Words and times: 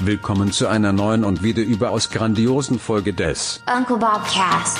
Willkommen 0.00 0.52
zu 0.52 0.68
einer 0.68 0.92
neuen 0.92 1.24
und 1.24 1.42
wieder 1.42 1.62
überaus 1.62 2.10
grandiosen 2.10 2.78
Folge 2.78 3.12
des 3.12 3.62
Uncle 3.66 3.98
Bob 3.98 4.22
Cast. 4.32 4.78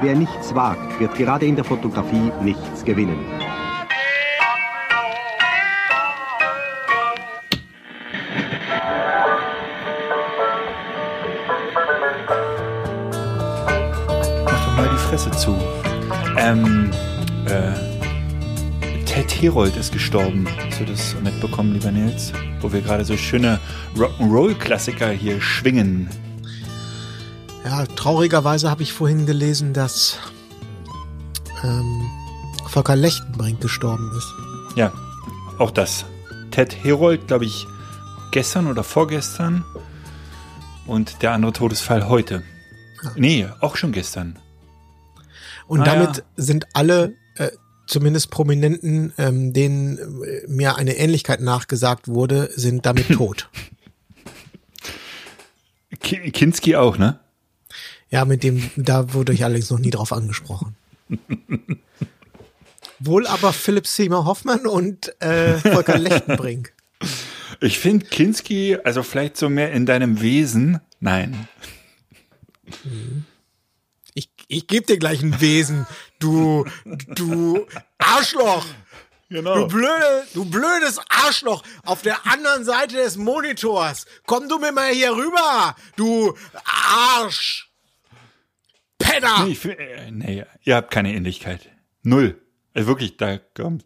Wer 0.00 0.14
nichts 0.14 0.54
wagt, 0.54 1.00
wird 1.00 1.14
gerade 1.16 1.46
in 1.46 1.56
der 1.56 1.64
Fotografie 1.64 2.30
nichts 2.40 2.84
gewinnen. 2.84 3.18
Mach 14.44 14.64
doch 14.64 14.76
mal 14.76 14.88
die 14.88 14.98
Fresse 14.98 15.30
zu. 15.32 15.56
Ähm, 16.36 16.90
äh, 17.46 17.89
Ted 19.20 19.42
Herold 19.42 19.76
ist 19.76 19.92
gestorben. 19.92 20.48
Hast 20.64 20.80
du 20.80 20.86
das 20.86 21.14
mitbekommen, 21.22 21.74
lieber 21.74 21.92
Nils? 21.92 22.32
Wo 22.62 22.72
wir 22.72 22.80
gerade 22.80 23.04
so 23.04 23.18
schöne 23.18 23.60
Rock'n'Roll-Klassiker 23.94 25.10
hier 25.10 25.42
schwingen. 25.42 26.08
Ja, 27.66 27.84
traurigerweise 27.84 28.70
habe 28.70 28.82
ich 28.82 28.94
vorhin 28.94 29.26
gelesen, 29.26 29.74
dass 29.74 30.16
ähm, 31.62 32.10
Volker 32.66 32.96
Lechtenbrink 32.96 33.60
gestorben 33.60 34.10
ist. 34.16 34.32
Ja, 34.74 34.90
auch 35.58 35.70
das. 35.70 36.06
Ted 36.50 36.74
Herold, 36.82 37.26
glaube 37.26 37.44
ich, 37.44 37.66
gestern 38.32 38.68
oder 38.68 38.82
vorgestern. 38.82 39.66
Und 40.86 41.20
der 41.20 41.32
andere 41.32 41.52
Todesfall 41.52 42.08
heute. 42.08 42.42
Nee, 43.16 43.46
auch 43.60 43.76
schon 43.76 43.92
gestern. 43.92 44.38
Und 45.66 45.82
Ah, 45.82 45.84
damit 45.84 46.16
ja. 46.16 46.22
sind 46.36 46.64
alle, 46.72 47.12
äh, 47.36 47.50
zumindest 47.90 48.30
Prominenten, 48.30 49.12
ähm, 49.18 49.52
denen 49.52 49.98
äh, 49.98 50.46
mir 50.46 50.76
eine 50.76 50.96
Ähnlichkeit 50.96 51.40
nachgesagt 51.40 52.08
wurde, 52.08 52.50
sind 52.54 52.86
damit 52.86 53.08
tot. 53.12 53.48
Ki 56.00 56.30
Kinski 56.30 56.76
auch, 56.76 56.96
ne? 56.96 57.18
Ja, 58.10 58.24
mit 58.24 58.42
dem, 58.42 58.70
da 58.76 59.12
wurde 59.12 59.32
ich 59.32 59.44
allerdings 59.44 59.70
noch 59.70 59.78
nie 59.78 59.90
drauf 59.90 60.12
angesprochen. 60.12 60.76
Wohl 63.00 63.26
aber 63.26 63.52
Philipp 63.52 63.86
Seymour 63.86 64.24
Hoffmann 64.24 64.66
und 64.66 65.20
äh, 65.22 65.58
Volker 65.58 65.98
Lechtenbrink. 65.98 66.72
Ich 67.60 67.78
finde 67.78 68.06
Kinski, 68.06 68.78
also 68.84 69.02
vielleicht 69.02 69.36
so 69.36 69.48
mehr 69.48 69.72
in 69.72 69.86
deinem 69.86 70.20
Wesen. 70.20 70.80
Nein. 71.00 71.48
Ich, 72.66 72.76
ich 74.50 74.66
gebe 74.66 74.84
dir 74.86 74.98
gleich 74.98 75.22
ein 75.22 75.40
Wesen, 75.40 75.86
du, 76.18 76.64
du 77.08 77.66
Arschloch. 77.98 78.66
Genau. 79.28 79.54
Du 79.60 79.68
blöde, 79.68 80.26
du 80.34 80.44
blödes 80.44 80.98
Arschloch 81.08 81.62
auf 81.84 82.02
der 82.02 82.26
anderen 82.26 82.64
Seite 82.64 82.96
des 82.96 83.16
Monitors. 83.16 84.06
Komm 84.26 84.48
du 84.48 84.58
mir 84.58 84.72
mal 84.72 84.92
hier 84.92 85.12
rüber, 85.14 85.76
du 85.94 86.36
Arsch. 86.64 87.70
Penner. 88.98 89.44
Nee, 89.46 89.54
find- 89.54 89.78
äh, 89.78 90.10
nee, 90.10 90.44
ihr 90.64 90.74
habt 90.76 90.90
keine 90.90 91.14
Ähnlichkeit. 91.14 91.68
Null. 92.02 92.40
Also 92.74 92.88
wirklich, 92.88 93.16
da 93.16 93.38
kommt. 93.38 93.84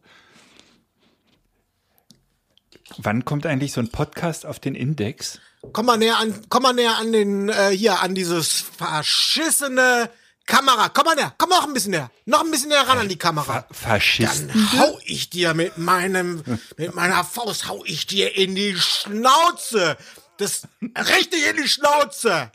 Wann 2.97 3.25
kommt 3.25 3.45
eigentlich 3.47 3.73
so 3.73 3.81
ein 3.81 3.91
Podcast 3.91 4.47
auf 4.47 4.61
den 4.61 4.75
Index? 4.75 5.41
Komm 5.73 5.87
mal 5.87 5.97
näher 5.97 6.19
an, 6.19 6.35
komm 6.49 6.63
mal 6.63 6.73
näher 6.75 6.97
an 6.97 7.13
den, 7.13 7.49
äh, 7.49 7.71
hier, 7.71 8.01
an 8.01 8.15
dieses 8.15 8.61
verschissene 8.61 10.11
Kamera. 10.47 10.89
Komm 10.91 11.07
mal 11.07 11.15
näher, 11.15 11.35
komm 11.39 11.51
noch 11.51 11.67
ein 11.67 11.73
bisschen 11.73 11.93
näher. 11.93 12.11
Noch 12.27 12.45
ein 12.45 12.51
bisschen 12.51 12.69
näher 12.69 12.87
ran 12.87 12.99
an 12.99 13.09
die 13.09 13.17
Kamera. 13.17 13.45
Fa 13.45 13.67
Faschisten? 13.71 14.49
Dann 14.49 14.79
hau 14.79 14.99
ich 15.05 15.31
dir 15.31 15.55
mit 15.55 15.79
meinem, 15.79 16.43
mit 16.77 16.95
meiner 16.95 17.25
Faust 17.25 17.69
hau 17.69 17.83
ich 17.85 18.07
dir 18.07 18.37
in 18.37 18.55
die 18.55 18.77
Schnauze. 18.77 19.97
Das, 20.37 20.69
richtig 20.83 21.47
in 21.49 21.63
die 21.63 21.69
Schnauze. 21.69 22.51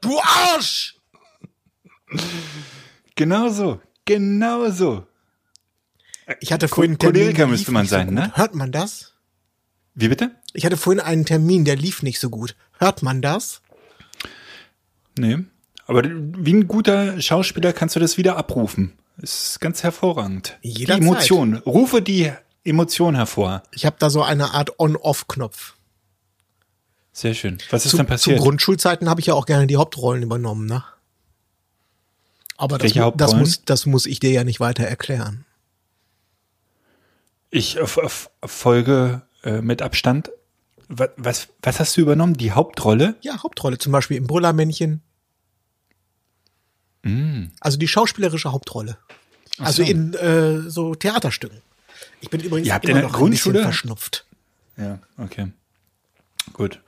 Du 0.00 0.18
Arsch. 0.20 0.96
Genau 3.14 3.48
so. 3.48 3.80
Genau 4.04 4.70
so. 4.70 5.06
Ich 6.40 6.52
hatte 6.52 6.68
vorhin 6.68 6.92
einen 6.92 6.98
Choleriker 6.98 7.38
der 7.38 7.46
müsste 7.46 7.72
man 7.72 7.86
sein, 7.86 8.08
so 8.08 8.14
ne? 8.14 8.32
Hört 8.34 8.54
man 8.54 8.72
das? 8.72 9.12
Wie 9.94 10.08
bitte? 10.08 10.34
Ich 10.52 10.66
hatte 10.66 10.76
vorhin 10.76 11.00
einen 11.00 11.24
Termin, 11.24 11.64
der 11.64 11.76
lief 11.76 12.02
nicht 12.02 12.20
so 12.20 12.30
gut. 12.30 12.56
Hört 12.78 13.02
man 13.02 13.22
das? 13.22 13.62
Nee. 15.18 15.38
Aber 15.86 16.02
wie 16.04 16.54
ein 16.54 16.68
guter 16.68 17.20
Schauspieler 17.20 17.72
kannst 17.72 17.96
du 17.96 18.00
das 18.00 18.16
wieder 18.18 18.36
abrufen. 18.36 18.92
Ist 19.18 19.60
ganz 19.60 19.82
hervorragend. 19.82 20.58
Jederzeit. 20.62 21.02
Die 21.02 21.06
Emotion. 21.06 21.56
Rufe 21.58 22.02
die 22.02 22.32
Emotion 22.64 23.14
hervor. 23.14 23.62
Ich 23.72 23.86
habe 23.86 23.96
da 23.98 24.10
so 24.10 24.22
eine 24.22 24.52
Art 24.52 24.78
On-Off-Knopf. 24.78 25.74
Sehr 27.12 27.32
schön. 27.32 27.58
Was 27.70 27.86
ist 27.86 27.92
Zu, 27.92 27.96
denn 27.98 28.06
zu 28.06 28.10
passiert? 28.10 28.40
Grundschulzeiten 28.40 29.08
habe 29.08 29.20
ich 29.20 29.26
ja 29.26 29.34
auch 29.34 29.46
gerne 29.46 29.66
die 29.66 29.76
Hauptrollen 29.76 30.22
übernommen, 30.22 30.66
ne? 30.66 30.84
Aber 32.58 32.78
das, 32.78 32.92
das, 32.92 33.02
Hauptrollen? 33.02 33.38
muss, 33.38 33.64
das 33.64 33.86
muss 33.86 34.06
ich 34.06 34.20
dir 34.20 34.30
ja 34.30 34.44
nicht 34.44 34.60
weiter 34.60 34.84
erklären. 34.84 35.44
Ich 37.50 37.78
Folge 38.44 39.22
äh, 39.44 39.62
mit 39.62 39.80
Abstand. 39.80 40.30
Was, 40.88 41.10
was, 41.16 41.48
was 41.62 41.80
hast 41.80 41.96
du 41.96 42.00
übernommen? 42.00 42.34
Die 42.34 42.52
Hauptrolle? 42.52 43.16
Ja, 43.22 43.42
Hauptrolle, 43.42 43.78
zum 43.78 43.92
Beispiel 43.92 44.16
im 44.16 44.26
Brüllermännchen. 44.26 45.02
Mm. 47.06 47.50
Also 47.60 47.78
die 47.78 47.88
schauspielerische 47.88 48.52
Hauptrolle. 48.52 48.98
Also 49.58 49.84
so. 49.84 49.90
in 49.90 50.14
äh, 50.14 50.68
so 50.68 50.94
Theaterstücken. 50.94 51.62
Ich 52.20 52.30
bin 52.30 52.40
übrigens 52.40 52.66
Ihr 52.68 52.74
habt 52.74 52.84
immer 52.84 52.96
in 52.98 53.02
der 53.02 53.10
noch 53.10 53.20
ein 53.22 53.30
bisschen 53.30 53.52
Grundschule- 53.52 53.62
verschnupft. 53.62 54.26
Ja, 54.76 54.98
okay. 55.18 55.52
Gut. 56.52 56.80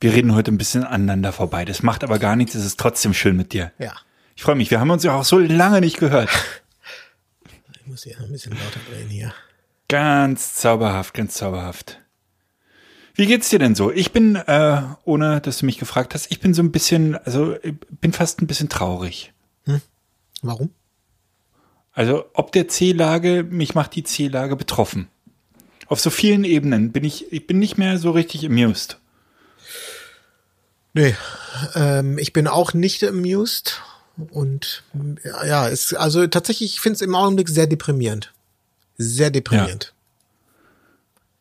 Wir 0.00 0.12
reden 0.14 0.34
heute 0.34 0.50
ein 0.50 0.58
bisschen 0.58 0.82
aneinander 0.84 1.32
vorbei. 1.32 1.64
Das 1.64 1.82
macht 1.82 2.02
aber 2.02 2.18
gar 2.18 2.34
nichts. 2.36 2.54
Es 2.54 2.64
ist 2.64 2.80
trotzdem 2.80 3.12
schön 3.14 3.36
mit 3.36 3.52
dir. 3.52 3.70
Ja, 3.78 3.92
Ich 4.34 4.42
freue 4.42 4.54
mich. 4.56 4.70
Wir 4.70 4.80
haben 4.80 4.90
uns 4.90 5.04
ja 5.04 5.14
auch 5.14 5.24
so 5.24 5.38
lange 5.38 5.80
nicht 5.80 5.98
gehört. 5.98 6.30
ich 7.74 7.86
muss 7.86 8.04
hier 8.04 8.18
ein 8.18 8.32
bisschen 8.32 8.52
lauter 8.52 8.80
drehen 8.90 9.08
hier. 9.08 9.32
Ganz 9.88 10.54
zauberhaft, 10.54 11.14
ganz 11.14 11.34
zauberhaft. 11.34 11.98
Wie 13.14 13.26
geht's 13.26 13.50
dir 13.50 13.58
denn 13.58 13.74
so? 13.74 13.90
Ich 13.92 14.12
bin, 14.12 14.36
äh, 14.36 14.82
ohne 15.04 15.40
dass 15.40 15.58
du 15.58 15.66
mich 15.66 15.78
gefragt 15.78 16.14
hast, 16.14 16.30
ich 16.30 16.40
bin 16.40 16.54
so 16.54 16.62
ein 16.62 16.72
bisschen, 16.72 17.16
also 17.16 17.56
ich 17.62 17.74
bin 18.00 18.12
fast 18.12 18.40
ein 18.40 18.46
bisschen 18.46 18.68
traurig. 18.68 19.32
Warum? 20.42 20.70
Also 21.92 22.24
ob 22.34 22.52
der 22.52 22.68
C-Lage, 22.68 23.44
mich 23.44 23.74
macht 23.74 23.94
die 23.94 24.04
C-Lage 24.04 24.56
betroffen. 24.56 25.08
Auf 25.86 26.00
so 26.00 26.10
vielen 26.10 26.44
Ebenen 26.44 26.92
bin 26.92 27.04
ich, 27.04 27.32
ich 27.32 27.46
bin 27.46 27.58
nicht 27.58 27.76
mehr 27.76 27.98
so 27.98 28.12
richtig 28.12 28.46
amused. 28.46 28.98
Nee, 30.92 31.14
ähm, 31.74 32.18
ich 32.18 32.32
bin 32.32 32.46
auch 32.46 32.74
nicht 32.74 33.02
amused 33.04 33.80
und 34.30 34.84
ja, 35.24 35.46
ja 35.46 35.68
es, 35.68 35.94
also 35.94 36.26
tatsächlich, 36.26 36.74
ich 36.74 36.80
finde 36.80 36.96
es 36.96 37.00
im 37.00 37.14
Augenblick 37.14 37.48
sehr 37.48 37.66
deprimierend. 37.66 38.32
Sehr 38.98 39.30
deprimierend. 39.30 39.94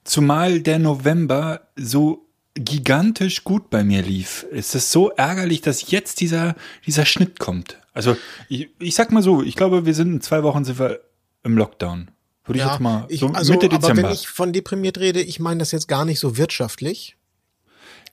Zumal 0.04 0.62
der 0.62 0.80
November 0.80 1.68
so 1.76 2.26
gigantisch 2.56 3.44
gut 3.44 3.70
bei 3.70 3.84
mir 3.84 4.02
lief. 4.02 4.46
Es 4.52 4.76
ist 4.76 4.92
so 4.92 5.10
ärgerlich, 5.12 5.62
dass 5.62 5.92
jetzt 5.92 6.20
dieser, 6.22 6.56
dieser 6.86 7.06
Schnitt 7.06 7.40
kommt. 7.40 7.80
Also 8.00 8.16
ich, 8.48 8.70
ich 8.80 8.96
sag 8.96 9.12
mal 9.12 9.22
so, 9.22 9.44
ich 9.44 9.58
glaube, 9.58 9.86
wir 9.86 9.94
sind 9.94 10.14
in 10.14 10.22
zwei 10.22 10.42
Wochen 10.44 10.64
sind 10.64 10.80
wir 10.80 11.02
im 11.44 11.58
Lockdown. 11.58 12.12
Würde 12.46 12.60
ich 12.60 12.66
Ja, 12.66 12.72
jetzt 12.72 12.80
mal 12.80 13.06
ich, 13.10 13.20
so 13.20 13.28
also, 13.28 13.52
Mitte 13.52 13.66
aber 13.66 13.78
Dezember. 13.78 14.04
wenn 14.04 14.12
ich 14.14 14.30
von 14.30 14.54
deprimiert 14.54 14.98
rede, 15.00 15.20
ich 15.22 15.42
meine 15.42 15.58
das 15.60 15.74
jetzt 15.74 15.90
gar 15.90 16.06
nicht 16.06 16.18
so 16.22 16.38
wirtschaftlich. 16.38 17.18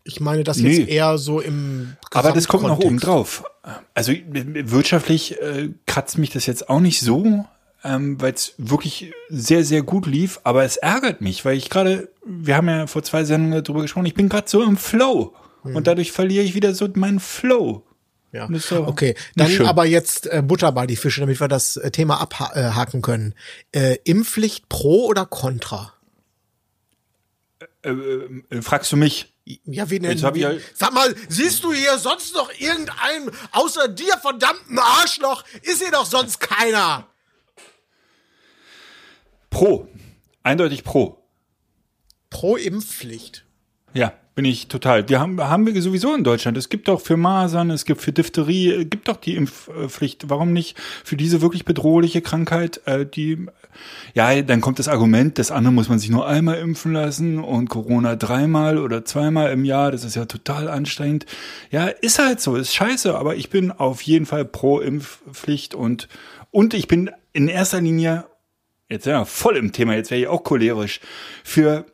Ich 0.03 0.19
meine 0.19 0.43
das 0.43 0.57
Nee. 0.59 0.77
jetzt 0.79 0.89
eher 0.89 1.19
so 1.19 1.41
im 1.41 1.97
Aber 2.13 2.33
das 2.33 2.49
kommt 2.49 2.65
noch 2.65 2.81
oben 2.81 2.99
drauf. 2.99 3.45
Also 3.95 4.13
wirtschaftlich 4.13 5.41
äh, 5.41 5.71
kratzt 5.87 6.19
mich 6.19 6.31
das 6.31 6.47
jetzt 6.47 6.69
auch 6.69 6.81
nicht 6.81 6.99
so, 7.01 7.45
ähm, 7.85 8.21
weil 8.21 8.33
es 8.33 8.55
wirklich 8.59 9.13
sehr, 9.29 9.63
sehr 9.65 9.83
gut 9.83 10.07
lief. 10.07 10.41
Aber 10.43 10.65
es 10.65 10.77
ärgert 10.79 11.21
mich, 11.21 11.45
weil 11.45 11.57
ich 11.57 11.71
gerade, 11.71 12.09
wir 12.25 12.57
haben 12.57 12.69
ja 12.69 12.89
vor 12.89 13.05
zwei 13.05 13.23
Sendungen 13.23 13.63
darüber 13.63 13.83
gesprochen, 13.83 14.07
ich 14.07 14.15
bin 14.15 14.29
gerade 14.29 14.49
so 14.49 14.65
im 14.65 14.77
Flow. 14.77 15.33
Hm. 15.63 15.77
Und 15.77 15.87
dadurch 15.87 16.11
verliere 16.11 16.43
ich 16.45 16.57
wieder 16.57 16.75
so 16.75 16.89
meinen 16.95 17.21
Flow. 17.21 17.85
Ja. 18.33 18.49
Okay, 18.87 19.15
dann 19.37 19.49
schön. 19.51 19.67
aber 19.67 19.87
jetzt 19.87 20.27
äh, 20.27 20.43
Butter 20.43 20.71
bei 20.73 20.87
die 20.87 20.97
Fische, 20.97 21.21
damit 21.21 21.41
wir 21.41 21.49
das 21.49 21.77
äh, 21.77 21.91
Thema 21.91 22.21
abhaken 22.21 23.01
können. 23.01 23.35
Äh, 23.73 23.97
Impfpflicht 24.05 24.69
pro 24.69 25.07
oder 25.07 25.25
contra? 25.27 25.95
Äh, 27.83 27.95
fragst 28.63 28.93
du 28.93 28.97
mich? 28.97 29.33
Ja, 29.65 29.89
wie 29.91 30.01
denn? 30.01 30.11
Ja- 30.41 30.51
Sag 30.75 30.93
mal, 30.93 31.15
siehst 31.29 31.63
du 31.63 31.73
hier 31.73 31.97
sonst 31.99 32.35
noch 32.35 32.51
irgendeinen 32.59 33.31
außer 33.53 33.87
dir 33.89 34.19
verdammten 34.19 34.79
Arschloch? 34.79 35.45
Ist 35.63 35.81
hier 35.81 35.93
doch 35.93 36.05
sonst 36.05 36.41
keiner. 36.41 37.07
Pro. 39.51 39.89
Eindeutig 40.43 40.85
pro. 40.85 41.23
Pro 42.29 42.57
Impfpflicht. 42.57 43.45
Ja. 43.95 44.13
Bin 44.37 44.45
ich 44.45 44.69
total. 44.69 45.09
Wir 45.09 45.19
haben, 45.19 45.41
haben 45.41 45.67
wir 45.67 45.81
sowieso 45.81 46.15
in 46.15 46.23
Deutschland. 46.23 46.59
Es 46.59 46.69
gibt 46.69 46.89
doch 46.89 47.01
für 47.01 47.17
Masern, 47.17 47.71
es 47.71 47.87
gibt 47.87 48.03
für 48.03 48.13
Diphtherie, 48.13 48.71
äh, 48.71 48.85
gibt 48.85 49.09
doch 49.09 49.17
die 49.17 49.35
Impfpflicht. 49.35 50.29
Warum 50.29 50.53
nicht 50.53 50.77
für 51.05 51.17
diese 51.17 51.41
wirklich 51.41 51.65
bedrohliche 51.65 52.21
Krankheit, 52.21 52.83
äh, 52.85 53.07
die, 53.07 53.47
ja, 54.13 54.43
dann 54.43 54.61
kommt 54.61 54.79
das 54.79 54.89
Argument, 54.89 55.39
das 55.39 55.51
andere 55.51 55.73
muss 55.73 55.89
man 55.89 55.99
sich 55.99 56.11
nur 56.11 56.27
einmal 56.27 56.59
impfen 56.59 56.93
lassen 56.93 57.39
und 57.39 57.71
Corona 57.71 58.15
dreimal 58.15 58.77
oder 58.77 59.07
zweimal 59.07 59.51
im 59.53 59.65
Jahr, 59.65 59.91
das 59.91 60.05
ist 60.05 60.17
ja 60.17 60.27
total 60.27 60.69
anstrengend. 60.69 61.25
Ja, 61.71 61.87
ist 61.87 62.19
halt 62.19 62.43
so, 62.43 62.57
ist 62.57 62.75
scheiße, 62.75 63.17
aber 63.17 63.37
ich 63.37 63.49
bin 63.49 63.73
auf 63.73 64.03
jeden 64.03 64.27
Fall 64.27 64.45
pro 64.45 64.81
Impfpflicht 64.81 65.75
und, 65.75 66.09
und 66.51 66.75
ich 66.75 66.89
bin 66.89 67.11
in 67.33 67.49
erster 67.49 67.81
Linie, 67.81 68.27
jetzt 68.91 69.07
ja 69.07 69.25
voll 69.25 69.57
im 69.57 69.73
Thema, 69.73 69.95
jetzt 69.95 70.11
wäre 70.11 70.21
ich 70.21 70.29
auch 70.29 70.45
cholerisch, 70.45 71.01
für 71.43 71.87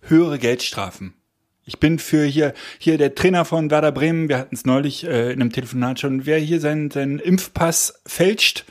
höhere 0.00 0.38
Geldstrafen. 0.38 1.12
Ich 1.64 1.80
bin 1.80 1.98
für 1.98 2.24
hier, 2.24 2.52
hier 2.78 2.98
der 2.98 3.14
Trainer 3.14 3.44
von 3.44 3.70
Werder 3.70 3.92
Bremen, 3.92 4.28
wir 4.28 4.38
hatten 4.38 4.54
es 4.54 4.64
neulich 4.64 5.04
äh, 5.04 5.32
in 5.32 5.40
einem 5.40 5.52
Telefonat 5.52 6.00
schon, 6.00 6.26
wer 6.26 6.38
hier 6.38 6.60
seinen, 6.60 6.90
seinen 6.90 7.18
Impfpass 7.18 8.02
fälscht, 8.06 8.64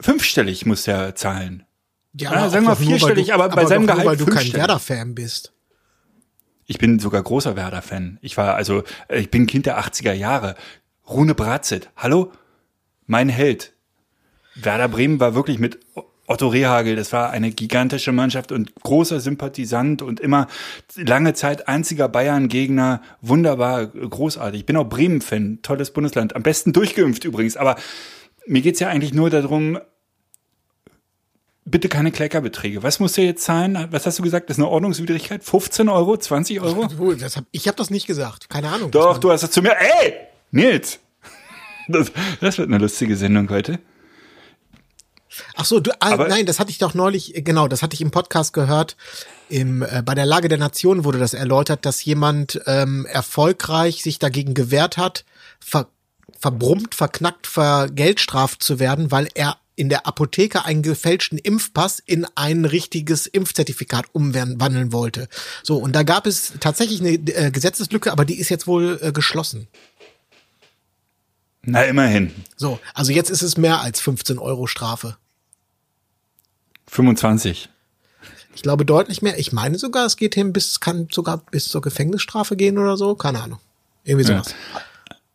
fünfstellig 0.00 0.66
muss 0.66 0.86
er 0.86 1.14
zahlen. 1.16 1.64
Ja, 2.12 2.32
Ja, 2.32 2.38
aber 2.38 2.50
sagen 2.50 2.66
wir 2.66 2.76
vierstellig, 2.76 3.28
du, 3.28 3.34
aber 3.34 3.48
bei 3.48 3.66
seinem 3.66 3.86
doch 3.86 3.94
nur, 3.94 4.04
Gehalt 4.04 4.20
weil 4.20 4.26
du 4.26 4.32
kein. 4.32 4.52
Werder-Fan 4.52 5.14
bist. 5.14 5.52
Ich 6.66 6.78
bin 6.78 7.00
sogar 7.00 7.22
großer 7.22 7.56
Werder-Fan. 7.56 8.18
Ich 8.22 8.36
war, 8.36 8.54
also, 8.54 8.84
äh, 9.08 9.18
ich 9.18 9.30
bin 9.30 9.46
Kind 9.46 9.66
der 9.66 9.80
80er 9.80 10.12
Jahre. 10.12 10.54
Rune 11.08 11.34
Bratzit, 11.34 11.90
hallo? 11.96 12.32
Mein 13.06 13.28
Held. 13.28 13.72
Werder 14.54 14.88
Bremen 14.88 15.18
war 15.18 15.34
wirklich 15.34 15.58
mit 15.58 15.80
Otto 16.30 16.46
Rehagel, 16.46 16.94
das 16.94 17.12
war 17.12 17.30
eine 17.30 17.50
gigantische 17.50 18.12
Mannschaft 18.12 18.52
und 18.52 18.72
großer 18.76 19.18
Sympathisant 19.18 20.00
und 20.00 20.20
immer 20.20 20.46
lange 20.94 21.34
Zeit 21.34 21.66
einziger 21.66 22.08
Bayern-Gegner. 22.08 23.02
Wunderbar, 23.20 23.88
großartig. 23.88 24.60
Ich 24.60 24.66
bin 24.66 24.76
auch 24.76 24.88
Bremen-Fan, 24.88 25.58
tolles 25.62 25.90
Bundesland. 25.90 26.36
Am 26.36 26.44
besten 26.44 26.72
durchgeimpft 26.72 27.24
übrigens. 27.24 27.56
Aber 27.56 27.74
mir 28.46 28.62
geht's 28.62 28.78
ja 28.78 28.86
eigentlich 28.86 29.12
nur 29.12 29.28
darum, 29.28 29.80
bitte 31.64 31.88
keine 31.88 32.12
Kleckerbeträge. 32.12 32.84
Was 32.84 33.00
muss 33.00 33.14
der 33.14 33.24
jetzt 33.24 33.42
zahlen? 33.42 33.88
Was 33.90 34.06
hast 34.06 34.20
du 34.20 34.22
gesagt? 34.22 34.50
Das 34.50 34.56
ist 34.56 34.62
eine 34.62 34.70
Ordnungswidrigkeit? 34.70 35.42
15 35.42 35.88
Euro? 35.88 36.16
20 36.16 36.60
Euro? 36.60 36.86
Du, 36.96 37.12
das 37.14 37.38
hab, 37.38 37.44
ich 37.50 37.66
habe 37.66 37.76
das 37.76 37.90
nicht 37.90 38.06
gesagt. 38.06 38.48
Keine 38.48 38.68
Ahnung. 38.68 38.92
Doch, 38.92 39.18
du 39.18 39.32
hast 39.32 39.42
es 39.42 39.50
zu 39.50 39.62
mir. 39.62 39.74
Ey, 39.76 40.14
Nils! 40.52 41.00
Das, 41.88 42.12
das 42.40 42.56
wird 42.56 42.68
eine 42.68 42.78
lustige 42.78 43.16
Sendung 43.16 43.50
heute. 43.50 43.80
Ach 45.54 45.64
so, 45.64 45.80
du, 45.80 45.90
ah, 46.00 46.16
nein, 46.16 46.46
das 46.46 46.58
hatte 46.58 46.70
ich 46.70 46.78
doch 46.78 46.94
neulich, 46.94 47.36
äh, 47.36 47.42
genau, 47.42 47.68
das 47.68 47.82
hatte 47.82 47.94
ich 47.94 48.00
im 48.00 48.10
Podcast 48.10 48.52
gehört. 48.52 48.96
Im, 49.48 49.82
äh, 49.82 50.02
bei 50.04 50.14
der 50.14 50.26
Lage 50.26 50.48
der 50.48 50.58
Nation 50.58 51.04
wurde 51.04 51.18
das 51.18 51.34
erläutert, 51.34 51.84
dass 51.84 52.04
jemand 52.04 52.60
ähm, 52.66 53.06
erfolgreich 53.06 54.02
sich 54.02 54.18
dagegen 54.18 54.54
gewehrt 54.54 54.96
hat, 54.96 55.24
ver, 55.58 55.88
verbrummt, 56.38 56.94
verknackt, 56.94 57.46
vergeldstraft 57.46 58.62
zu 58.62 58.78
werden, 58.78 59.10
weil 59.10 59.28
er 59.34 59.58
in 59.80 59.88
der 59.88 60.06
Apotheke 60.06 60.66
einen 60.66 60.82
gefälschten 60.82 61.38
Impfpass 61.38 62.02
in 62.04 62.26
ein 62.34 62.66
richtiges 62.66 63.26
Impfzertifikat 63.26 64.06
umwandeln 64.12 64.92
wollte. 64.92 65.26
So, 65.62 65.78
und 65.78 65.96
da 65.96 66.02
gab 66.02 66.26
es 66.26 66.52
tatsächlich 66.60 67.00
eine 67.00 67.12
äh, 67.12 67.50
Gesetzeslücke, 67.50 68.12
aber 68.12 68.26
die 68.26 68.38
ist 68.38 68.50
jetzt 68.50 68.66
wohl 68.66 68.98
äh, 69.02 69.10
geschlossen. 69.10 69.68
Na, 71.62 71.82
immerhin. 71.84 72.32
So, 72.56 72.78
also 72.94 73.12
jetzt 73.12 73.30
ist 73.30 73.42
es 73.42 73.56
mehr 73.56 73.80
als 73.80 74.00
15 74.00 74.38
Euro 74.38 74.66
Strafe. 74.66 75.16
25. 76.90 77.68
Ich 78.54 78.62
glaube 78.62 78.84
deutlich 78.84 79.22
mehr. 79.22 79.38
Ich 79.38 79.52
meine 79.52 79.78
sogar, 79.78 80.06
es 80.06 80.16
geht 80.16 80.34
hin 80.34 80.52
bis, 80.52 80.72
es 80.72 80.80
kann 80.80 81.08
sogar 81.10 81.38
bis 81.50 81.68
zur 81.68 81.80
Gefängnisstrafe 81.80 82.56
gehen 82.56 82.78
oder 82.78 82.96
so. 82.96 83.14
Keine 83.14 83.40
Ahnung. 83.42 83.60
Irgendwie 84.04 84.26
sowas. 84.26 84.54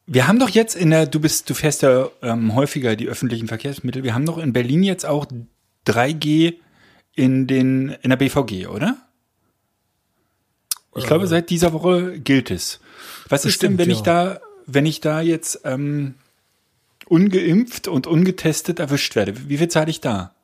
Wir 0.05 0.27
haben 0.27 0.37
doch 0.37 0.49
jetzt 0.49 0.75
in 0.75 0.91
der, 0.91 1.07
du 1.07 1.19
bist, 1.19 1.49
du 1.49 1.53
fährst 1.53 1.81
ja 1.81 2.09
ähm, 2.21 2.53
häufiger 2.53 2.95
die 2.95 3.07
öffentlichen 3.07 3.47
Verkehrsmittel. 3.47 4.03
Wir 4.03 4.13
haben 4.13 4.25
doch 4.25 4.37
in 4.37 4.53
Berlin 4.53 4.83
jetzt 4.83 5.05
auch 5.05 5.25
3G 5.87 6.55
in 7.15 7.47
den, 7.47 7.89
in 8.01 8.09
der 8.09 8.17
BVG, 8.17 8.67
oder? 8.67 8.97
Ich 10.97 11.05
glaube, 11.07 11.27
seit 11.27 11.49
dieser 11.49 11.73
Woche 11.73 12.19
gilt 12.19 12.51
es. 12.51 12.79
Was 13.27 13.45
ist 13.45 13.63
denn, 13.63 13.77
wenn 13.77 13.89
ich 13.89 13.99
ja. 13.99 14.03
da, 14.03 14.41
wenn 14.65 14.85
ich 14.85 15.01
da 15.01 15.21
jetzt 15.21 15.61
ähm, 15.63 16.15
ungeimpft 17.07 17.87
und 17.87 18.07
ungetestet 18.07 18.79
erwischt 18.79 19.15
werde? 19.15 19.49
Wie 19.49 19.57
viel 19.57 19.67
zahle 19.67 19.89
ich 19.89 20.01
da? 20.01 20.34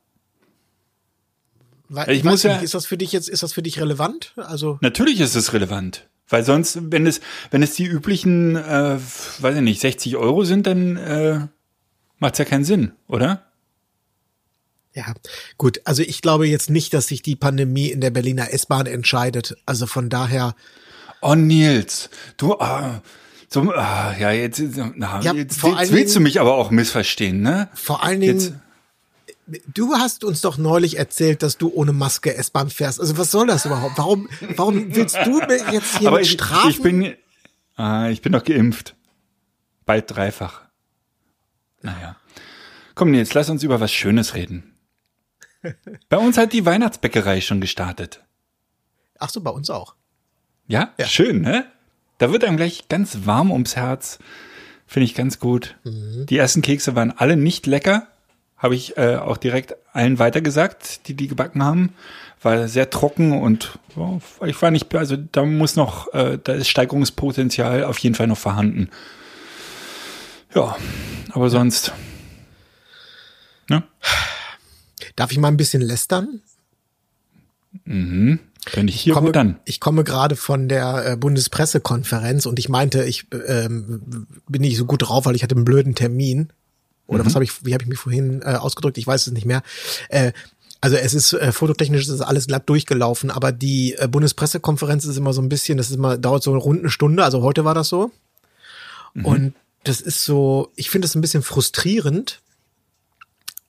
Weil, 1.94 2.10
Ich 2.12 2.20
ich 2.20 2.24
muss 2.24 2.44
ja- 2.44 2.54
nicht, 2.54 2.64
ist 2.64 2.74
das 2.74 2.86
für 2.86 2.98
dich 2.98 3.12
jetzt, 3.12 3.28
ist 3.28 3.44
das 3.44 3.52
für 3.52 3.62
dich 3.62 3.80
relevant? 3.82 4.34
Also, 4.38 4.78
Natürlich 4.82 5.20
ist 5.20 5.36
es 5.36 5.52
relevant. 5.52 6.08
Weil 6.30 6.46
sonst, 6.46 6.80
wenn 6.92 7.06
es, 7.06 7.20
wenn 7.50 7.62
es 7.62 7.76
die 7.76 7.84
üblichen, 7.86 8.56
äh, 8.56 8.98
weiß 9.40 9.56
ich 9.58 9.62
nicht, 9.62 9.82
60 9.82 10.16
Euro 10.16 10.46
sind, 10.46 10.66
dann 10.68 10.96
äh, 10.96 11.48
macht's 12.20 12.40
ja 12.40 12.46
keinen 12.46 12.64
Sinn, 12.64 12.94
oder? 13.08 13.46
ja, 14.94 15.06
gut. 15.58 15.80
Also 15.86 16.02
ich 16.04 16.22
glaube 16.22 16.48
jetzt 16.48 16.70
nicht, 16.70 16.94
dass 16.94 17.08
sich 17.08 17.22
die 17.22 17.38
Pandemie 17.38 17.88
in 17.90 18.02
der 18.02 18.10
Berliner 18.10 18.54
S-Bahn 18.54 18.88
entscheidet. 18.88 19.56
Also 19.66 19.86
von 19.88 20.10
daher, 20.10 20.54
Oh, 21.22 21.36
Nils, 21.36 22.10
du, 22.38 22.60
ah, 22.60 23.02
so, 23.48 23.72
ah, 23.74 24.14
ja, 24.20 24.32
jetzt, 24.32 24.62
na, 24.96 25.22
Ja, 25.22 25.34
jetzt, 25.34 25.62
jetzt 25.64 25.92
willst 25.94 26.16
du 26.16 26.20
mich 26.20 26.42
aber 26.42 26.56
auch 26.56 26.72
missverstehen, 26.72 27.42
ne? 27.42 27.70
vor 27.74 28.04
allen 28.04 28.20
Dingen, 28.22 28.40
Jetzt, 28.40 28.54
du 29.74 29.94
hast 29.94 30.24
uns 30.24 30.42
doch 30.42 30.58
neulich 30.58 30.98
erzählt, 30.98 31.44
dass 31.44 31.58
du 31.58 31.72
ohne 31.74 31.94
Maske 31.94 32.36
S-Bahn 32.36 32.70
fährst. 32.70 33.00
Also 33.00 33.18
was 33.18 33.32
soll 33.32 33.48
das 33.48 33.66
überhaupt? 33.66 33.98
Warum, 33.98 34.30
warum 34.56 34.96
willst 34.96 35.18
du 35.26 35.40
mir 35.40 35.72
jetzt 35.72 35.98
hier 35.98 36.10
aber 36.10 36.22
ich, 36.22 36.32
Strafen? 36.32 36.70
ich 36.70 36.82
bin, 36.82 37.16
ah, 37.76 38.10
ich 38.10 38.22
bin 38.22 38.32
doch 38.32 38.44
geimpft. 38.44 38.96
Bald 39.86 40.16
dreifach. 40.16 40.62
Naja. 41.82 42.16
Komm, 42.96 43.12
Nils, 43.12 43.34
lass 43.34 43.50
uns 43.50 43.64
über 43.64 43.80
was 43.80 43.92
Schönes 43.92 44.36
reden. 44.36 44.76
Bei 46.10 46.18
uns 46.18 46.38
hat 46.38 46.54
die 46.54 46.66
Weihnachtsbäckerei 46.66 47.42
schon 47.42 47.62
gestartet. 47.62 48.24
Ach 49.20 49.30
so, 49.30 49.42
bei 49.42 49.52
uns 49.52 49.70
auch. 49.70 49.96
Ja? 50.68 50.94
Schön, 51.06 51.42
ne? 51.42 51.66
Da 52.18 52.32
wird 52.32 52.44
einem 52.44 52.58
gleich 52.58 52.88
ganz 52.88 53.26
warm 53.26 53.52
ums 53.52 53.76
Herz. 53.76 54.20
Finde 54.88 55.06
ich 55.06 55.16
ganz 55.16 55.40
gut. 55.40 55.76
Die 55.84 56.38
ersten 56.38 56.62
Kekse 56.62 56.96
waren 56.96 57.12
alle 57.12 57.38
nicht 57.38 57.66
lecker. 57.66 58.08
Habe 58.62 58.76
ich 58.76 58.96
äh, 58.96 59.16
auch 59.16 59.38
direkt 59.38 59.76
allen 59.92 60.20
weitergesagt, 60.20 61.08
die 61.08 61.16
die 61.16 61.28
gebacken 61.28 61.64
haben. 61.64 61.94
War 62.44 62.68
sehr 62.68 62.92
trocken 62.92 63.34
und 63.42 63.80
oh, 63.96 64.20
ich 64.46 64.62
war 64.62 64.70
nicht, 64.70 64.94
also 64.94 65.16
da 65.16 65.44
muss 65.44 65.76
noch, 65.76 66.14
äh, 66.14 66.38
da 66.44 66.54
ist 66.54 66.70
Steigerungspotenzial 66.70 67.84
auf 67.84 67.98
jeden 67.98 68.14
Fall 68.14 68.28
noch 68.28 68.38
vorhanden. 68.38 68.90
Ja, 70.54 70.76
aber 71.32 71.50
sonst. 71.50 71.92
Ne? 73.68 73.84
Darf 75.16 75.32
ich 75.32 75.40
mal 75.40 75.48
ein 75.48 75.58
bisschen 75.58 75.82
lästern? 75.82 76.42
Wenn 77.86 78.88
ich 78.88 79.02
hier, 79.02 79.16
wo 79.16 79.20
komme, 79.20 79.32
dann? 79.32 79.60
ich 79.66 79.80
komme 79.80 80.04
gerade 80.04 80.36
von 80.36 80.70
der 80.70 81.14
äh, 81.14 81.18
Bundespressekonferenz 81.18 82.46
und 82.46 82.60
ich 82.60 82.70
meinte, 82.70 83.06
ich 83.06 83.26
ähm, 83.48 84.28
bin 84.48 84.62
nicht 84.62 84.78
so 84.78 84.86
gut 84.86 85.08
drauf, 85.08 85.26
weil 85.26 85.36
ich 85.36 85.42
hatte 85.42 85.56
einen 85.56 85.66
blöden 85.66 85.96
Termin. 85.96 86.54
Oder 87.12 87.26
was 87.26 87.36
habe 87.36 87.44
ich, 87.44 87.66
wie 87.66 87.74
habe 87.74 87.84
ich 87.84 87.90
mich 87.90 88.00
vorhin 88.00 88.42
äh, 88.42 88.56
ausgedrückt? 88.56 88.98
Ich 88.98 89.06
weiß 89.06 89.28
es 89.28 89.34
nicht 89.34 89.46
mehr. 89.46 89.64
Äh, 90.10 90.32
also 90.80 90.96
es 90.96 91.14
ist 91.14 91.34
äh, 91.34 91.52
fototechnisch 91.52 92.02
ist 92.02 92.10
das 92.10 92.22
alles 92.22 92.48
glatt 92.48 92.68
durchgelaufen, 92.68 93.30
aber 93.30 93.52
die 93.52 93.96
äh, 94.00 94.08
Bundespressekonferenz 94.08 95.06
ist 95.06 95.18
immer 95.18 95.34
so 95.34 95.42
ein 95.42 95.50
bisschen, 95.50 95.78
das 95.78 95.90
ist 95.90 95.96
immer 95.96 96.18
dauert 96.18 96.42
so 96.42 96.54
eine 96.54 96.90
Stunde. 96.90 97.24
Also 97.24 97.44
heute 97.44 97.66
war 97.66 97.76
das 97.76 97.90
so. 97.90 98.12
Und 99.26 99.54
das 99.84 100.00
ist 100.00 100.24
so, 100.24 100.72
ich 100.76 100.90
finde 100.90 101.06
es 101.06 101.16
ein 101.16 101.22
bisschen 101.22 101.44
frustrierend, 101.44 102.40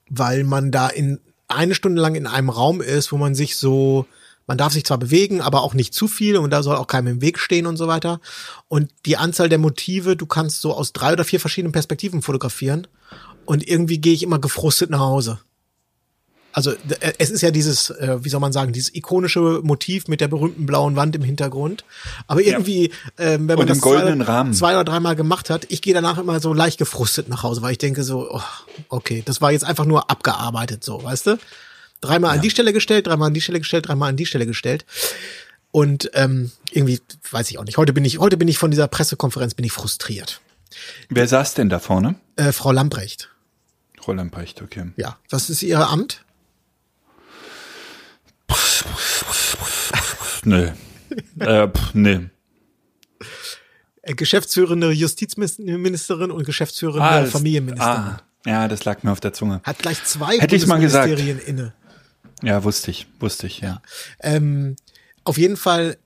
weil 0.09 0.43
man 0.43 0.71
da 0.71 0.87
in 0.87 1.19
eine 1.47 1.75
Stunde 1.75 2.01
lang 2.01 2.15
in 2.15 2.27
einem 2.27 2.49
Raum 2.49 2.81
ist, 2.81 3.11
wo 3.11 3.17
man 3.17 3.35
sich 3.35 3.57
so, 3.57 4.05
man 4.47 4.57
darf 4.57 4.73
sich 4.73 4.85
zwar 4.85 4.97
bewegen, 4.97 5.41
aber 5.41 5.63
auch 5.63 5.73
nicht 5.73 5.93
zu 5.93 6.07
viel 6.07 6.37
und 6.37 6.49
da 6.49 6.63
soll 6.63 6.77
auch 6.77 6.87
keinem 6.87 7.15
im 7.15 7.21
Weg 7.21 7.39
stehen 7.39 7.67
und 7.67 7.77
so 7.77 7.87
weiter. 7.87 8.21
Und 8.69 8.89
die 9.05 9.17
Anzahl 9.17 9.49
der 9.49 9.59
Motive, 9.59 10.15
du 10.15 10.25
kannst 10.25 10.61
so 10.61 10.73
aus 10.73 10.93
drei 10.93 11.13
oder 11.13 11.25
vier 11.25 11.41
verschiedenen 11.41 11.73
Perspektiven 11.73 12.21
fotografieren 12.21 12.87
und 13.45 13.67
irgendwie 13.67 13.99
gehe 13.99 14.13
ich 14.13 14.23
immer 14.23 14.39
gefrustet 14.39 14.89
nach 14.89 14.99
Hause. 14.99 15.39
Also 16.53 16.71
äh, 16.71 17.13
es 17.17 17.31
ist 17.31 17.41
ja 17.41 17.51
dieses, 17.51 17.89
äh, 17.89 18.23
wie 18.23 18.29
soll 18.29 18.39
man 18.39 18.53
sagen, 18.53 18.73
dieses 18.73 18.93
ikonische 18.93 19.61
Motiv 19.63 20.07
mit 20.07 20.21
der 20.21 20.27
berühmten 20.27 20.65
blauen 20.67 20.95
Wand 20.95 21.15
im 21.15 21.23
Hintergrund. 21.23 21.83
Aber 22.27 22.41
irgendwie, 22.41 22.91
ähm, 23.17 23.47
wenn 23.47 23.57
man 23.57 23.67
das 23.67 23.79
zwei, 23.79 24.13
Rahmen. 24.13 24.53
zwei 24.53 24.73
oder 24.75 24.83
dreimal 24.83 25.15
gemacht 25.15 25.49
hat, 25.49 25.65
ich 25.69 25.81
gehe 25.81 25.95
danach 25.95 26.19
immer 26.19 26.39
so 26.39 26.53
leicht 26.53 26.77
gefrustet 26.77 27.27
nach 27.27 27.41
Hause, 27.41 27.63
weil 27.63 27.71
ich 27.71 27.79
denke 27.79 28.03
so, 28.03 28.29
oh, 28.29 28.41
okay, 28.89 29.23
das 29.25 29.41
war 29.41 29.51
jetzt 29.51 29.65
einfach 29.65 29.85
nur 29.85 30.11
abgearbeitet, 30.11 30.83
so, 30.83 31.03
weißt 31.03 31.27
du? 31.27 31.39
Dreimal 32.01 32.35
an 32.35 32.41
die 32.41 32.49
Stelle 32.49 32.71
gestellt, 32.71 33.07
dreimal 33.07 33.27
an 33.27 33.33
die 33.33 33.41
Stelle 33.41 33.59
gestellt, 33.59 33.87
dreimal 33.87 34.09
an 34.09 34.17
die 34.17 34.25
Stelle 34.25 34.45
gestellt. 34.45 34.85
Und 35.71 36.11
ähm, 36.13 36.51
irgendwie, 36.69 36.99
weiß 37.31 37.49
ich 37.49 37.57
auch 37.57 37.63
nicht. 37.63 37.77
Heute 37.77 37.93
bin 37.93 38.05
ich, 38.05 38.19
heute 38.19 38.37
bin 38.37 38.47
ich 38.47 38.59
von 38.59 38.69
dieser 38.69 38.87
Pressekonferenz 38.87 39.55
bin 39.55 39.65
ich 39.65 39.71
frustriert. 39.71 40.41
Wer 41.09 41.27
saß 41.27 41.55
denn 41.55 41.69
da 41.69 41.79
vorne? 41.79 42.15
Äh, 42.35 42.51
Frau 42.51 42.71
Lamprecht, 42.71 43.29
Roland 44.07 44.31
Precht, 44.31 44.61
okay. 44.61 44.91
ja, 44.97 45.17
was 45.29 45.49
ist 45.49 45.63
ihr 45.63 45.87
Amt? 45.87 46.23
Nö. 50.45 50.69
äh, 51.39 51.67
pff, 51.67 51.93
nee. 51.93 52.19
Äh, 54.01 54.15
Geschäftsführende 54.15 54.91
Justizministerin 54.91 56.31
und 56.31 56.45
Geschäftsführende 56.45 57.01
Ah, 57.03 57.25
Familienministerin. 57.25 57.97
Ah, 57.97 58.21
ja, 58.45 58.67
das 58.67 58.83
lag 58.83 59.03
mir 59.03 59.11
auf 59.11 59.21
der 59.21 59.33
Zunge. 59.33 59.61
Hat 59.63 59.79
gleich 59.79 60.03
zwei 60.03 60.33
Hätte. 60.39 60.47
Bundesministerien 60.47 61.39
inne. 61.39 61.73
Ja, 62.41 62.63
wusste 62.65 62.91
ich, 62.91 63.07
wusste 63.19 63.47
ich, 63.47 63.61
ja. 63.61 63.81
Ähm, 64.19 64.75
auf 65.23 65.37
jeden 65.37 65.55
Fall, 65.55 65.97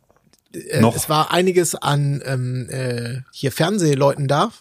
äh, 0.54 0.80
Noch. 0.82 0.96
es 0.96 1.10
war 1.10 1.32
einiges 1.32 1.74
an 1.74 2.22
ähm, 2.24 2.70
äh, 2.70 3.22
hier 3.32 3.52
Fernsehleuten 3.52 4.28
da. 4.28 4.52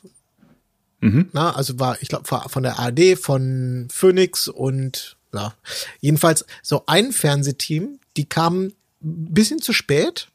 Mhm. 1.01 1.29
Na, 1.33 1.55
also 1.55 1.79
war, 1.79 2.01
ich 2.01 2.09
glaube, 2.09 2.27
von 2.27 2.63
der 2.63 2.79
ARD, 2.79 3.19
von 3.19 3.89
Phoenix 3.91 4.49
und 4.49 5.17
ja. 5.37 5.55
Jedenfalls 6.01 6.45
so 6.63 6.85
ein 6.87 7.13
Fernsehteam, 7.13 8.01
die 8.17 8.25
kamen 8.25 8.73
ein 9.03 9.35
bisschen 9.35 9.61
zu 9.61 9.73
spät 9.73 10.29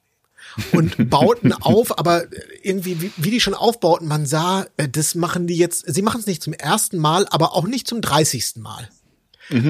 und 0.71 0.95
bauten 1.09 1.53
auf, 1.53 1.97
aber 1.97 2.25
irgendwie, 2.61 3.01
wie, 3.01 3.11
wie 3.17 3.31
die 3.31 3.39
schon 3.39 3.53
aufbauten, 3.53 4.07
man 4.07 4.25
sah, 4.25 4.67
äh, 4.77 4.87
das 4.87 5.15
machen 5.15 5.47
die 5.47 5.57
jetzt, 5.57 5.85
sie 5.91 6.01
machen 6.01 6.19
es 6.19 6.27
nicht 6.27 6.43
zum 6.43 6.53
ersten 6.53 6.97
Mal, 6.97 7.27
aber 7.29 7.55
auch 7.55 7.65
nicht 7.65 7.87
zum 7.87 8.01
dreißigsten 8.01 8.61
Mal. 8.61 8.89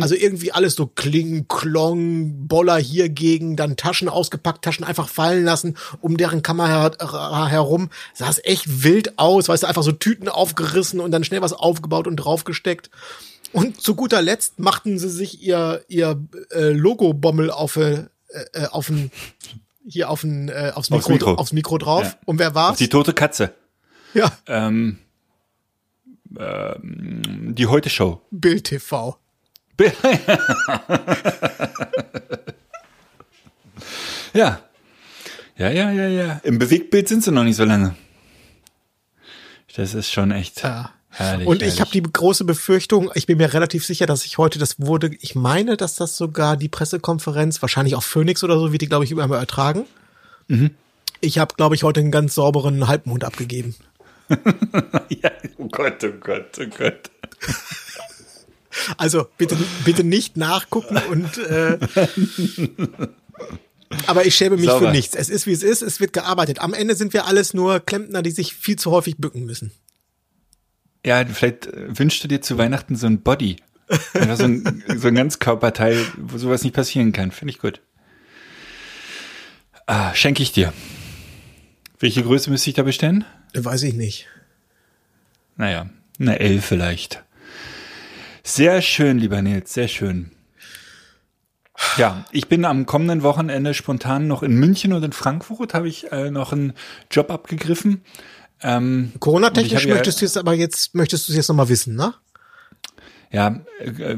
Also 0.01 0.13
irgendwie 0.15 0.51
alles 0.51 0.75
so 0.75 0.85
Kling, 0.85 1.47
Klong, 1.47 2.47
Boller 2.47 2.77
hier 2.77 3.09
gegen, 3.09 3.55
dann 3.55 3.77
Taschen 3.77 4.09
ausgepackt, 4.09 4.63
Taschen 4.63 4.83
einfach 4.85 5.09
fallen 5.09 5.43
lassen, 5.43 5.75
um 6.01 6.17
deren 6.17 6.43
Kamera 6.43 6.91
her 6.99 7.47
herum. 7.47 7.89
Sah 8.13 8.29
es 8.29 8.39
echt 8.43 8.83
wild 8.83 9.17
aus, 9.17 9.49
weißt 9.49 9.63
du, 9.63 9.67
einfach 9.67 9.83
so 9.83 9.91
Tüten 9.91 10.29
aufgerissen 10.29 10.99
und 10.99 11.09
dann 11.11 11.23
schnell 11.23 11.41
was 11.41 11.53
aufgebaut 11.53 12.05
und 12.07 12.17
draufgesteckt. 12.17 12.89
Und 13.53 13.81
zu 13.81 13.95
guter 13.95 14.21
Letzt 14.21 14.59
machten 14.59 14.99
sie 14.99 15.09
sich 15.09 15.41
ihr, 15.41 15.83
ihr 15.87 16.21
äh, 16.51 16.69
Logo-Bommel 16.69 17.49
auf, 17.51 17.75
äh, 17.75 18.05
äh, 18.53 18.67
auf 18.69 18.87
ein, 18.89 19.11
hier 19.85 20.09
auf 20.09 20.23
ein, 20.23 20.49
äh, 20.49 20.71
aufs, 20.75 20.91
Aufs 20.91 21.09
Mikro, 21.09 21.11
Mikro. 21.13 21.33
aufs 21.35 21.53
Mikro 21.53 21.77
drauf. 21.79 22.03
Ja. 22.03 22.13
Und 22.25 22.39
wer 22.39 22.53
war's? 22.55 22.77
Die 22.77 22.87
tote 22.87 23.13
Katze. 23.13 23.53
ja, 24.13 24.31
Ähm, 24.47 24.99
ähm, 26.39 27.53
die 27.55 27.67
Heute-Show. 27.67 28.21
Bild 28.31 28.65
TV. 28.65 29.17
Ja. 34.33 34.61
Ja, 35.57 35.69
ja, 35.69 35.91
ja, 35.91 36.07
ja. 36.07 36.39
Im 36.43 36.57
Bewegtbild 36.57 37.07
sind 37.07 37.23
sie 37.23 37.31
noch 37.31 37.43
nicht 37.43 37.57
so 37.57 37.65
lange. 37.65 37.95
Das 39.75 39.93
ist 39.93 40.11
schon 40.11 40.31
echt 40.31 40.63
Ja. 40.63 40.91
herrlich. 41.09 41.47
Und 41.47 41.61
ich 41.61 41.79
habe 41.81 41.91
die 41.91 42.01
große 42.01 42.45
Befürchtung, 42.45 43.11
ich 43.13 43.25
bin 43.25 43.37
mir 43.37 43.53
relativ 43.53 43.85
sicher, 43.85 44.05
dass 44.05 44.25
ich 44.25 44.37
heute, 44.37 44.57
das 44.59 44.79
wurde, 44.79 45.11
ich 45.19 45.35
meine, 45.35 45.77
dass 45.77 45.95
das 45.95 46.15
sogar 46.17 46.57
die 46.57 46.69
Pressekonferenz, 46.69 47.61
wahrscheinlich 47.61 47.95
auf 47.95 48.05
Phoenix 48.05 48.43
oder 48.43 48.57
so, 48.57 48.71
wird 48.71 48.81
die, 48.81 48.87
glaube 48.87 49.03
ich, 49.05 49.11
überall 49.11 49.31
ertragen. 49.33 49.85
Mhm. 50.47 50.71
Ich 51.19 51.37
habe, 51.37 51.53
glaube 51.55 51.75
ich, 51.75 51.83
heute 51.83 51.99
einen 51.99 52.11
ganz 52.11 52.35
sauberen 52.35 52.87
Halbmond 52.87 53.23
abgegeben. 53.23 53.75
Ja, 55.09 55.29
oh 55.57 55.67
Gott, 55.67 56.01
oh 56.05 56.11
Gott, 56.21 56.57
oh 56.59 56.65
Gott. 56.77 57.11
Also 58.97 59.27
bitte, 59.37 59.57
bitte 59.85 60.03
nicht 60.03 60.37
nachgucken 60.37 60.97
und 61.09 61.37
äh, 61.37 61.77
aber 64.07 64.25
ich 64.25 64.35
schäme 64.35 64.55
mich 64.55 64.65
Sauber. 64.65 64.87
für 64.87 64.91
nichts. 64.91 65.15
Es 65.15 65.29
ist 65.29 65.47
wie 65.47 65.51
es 65.51 65.63
ist, 65.63 65.81
es 65.81 65.99
wird 65.99 66.13
gearbeitet. 66.13 66.59
Am 66.59 66.73
Ende 66.73 66.95
sind 66.95 67.13
wir 67.13 67.25
alles 67.25 67.53
nur 67.53 67.79
Klempner, 67.79 68.21
die 68.21 68.31
sich 68.31 68.55
viel 68.55 68.77
zu 68.77 68.91
häufig 68.91 69.17
bücken 69.17 69.45
müssen. 69.45 69.71
Ja, 71.05 71.25
vielleicht 71.25 71.67
äh, 71.67 71.97
wünschst 71.97 72.23
du 72.23 72.27
dir 72.27 72.41
zu 72.41 72.57
Weihnachten 72.57 72.95
so 72.95 73.07
ein 73.07 73.21
Body. 73.21 73.57
Einfach 74.13 74.37
so 74.37 74.45
ein, 74.45 74.83
so 74.95 75.09
ein 75.09 75.15
Ganzkörperteil, 75.15 76.05
wo 76.17 76.37
sowas 76.37 76.63
nicht 76.63 76.73
passieren 76.73 77.11
kann. 77.11 77.31
Finde 77.31 77.51
ich 77.53 77.59
gut. 77.59 77.81
Ah, 79.85 80.13
schenke 80.15 80.43
ich 80.43 80.51
dir. 80.53 80.73
Welche 81.99 82.23
Größe 82.23 82.49
müsste 82.49 82.69
ich 82.69 82.75
da 82.75 82.83
bestellen? 82.83 83.25
Weiß 83.53 83.83
ich 83.83 83.93
nicht. 83.93 84.27
Naja, 85.57 85.89
eine 86.19 86.39
L 86.39 86.61
vielleicht. 86.61 87.23
Sehr 88.43 88.81
schön, 88.81 89.17
lieber 89.19 89.41
Nils, 89.41 89.73
sehr 89.73 89.87
schön. 89.87 90.31
Ja, 91.97 92.25
ich 92.31 92.47
bin 92.47 92.65
am 92.65 92.85
kommenden 92.85 93.23
Wochenende 93.23 93.73
spontan 93.73 94.27
noch 94.27 94.43
in 94.43 94.53
München 94.55 94.93
und 94.93 95.03
in 95.03 95.13
Frankfurt 95.13 95.73
habe 95.73 95.87
ich 95.87 96.11
äh, 96.11 96.29
noch 96.29 96.51
einen 96.53 96.73
Job 97.09 97.31
abgegriffen. 97.31 98.01
Ähm, 98.61 99.11
Corona-technisch 99.19 99.73
habe 99.81 99.87
ja- 99.89 99.93
möchtest 99.95 100.21
du 100.21 100.25
jetzt 100.25 100.37
aber 100.37 100.53
jetzt, 100.53 100.93
möchtest 100.93 101.27
du 101.27 101.31
es 101.33 101.37
jetzt 101.37 101.47
nochmal 101.49 101.69
wissen, 101.69 101.95
ne? 101.95 102.13
Ja, 103.31 103.61
äh, 103.79 104.17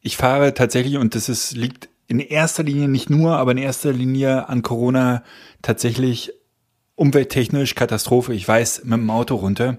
ich 0.00 0.16
fahre 0.16 0.54
tatsächlich 0.54 0.96
und 0.96 1.14
das 1.14 1.28
ist, 1.28 1.52
liegt 1.52 1.88
in 2.08 2.18
erster 2.20 2.62
Linie 2.64 2.88
nicht 2.88 3.10
nur, 3.10 3.36
aber 3.36 3.52
in 3.52 3.58
erster 3.58 3.92
Linie 3.92 4.48
an 4.48 4.62
Corona 4.62 5.22
tatsächlich 5.62 6.32
umwelttechnisch 6.96 7.74
Katastrophe. 7.74 8.34
Ich 8.34 8.46
weiß, 8.46 8.84
mit 8.84 8.92
dem 8.98 9.10
Auto 9.10 9.36
runter. 9.36 9.78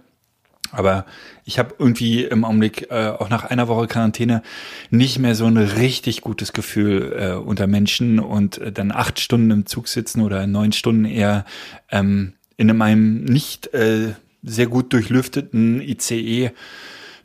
Aber 0.76 1.06
ich 1.44 1.60
habe 1.60 1.76
irgendwie 1.80 2.24
im 2.24 2.44
Augenblick 2.44 2.92
äh, 2.92 3.10
auch 3.10 3.30
nach 3.30 3.46
einer 3.46 3.68
Woche 3.68 3.88
Quarantäne 3.88 4.42
nicht 4.90 5.20
mehr 5.20 5.36
so 5.36 5.46
ein 5.46 5.58
richtig 5.58 6.22
gutes 6.22 6.54
Gefühl 6.54 7.16
äh, 7.18 7.34
unter 7.34 7.68
Menschen 7.68 8.20
und 8.20 8.58
äh, 8.58 8.72
dann 8.72 8.92
acht 8.92 9.20
Stunden 9.20 9.52
im 9.52 9.66
Zug 9.66 9.88
sitzen 9.88 10.22
oder 10.22 10.48
neun 10.48 10.72
Stunden 10.72 11.06
eher 11.06 11.46
ähm, 11.92 12.34
in 12.58 12.82
einem 12.82 13.24
nicht 13.24 13.74
äh, 13.74 14.14
sehr 14.44 14.68
gut 14.68 14.94
durchlüfteten 14.94 15.82
ICE 15.82 16.52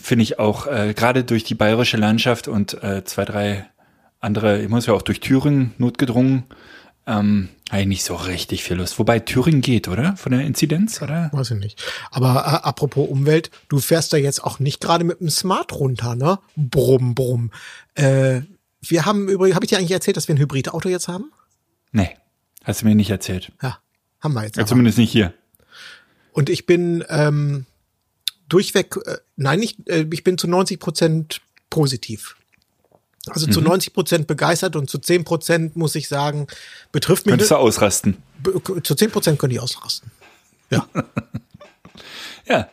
finde 0.01 0.23
ich 0.23 0.39
auch 0.39 0.67
äh, 0.67 0.95
gerade 0.95 1.25
durch 1.25 1.45
die 1.45 1.55
bayerische 1.55 1.99
Landschaft 1.99 2.49
und 2.49 2.83
äh, 2.83 3.05
zwei, 3.05 3.25
drei 3.25 3.67
andere, 4.19 4.63
ich 4.63 4.69
muss 4.69 4.87
ja 4.87 4.95
auch 4.95 5.03
durch 5.03 5.21
Thüringen 5.21 5.75
notgedrungen, 5.79 6.45
ähm, 7.07 7.49
habe 7.71 7.83
ich 7.83 7.89
nicht 7.89 8.05
so 8.05 8.15
richtig 8.15 8.63
viel 8.63 8.77
Lust. 8.77 8.99
Wobei 8.99 9.21
Thüringen 9.21 9.61
geht, 9.61 9.89
oder? 9.89 10.17
Von 10.17 10.33
der 10.33 10.43
Inzidenz, 10.43 11.01
oder? 11.03 11.31
Weiß 11.33 11.53
ich 11.53 11.59
nicht. 11.59 11.83
Aber 12.11 12.35
äh, 12.37 12.67
apropos 12.67 13.09
Umwelt, 13.09 13.51
du 13.69 13.79
fährst 13.79 14.13
da 14.13 14.17
jetzt 14.17 14.43
auch 14.43 14.59
nicht 14.59 14.81
gerade 14.81 15.05
mit 15.05 15.21
dem 15.21 15.31
Smart 15.31 15.73
runter, 15.73 16.15
ne? 16.15 16.39
Brumm, 16.57 17.15
brumm. 17.15 17.51
Äh, 17.95 18.43
wir 18.81 19.07
haben 19.07 19.29
übrigens, 19.29 19.55
habe 19.55 19.65
ich 19.65 19.71
dir 19.71 19.79
eigentlich 19.79 19.91
erzählt, 19.91 20.17
dass 20.17 20.29
wir 20.29 20.35
ein 20.35 20.41
Hybridauto 20.41 20.89
jetzt 20.89 21.09
haben? 21.09 21.33
Nee, 21.93 22.17
hast 22.65 22.83
du 22.83 22.87
mir 22.87 22.95
nicht 22.95 23.11
erzählt. 23.11 23.53
Ja, 23.63 23.79
haben 24.21 24.35
wir 24.35 24.45
jetzt. 24.45 24.57
Ja, 24.57 24.63
aber. 24.63 24.69
zumindest 24.69 24.99
nicht 24.99 25.13
hier. 25.13 25.35
Und 26.33 26.49
ich 26.49 26.67
bin 26.67 27.05
ähm, 27.09 27.67
durchweg, 28.49 28.97
äh, 29.05 29.19
nein, 29.37 29.61
nicht, 29.61 29.89
äh, 29.89 30.07
ich 30.13 30.25
bin 30.25 30.39
zu 30.39 30.49
90 30.49 30.79
Prozent 30.79 31.41
positiv. 31.71 32.37
Also 33.29 33.47
Mhm. 33.47 33.53
zu 33.53 33.61
90 33.61 33.93
Prozent 33.93 34.27
begeistert 34.27 34.77
und 34.77 34.89
zu 34.89 34.99
10 34.99 35.25
Prozent 35.25 35.77
muss 35.77 35.95
ich 35.95 36.09
sagen, 36.09 36.47
betrifft 36.93 37.27
mich. 37.27 37.33
Könntest 37.33 37.51
du 37.51 37.57
ausrasten. 37.57 38.17
Zu 38.83 38.95
10 38.95 39.11
Prozent 39.11 39.39
könnte 39.39 39.55
ich 39.55 39.61
ausrasten. 39.61 40.11
Ja. 40.71 40.87
Ja. 42.47 42.69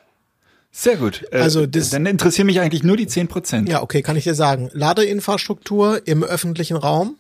Sehr 0.72 0.96
gut. 0.98 1.26
Äh, 1.32 1.40
Also 1.42 1.66
das- 1.66 1.90
dann 1.90 2.06
interessieren 2.06 2.46
mich 2.48 2.60
eigentlich 2.60 2.84
nur 2.84 2.98
die 2.98 3.08
10 3.08 3.28
Prozent. 3.28 3.68
Ja, 3.70 3.82
okay, 3.82 4.02
kann 4.02 4.16
ich 4.16 4.24
dir 4.24 4.36
sagen. 4.36 4.70
Ladeinfrastruktur 4.74 6.06
im 6.08 6.24
öffentlichen 6.24 6.78
Raum, 6.78 7.18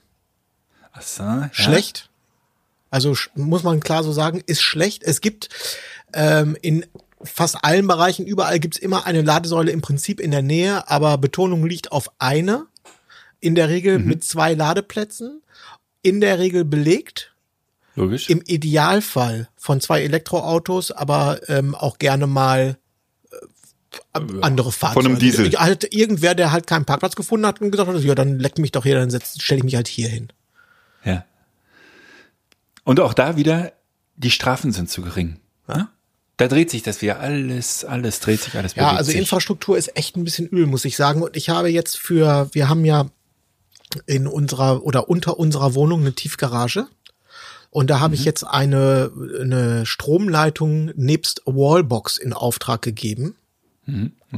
Ach 0.93 1.01
so, 1.01 1.23
ja. 1.23 1.49
schlecht. 1.51 2.09
Also 2.89 3.15
muss 3.35 3.63
man 3.63 3.79
klar 3.79 4.03
so 4.03 4.11
sagen, 4.11 4.41
ist 4.45 4.61
schlecht. 4.61 5.03
Es 5.03 5.21
gibt 5.21 5.49
ähm, 6.13 6.55
in 6.61 6.85
fast 7.23 7.57
allen 7.63 7.85
Bereichen, 7.87 8.25
überall 8.25 8.59
gibt's 8.59 8.77
immer 8.77 9.05
eine 9.05 9.21
Ladesäule 9.23 9.71
im 9.71 9.81
Prinzip 9.81 10.19
in 10.19 10.31
der 10.31 10.41
Nähe, 10.43 10.89
aber 10.89 11.17
Betonung 11.17 11.65
liegt 11.65 11.91
auf 11.91 12.09
eine. 12.19 12.65
In 13.39 13.55
der 13.55 13.69
Regel 13.69 13.99
mit 13.99 14.23
zwei 14.23 14.53
Ladeplätzen. 14.53 15.41
In 16.01 16.21
der 16.21 16.39
Regel 16.39 16.65
belegt. 16.65 17.33
Logisch. 17.95 18.29
Im 18.29 18.41
Idealfall 18.45 19.49
von 19.55 19.81
zwei 19.81 20.03
Elektroautos, 20.03 20.91
aber 20.91 21.39
ähm, 21.49 21.73
auch 21.73 21.97
gerne 21.97 22.27
mal 22.27 22.77
äh, 23.31 24.19
andere 24.41 24.71
Fahrzeuge. 24.71 25.07
einem 25.07 25.19
Diesel. 25.19 25.51
Halt 25.53 25.93
irgendwer, 25.93 26.35
der 26.35 26.51
halt 26.51 26.67
keinen 26.67 26.85
Parkplatz 26.85 27.15
gefunden 27.15 27.47
hat 27.47 27.59
und 27.59 27.71
gesagt 27.71 27.89
hat, 27.89 27.99
ja, 28.03 28.15
dann 28.15 28.39
leck 28.39 28.59
mich 28.59 28.71
doch 28.71 28.83
hier, 28.83 28.95
dann 28.95 29.09
stelle 29.39 29.57
ich 29.57 29.63
mich 29.63 29.75
halt 29.75 29.87
hier 29.87 30.09
hin. 30.09 30.27
Ja. 31.03 31.25
Und 32.83 32.99
auch 32.99 33.15
da 33.15 33.35
wieder, 33.35 33.73
die 34.15 34.31
Strafen 34.31 34.71
sind 34.71 34.89
zu 34.89 35.01
gering. 35.01 35.39
Ja? 35.67 35.89
Da 36.37 36.47
dreht 36.47 36.69
sich 36.69 36.83
das 36.83 37.01
wieder 37.01 37.19
alles, 37.19 37.83
alles 37.83 38.19
dreht 38.19 38.41
sich, 38.41 38.55
alles 38.55 38.75
Ja, 38.75 38.91
also. 38.91 39.11
Infrastruktur 39.11 39.75
ist 39.75 39.97
echt 39.97 40.15
ein 40.15 40.23
bisschen 40.23 40.47
Öl, 40.49 40.67
muss 40.67 40.85
ich 40.85 40.95
sagen. 40.95 41.23
Und 41.23 41.35
ich 41.35 41.49
habe 41.49 41.69
jetzt 41.69 41.97
für, 41.97 42.47
wir 42.53 42.69
haben 42.69 42.85
ja 42.85 43.09
in 44.05 44.27
unserer 44.27 44.83
oder 44.83 45.09
unter 45.09 45.39
unserer 45.39 45.73
Wohnung 45.75 46.01
eine 46.01 46.13
Tiefgarage. 46.13 46.87
Und 47.69 47.89
da 47.89 47.99
habe 47.99 48.15
Mhm. 48.15 48.19
ich 48.19 48.25
jetzt 48.25 48.43
eine, 48.43 49.11
eine 49.41 49.85
Stromleitung 49.85 50.91
nebst 50.95 51.41
Wallbox 51.45 52.17
in 52.17 52.33
Auftrag 52.33 52.81
gegeben. 52.81 53.35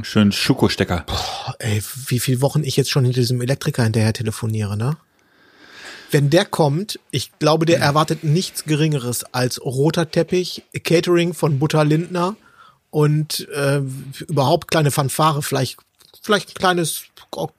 Schön 0.02 0.30
Schokostecker. 0.30 1.04
Boah, 1.06 1.56
ey, 1.58 1.82
wie 2.06 2.20
viele 2.20 2.40
Wochen 2.40 2.62
ich 2.62 2.76
jetzt 2.76 2.90
schon 2.90 3.04
hinter 3.04 3.20
diesem 3.20 3.40
Elektriker 3.40 3.82
hinterher 3.82 4.12
telefoniere, 4.12 4.76
ne? 4.76 4.96
Wenn 6.12 6.30
der 6.30 6.44
kommt, 6.44 6.98
ich 7.12 7.30
glaube, 7.38 7.66
der 7.66 7.78
erwartet 7.80 8.24
nichts 8.24 8.64
Geringeres 8.64 9.24
als 9.32 9.60
roter 9.64 10.10
Teppich, 10.10 10.62
Catering 10.84 11.34
von 11.34 11.58
Butter 11.60 11.84
Lindner 11.84 12.36
und 12.90 13.48
äh, 13.54 13.80
überhaupt 14.26 14.68
kleine 14.70 14.90
Fanfare, 14.90 15.42
vielleicht 15.42 15.78
vielleicht 16.22 16.50
ein 16.50 16.54
kleines 16.54 17.02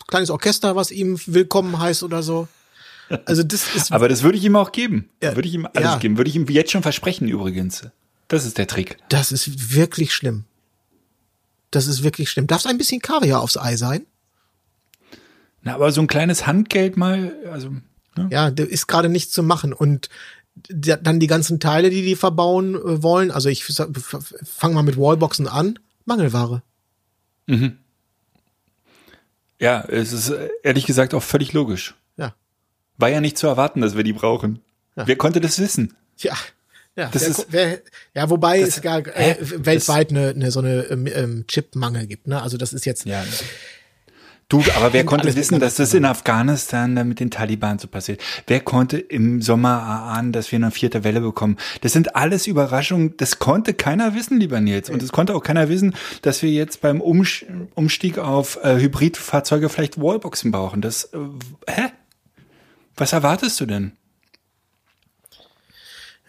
kleines 0.08 0.30
Orchester, 0.30 0.76
was 0.76 0.92
ihm 0.92 1.20
willkommen 1.26 1.80
heißt 1.80 2.04
oder 2.04 2.24
so. 2.24 2.48
Also 3.26 3.44
das 3.44 3.76
ist 3.76 3.92
Aber 3.92 4.08
das 4.08 4.24
würde 4.24 4.38
ich 4.38 4.44
ihm 4.46 4.56
auch 4.56 4.72
geben. 4.72 5.10
Ja, 5.22 5.36
Würde 5.36 5.48
ich 5.48 5.54
ihm 5.54 5.66
alles 5.66 5.92
ja. 5.92 5.98
geben. 5.98 6.18
Würde 6.18 6.30
ich 6.30 6.36
ihm 6.36 6.48
jetzt 6.48 6.72
schon 6.72 6.82
versprechen 6.82 7.28
übrigens. 7.28 7.88
Das 8.30 8.46
ist 8.46 8.58
der 8.58 8.68
Trick. 8.68 8.98
das 9.10 9.32
ist 9.34 9.76
wirklich 9.76 10.14
schlimm. 10.14 10.46
Das 11.72 11.88
ist 11.88 12.04
wirklich 12.04 12.30
schlimm. 12.30 12.48
Darf 12.48 12.62
es 12.62 12.66
ein 12.66 12.78
bisschen 12.78 13.02
Kaviar 13.02 13.42
aufs 13.42 13.58
Ei 13.58 13.76
sein? 13.76 14.06
Na, 15.62 15.76
aber 15.76 15.92
so 15.92 16.02
ein 16.02 16.08
kleines 16.08 16.48
Handgeld 16.48 16.98
mal, 16.98 17.34
also, 17.52 17.70
ne? 18.18 18.30
Ja, 18.32 18.50
da 18.50 18.64
ist 18.64 18.88
gerade 18.88 19.10
nichts 19.10 19.32
zu 19.34 19.44
machen 19.44 19.74
und 19.74 20.10
dann 20.70 21.20
die 21.20 21.28
ganzen 21.28 21.60
Teile, 21.60 21.90
die 21.90 22.02
die 22.02 22.16
verbauen 22.16 22.76
äh, 22.76 23.04
wollen. 23.04 23.32
Also 23.32 23.50
ich 23.50 23.64
fange 23.66 24.76
mal 24.76 24.84
mit 24.84 24.98
Wallboxen 24.98 25.48
an. 25.48 25.80
Mangelware. 26.06 26.64
Ja, 29.62 29.82
es 29.88 30.12
ist 30.12 30.30
äh, 30.30 30.50
ehrlich 30.64 30.86
gesagt 30.86 31.14
auch 31.14 31.24
völlig 31.24 31.54
logisch. 31.54 31.96
Ja. 32.18 32.36
War 32.98 33.10
ja 33.10 33.22
nicht 33.22 33.38
zu 33.38 33.48
erwarten, 33.48 33.80
dass 33.82 33.96
wir 33.96 34.04
die 34.04 34.14
brauchen. 34.14 34.60
Wer 34.96 35.16
konnte 35.16 35.40
das 35.40 35.58
wissen? 35.60 35.96
Ja. 36.18 36.36
Ja, 36.98 37.10
Das 37.14 37.22
wer, 37.22 37.30
ist- 37.30 37.46
wer, 37.50 37.82
ja, 38.14 38.30
wobei 38.30 38.60
das- 38.60 38.70
es 38.78 38.82
gar 38.82 39.00
äh, 39.08 39.38
weltweit 39.40 40.10
eine, 40.12 40.32
eine 40.32 40.52
so 40.52 40.60
eine 40.60 40.82
ähm, 40.90 41.08
ähm, 41.08 41.46
Chipmangel 41.48 42.06
gibt. 42.06 42.28
Ne? 42.28 42.42
Also 42.42 42.58
das 42.58 42.74
ist 42.74 42.86
jetzt 42.86 43.06
Ja. 43.06 43.24
Du, 44.52 44.62
aber 44.76 44.92
wer 44.92 45.06
konnte 45.06 45.34
wissen, 45.34 45.62
dass 45.62 45.76
das 45.76 45.94
in 45.94 46.04
Afghanistan 46.04 46.94
dann 46.94 47.08
mit 47.08 47.22
den 47.22 47.32
Taliban 47.32 47.80
so 47.80 47.88
passiert? 47.88 48.22
Wer 48.48 48.60
konnte 48.60 48.98
im 48.98 49.42
Sommer 49.42 49.70
erahnen, 49.70 50.34
dass 50.34 50.52
wir 50.52 50.58
eine 50.58 50.72
vierte 50.72 51.06
Welle 51.06 51.22
bekommen? 51.22 51.56
Das 51.80 51.94
sind 51.94 52.18
alles 52.18 52.48
Überraschungen. 52.48 53.16
Das 53.16 53.40
konnte 53.40 53.74
keiner 53.74 54.14
wissen, 54.14 54.42
lieber 54.42 54.60
Nils. 54.60 54.90
Und 54.90 55.02
es 55.02 55.14
konnte 55.14 55.36
auch 55.36 55.42
keiner 55.42 55.70
wissen, 55.70 55.96
dass 56.22 56.42
wir 56.42 56.50
jetzt 56.50 56.82
beim 56.82 57.00
Umstieg 57.00 58.18
auf 58.18 58.62
äh, 58.62 58.76
Hybridfahrzeuge 58.76 59.70
vielleicht 59.70 60.02
Wallboxen 60.02 60.52
brauchen. 60.52 60.82
Das, 60.82 61.06
äh, 61.06 61.18
hä? 61.70 61.84
Was 62.98 63.14
erwartest 63.14 63.58
du 63.62 63.66
denn? 63.66 63.94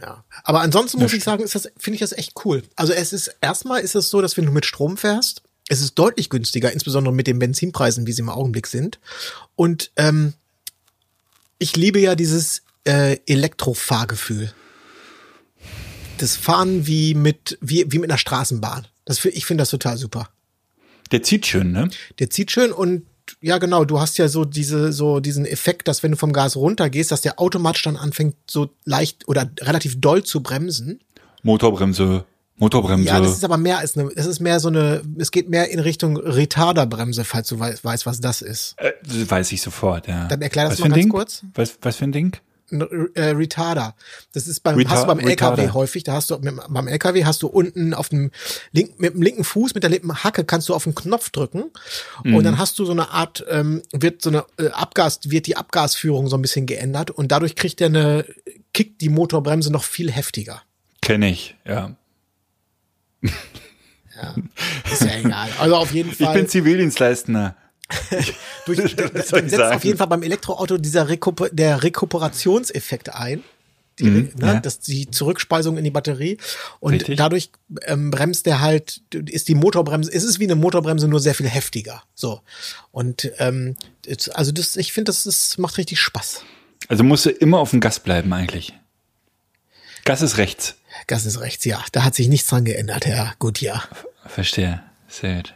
Ja. 0.00 0.22
Aber 0.44 0.60
ansonsten 0.60 1.00
muss 1.00 1.12
ich 1.12 1.24
sagen, 1.24 1.42
ist 1.42 1.56
das, 1.56 1.72
finde 1.76 1.96
ich 1.96 2.00
das 2.00 2.12
echt 2.12 2.34
cool. 2.44 2.62
Also 2.76 2.92
es 2.92 3.12
ist, 3.12 3.34
erstmal 3.40 3.80
ist 3.80 3.96
es 3.96 4.10
so, 4.10 4.22
dass 4.22 4.36
wenn 4.36 4.46
du 4.46 4.52
mit 4.52 4.64
Strom 4.64 4.96
fährst, 4.96 5.42
es 5.72 5.80
ist 5.80 5.94
deutlich 5.94 6.28
günstiger, 6.28 6.70
insbesondere 6.70 7.14
mit 7.14 7.26
den 7.26 7.38
Benzinpreisen, 7.38 8.06
wie 8.06 8.12
sie 8.12 8.20
im 8.20 8.28
Augenblick 8.28 8.66
sind. 8.66 9.00
Und 9.56 9.90
ähm, 9.96 10.34
ich 11.58 11.76
liebe 11.76 11.98
ja 11.98 12.14
dieses 12.14 12.62
äh, 12.84 13.16
Elektrofahrgefühl. 13.26 14.52
Das 16.18 16.36
Fahren 16.36 16.86
wie 16.86 17.14
mit, 17.14 17.56
wie, 17.62 17.90
wie 17.90 17.98
mit 17.98 18.10
einer 18.10 18.18
Straßenbahn. 18.18 18.86
Das, 19.06 19.24
ich 19.24 19.46
finde 19.46 19.62
das 19.62 19.70
total 19.70 19.96
super. 19.96 20.28
Der 21.10 21.22
zieht 21.22 21.46
schön, 21.46 21.72
ne? 21.72 21.88
Der 22.18 22.28
zieht 22.28 22.50
schön 22.50 22.70
und 22.70 23.06
ja 23.40 23.56
genau, 23.56 23.84
du 23.84 23.98
hast 23.98 24.18
ja 24.18 24.28
so 24.28 24.44
diese 24.44 24.92
so 24.92 25.20
diesen 25.20 25.46
Effekt, 25.46 25.88
dass 25.88 26.02
wenn 26.02 26.10
du 26.10 26.16
vom 26.16 26.32
Gas 26.32 26.56
runtergehst, 26.56 27.10
dass 27.10 27.22
der 27.22 27.40
automatisch 27.40 27.82
dann 27.82 27.96
anfängt 27.96 28.36
so 28.50 28.74
leicht 28.84 29.26
oder 29.26 29.50
relativ 29.60 30.00
doll 30.00 30.22
zu 30.22 30.42
bremsen. 30.42 31.00
Motorbremse, 31.42 32.24
Motorbremse. 32.62 33.08
Ja, 33.08 33.20
das 33.20 33.32
ist 33.32 33.44
aber 33.44 33.56
mehr 33.56 33.78
als 33.78 33.96
eine, 33.98 34.08
das 34.14 34.26
ist 34.26 34.40
mehr 34.40 34.60
so 34.60 34.68
eine, 34.68 35.02
es 35.18 35.30
geht 35.30 35.48
mehr 35.50 35.70
in 35.70 35.80
Richtung 35.80 36.16
Retarderbremse, 36.16 37.24
falls 37.24 37.48
du 37.48 37.58
weißt, 37.58 37.84
weißt 37.84 38.06
was 38.06 38.20
das 38.20 38.40
ist. 38.42 38.74
äh, 38.78 38.92
das 39.04 39.30
weiß 39.30 39.52
ich 39.52 39.60
sofort, 39.62 40.06
ja. 40.06 40.26
Dann 40.28 40.40
erklär 40.42 40.64
das 40.64 40.74
Was 40.74 40.80
mal 40.80 40.88
ganz 40.90 41.00
Ding? 41.02 41.08
kurz. 41.10 41.42
Was, 41.54 41.76
was 41.82 41.96
für 41.96 42.04
ein 42.04 42.12
Ding? 42.12 42.36
Äh, 42.70 43.24
Retarder. 43.32 43.94
Das 44.32 44.46
ist 44.48 44.60
beim, 44.60 44.76
Retar- 44.78 44.92
hast 44.92 45.02
du 45.02 45.06
beim 45.08 45.18
LKW 45.18 45.30
Retarder. 45.50 45.74
häufig, 45.74 46.04
da 46.04 46.14
hast 46.14 46.30
du 46.30 46.38
beim 46.38 46.88
LKW 46.88 47.26
hast 47.26 47.42
du 47.42 47.48
unten 47.48 47.92
auf 47.92 48.08
dem 48.08 48.30
linken, 48.72 48.94
mit 48.96 49.12
dem 49.12 49.20
linken 49.20 49.44
Fuß, 49.44 49.74
mit 49.74 49.82
der 49.82 49.90
linken 49.90 50.14
Hacke 50.24 50.44
kannst 50.44 50.70
du 50.70 50.74
auf 50.74 50.84
den 50.84 50.94
Knopf 50.94 51.28
drücken 51.30 51.64
Mhm. 52.24 52.34
und 52.34 52.44
dann 52.44 52.56
hast 52.56 52.78
du 52.78 52.86
so 52.86 52.92
eine 52.92 53.10
Art, 53.10 53.44
ähm, 53.50 53.82
wird 53.92 54.22
so 54.22 54.30
eine 54.30 54.44
äh, 54.58 54.68
Abgas, 54.70 55.20
wird 55.24 55.46
die 55.48 55.56
Abgasführung 55.58 56.28
so 56.28 56.36
ein 56.36 56.42
bisschen 56.42 56.64
geändert 56.64 57.10
und 57.10 57.30
dadurch 57.30 57.56
kriegt 57.56 57.78
der 57.80 57.88
eine, 57.88 58.24
kickt 58.72 59.02
die 59.02 59.10
Motorbremse 59.10 59.70
noch 59.70 59.84
viel 59.84 60.10
heftiger. 60.10 60.62
Kenne 61.02 61.28
ich, 61.30 61.56
ja. 61.66 61.94
Ist 64.90 65.02
ja 65.02 65.18
egal. 65.18 65.48
Also 65.58 65.76
auf 65.76 65.92
jeden 65.92 66.10
Ich 66.10 66.18
Fall. 66.18 66.34
bin 66.34 66.48
Zivildienstleistender. 66.48 67.56
durch, 68.66 68.78
ich 68.84 68.96
setzt 68.96 69.50
sagen? 69.50 69.76
auf 69.76 69.84
jeden 69.84 69.98
Fall 69.98 70.06
beim 70.06 70.22
Elektroauto 70.22 70.78
dieser 70.78 71.08
Rekuper 71.08 71.48
der 71.50 71.82
Rekuperationseffekt 71.82 73.14
ein. 73.14 73.42
Die, 73.98 74.04
ne, 74.04 74.30
ja. 74.40 74.58
das, 74.58 74.80
die 74.80 75.10
Zurückspeisung 75.10 75.76
in 75.76 75.84
die 75.84 75.90
Batterie 75.90 76.38
und 76.80 76.94
Richtig. 76.94 77.18
dadurch 77.18 77.50
ähm, 77.82 78.10
bremst 78.10 78.46
der 78.46 78.62
halt, 78.62 79.02
ist 79.12 79.48
die 79.48 79.54
Motorbremse, 79.54 80.10
es 80.10 80.24
ist 80.24 80.38
wie 80.38 80.44
eine 80.44 80.54
Motorbremse, 80.54 81.08
nur 81.08 81.20
sehr 81.20 81.34
viel 81.34 81.46
heftiger. 81.46 82.02
So. 82.14 82.40
Und 82.90 83.30
ähm, 83.36 83.76
also 84.32 84.50
das, 84.50 84.76
ich 84.76 84.94
finde, 84.94 85.10
das 85.10 85.26
ist, 85.26 85.58
macht 85.58 85.76
richtig 85.76 86.00
Spaß. 86.00 86.42
Also 86.88 87.04
musst 87.04 87.26
du 87.26 87.30
immer 87.30 87.58
auf 87.58 87.70
dem 87.70 87.80
Gas 87.80 88.00
bleiben 88.00 88.32
eigentlich. 88.32 88.72
Gas 90.06 90.22
ist 90.22 90.38
rechts. 90.38 90.76
Gas 91.06 91.26
ist 91.26 91.40
rechts, 91.40 91.64
ja. 91.64 91.82
Da 91.92 92.04
hat 92.04 92.14
sich 92.14 92.28
nichts 92.28 92.48
dran 92.48 92.64
geändert, 92.64 93.06
ja. 93.06 93.32
Gut, 93.38 93.60
ja. 93.60 93.82
Verstehe. 94.26 94.82
Sehr 95.08 95.36
gut. 95.36 95.54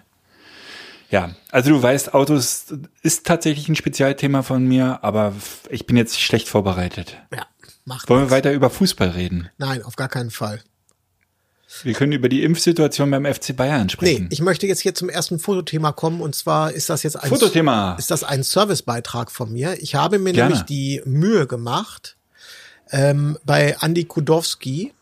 Ja, 1.08 1.34
also 1.52 1.70
du 1.70 1.80
weißt, 1.82 2.14
Autos 2.14 2.66
ist 3.02 3.24
tatsächlich 3.26 3.68
ein 3.68 3.76
Spezialthema 3.76 4.42
von 4.42 4.64
mir, 4.66 4.98
aber 5.04 5.34
ich 5.70 5.86
bin 5.86 5.96
jetzt 5.96 6.20
schlecht 6.20 6.48
vorbereitet. 6.48 7.16
Ja, 7.32 7.46
macht 7.84 8.08
Wollen 8.08 8.24
wir 8.24 8.30
weiter 8.32 8.52
über 8.52 8.70
Fußball 8.70 9.10
reden? 9.10 9.48
Nein, 9.56 9.82
auf 9.84 9.94
gar 9.94 10.08
keinen 10.08 10.30
Fall. 10.32 10.60
Wir 11.82 11.94
können 11.94 12.12
über 12.12 12.28
die 12.28 12.42
Impfsituation 12.42 13.10
beim 13.10 13.24
FC 13.24 13.54
Bayern 13.54 13.82
Nee, 13.86 13.92
sprechen. 13.92 14.28
ich 14.30 14.40
möchte 14.40 14.66
jetzt 14.66 14.80
hier 14.80 14.94
zum 14.94 15.08
ersten 15.08 15.38
Fotothema 15.38 15.92
kommen 15.92 16.20
und 16.22 16.34
zwar 16.34 16.72
ist 16.72 16.90
das 16.90 17.02
jetzt 17.04 17.16
ein 17.16 17.28
Fotothema. 17.28 17.94
ist 17.98 18.10
das 18.10 18.24
ein 18.24 18.42
Servicebeitrag 18.42 19.30
von 19.30 19.52
mir. 19.52 19.80
Ich 19.82 19.94
habe 19.94 20.18
mir 20.18 20.32
Gerne. 20.32 20.50
nämlich 20.54 20.66
die 20.66 21.02
Mühe 21.04 21.46
gemacht, 21.46 22.16
ähm, 22.90 23.38
bei 23.44 23.76
Andy 23.80 24.04
Kudowski, 24.04 24.92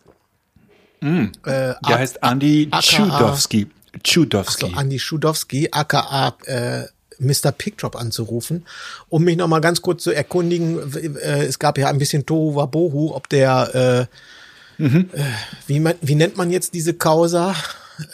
äh, 1.04 1.28
Der 1.44 1.98
heißt 1.98 2.18
Andy 2.22 2.68
aka 2.70 2.80
Tschudowski. 2.82 3.66
so. 4.04 4.66
Andy 4.78 4.98
Schudowski, 4.98 5.68
aka 5.70 6.34
äh, 6.46 6.84
Mr. 7.18 7.52
Pickdrop 7.52 7.94
anzurufen, 7.96 8.66
um 9.08 9.22
mich 9.24 9.36
noch 9.36 9.46
mal 9.48 9.60
ganz 9.60 9.82
kurz 9.82 10.02
zu 10.02 10.10
erkundigen. 10.12 10.92
Äh, 10.96 11.44
es 11.44 11.58
gab 11.58 11.78
ja 11.78 11.88
ein 11.88 11.98
bisschen 11.98 12.26
Tohu 12.26 12.56
Wabohu, 12.56 13.12
ob 13.14 13.28
der, 13.28 14.08
äh, 14.08 14.82
Mhm. 14.82 15.08
äh, 15.12 15.22
wie, 15.68 15.78
man, 15.78 15.94
wie 16.00 16.16
nennt 16.16 16.36
man 16.36 16.50
jetzt 16.50 16.74
diese 16.74 16.94
Causa? 16.94 17.54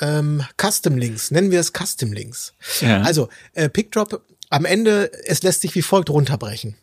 Ähm, 0.03 0.43
Custom 0.61 0.99
Links, 0.99 1.31
nennen 1.31 1.51
wir 1.51 1.59
es 1.59 1.73
Custom 1.73 2.13
Links. 2.13 2.53
Ja. 2.83 3.01
Also, 3.01 3.31
äh, 3.55 3.71
Pickdrop, 3.71 4.21
am 4.51 4.67
Ende, 4.67 5.11
es 5.25 5.43
lässt 5.43 5.63
sich 5.63 5.75
wie 5.75 5.81
folgt 5.81 6.11
runterbrechen. 6.11 6.77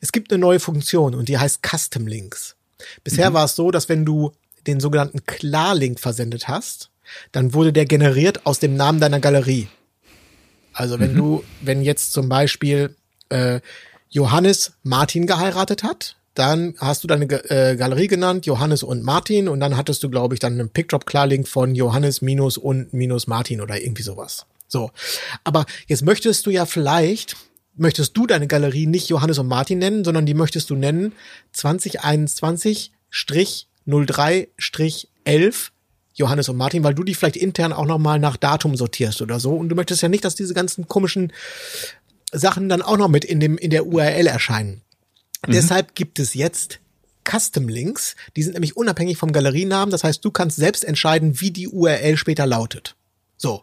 Es 0.00 0.10
gibt 0.12 0.32
eine 0.32 0.40
neue 0.40 0.58
Funktion 0.58 1.14
und 1.14 1.28
die 1.28 1.36
heißt 1.36 1.60
Custom 1.62 2.06
Links. 2.06 2.56
Bisher 3.04 3.34
war 3.34 3.44
es 3.44 3.56
so, 3.56 3.70
dass 3.70 3.90
wenn 3.90 4.06
du 4.06 4.32
den 4.66 4.80
sogenannten 4.80 5.24
Klarlink 5.26 6.00
versendet 6.00 6.48
hast, 6.48 6.90
dann 7.32 7.54
wurde 7.54 7.72
der 7.72 7.86
generiert 7.86 8.46
aus 8.46 8.58
dem 8.58 8.76
Namen 8.76 9.00
deiner 9.00 9.20
Galerie. 9.20 9.68
Also 10.72 11.00
wenn 11.00 11.14
du, 11.14 11.44
wenn 11.60 11.82
jetzt 11.82 12.12
zum 12.12 12.28
Beispiel 12.28 12.94
äh, 13.28 13.60
Johannes 14.08 14.72
Martin 14.82 15.26
geheiratet 15.26 15.82
hat, 15.82 16.16
dann 16.34 16.74
hast 16.78 17.02
du 17.02 17.08
deine 17.08 17.24
äh, 17.50 17.76
Galerie 17.76 18.06
genannt, 18.06 18.46
Johannes 18.46 18.82
und 18.82 19.02
Martin, 19.02 19.48
und 19.48 19.60
dann 19.60 19.76
hattest 19.76 20.02
du, 20.02 20.10
glaube 20.10 20.34
ich, 20.34 20.40
dann 20.40 20.54
einen 20.54 20.70
Pickdrop-Klarlink 20.70 21.48
von 21.48 21.74
Johannes 21.74 22.22
minus 22.22 22.56
und 22.56 22.92
minus 22.92 23.26
Martin 23.26 23.60
oder 23.60 23.80
irgendwie 23.80 24.02
sowas. 24.02 24.46
So. 24.68 24.90
Aber 25.44 25.66
jetzt 25.86 26.02
möchtest 26.02 26.46
du 26.46 26.50
ja 26.50 26.66
vielleicht, 26.66 27.36
möchtest 27.74 28.16
du 28.16 28.26
deine 28.26 28.46
Galerie 28.46 28.86
nicht 28.86 29.08
Johannes 29.08 29.38
und 29.38 29.48
Martin 29.48 29.78
nennen, 29.78 30.04
sondern 30.04 30.26
die 30.26 30.34
möchtest 30.34 30.70
du 30.70 30.76
nennen 30.76 31.12
2021-03-11 33.90 35.70
Johannes 36.14 36.48
und 36.48 36.56
Martin, 36.56 36.84
weil 36.84 36.94
du 36.94 37.04
die 37.04 37.14
vielleicht 37.14 37.36
intern 37.36 37.72
auch 37.72 37.86
nochmal 37.86 38.18
nach 38.18 38.36
Datum 38.36 38.76
sortierst 38.76 39.22
oder 39.22 39.40
so. 39.40 39.54
Und 39.54 39.68
du 39.68 39.76
möchtest 39.76 40.02
ja 40.02 40.08
nicht, 40.08 40.24
dass 40.24 40.34
diese 40.34 40.54
ganzen 40.54 40.88
komischen 40.88 41.32
Sachen 42.32 42.68
dann 42.68 42.82
auch 42.82 42.96
noch 42.96 43.08
mit 43.08 43.24
in 43.24 43.40
dem, 43.40 43.56
in 43.58 43.70
der 43.70 43.86
URL 43.86 44.26
erscheinen. 44.26 44.82
Deshalb 45.46 45.94
gibt 45.94 46.18
es 46.18 46.34
jetzt 46.34 46.80
Custom 47.28 47.68
Links. 47.68 48.16
Die 48.36 48.42
sind 48.42 48.54
nämlich 48.54 48.76
unabhängig 48.76 49.16
vom 49.16 49.32
Galerienamen. 49.32 49.90
Das 49.90 50.04
heißt, 50.04 50.24
du 50.24 50.30
kannst 50.30 50.56
selbst 50.56 50.84
entscheiden, 50.84 51.40
wie 51.40 51.50
die 51.50 51.68
URL 51.68 52.16
später 52.16 52.46
lautet. 52.46 52.96
So. 53.36 53.62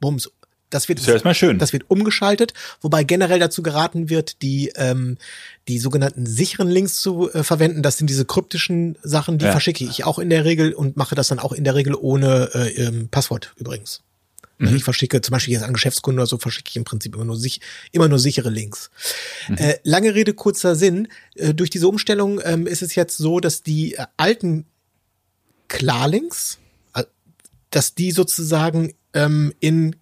Bums. 0.00 0.30
Das 0.70 0.88
wird, 0.88 0.98
Ist 0.98 1.06
ja 1.06 1.12
erstmal 1.14 1.34
schön. 1.34 1.58
das 1.58 1.72
wird 1.72 1.84
umgeschaltet, 1.88 2.52
wobei 2.80 3.04
generell 3.04 3.38
dazu 3.38 3.62
geraten 3.62 4.10
wird, 4.10 4.42
die, 4.42 4.72
ähm, 4.74 5.16
die 5.68 5.78
sogenannten 5.78 6.26
sicheren 6.26 6.68
Links 6.68 7.00
zu 7.00 7.32
äh, 7.32 7.44
verwenden. 7.44 7.82
Das 7.82 7.98
sind 7.98 8.08
diese 8.10 8.24
kryptischen 8.24 8.98
Sachen, 9.02 9.38
die 9.38 9.44
Ja. 9.44 9.52
verschicke 9.52 9.84
ich 9.84 10.04
auch 10.04 10.18
in 10.18 10.28
der 10.30 10.44
Regel 10.44 10.72
und 10.74 10.96
mache 10.96 11.14
das 11.14 11.28
dann 11.28 11.38
auch 11.38 11.52
in 11.52 11.62
der 11.64 11.74
Regel 11.76 11.94
ohne 11.94 12.50
äh, 12.54 12.68
ähm, 12.82 13.08
Passwort 13.10 13.52
übrigens. 13.56 14.02
Ich 14.58 14.84
verschicke 14.84 15.20
zum 15.20 15.32
Beispiel 15.32 15.52
jetzt 15.52 15.64
an 15.64 15.74
Geschäftskunden 15.74 16.18
oder 16.18 16.26
so, 16.26 16.38
verschicke 16.38 16.70
ich 16.70 16.76
im 16.76 16.84
Prinzip 16.84 17.14
immer 17.14 17.26
nur, 17.26 17.36
sich, 17.36 17.60
immer 17.92 18.08
nur 18.08 18.18
sichere 18.18 18.48
Links. 18.48 18.90
Äh, 19.54 19.74
lange 19.82 20.14
Rede, 20.14 20.32
kurzer 20.32 20.74
Sinn. 20.76 21.08
Äh, 21.34 21.52
durch 21.52 21.68
diese 21.68 21.86
Umstellung 21.88 22.40
ähm, 22.42 22.66
ist 22.66 22.80
es 22.80 22.94
jetzt 22.94 23.18
so, 23.18 23.38
dass 23.38 23.62
die 23.64 23.96
äh, 23.96 24.06
alten 24.16 24.64
Klarlinks, 25.68 26.58
äh, 26.94 27.04
dass 27.70 27.94
die 27.94 28.12
sozusagen 28.12 28.94
ähm, 29.12 29.52
in, 29.60 29.96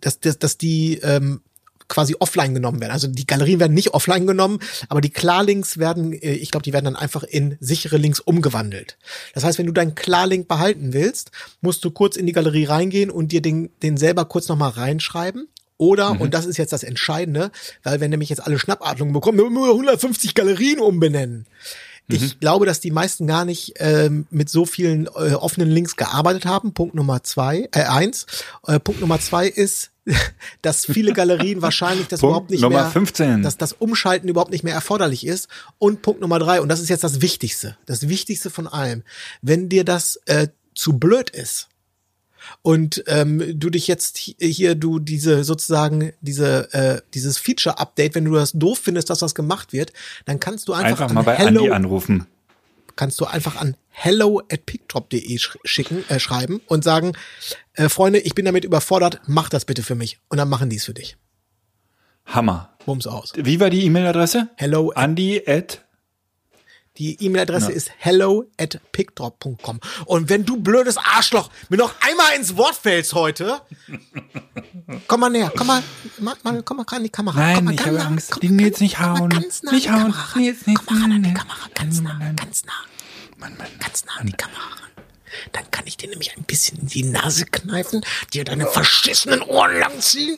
dass, 0.00 0.20
dass, 0.20 0.38
dass 0.38 0.58
die 0.58 0.98
ähm, 1.02 1.40
quasi 1.88 2.16
offline 2.18 2.54
genommen 2.54 2.80
werden. 2.80 2.92
Also 2.92 3.06
die 3.06 3.26
Galerien 3.26 3.60
werden 3.60 3.74
nicht 3.74 3.92
offline 3.92 4.26
genommen, 4.26 4.60
aber 4.88 5.02
die 5.02 5.10
Klarlinks 5.10 5.76
werden, 5.76 6.14
äh, 6.14 6.32
ich 6.32 6.50
glaube, 6.50 6.64
die 6.64 6.72
werden 6.72 6.86
dann 6.86 6.96
einfach 6.96 7.22
in 7.22 7.58
sichere 7.60 7.98
Links 7.98 8.18
umgewandelt. 8.18 8.96
Das 9.34 9.44
heißt, 9.44 9.58
wenn 9.58 9.66
du 9.66 9.72
deinen 9.72 9.94
Klarlink 9.94 10.48
behalten 10.48 10.94
willst, 10.94 11.32
musst 11.60 11.84
du 11.84 11.90
kurz 11.90 12.16
in 12.16 12.26
die 12.26 12.32
Galerie 12.32 12.64
reingehen 12.64 13.10
und 13.10 13.30
dir 13.30 13.42
den, 13.42 13.70
den 13.82 13.98
selber 13.98 14.24
kurz 14.24 14.48
nochmal 14.48 14.70
reinschreiben. 14.70 15.48
Oder, 15.76 16.20
und 16.20 16.32
das 16.32 16.46
ist 16.46 16.58
jetzt 16.58 16.72
das 16.72 16.84
Entscheidende, 16.84 17.50
weil 17.82 18.00
wir 18.00 18.08
nämlich 18.08 18.28
jetzt 18.28 18.46
alle 18.46 18.58
Schnappatmungen 18.58 19.12
bekommen, 19.12 19.38
wir 19.38 19.50
müssen 19.50 19.68
150 19.68 20.34
Galerien 20.34 20.78
umbenennen. 20.78 21.46
Ich 22.08 22.40
glaube, 22.40 22.66
dass 22.66 22.80
die 22.80 22.90
meisten 22.90 23.26
gar 23.26 23.44
nicht 23.44 23.74
ähm, 23.76 24.26
mit 24.30 24.48
so 24.48 24.66
vielen 24.66 25.06
äh, 25.06 25.34
offenen 25.34 25.70
Links 25.70 25.96
gearbeitet 25.96 26.46
haben. 26.46 26.74
Punkt 26.74 26.94
Nummer 26.94 27.22
zwei, 27.22 27.68
äh, 27.72 27.84
eins. 27.84 28.26
Äh, 28.66 28.80
Punkt 28.80 29.00
Nummer 29.00 29.20
zwei 29.20 29.48
ist, 29.48 29.90
dass 30.62 30.84
viele 30.84 31.12
Galerien 31.12 31.62
wahrscheinlich 31.62 32.08
das 32.08 32.20
Punkt 32.20 32.32
überhaupt 32.32 32.50
nicht 32.50 32.62
Nummer 32.62 32.82
mehr, 32.82 32.90
15. 32.90 33.42
dass 33.42 33.56
das 33.56 33.72
Umschalten 33.72 34.28
überhaupt 34.28 34.50
nicht 34.50 34.64
mehr 34.64 34.74
erforderlich 34.74 35.26
ist. 35.26 35.48
Und 35.78 36.02
Punkt 36.02 36.20
Nummer 36.20 36.38
drei, 36.38 36.60
und 36.60 36.68
das 36.68 36.80
ist 36.80 36.88
jetzt 36.88 37.04
das 37.04 37.22
Wichtigste, 37.22 37.76
das 37.86 38.08
Wichtigste 38.08 38.50
von 38.50 38.66
allem, 38.66 39.02
wenn 39.40 39.68
dir 39.68 39.84
das 39.84 40.16
äh, 40.26 40.48
zu 40.74 40.98
blöd 40.98 41.30
ist, 41.30 41.68
und 42.62 43.04
ähm, 43.06 43.58
du 43.58 43.70
dich 43.70 43.86
jetzt 43.88 44.18
hi- 44.18 44.36
hier 44.52 44.74
du 44.74 44.98
diese 44.98 45.44
sozusagen 45.44 46.12
diese 46.20 46.72
äh, 46.72 47.00
dieses 47.14 47.38
Feature 47.38 47.78
Update, 47.78 48.14
wenn 48.14 48.24
du 48.24 48.34
das 48.34 48.52
doof 48.52 48.80
findest, 48.82 49.10
dass 49.10 49.18
das 49.20 49.34
gemacht 49.34 49.72
wird, 49.72 49.92
dann 50.24 50.40
kannst 50.40 50.68
du 50.68 50.72
einfach, 50.72 50.88
Einfach 50.90 51.08
an 51.08 51.14
mal 51.14 51.22
bei 51.22 51.34
hello 51.36 51.60
Andi 51.62 51.70
anrufen. 51.72 52.26
kannst 52.96 53.20
du 53.20 53.24
einfach 53.26 53.56
an 53.56 53.76
hello 53.88 54.40
at 54.50 54.64
pickdrop.de 54.66 55.38
sch 55.38 55.58
schicken 55.64 56.04
äh, 56.08 56.18
schreiben 56.18 56.60
und 56.66 56.82
sagen 56.84 57.12
äh, 57.74 57.88
Freunde, 57.88 58.18
ich 58.20 58.34
bin 58.34 58.44
damit 58.44 58.64
überfordert, 58.64 59.20
mach 59.26 59.48
das 59.48 59.64
bitte 59.64 59.82
für 59.82 59.94
mich 59.94 60.18
und 60.28 60.38
dann 60.38 60.48
machen 60.48 60.70
die 60.70 60.76
es 60.76 60.84
für 60.84 60.94
dich. 60.94 61.16
Hammer. 62.26 62.70
Bums 62.86 63.06
aus. 63.06 63.32
Wie 63.36 63.60
war 63.60 63.70
die 63.70 63.84
E-Mail-Adresse? 63.84 64.48
Hello 64.56 64.90
at 64.90 64.96
Andi 64.96 65.42
at 65.46 65.84
Die 66.98 67.16
E-Mail-Adresse 67.24 67.72
ist 67.72 67.90
hello 67.96 68.44
at 68.60 68.78
pickdrop.com. 68.92 69.80
Und 70.04 70.28
wenn 70.28 70.44
du 70.44 70.58
blödes 70.58 70.98
Arschloch 70.98 71.48
mir 71.70 71.78
noch 71.78 71.94
einmal 72.02 72.34
ins 72.36 72.56
Wort 72.58 72.74
fällst 72.74 73.14
heute, 73.14 73.62
komm 75.08 75.20
mal 75.20 75.30
näher, 75.30 75.50
komm 75.56 75.68
mal, 75.68 75.82
mal, 76.18 76.36
mal 76.42 76.62
komm 76.62 76.76
mal 76.76 76.84
an 76.86 77.02
die 77.02 77.08
Kamera. 77.08 77.38
Nein, 77.38 77.54
komm 77.56 77.64
mal 77.64 77.70
ich 77.72 77.76
ganz 77.78 77.86
habe 77.88 77.96
nah, 77.98 78.06
Angst. 78.08 78.30
komm 78.32 78.56
Nils 78.56 78.80
nicht 78.80 78.98
hauen. 79.00 79.30
Ganz 79.30 79.62
nah 79.62 79.72
Nicht 79.72 79.88
an 79.88 79.94
die 79.96 80.02
hauen. 80.02 80.12
Kamera. 80.12 80.38
Nils 80.38 80.66
nicht. 80.66 80.86
Komm 80.86 80.98
mal 80.98 81.02
ran 81.04 81.12
an 81.12 81.22
die 81.22 81.34
Kamera, 81.34 81.68
ganz 81.74 82.00
nah, 82.02 82.18
ganz 82.36 82.64
nah, 82.66 82.72
Mann, 83.38 83.56
Mann. 83.56 83.68
ganz 83.78 84.04
nah 84.04 84.12
an 84.18 84.26
die 84.26 84.32
Kamera 84.32 84.60
ran. 84.60 85.04
Dann 85.52 85.70
kann 85.70 85.86
ich 85.86 85.96
dir 85.96 86.10
nämlich 86.10 86.36
ein 86.36 86.42
bisschen 86.44 86.78
in 86.78 86.88
die 86.88 87.04
Nase 87.04 87.46
kneifen, 87.46 88.04
dir 88.34 88.44
deine 88.44 88.66
verschissenen 88.66 89.40
Ohren 89.40 89.78
langziehen. 89.78 90.36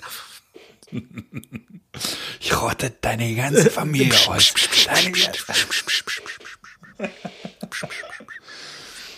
Ich 2.40 2.60
rotte 2.60 2.90
deine 3.00 3.34
ganze 3.34 3.70
Familie 3.70 4.12
aus. 4.28 4.52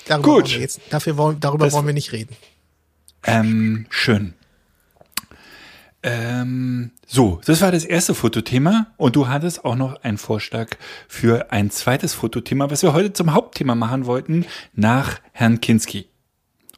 Darüber 0.06 0.22
Gut. 0.34 0.44
Wollen 0.44 0.52
wir 0.54 0.60
jetzt, 0.60 0.80
dafür 0.90 1.16
wollen, 1.16 1.40
darüber 1.40 1.64
Das- 1.66 1.74
wollen 1.74 1.86
wir 1.86 1.94
nicht 1.94 2.12
reden. 2.12 2.36
Ähm, 3.24 3.86
schön. 3.90 4.34
Ähm, 6.02 6.92
so, 7.06 7.40
das 7.44 7.60
war 7.60 7.72
das 7.72 7.84
erste 7.84 8.14
Fotothema 8.14 8.86
und 8.96 9.16
du 9.16 9.26
hattest 9.26 9.64
auch 9.64 9.74
noch 9.74 9.96
einen 10.04 10.18
Vorschlag 10.18 10.68
für 11.08 11.50
ein 11.50 11.70
zweites 11.70 12.14
Fotothema, 12.14 12.70
was 12.70 12.82
wir 12.82 12.92
heute 12.92 13.12
zum 13.12 13.32
Hauptthema 13.32 13.74
machen 13.74 14.06
wollten, 14.06 14.46
nach 14.74 15.18
Herrn 15.32 15.60
Kinski. 15.60 16.06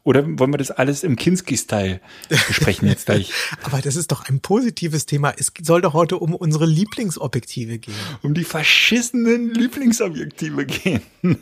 Oder 0.09 0.25
wollen 0.39 0.51
wir 0.51 0.57
das 0.57 0.71
alles 0.71 1.03
im 1.03 1.15
Kinski-Style 1.15 2.01
besprechen 2.29 2.87
jetzt 2.87 3.05
gleich? 3.05 3.31
Aber 3.61 3.79
das 3.79 3.95
ist 3.95 4.11
doch 4.11 4.27
ein 4.27 4.39
positives 4.39 5.05
Thema. 5.05 5.31
Es 5.37 5.53
soll 5.61 5.81
doch 5.81 5.93
heute 5.93 6.17
um 6.17 6.33
unsere 6.33 6.65
Lieblingsobjektive 6.65 7.77
gehen. 7.77 7.93
um 8.23 8.33
die 8.33 8.43
verschissenen 8.43 9.53
Lieblingsobjektive 9.53 10.65
gehen. 10.65 11.01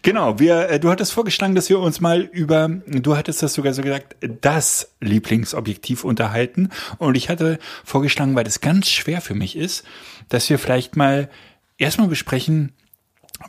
genau, 0.00 0.38
wir, 0.38 0.70
äh, 0.70 0.80
du 0.80 0.88
hattest 0.88 1.12
vorgeschlagen, 1.12 1.54
dass 1.54 1.68
wir 1.68 1.78
uns 1.80 2.00
mal 2.00 2.22
über, 2.22 2.70
du 2.86 3.14
hattest 3.14 3.42
das 3.42 3.52
sogar 3.52 3.74
so 3.74 3.82
gesagt, 3.82 4.16
das 4.40 4.94
Lieblingsobjektiv 5.00 6.02
unterhalten. 6.02 6.70
Und 6.96 7.14
ich 7.14 7.28
hatte 7.28 7.58
vorgeschlagen, 7.84 8.34
weil 8.34 8.44
das 8.44 8.62
ganz 8.62 8.88
schwer 8.88 9.20
für 9.20 9.34
mich 9.34 9.54
ist, 9.54 9.84
dass 10.30 10.48
wir 10.48 10.58
vielleicht 10.58 10.96
mal 10.96 11.28
erstmal 11.76 12.08
besprechen, 12.08 12.72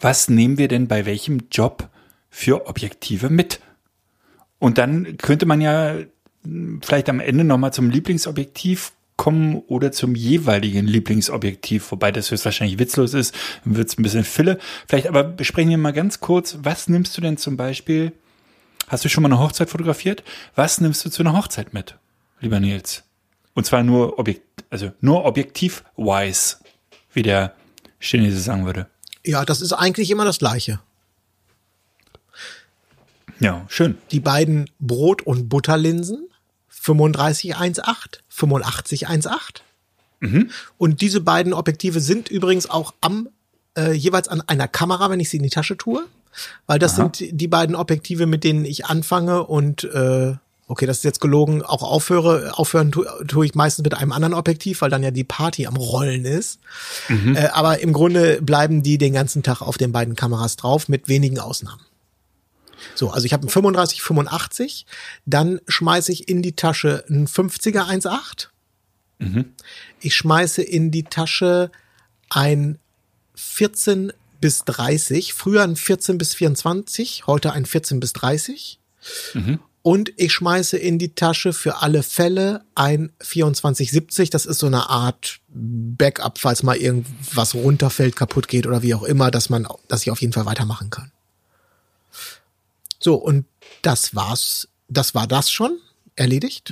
was 0.02 0.28
nehmen 0.28 0.58
wir 0.58 0.68
denn 0.68 0.90
bei 0.90 1.06
welchem 1.06 1.44
Job 1.50 1.88
für 2.32 2.68
Objektive 2.68 3.30
mit? 3.30 3.60
Und 4.58 4.80
dann 4.80 5.18
könnte 5.18 5.46
man 5.46 5.62
ja 5.62 5.98
vielleicht 6.82 7.10
am 7.10 7.20
Ende 7.20 7.44
nochmal 7.44 7.74
zum 7.74 7.92
Lieblingsobjektiv 7.92 8.94
kommen 9.18 9.62
oder 9.68 9.92
zum 9.92 10.16
jeweiligen 10.16 10.88
Lieblingsobjektiv, 10.88 11.92
wobei 11.92 12.12
das 12.12 12.32
höchstwahrscheinlich 12.32 12.80
witzlos 12.80 13.14
ist, 13.14 13.36
wird 13.64 13.90
es 13.90 14.00
ein 14.00 14.02
bisschen 14.02 14.24
Fille. 14.24 14.58
Vielleicht 14.88 15.06
aber 15.06 15.24
besprechen 15.24 15.70
wir 15.70 15.78
mal 15.78 15.94
ganz 15.94 16.22
kurz, 16.22 16.58
was 16.64 16.88
nimmst 16.88 17.16
du 17.16 17.22
denn 17.22 17.38
zum 17.38 17.56
Beispiel, 17.56 18.14
hast 18.88 19.06
du 19.06 19.10
schon 19.10 19.22
mal 19.22 19.32
eine 19.32 19.40
Hochzeit 19.40 19.70
fotografiert? 19.70 20.24
Was 20.56 20.82
nimmst 20.82 21.06
du 21.06 21.12
zu 21.12 21.22
einer 21.22 21.38
Hochzeit 21.38 21.72
mit, 21.72 21.98
lieber 22.40 22.60
Nils? 22.60 23.04
Und 23.54 23.66
zwar 23.68 23.84
nur 23.84 24.18
Objekt, 24.18 24.64
also 24.72 24.92
nur 25.02 25.26
objektiv-wise, 25.26 26.58
wie 27.14 27.22
der 27.22 27.54
Chinese 28.00 28.40
sagen 28.40 28.66
würde. 28.66 28.88
Ja, 29.24 29.46
das 29.46 29.62
ist 29.62 29.74
eigentlich 29.74 30.10
immer 30.10 30.26
das 30.26 30.40
Gleiche. 30.40 30.80
Ja, 33.40 33.66
schön. 33.70 33.98
Die 34.12 34.20
beiden 34.20 34.70
Brot- 34.80 35.22
und 35.22 35.50
Butterlinsen 35.50 36.28
3518, 36.70 37.54
8518. 37.54 39.64
Und 40.78 41.02
diese 41.02 41.22
beiden 41.22 41.54
Objektive 41.54 42.00
sind 42.00 42.30
übrigens 42.30 42.70
auch 42.70 42.94
am 43.02 43.30
äh, 43.78 43.94
jeweils 43.94 44.28
an 44.28 44.42
einer 44.42 44.68
Kamera, 44.68 45.10
wenn 45.10 45.20
ich 45.20 45.30
sie 45.30 45.38
in 45.38 45.44
die 45.44 45.50
Tasche 45.50 45.78
tue, 45.78 46.06
weil 46.68 46.80
das 46.80 46.96
sind 46.96 47.24
die 47.32 47.48
beiden 47.48 47.76
Objektive, 47.76 48.26
mit 48.26 48.44
denen 48.44 48.66
ich 48.66 48.86
anfange 48.86 49.44
und 49.44 49.84
äh, 49.86 50.34
okay, 50.68 50.86
das 50.86 50.98
ist 50.98 51.04
jetzt 51.04 51.22
gelogen, 51.22 51.64
auch 51.64 51.84
aufhöre. 51.84 52.58
Aufhören 52.58 52.92
tue, 52.92 53.06
tue 53.28 53.46
ich 53.46 53.56
meistens 53.56 53.84
mit 53.84 53.94
einem 53.94 54.12
anderen 54.12 54.34
Objektiv, 54.34 54.82
weil 54.82 54.90
dann 54.90 55.04
ja 55.04 55.12
die 55.12 55.26
Party 55.26 55.68
am 55.68 55.76
Rollen 55.76 56.26
ist. 56.26 56.60
Äh, 57.36 57.48
aber 57.48 57.80
im 57.80 57.92
Grunde 57.92 58.42
bleiben 58.42 58.82
die 58.82 58.98
den 58.98 59.14
ganzen 59.14 59.44
Tag 59.44 59.62
auf 59.62 59.78
den 59.78 59.92
beiden 59.92 60.16
Kameras 60.16 60.56
drauf, 60.56 60.88
mit 60.88 61.10
wenigen 61.10 61.40
Ausnahmen. 61.40 61.82
So, 62.96 63.10
also 63.10 63.26
ich 63.26 63.34
habe 63.34 63.42
einen 63.42 63.50
35, 63.50 64.02
85, 64.02 64.86
dann 65.26 65.60
schmeiße 65.68 66.12
ich 66.12 66.28
in 66.28 66.42
die 66.42 66.56
Tasche 66.56 67.04
einen 67.08 67.28
50er 67.28 67.88
1.8. 67.88 68.48
Ich 70.00 70.16
schmeiße 70.16 70.62
in 70.62 70.92
die 70.92 71.04
Tasche 71.04 71.72
ein 72.30 72.80
14 73.36 74.14
bis 74.40 74.66
30, 74.66 75.34
früher 75.34 75.64
ein 75.64 75.76
14 75.76 76.18
bis 76.18 76.34
24, 76.34 77.28
heute 77.28 77.54
ein 77.54 77.66
14 77.66 78.00
bis 78.00 78.14
30. 78.14 78.80
Und 79.84 80.14
ich 80.18 80.34
schmeiße 80.34 80.78
in 80.78 81.00
die 81.00 81.16
Tasche 81.16 81.54
für 81.54 81.82
alle 81.82 82.04
Fälle 82.04 82.64
ein 82.76 83.12
2470. 83.20 84.30
Das 84.30 84.46
ist 84.46 84.60
so 84.60 84.68
eine 84.68 84.90
Art 84.90 85.40
Backup, 85.48 86.38
falls 86.38 86.62
mal 86.62 86.78
irgendwas 86.78 87.56
runterfällt, 87.56 88.16
kaputt 88.16 88.48
geht 88.48 88.68
oder 88.68 88.84
wie 88.84 88.94
auch 88.94 89.04
immer, 89.04 89.32
dass 89.32 89.50
man, 89.50 89.68
dass 89.88 90.04
ich 90.04 90.12
auf 90.12 90.22
jeden 90.22 90.34
Fall 90.34 90.46
weitermachen 90.46 90.92
kann. 90.92 91.12
So, 93.02 93.16
und 93.16 93.46
das 93.82 94.16
war's. 94.16 94.70
Das 94.88 95.16
war 95.16 95.28
das 95.28 95.50
schon 95.52 95.78
erledigt. 96.16 96.72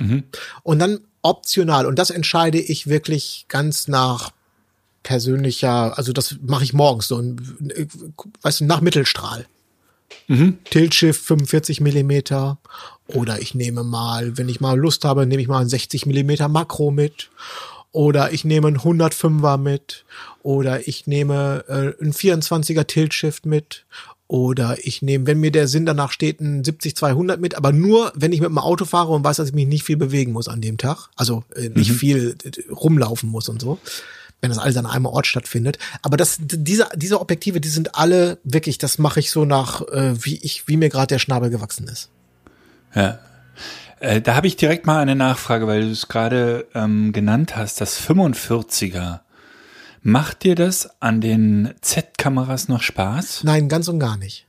Und 0.62 0.78
dann 0.78 1.00
optional, 1.22 1.86
und 1.86 1.98
das 1.98 2.10
entscheide 2.10 2.58
ich 2.58 2.86
wirklich 2.86 3.46
ganz 3.48 3.88
nach 3.88 4.32
persönlicher, 5.02 5.96
also 5.96 6.12
das 6.12 6.36
mache 6.42 6.64
ich 6.64 6.72
morgens 6.72 7.08
so, 7.08 7.22
weißt 8.42 8.60
du, 8.60 8.64
nach 8.64 8.80
Mittelstrahl. 8.80 9.46
Tiltschiff 10.64 11.18
45 11.18 11.80
Millimeter 11.80 12.58
oder 13.06 13.40
ich 13.40 13.54
nehme 13.54 13.84
mal, 13.84 14.36
wenn 14.36 14.48
ich 14.48 14.60
mal 14.60 14.78
Lust 14.78 15.04
habe, 15.04 15.26
nehme 15.26 15.42
ich 15.42 15.48
mal 15.48 15.60
ein 15.60 15.68
60 15.68 16.06
Millimeter 16.06 16.48
Makro 16.48 16.90
mit 16.90 17.30
oder 17.92 18.32
ich 18.32 18.44
nehme 18.44 18.68
ein 18.68 18.78
105er 18.78 19.56
mit 19.56 20.04
oder 20.42 20.86
ich 20.86 21.06
nehme 21.06 21.64
äh, 21.68 22.02
ein 22.02 22.12
24er 22.12 22.86
Tiltshift 22.86 23.46
mit 23.46 23.84
oder 24.30 24.76
ich 24.80 25.02
nehme, 25.02 25.26
wenn 25.26 25.40
mir 25.40 25.50
der 25.50 25.66
Sinn 25.66 25.84
danach 25.84 26.12
steht, 26.12 26.40
ein 26.40 26.62
70-200 26.62 27.38
mit, 27.38 27.56
aber 27.56 27.72
nur, 27.72 28.12
wenn 28.14 28.32
ich 28.32 28.40
mit 28.40 28.48
dem 28.48 28.58
Auto 28.58 28.84
fahre 28.84 29.12
und 29.12 29.24
weiß, 29.24 29.38
dass 29.38 29.48
ich 29.48 29.54
mich 29.56 29.66
nicht 29.66 29.82
viel 29.82 29.96
bewegen 29.96 30.30
muss 30.30 30.46
an 30.46 30.60
dem 30.60 30.78
Tag, 30.78 31.08
also 31.16 31.42
äh, 31.56 31.68
nicht 31.70 31.90
viel 31.90 32.36
äh, 32.44 32.72
rumlaufen 32.72 33.28
muss 33.28 33.48
und 33.48 33.60
so 33.60 33.78
wenn 34.42 34.48
das 34.48 34.58
alles 34.58 34.78
an 34.78 34.86
einem 34.86 35.04
Ort 35.04 35.26
stattfindet. 35.26 35.78
Aber 36.00 36.16
das, 36.16 36.38
diese, 36.40 36.88
diese 36.96 37.20
Objektive, 37.20 37.60
die 37.60 37.68
sind 37.68 37.94
alle 37.94 38.38
wirklich, 38.42 38.78
das 38.78 38.96
mache 38.96 39.20
ich 39.20 39.30
so 39.30 39.44
nach, 39.44 39.82
äh, 39.88 40.14
wie 40.24 40.38
ich, 40.38 40.66
wie 40.66 40.78
mir 40.78 40.88
gerade 40.88 41.08
der 41.08 41.18
Schnabel 41.18 41.50
gewachsen 41.50 41.86
ist. 41.88 42.08
Ja. 42.94 43.18
Äh, 43.98 44.22
da 44.22 44.36
habe 44.36 44.46
ich 44.46 44.56
direkt 44.56 44.86
mal 44.86 45.00
eine 45.00 45.14
Nachfrage, 45.14 45.66
weil 45.66 45.82
du 45.82 45.90
es 45.90 46.08
gerade 46.08 46.66
ähm, 46.74 47.12
genannt 47.12 47.54
hast, 47.54 47.82
das 47.82 48.00
45er. 48.00 49.20
Macht 50.02 50.44
dir 50.44 50.54
das 50.54 50.88
an 51.00 51.20
den 51.20 51.74
Z-Kameras 51.80 52.68
noch 52.68 52.82
Spaß? 52.82 53.44
Nein, 53.44 53.68
ganz 53.68 53.88
und 53.88 53.98
gar 53.98 54.16
nicht. 54.16 54.46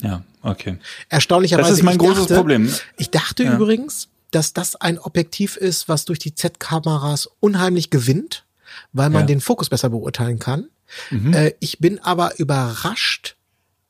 Ja, 0.00 0.24
okay. 0.42 0.78
Erstaunlicherweise. 1.08 1.68
Das 1.68 1.78
ist 1.78 1.84
mein 1.84 1.98
großes 1.98 2.22
dachte, 2.26 2.34
Problem. 2.34 2.72
Ich 2.96 3.10
dachte 3.10 3.44
Ja. 3.44 3.54
übrigens, 3.54 4.08
dass 4.30 4.52
das 4.52 4.76
ein 4.76 4.98
Objektiv 4.98 5.56
ist, 5.56 5.88
was 5.88 6.04
durch 6.04 6.18
die 6.18 6.34
Z-Kameras 6.34 7.28
unheimlich 7.40 7.90
gewinnt, 7.90 8.44
weil 8.92 9.10
man 9.10 9.22
Ja. 9.22 9.26
den 9.26 9.40
Fokus 9.40 9.68
besser 9.68 9.90
beurteilen 9.90 10.38
kann. 10.38 10.68
Mhm. 11.10 11.32
Äh, 11.34 11.52
ich 11.60 11.78
bin 11.78 11.98
aber 12.00 12.38
überrascht, 12.38 13.36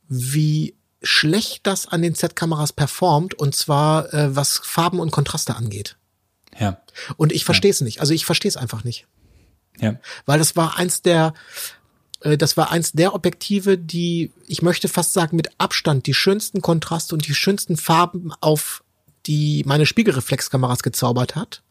wie 0.09 0.75
schlecht 1.03 1.67
das 1.67 1.87
an 1.87 2.03
den 2.03 2.15
Z-Kameras 2.15 2.73
performt, 2.75 3.33
und 3.35 3.55
zwar 3.55 4.13
äh, 4.13 4.35
was 4.37 4.61
Farben 4.63 5.01
und 5.01 5.11
Kontraste 5.13 5.57
angeht. 5.57 5.97
Ja, 6.59 6.83
Und 7.17 7.33
ich 7.33 7.45
verstehe 7.47 7.71
es 7.71 7.81
nicht. 7.81 8.01
Also 8.01 8.13
ich 8.13 8.27
verstehe 8.27 8.51
es 8.51 8.57
einfach 8.59 8.85
nicht. 8.85 9.07
Ja. 9.79 9.97
Weil 10.27 10.39
das 10.39 10.57
war 10.57 10.79
eins 10.79 11.03
der, 11.03 11.35
äh, 12.21 12.37
das 12.37 12.57
war 12.57 12.71
eins 12.71 12.93
der 12.93 13.15
Objektive, 13.15 13.79
die, 13.79 14.33
ich 14.47 14.63
möchte 14.63 14.89
fast 14.89 15.13
sagen, 15.13 15.37
mit 15.37 15.49
Abstand 15.59 16.07
die 16.07 16.15
schönsten 16.15 16.61
Kontraste 16.61 17.15
und 17.15 17.27
die 17.27 17.35
schönsten 17.35 17.77
Farben 17.77 18.33
auf 18.41 18.83
die 19.27 19.63
meine 19.67 19.87
Spiegelreflexkameras 19.87 20.83
gezaubert 20.83 21.37
hat. 21.37 21.63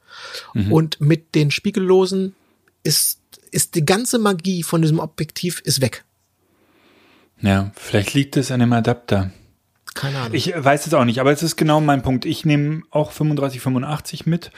Und 0.70 1.02
mit 1.02 1.36
den 1.36 1.52
Spiegellosen 1.52 2.36
ist, 2.84 3.20
ist 3.52 3.76
die 3.76 3.86
ganze 3.86 4.20
Magie 4.20 4.64
von 4.64 4.82
diesem 4.82 5.00
Objektiv 5.00 5.60
ist 5.62 5.82
weg. 5.82 6.04
Ja, 7.42 7.72
vielleicht 7.76 8.14
liegt 8.14 8.38
es 8.38 8.52
an 8.52 8.60
dem 8.60 8.74
Adapter. 8.74 9.32
Keine 9.94 10.20
Ahnung. 10.20 10.34
Ich 10.34 10.54
weiß 10.56 10.88
es 10.88 10.94
auch 10.94 11.06
nicht, 11.06 11.20
aber 11.20 11.32
es 11.32 11.44
ist 11.44 11.56
genau 11.56 11.82
mein 11.82 12.02
Punkt. 12.02 12.26
Ich 12.26 12.46
nehme 12.46 12.84
auch 12.92 13.12
35, 13.12 13.62
85 13.62 14.26
mit. 14.26 14.52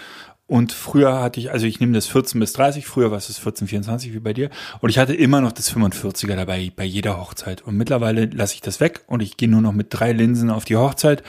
Und 0.52 0.74
früher 0.74 1.22
hatte 1.22 1.40
ich, 1.40 1.50
also 1.50 1.66
ich 1.66 1.80
nehme 1.80 1.94
das 1.94 2.08
14 2.08 2.38
bis 2.38 2.52
30, 2.52 2.86
früher 2.86 3.10
war 3.10 3.18
es 3.18 3.28
das 3.28 3.38
14, 3.38 3.70
24 3.70 4.14
wie 4.14 4.20
bei 4.20 4.34
dir. 4.34 4.50
Und 4.82 4.90
ich 4.90 5.00
hatte 5.00 5.14
immer 5.14 5.40
noch 5.40 5.54
das 5.54 5.74
45er 5.74 6.36
dabei 6.36 6.74
bei 6.76 6.84
jeder 6.84 7.18
Hochzeit. 7.22 7.62
Und 7.62 7.78
mittlerweile 7.78 8.26
lasse 8.26 8.56
ich 8.56 8.60
das 8.60 8.82
weg 8.82 9.00
und 9.08 9.22
ich 9.22 9.38
gehe 9.38 9.48
nur 9.48 9.62
noch 9.62 9.72
mit 9.72 9.88
drei 9.92 10.12
Linsen 10.12 10.50
auf 10.50 10.66
die 10.66 10.76
Hochzeit. 10.76 11.24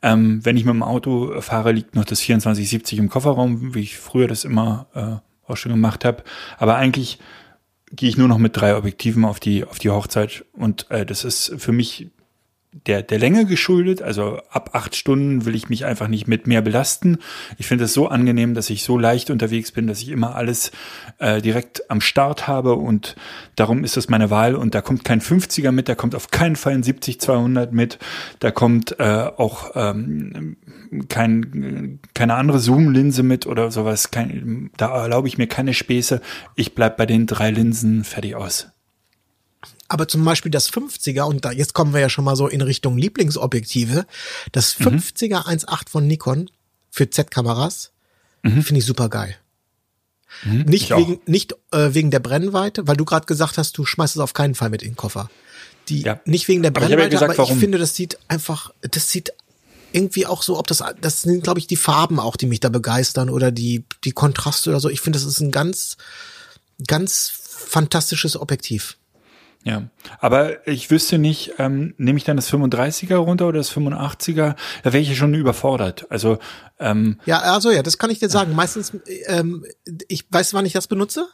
Ähm, 0.00 0.42
wenn 0.42 0.56
ich 0.56 0.64
mit 0.64 0.72
dem 0.72 0.82
Auto 0.82 1.38
fahre, 1.42 1.72
liegt 1.72 1.94
noch 1.94 2.06
das 2.06 2.20
2470 2.20 2.98
im 2.98 3.10
Kofferraum, 3.10 3.74
wie 3.74 3.80
ich 3.80 3.98
früher 3.98 4.26
das 4.26 4.44
immer 4.46 4.86
äh, 4.94 5.50
auch 5.50 5.58
schon 5.58 5.72
gemacht 5.72 6.06
habe. 6.06 6.24
Aber 6.56 6.76
eigentlich 6.76 7.18
gehe 7.90 8.08
ich 8.08 8.16
nur 8.16 8.28
noch 8.28 8.38
mit 8.38 8.56
drei 8.56 8.74
Objektiven 8.74 9.26
auf 9.26 9.38
die 9.38 9.64
auf 9.64 9.80
die 9.80 9.90
Hochzeit 9.90 10.46
und 10.54 10.90
äh, 10.90 11.04
das 11.04 11.24
ist 11.24 11.52
für 11.58 11.72
mich 11.72 12.08
der, 12.72 13.02
der 13.02 13.18
Länge 13.18 13.44
geschuldet. 13.44 14.02
Also 14.02 14.38
ab 14.50 14.70
acht 14.72 14.96
Stunden 14.96 15.44
will 15.44 15.54
ich 15.54 15.68
mich 15.68 15.84
einfach 15.84 16.08
nicht 16.08 16.26
mit 16.26 16.46
mehr 16.46 16.62
belasten. 16.62 17.18
Ich 17.58 17.66
finde 17.66 17.84
es 17.84 17.92
so 17.92 18.08
angenehm, 18.08 18.54
dass 18.54 18.70
ich 18.70 18.82
so 18.82 18.98
leicht 18.98 19.30
unterwegs 19.30 19.72
bin, 19.72 19.86
dass 19.86 20.00
ich 20.00 20.08
immer 20.08 20.34
alles 20.34 20.72
äh, 21.18 21.42
direkt 21.42 21.90
am 21.90 22.00
Start 22.00 22.48
habe 22.48 22.74
und 22.74 23.14
darum 23.56 23.84
ist 23.84 23.96
das 23.96 24.08
meine 24.08 24.30
Wahl. 24.30 24.54
Und 24.54 24.74
da 24.74 24.80
kommt 24.80 25.04
kein 25.04 25.20
50er 25.20 25.70
mit, 25.70 25.88
da 25.88 25.94
kommt 25.94 26.14
auf 26.14 26.30
keinen 26.30 26.56
Fall 26.56 26.72
ein 26.72 26.82
70-200 26.82 27.72
mit, 27.72 27.98
da 28.40 28.50
kommt 28.50 28.98
äh, 28.98 29.28
auch 29.36 29.72
ähm, 29.74 30.56
kein, 31.08 32.00
keine 32.14 32.34
andere 32.34 32.58
Zoom-Linse 32.58 33.22
mit 33.22 33.46
oder 33.46 33.70
sowas. 33.70 34.10
Kein, 34.10 34.70
da 34.76 35.02
erlaube 35.02 35.28
ich 35.28 35.38
mir 35.38 35.46
keine 35.46 35.74
Späße. 35.74 36.20
Ich 36.56 36.74
bleib 36.74 36.96
bei 36.96 37.06
den 37.06 37.26
drei 37.26 37.50
Linsen 37.50 38.04
fertig 38.04 38.34
aus. 38.34 38.68
Aber 39.88 40.08
zum 40.08 40.24
Beispiel 40.24 40.50
das 40.50 40.72
50er, 40.72 41.22
und 41.22 41.44
da, 41.44 41.52
jetzt 41.52 41.74
kommen 41.74 41.92
wir 41.92 42.00
ja 42.00 42.08
schon 42.08 42.24
mal 42.24 42.36
so 42.36 42.48
in 42.48 42.62
Richtung 42.62 42.96
Lieblingsobjektive, 42.96 44.06
das 44.52 44.74
50er 44.76 45.46
1.8 45.46 45.88
von 45.88 46.06
Nikon 46.06 46.50
für 46.90 47.10
Z-Kameras 47.10 47.92
finde 48.42 48.78
ich 48.78 48.86
super 48.86 49.08
geil. 49.08 49.36
Nicht 50.44 50.64
Mhm. 50.64 50.72
ich 50.72 50.92
auch. 50.94 50.98
wegen, 50.98 51.20
nicht 51.26 51.54
äh, 51.72 51.94
wegen 51.94 52.10
der 52.10 52.20
Brennweite, 52.20 52.86
weil 52.88 52.96
du 52.96 53.04
gerade 53.04 53.26
gesagt 53.26 53.58
hast, 53.58 53.76
du 53.78 53.84
schmeißt 53.84 54.16
es 54.16 54.20
auf 54.20 54.32
keinen 54.32 54.54
Fall 54.54 54.70
mit 54.70 54.82
in 54.82 54.90
den 54.90 54.96
Koffer. 54.96 55.30
Die, 55.88 56.02
Ja. 56.02 56.20
Nicht 56.24 56.48
wegen 56.48 56.62
der 56.62 56.70
Aber 56.70 56.82
ich 56.82 56.90
ja 56.90 56.96
Brennweite, 56.96 57.16
aber, 57.18 57.34
gesagt, 57.34 57.50
ich 57.50 57.58
finde, 57.58 57.78
das 57.78 57.94
sieht 57.94 58.18
einfach, 58.28 58.72
das 58.80 59.10
sieht 59.10 59.32
irgendwie 59.92 60.26
auch 60.26 60.42
so, 60.42 60.58
ob 60.58 60.66
das, 60.66 60.82
das 61.00 61.22
sind, 61.22 61.44
glaube 61.44 61.60
ich, 61.60 61.66
die 61.66 61.76
Farben 61.76 62.18
auch, 62.18 62.36
die 62.36 62.46
mich 62.46 62.60
da 62.60 62.70
begeistern 62.70 63.28
oder 63.28 63.50
die, 63.50 63.84
die 64.04 64.12
Kontraste 64.12 64.70
oder 64.70 64.80
so. 64.80 64.88
Ich 64.88 65.02
finde, 65.02 65.18
das 65.18 65.26
ist 65.26 65.40
ein 65.40 65.50
ganz, 65.50 65.98
ganz 66.86 67.30
fantastisches 67.34 68.36
Objektiv. 68.36 68.96
Ja, 69.64 69.84
aber 70.18 70.66
ich 70.66 70.90
wüsste 70.90 71.18
nicht, 71.18 71.54
ähm, 71.58 71.94
nehme 71.96 72.18
ich 72.18 72.24
dann 72.24 72.36
das 72.36 72.52
35er 72.52 73.14
runter 73.16 73.46
oder 73.46 73.58
das 73.58 73.72
85er? 73.72 74.56
Da 74.82 74.92
wäre 74.92 74.98
ich 74.98 75.08
ja 75.08 75.14
schon 75.14 75.34
überfordert. 75.34 76.06
Also 76.10 76.38
ähm, 76.80 77.20
Ja, 77.26 77.38
also 77.40 77.70
ja, 77.70 77.82
das 77.82 77.98
kann 77.98 78.10
ich 78.10 78.18
dir 78.18 78.28
sagen. 78.28 78.56
Meistens, 78.56 78.92
ähm, 79.26 79.64
ich 80.08 80.26
weiß, 80.30 80.54
wann 80.54 80.66
ich 80.66 80.72
das 80.72 80.88
benutze. 80.88 81.28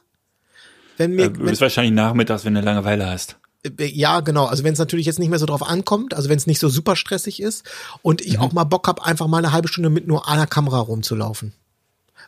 Wenn 0.99 1.13
mir, 1.13 1.27
äh, 1.27 1.31
du 1.31 1.41
bist 1.41 1.63
wahrscheinlich 1.63 1.95
nachmittags, 1.95 2.45
wenn 2.45 2.55
du 2.55 2.61
Langeweile 2.61 3.09
hast. 3.09 3.39
wenn, 3.63 3.95
ja, 3.95 4.21
genau. 4.21 4.45
Also 4.45 4.63
wenn 4.63 4.75
es 4.75 4.79
natürlich 4.79 5.07
jetzt 5.07 5.19
nicht 5.19 5.31
mehr 5.31 5.39
so 5.39 5.47
drauf 5.47 5.63
ankommt, 5.63 6.13
also 6.13 6.29
wenn 6.29 6.37
es 6.39 6.47
nicht 6.47 6.59
so 6.59 6.69
super 6.69 6.97
stressig 6.97 7.41
ist 7.41 7.65
und 8.03 8.21
ich 8.21 8.39
auch 8.39 8.53
mal 8.53 8.65
Bock 8.65 8.89
habe, 8.89 9.05
einfach 9.05 9.27
mal 9.27 9.39
eine 9.39 9.53
halbe 9.53 9.69
Stunde 9.69 9.89
mit 9.91 10.07
nur 10.07 10.29
einer 10.29 10.47
Kamera 10.47 10.81
rumzulaufen. 10.81 11.55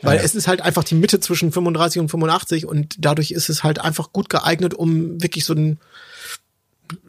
Weil 0.02 0.18
Ja, 0.18 0.22
es 0.24 0.34
ist 0.34 0.48
halt 0.48 0.62
einfach 0.62 0.84
die 0.84 0.94
Mitte 0.94 1.20
zwischen 1.20 1.52
35 1.52 2.00
und 2.00 2.08
85 2.08 2.66
und 2.66 2.96
dadurch 2.98 3.30
ist 3.32 3.48
es 3.48 3.62
halt 3.62 3.80
einfach 3.80 4.12
gut 4.12 4.28
geeignet, 4.28 4.74
um 4.74 5.22
wirklich 5.22 5.44
so 5.44 5.54
ein, 5.54 5.78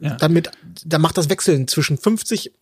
Ja. 0.00 0.16
damit, 0.16 0.50
da 0.84 0.98
macht 0.98 1.16
das 1.16 1.28
Wechseln 1.28 1.68
zwischen 1.68 1.98
50, 1.98 2.52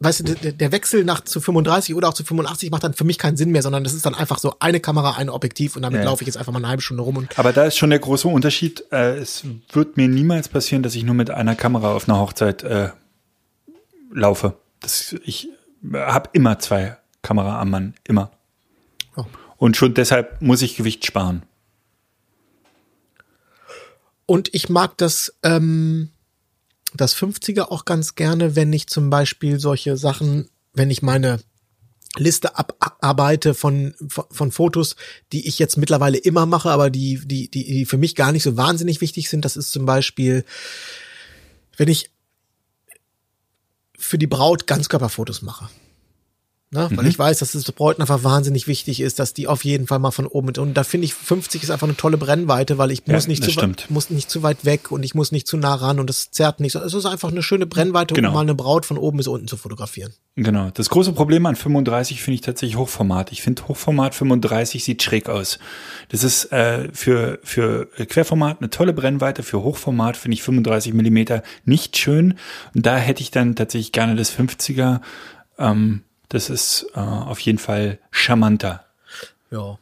weißt 0.00 0.20
du, 0.20 0.34
der, 0.34 0.52
der 0.52 0.72
Wechsel 0.72 1.04
nach 1.04 1.22
zu 1.22 1.40
35 1.40 1.94
oder 1.94 2.08
auch 2.08 2.14
zu 2.14 2.24
85 2.24 2.70
macht 2.70 2.84
dann 2.84 2.94
für 2.94 3.04
mich 3.04 3.18
keinen 3.18 3.36
Sinn 3.36 3.50
mehr, 3.50 3.62
sondern 3.62 3.84
das 3.84 3.94
ist 3.94 4.04
dann 4.04 4.14
einfach 4.14 4.38
so 4.38 4.54
eine 4.60 4.80
Kamera, 4.80 5.16
ein 5.16 5.30
Objektiv 5.30 5.76
und 5.76 5.82
damit 5.82 6.00
ja. 6.00 6.04
laufe 6.04 6.22
ich 6.22 6.26
jetzt 6.26 6.36
einfach 6.36 6.52
mal 6.52 6.58
eine 6.58 6.68
halbe 6.68 6.82
Stunde 6.82 7.02
rum 7.02 7.16
und 7.16 7.38
Aber 7.38 7.52
da 7.52 7.64
ist 7.64 7.76
schon 7.78 7.90
der 7.90 7.98
große 7.98 8.28
Unterschied. 8.28 8.84
Äh, 8.92 9.16
es 9.16 9.44
wird 9.72 9.96
mir 9.96 10.08
niemals 10.08 10.48
passieren, 10.48 10.82
dass 10.82 10.94
ich 10.94 11.04
nur 11.04 11.14
mit 11.14 11.30
einer 11.30 11.54
Kamera 11.54 11.92
auf 11.92 12.08
einer 12.08 12.18
Hochzeit 12.18 12.62
äh, 12.62 12.90
laufe. 14.12 14.54
Das, 14.80 15.16
ich 15.24 15.48
habe 15.92 16.30
immer 16.32 16.58
zwei 16.58 16.96
Kamera 17.22 17.60
am 17.60 17.70
Mann, 17.70 17.94
immer. 18.04 18.30
Und 19.58 19.76
schon 19.76 19.92
deshalb 19.92 20.40
muss 20.40 20.62
ich 20.62 20.76
Gewicht 20.76 21.04
sparen. 21.04 21.42
Und 24.24 24.54
ich 24.54 24.68
mag 24.68 24.96
das, 24.98 25.34
ähm, 25.42 26.10
das 26.94 27.16
50er 27.16 27.62
auch 27.70 27.84
ganz 27.84 28.14
gerne, 28.14 28.56
wenn 28.56 28.72
ich 28.72 28.86
zum 28.86 29.10
Beispiel 29.10 29.58
solche 29.58 29.96
Sachen, 29.96 30.48
wenn 30.74 30.90
ich 30.90 31.02
meine 31.02 31.40
Liste 32.16 32.56
abarbeite 32.56 33.54
von, 33.54 33.94
von, 34.08 34.24
von 34.30 34.52
Fotos, 34.52 34.96
die 35.32 35.46
ich 35.46 35.58
jetzt 35.58 35.76
mittlerweile 35.76 36.18
immer 36.18 36.46
mache, 36.46 36.70
aber 36.70 36.90
die, 36.90 37.20
die, 37.24 37.50
die, 37.50 37.64
die 37.64 37.84
für 37.84 37.98
mich 37.98 38.14
gar 38.14 38.32
nicht 38.32 38.42
so 38.42 38.56
wahnsinnig 38.56 39.00
wichtig 39.00 39.28
sind. 39.28 39.44
Das 39.44 39.56
ist 39.56 39.72
zum 39.72 39.86
Beispiel, 39.86 40.44
wenn 41.76 41.88
ich 41.88 42.10
für 43.98 44.18
die 44.18 44.26
Braut 44.26 44.66
Ganzkörperfotos 44.66 45.42
mache. 45.42 45.68
Ne? 46.70 46.86
Weil 46.92 47.06
ich 47.06 47.18
weiß, 47.18 47.38
dass 47.38 47.54
es 47.54 47.64
Bräuten 47.72 48.02
einfach 48.02 48.24
wahnsinnig 48.24 48.66
wichtig 48.66 49.00
ist, 49.00 49.18
dass 49.18 49.32
die 49.32 49.46
auf 49.48 49.64
jeden 49.64 49.86
Fall 49.86 49.98
mal 50.00 50.10
von 50.10 50.26
oben 50.26 50.48
mit. 50.48 50.58
Und 50.58 50.74
da 50.74 50.84
finde 50.84 51.06
ich 51.06 51.14
50 51.14 51.62
ist 51.62 51.70
einfach 51.70 51.86
eine 51.86 51.96
tolle 51.96 52.18
Brennweite, 52.18 52.76
weil 52.76 52.90
ich 52.90 53.02
Ja, 53.06 53.14
muss 53.14 53.26
nicht 53.26 53.42
zu 53.42 53.50
stimmt. 53.50 53.84
weit, 53.84 53.90
muss 53.90 54.10
nicht 54.10 54.28
zu 54.28 54.42
weit 54.42 54.66
weg 54.66 54.92
und 54.92 55.02
ich 55.02 55.14
muss 55.14 55.32
nicht 55.32 55.46
zu 55.46 55.56
nah 55.56 55.74
ran 55.74 55.98
und 55.98 56.10
das 56.10 56.30
zerrt 56.30 56.60
nicht. 56.60 56.74
Es 56.74 56.92
ist 56.92 57.06
einfach 57.06 57.30
eine 57.30 57.42
schöne 57.42 57.64
Brennweite, 57.64 58.14
Genau. 58.14 58.28
um 58.28 58.34
mal 58.34 58.40
eine 58.42 58.54
Braut 58.54 58.84
von 58.84 58.98
oben 58.98 59.16
bis 59.16 59.28
unten 59.28 59.48
zu 59.48 59.56
fotografieren. 59.56 60.12
Genau. 60.36 60.68
Das 60.74 60.90
große 60.90 61.12
Problem 61.14 61.46
an 61.46 61.56
35 61.56 62.20
finde 62.20 62.34
ich 62.34 62.40
tatsächlich 62.42 62.76
Hochformat. 62.76 63.32
Ich 63.32 63.40
finde 63.40 63.66
Hochformat 63.66 64.14
35 64.14 64.84
sieht 64.84 65.02
schräg 65.02 65.30
aus. 65.30 65.58
Das 66.10 66.22
ist 66.22 66.52
äh, 66.52 66.90
für, 66.92 67.38
für 67.44 67.86
Querformat 67.86 68.58
eine 68.60 68.68
tolle 68.68 68.92
Brennweite. 68.92 69.42
Für 69.42 69.62
Hochformat 69.62 70.18
finde 70.18 70.34
ich 70.34 70.42
35 70.42 70.92
Millimeter 70.92 71.42
nicht 71.64 71.96
schön. 71.96 72.34
Und 72.74 72.84
da 72.84 72.98
hätte 72.98 73.22
ich 73.22 73.30
dann 73.30 73.56
tatsächlich 73.56 73.92
gerne 73.92 74.16
das 74.16 74.30
50er. 74.36 75.00
Ähm, 75.58 76.02
das 76.28 76.50
ist 76.50 76.86
äh, 76.94 77.00
auf 77.00 77.40
jeden 77.40 77.58
Fall 77.58 77.98
charmanter. 78.10 78.84
Ja. 79.50 79.78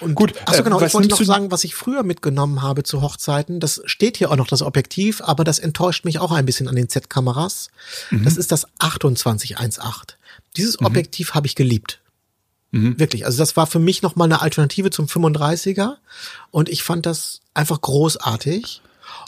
Und 0.00 0.14
Gut, 0.14 0.34
Achso, 0.46 0.60
äh, 0.60 0.64
genau, 0.64 0.80
was 0.80 0.88
ich 0.88 0.94
wollte 0.94 1.08
noch 1.08 1.22
sagen, 1.22 1.50
was 1.50 1.64
ich 1.64 1.74
früher 1.74 2.02
mitgenommen 2.02 2.62
habe 2.62 2.84
zu 2.84 3.02
Hochzeiten. 3.02 3.60
Das 3.60 3.82
steht 3.86 4.16
hier 4.16 4.30
auch 4.30 4.36
noch 4.36 4.46
das 4.46 4.62
Objektiv, 4.62 5.20
aber 5.20 5.42
das 5.44 5.58
enttäuscht 5.58 6.04
mich 6.04 6.18
auch 6.18 6.30
ein 6.30 6.46
bisschen 6.46 6.68
an 6.68 6.76
den 6.76 6.88
Z-Kameras. 6.88 7.70
Mhm. 8.10 8.24
Das 8.24 8.36
ist 8.36 8.52
das 8.52 8.66
2818. 8.78 10.16
Dieses 10.56 10.80
Objektiv 10.80 11.34
habe 11.34 11.46
ich 11.46 11.56
geliebt. 11.56 12.00
Mhm. 12.70 12.98
Wirklich. 12.98 13.26
Also 13.26 13.38
das 13.38 13.56
war 13.56 13.66
für 13.66 13.80
mich 13.80 14.02
nochmal 14.02 14.26
eine 14.26 14.42
Alternative 14.42 14.90
zum 14.90 15.06
35er 15.06 15.96
und 16.50 16.68
ich 16.68 16.82
fand 16.82 17.04
das 17.06 17.40
einfach 17.52 17.80
großartig. 17.80 18.82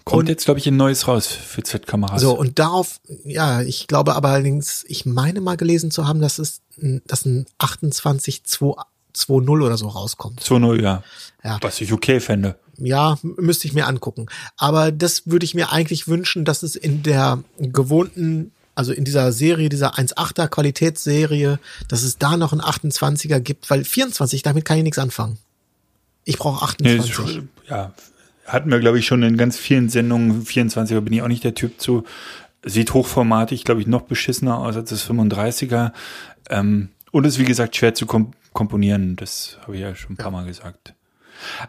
Kommt 0.04 0.20
Und- 0.22 0.28
jetzt, 0.28 0.44
glaube 0.46 0.58
ich, 0.60 0.66
ein 0.66 0.76
neues 0.76 1.06
raus 1.08 1.26
für 1.26 1.62
Z-Kameras. 1.62 2.20
So, 2.20 2.36
und 2.36 2.58
darauf, 2.58 3.00
ja, 3.24 3.62
ich 3.62 3.86
glaube 3.86 4.14
aber 4.14 4.30
allerdings, 4.30 4.84
ich 4.88 5.06
meine 5.06 5.40
mal 5.40 5.56
gelesen 5.56 5.90
zu 5.90 6.06
haben, 6.08 6.20
dass 6.20 6.38
es, 6.38 6.60
ein- 6.80 7.02
dass 7.06 7.24
ein 7.24 7.46
28.2.0 7.58 9.62
oder 9.62 9.76
so 9.76 9.88
rauskommt. 9.88 10.40
2.0, 10.40 10.82
ja. 10.82 11.02
Ja. 11.44 11.58
Was 11.60 11.80
ich 11.80 11.92
okay 11.92 12.20
fände. 12.20 12.56
Ja, 12.78 13.18
müsste 13.22 13.66
ich 13.68 13.74
mir 13.74 13.86
angucken. 13.86 14.26
Aber 14.56 14.90
das 14.92 15.26
würde 15.26 15.44
ich 15.44 15.54
mir 15.54 15.72
eigentlich 15.72 16.08
wünschen, 16.08 16.44
dass 16.44 16.62
es 16.62 16.74
in 16.74 17.02
der 17.02 17.42
gewohnten, 17.58 18.52
also 18.74 18.92
in 18.92 19.04
dieser 19.04 19.30
Serie, 19.32 19.68
dieser 19.68 19.98
1.8er 19.98 20.48
Qualitätsserie, 20.48 21.58
dass 21.88 22.02
es 22.02 22.18
da 22.18 22.36
noch 22.36 22.52
einen 22.52 22.62
28er 22.62 23.40
gibt, 23.40 23.68
weil 23.70 23.84
24, 23.84 24.42
damit 24.42 24.64
kann 24.64 24.78
ich 24.78 24.84
nichts 24.84 24.98
anfangen. 24.98 25.38
Ich 26.24 26.38
brauche 26.38 26.64
Nee, 26.80 26.98
28. 26.98 27.36
ist- 27.36 27.42
ja, 27.68 27.92
hatten 28.46 28.70
wir, 28.70 28.80
glaube 28.80 28.98
ich, 28.98 29.06
schon 29.06 29.22
in 29.22 29.36
ganz 29.36 29.56
vielen 29.58 29.88
Sendungen. 29.88 30.44
24er 30.44 31.00
bin 31.00 31.12
ich 31.12 31.22
auch 31.22 31.28
nicht 31.28 31.44
der 31.44 31.54
Typ 31.54 31.80
zu. 31.80 32.04
Sieht 32.64 32.94
hochformatig, 32.94 33.64
glaube 33.64 33.80
ich, 33.80 33.86
noch 33.86 34.02
beschissener 34.02 34.58
aus 34.58 34.76
als 34.76 34.90
das 34.90 35.08
35er. 35.08 35.92
Ähm, 36.50 36.88
Und 37.10 37.26
es 37.26 37.34
ist 37.34 37.40
wie 37.40 37.44
gesagt 37.44 37.76
schwer 37.76 37.94
zu 37.94 38.06
kom 38.06 38.32
komponieren, 38.52 39.16
das 39.16 39.56
habe 39.62 39.76
ich 39.76 39.80
ja 39.80 39.94
schon 39.94 40.12
ein 40.12 40.16
paar 40.18 40.30
Mal 40.30 40.44
gesagt. 40.44 40.92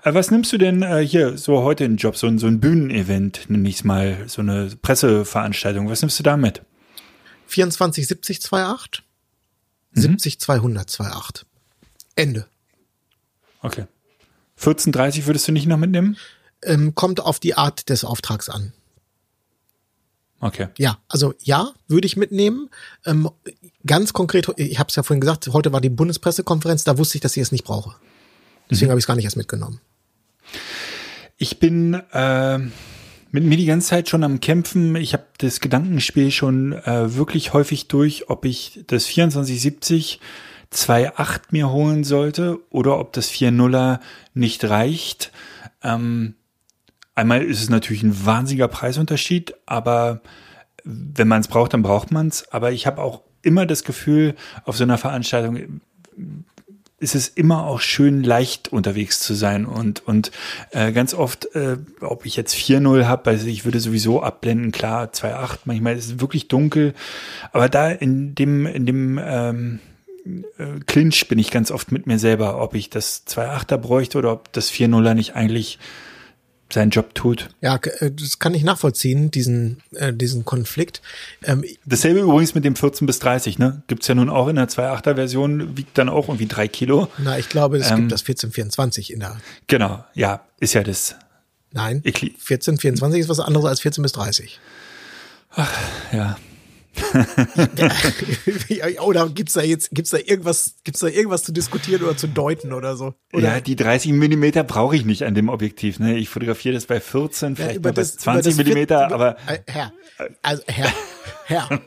Äh, 0.04 0.14
was 0.14 0.32
nimmst 0.32 0.52
du 0.52 0.58
denn 0.58 0.82
äh, 0.84 1.00
hier 1.06 1.38
so 1.38 1.64
heute 1.64 1.86
in 1.86 1.96
Job, 1.96 2.18
so, 2.18 2.28
ein- 2.28 2.40
so 2.40 2.48
ein 2.48 2.60
Bühnenevent, 2.60 3.50
nenne 3.50 3.70
ich 3.70 3.76
es 3.76 3.84
mal, 3.86 4.18
so 4.28 4.42
eine 4.42 4.70
Presseveranstaltung, 4.82 5.90
was 5.90 6.02
nimmst 6.02 6.20
du 6.20 6.24
da 6.24 6.36
mit? 6.36 6.62
24 7.48 8.06
70 8.08 8.40
28, 8.52 9.04
70 9.94 10.40
200 10.42 10.90
28. 11.00 11.46
Ende. 12.16 12.48
Okay. 13.62 13.86
14.30 14.60 15.26
würdest 15.26 15.48
du 15.48 15.52
nicht 15.54 15.68
noch 15.68 15.78
mitnehmen? 15.78 16.18
Ähm, 16.65 16.95
kommt 16.95 17.19
auf 17.19 17.39
die 17.39 17.56
Art 17.56 17.89
des 17.89 18.04
Auftrags 18.04 18.49
an. 18.49 18.73
Okay. 20.39 20.67
Ja, 20.78 20.97
also 21.08 21.34
ja, 21.41 21.71
würde 21.88 22.06
ich 22.06 22.17
mitnehmen. 22.17 22.69
Ähm, 23.06 23.30
ganz 23.86 24.12
konkret, 24.12 24.49
ich 24.58 24.78
habe 24.78 24.89
es 24.89 24.95
ja 24.95 25.04
vorhin 25.04 25.21
gesagt, 25.21 25.47
heute 25.54 25.71
war 25.71 25.80
die 25.80 25.89
Bundespressekonferenz, 25.89 26.84
da 26.84 26.97
wusste 26.97 27.17
ich, 27.17 27.21
dass 27.21 27.38
ich 27.38 27.41
es 27.41 27.54
nicht 27.54 27.63
brauche. 27.63 27.95
Deswegen 28.69 28.91
habe 28.91 28.99
ich 28.99 29.04
es 29.04 29.08
gar 29.08 29.15
nicht 29.15 29.23
erst 29.23 29.38
mitgenommen. 29.38 29.80
Ich 31.38 31.60
bin 31.60 31.93
äh, 32.12 32.58
mit 33.32 33.43
mir 33.43 33.58
die 33.58 33.65
ganze 33.65 33.88
Zeit 33.88 34.10
schon 34.10 34.23
am 34.23 34.41
Kämpfen. 34.41 34.95
Ich 34.95 35.13
habe 35.13 35.26
das 35.38 35.60
Gedankenspiel 35.60 36.30
schon 36.30 36.73
äh, 36.73 37.15
wirklich 37.15 37.54
häufig 37.54 37.88
durch, 37.88 38.30
ob 38.30 38.45
ich 38.45 38.84
das 38.88 39.06
2470 39.06 40.19
2.8 40.73 41.41
mir 41.52 41.71
holen 41.71 42.04
sollte 42.04 42.60
oder 42.69 42.99
ob 42.99 43.13
das 43.13 43.32
4.0er 43.32 43.99
nicht 44.34 44.63
reicht. 44.65 45.32
Ähm, 45.84 46.36
einmal 47.15 47.43
ist 47.43 47.62
es 47.62 47.69
natürlich 47.69 48.04
ein 48.04 48.26
wahnsinniger 48.26 48.67
Preisunterschied, 48.67 49.56
aber 49.65 50.21
wenn 50.84 51.28
man 51.28 51.41
es 51.41 51.47
braucht, 51.47 51.73
dann 51.73 51.82
braucht 51.82 52.12
man 52.12 52.28
es. 52.28 52.52
Aber 52.52 52.71
ich 52.71 52.88
habe 52.88 53.02
auch 53.02 53.21
immer 53.41 53.65
das 53.65 53.84
Gefühl, 53.84 54.36
auf 54.65 54.78
so 54.78 54.84
einer 54.84 54.97
Veranstaltung 54.97 55.82
ist 56.99 57.15
es 57.15 57.28
immer 57.28 57.65
auch 57.65 57.82
schön 57.82 58.23
leicht 58.23 58.71
unterwegs 58.71 59.19
zu 59.19 59.34
sein. 59.34 59.65
Und 59.65 60.08
und 60.08 60.32
äh, 60.71 60.93
ganz 60.93 61.13
oft, 61.13 61.54
äh, 61.54 61.78
ob 61.99 62.26
ich 62.26 62.38
jetzt 62.38 62.56
4-0 62.56 63.06
habe, 63.06 63.30
also 63.30 63.47
ich 63.47 63.65
würde 63.65 63.82
sowieso 63.82 64.23
abblenden, 64.23 64.71
klar, 64.71 65.08
2-8, 65.08 65.60
manchmal 65.65 65.97
ist 65.97 66.06
es 66.06 66.19
wirklich 66.21 66.47
dunkel, 66.47 66.93
aber 67.52 67.67
da 67.67 67.89
in 67.89 68.36
dem, 68.36 68.65
in 68.65 68.86
dem 68.86 69.19
ähm, 69.21 69.80
äh, 70.26 70.80
Clinch 70.86 71.28
bin 71.28 71.39
ich 71.39 71.52
ganz 71.52 71.71
oft 71.71 71.91
mit 71.91 72.08
mir 72.08 72.19
selber, 72.19 72.62
ob 72.62 72.73
ich 72.73 72.89
das 72.89 73.28
2-8er 73.28 73.78
bräuchte 73.78 74.17
oder 74.17 74.32
ob 74.32 74.54
das 74.54 74.71
4-0er 74.71 75.13
nicht 75.13 75.36
eigentlich 75.36 75.80
seinen 76.74 76.90
Job 76.90 77.16
tut. 77.16 77.50
Ja, 77.62 77.76
äh, 78.00 78.12
das 78.12 78.40
kann 78.40 78.54
ich 78.54 78.64
nachvollziehen, 78.64 79.32
diesen, 79.32 79.82
äh, 79.96 80.12
diesen 80.14 80.44
Konflikt. 80.46 81.02
Ähm, 81.44 81.64
Dasselbe 81.86 82.20
übrigens 82.22 82.54
mit 82.56 82.66
dem 82.66 82.76
14 82.76 83.08
bis 83.08 83.20
30, 83.20 83.60
ne? 83.60 83.84
Gibt's 83.88 84.08
ja 84.08 84.16
nun 84.16 84.30
auch 84.30 84.48
in 84.48 84.56
der 84.58 84.68
2.8er 84.68 85.16
Version, 85.16 85.78
wiegt 85.78 85.98
dann 85.98 86.10
auch 86.10 86.28
irgendwie 86.28 86.48
drei 86.48 86.68
Kilo. 86.68 87.08
na, 87.18 87.38
ich 87.40 87.50
glaube, 87.50 87.78
es 87.78 87.90
Ähm, 87.90 87.98
gibt 88.02 88.12
das 88.12 88.22
1424 88.22 89.14
in 89.14 89.20
der. 89.22 89.38
Genau, 89.68 90.04
ja, 90.14 90.42
ist 90.60 90.74
ja 90.74 90.84
das. 90.84 91.16
Nein, 91.72 92.02
Ich 92.04 92.22
li- 92.22 92.30
1424 92.36 93.20
ist 93.22 93.30
was 93.30 93.40
anderes 93.40 93.66
als 93.66 93.80
14 93.82 94.02
bis 94.04 94.12
30. 94.12 94.60
Ja, 96.12 96.38
oder 99.01 99.29
gibt's 99.29 99.53
da 99.53 99.62
jetzt, 99.62 99.91
gibt's 99.91 100.12
da 100.12 100.17
irgendwas, 100.17 100.75
gibt's 100.84 100.99
da 101.01 101.08
irgendwas 101.08 101.43
zu 101.43 101.51
diskutieren 101.51 102.03
oder 102.03 102.17
zu 102.17 102.27
deuten 102.27 102.73
oder 102.73 102.95
so? 102.95 103.13
Oder? 103.34 103.56
Ja, 103.56 103.62
die 103.62 103.75
30 103.75 104.12
Millimeter 104.13 104.63
brauche 104.63 104.95
ich 104.95 105.06
nicht 105.06 105.23
an 105.23 105.36
dem 105.36 105.49
Objektiv. 105.49 105.99
Ne? 105.99 106.17
Ich 106.17 106.29
fotografiere 106.29 106.73
das 106.75 106.86
bei 106.86 106.99
14, 106.99 107.56
vielleicht 107.56 107.75
über 107.77 107.91
das- 107.91 108.17
20 108.17 108.53
über 108.53 108.63
das 108.63 108.67
Millimeter, 108.67 108.97
vier- 108.99 109.08
über- 109.08 109.15
aber 109.15 109.38
äh, 109.47 109.60
Herr, 109.67 109.93
also 110.41 110.63
Herr, 110.67 110.93
Herr. 111.45 111.82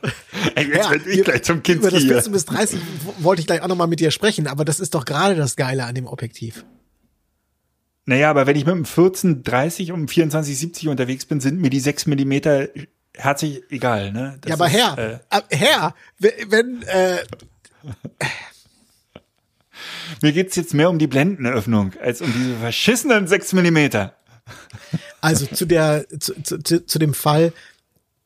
Ey, 0.55 0.69
jetzt 0.73 0.91
Herr, 0.91 1.07
ich 1.07 1.25
gleich 1.25 1.43
zum 1.43 1.59
über 1.59 1.91
das 1.91 1.91
Kinski 1.91 2.01
hier. 2.01 2.13
14 2.15 2.33
bis 2.33 2.45
30 2.47 2.81
w- 2.81 3.25
wollte 3.25 3.41
ich 3.41 3.47
gleich 3.47 3.63
auch 3.63 3.69
nochmal 3.69 3.89
mit 3.89 4.01
dir 4.01 4.11
sprechen, 4.11 4.47
aber 4.47 4.65
das 4.65 4.81
ist 4.81 4.95
doch 4.95 5.05
gerade 5.05 5.35
das 5.35 5.57
Geile 5.57 5.85
an 5.85 5.95
dem 5.95 6.07
Objektiv. 6.07 6.65
naja, 8.05 8.31
aber 8.31 8.47
wenn 8.47 8.57
ich 8.57 8.67
mit 8.67 8.75
dem 8.75 8.85
14, 8.85 9.43
30 9.43 9.93
und 9.93 10.01
dem 10.01 10.09
24, 10.09 10.59
70 10.59 10.89
unterwegs 10.89 11.25
bin, 11.27 11.41
sind 11.41 11.61
mir 11.61 11.71
die 11.71 11.81
6 11.81 12.07
Millimeter 12.07 12.69
herzlich 13.17 13.63
egal. 13.71 14.13
Ne? 14.13 14.39
Das 14.41 14.49
ja, 14.51 14.55
aber 14.55 14.67
ist, 14.67 14.73
Herr, 14.73 14.99
Äh, 14.99 15.39
äh, 15.51 15.57
Herr, 15.57 15.95
wenn, 16.19 16.83
äh, 16.83 17.19
mir 20.23 20.33
geht's 20.33 20.57
jetzt 20.57 20.75
mehr 20.75 20.91
um 20.91 20.99
die 20.99 21.07
Blendenöffnung 21.07 21.93
als 22.01 22.21
um 22.21 22.33
diese 22.33 22.57
verschissenen 22.57 23.27
6 23.27 23.53
Millimeter. 23.55 24.15
Also 25.21 25.47
zu 25.47 25.67
der 25.67 26.07
zu, 26.21 26.41
zu, 26.43 26.63
zu 26.63 26.87
zu 26.87 26.99
dem 26.99 27.15
Fall 27.15 27.53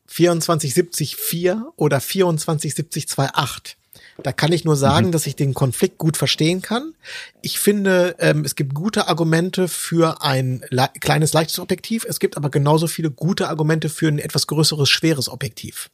2470-4 0.09 1.63
oder 1.77 1.97
2470-28. 1.97 3.75
Da 4.23 4.31
kann 4.31 4.51
ich 4.51 4.65
nur 4.65 4.75
sagen, 4.75 5.07
Mhm. 5.07 5.11
dass 5.11 5.27
ich 5.27 5.35
den 5.35 5.53
Konflikt 5.53 5.97
gut 5.97 6.17
verstehen 6.17 6.61
kann. 6.61 6.93
Ich 7.41 7.59
finde, 7.59 8.15
ähm, 8.19 8.43
es 8.45 8.55
gibt 8.55 8.73
gute 8.73 9.07
Argumente 9.07 9.67
für 9.67 10.21
ein 10.21 10.63
le 10.69 10.89
kleines, 10.99 11.33
leichtes 11.33 11.59
Objektiv. 11.59 12.05
Es 12.07 12.19
gibt 12.19 12.37
aber 12.37 12.49
genauso 12.49 12.87
viele 12.87 13.11
gute 13.11 13.49
Argumente 13.49 13.89
für 13.89 14.07
ein 14.07 14.19
etwas 14.19 14.47
größeres, 14.47 14.89
schweres 14.89 15.29
Objektiv. 15.29 15.89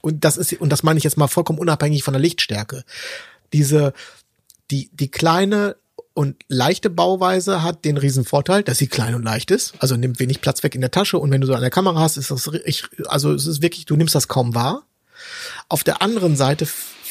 Und 0.00 0.24
das 0.24 0.36
ist, 0.36 0.52
und 0.54 0.70
das 0.70 0.82
meine 0.82 0.98
ich 0.98 1.04
jetzt 1.04 1.16
mal 1.16 1.28
vollkommen 1.28 1.58
unabhängig 1.58 2.02
von 2.04 2.12
der 2.14 2.20
Lichtstärke. 2.20 2.84
Diese, 3.52 3.92
die, 4.70 4.90
die 4.92 5.10
kleine 5.10 5.76
und 6.14 6.36
leichte 6.48 6.88
Bauweise 6.90 7.62
hat 7.62 7.84
den 7.84 7.98
riesen 7.98 8.24
Vorteil, 8.24 8.62
dass 8.62 8.78
sie 8.78 8.86
klein 8.86 9.14
und 9.14 9.22
leicht 9.22 9.50
ist, 9.50 9.74
also 9.80 9.96
nimmt 9.96 10.18
wenig 10.18 10.40
Platz 10.40 10.62
weg 10.62 10.74
in 10.74 10.80
der 10.80 10.90
Tasche 10.90 11.18
und 11.18 11.30
wenn 11.30 11.42
du 11.42 11.46
so 11.46 11.54
an 11.54 11.60
der 11.60 11.70
Kamera 11.70 12.00
hast, 12.00 12.16
ist 12.16 12.30
das, 12.30 12.50
ich, 12.64 12.84
also 13.06 13.34
es 13.34 13.46
ist 13.46 13.60
wirklich, 13.60 13.84
du 13.84 13.96
nimmst 13.96 14.14
das 14.14 14.26
kaum 14.28 14.54
wahr. 14.54 14.84
Auf 15.68 15.84
der 15.84 16.00
anderen 16.00 16.34
Seite 16.36 16.66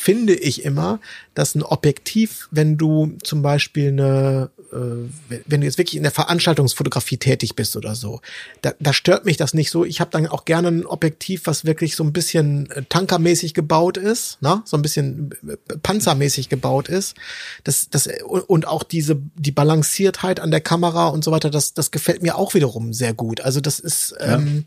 finde 0.05 0.35
ich 0.35 0.63
immer, 0.63 0.99
dass 1.33 1.55
ein 1.55 1.63
Objektiv, 1.63 2.47
wenn 2.51 2.77
du 2.77 3.17
zum 3.23 3.41
Beispiel 3.41 3.87
eine, 3.87 4.51
äh, 4.71 5.09
wenn- 5.47 5.61
du 5.61 5.65
jetzt 5.65 5.79
wirklich 5.79 5.95
in 5.95 6.03
der 6.03 6.11
Veranstaltungsfotografie 6.11 7.17
tätig 7.17 7.55
bist 7.55 7.75
oder 7.75 7.95
so, 7.95 8.21
da, 8.61 8.75
da 8.79 8.93
stört 8.93 9.25
mich 9.25 9.35
das 9.37 9.55
nicht 9.55 9.71
so. 9.71 9.83
Ich 9.83 9.99
habe 10.01 10.11
dann 10.11 10.27
auch 10.27 10.45
gerne 10.45 10.67
ein 10.67 10.85
Objektiv, 10.85 11.41
was 11.45 11.65
wirklich 11.65 11.95
so 11.95 12.03
ein 12.03 12.13
bisschen 12.13 12.69
äh, 12.69 12.83
tankermäßig 12.87 13.55
gebaut 13.55 13.97
ist, 13.97 14.39
ne? 14.43 14.61
so 14.65 14.77
ein 14.77 14.83
bisschen 14.83 15.31
äh, 15.47 15.57
panzermäßig 15.81 16.49
gebaut 16.49 16.87
ist. 16.87 17.15
Das, 17.63 17.89
das 17.89 18.07
und 18.27 18.67
auch 18.67 18.83
diese 18.83 19.17
die 19.35 19.51
Balanciertheit 19.51 20.39
an 20.39 20.51
der 20.51 20.61
Kamera 20.61 21.07
und 21.07 21.23
so 21.23 21.31
weiter, 21.31 21.49
das, 21.49 21.73
das 21.73 21.89
gefällt 21.89 22.21
mir 22.21 22.37
auch 22.37 22.53
wiederum 22.53 22.93
sehr 22.93 23.15
gut. 23.15 23.41
Also 23.41 23.59
das 23.59 23.79
ist 23.79 24.13
ähm, 24.19 24.65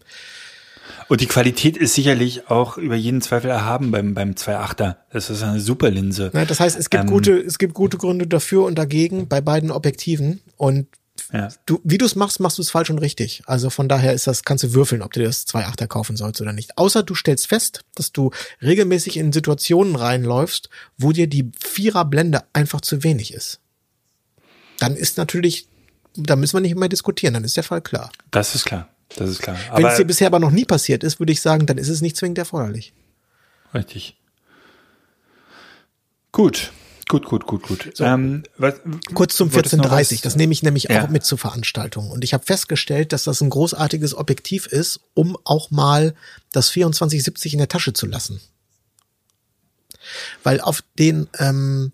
Und 1.09 1.20
die 1.20 1.27
Qualität 1.27 1.77
ist 1.77 1.94
sicherlich 1.94 2.51
auch 2.51 2.77
über 2.79 2.96
jeden 2.96 3.20
Zweifel 3.22 3.51
erhaben 3.51 3.90
beim, 3.90 4.14
beim 4.14 4.33
2.8er. 4.33 4.96
Das 5.11 5.31
ist 5.31 5.42
eine 5.42 5.61
super 5.61 5.90
Linse. 5.90 6.31
Ne, 6.35 6.46
das 6.46 6.61
heißt, 6.61 6.79
es 6.79 6.90
gibt 6.90 7.05
Ähm, 7.05 7.11
gute, 7.11 7.38
es 7.38 7.59
gibt 7.59 7.74
gute 7.74 7.96
Gründe 7.98 8.27
dafür 8.27 8.64
und 8.64 8.77
dagegen 8.77 9.29
bei 9.29 9.40
beiden 9.40 9.70
Objektiven. 9.70 10.40
Und 10.57 10.87
Ja. 11.33 11.48
du, 11.66 11.81
wie 11.85 11.98
du 11.98 12.05
es 12.07 12.14
machst, 12.14 12.40
machst 12.40 12.59
du 12.59 12.62
es 12.62 12.70
falsch 12.70 12.90
und 12.90 12.98
richtig. 12.98 13.42
Also 13.46 13.70
von 13.70 13.88
daher 13.88 14.12
ist 14.12 14.27
das, 14.27 14.44
kannst 14.44 14.64
du 14.64 14.72
würfeln, 14.74 15.03
ob 15.03 15.12
du 15.12 15.22
das 15.22 15.46
2.8er 15.46 15.87
kaufen 15.87 16.16
sollst 16.16 16.40
oder 16.40 16.53
nicht. 16.53 16.79
Außer 16.79 17.03
du 17.03 17.14
stellst 17.14 17.46
fest, 17.48 17.81
dass 17.94 18.12
du 18.12 18.31
regelmäßig 18.62 19.16
in 19.16 19.33
Situationen 19.33 19.96
reinläufst, 19.96 20.68
wo 20.96 21.12
dir 21.12 21.27
die 21.27 21.51
Vierer 21.59 22.05
Blende 22.05 22.44
einfach 22.53 22.81
zu 22.81 23.03
wenig 23.03 23.35
ist. 23.35 23.61
Dann 24.79 24.94
ist 24.96 25.18
natürlich, 25.18 25.66
da 26.14 26.37
müssen 26.37 26.55
wir 26.57 26.61
nicht 26.61 26.77
mehr 26.77 26.88
diskutieren, 26.88 27.35
dann 27.35 27.44
ist 27.44 27.57
der 27.57 27.64
Fall 27.64 27.81
klar. 27.83 28.11
Das 28.31 28.55
ist 28.55 28.64
klar. 28.64 28.88
Das 29.16 29.31
ist 29.31 29.40
klar. 29.42 29.57
Wenn 29.73 29.85
Aber 29.85 29.90
es 29.92 29.97
dir 29.97 30.05
bisher 30.05 30.27
aber 30.27 30.38
noch 30.38 30.51
nie 30.51 30.64
passiert 30.64 31.03
ist, 31.05 31.18
würde 31.18 31.33
ich 31.33 31.40
sagen, 31.40 31.66
dann 31.66 31.79
ist 31.79 31.88
es 31.88 32.01
nicht 32.03 32.16
zwingend 32.16 32.38
erforderlich. 32.38 32.92
Richtig. 33.75 34.16
Gut. 36.33 36.73
Gut, 37.09 37.25
gut, 37.25 37.47
gut, 37.47 37.62
gut. 37.62 37.94
Ähm, 38.01 38.42
was, 38.59 38.75
Kurz 39.14 39.35
zum 39.35 39.55
wolltest 39.55 39.73
du 39.73 39.79
noch 39.79 39.85
1430, 39.85 40.18
was- 40.18 40.23
das 40.25 40.37
nehme 40.37 40.53
ich 40.53 40.62
nämlich 40.62 40.85
Ja. 40.85 41.05
auch 41.05 41.09
mit 41.09 41.25
zur 41.25 41.38
Veranstaltung. 41.38 42.11
Und 42.11 42.23
ich 42.23 42.35
habe 42.35 42.44
festgestellt, 42.44 43.14
dass 43.14 43.25
das 43.25 43.40
ein 43.40 43.49
großartiges 43.49 44.14
Objektiv 44.14 44.66
ist, 44.66 45.01
um 45.14 45.38
auch 45.44 45.71
mal 45.71 46.14
das 46.53 46.66
2470 46.68 47.55
in 47.55 47.59
der 47.61 47.68
Tasche 47.68 47.94
zu 47.94 48.05
lassen. 48.05 48.42
Weil 50.42 50.61
auf 50.61 50.83
den 50.99 51.29
ähm, 51.38 51.92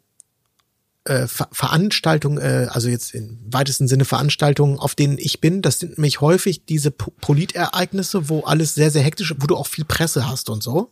äh, 1.04 1.26
Ver 1.26 1.48
Veranstaltungen, 1.52 2.38
äh, 2.38 2.66
also 2.70 2.88
jetzt 2.88 3.14
im 3.14 3.38
weitesten 3.46 3.88
Sinne 3.88 4.04
Veranstaltungen, 4.04 4.78
auf 4.78 4.94
denen 4.94 5.18
ich 5.18 5.40
bin, 5.40 5.60
das 5.62 5.78
sind 5.80 5.98
nämlich 5.98 6.20
häufig 6.20 6.64
diese 6.64 6.90
Po- 6.90 7.12
Politereignisse, 7.20 8.28
wo 8.28 8.40
alles 8.40 8.74
sehr, 8.74 8.90
sehr 8.90 9.02
hektisch, 9.02 9.34
wo 9.38 9.46
du 9.46 9.56
auch 9.56 9.66
viel 9.66 9.84
Presse 9.84 10.28
hast 10.28 10.48
und 10.50 10.62
so. 10.62 10.90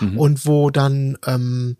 Und 0.00 0.44
wo 0.46 0.70
dann 0.70 1.16
ähm, 1.26 1.76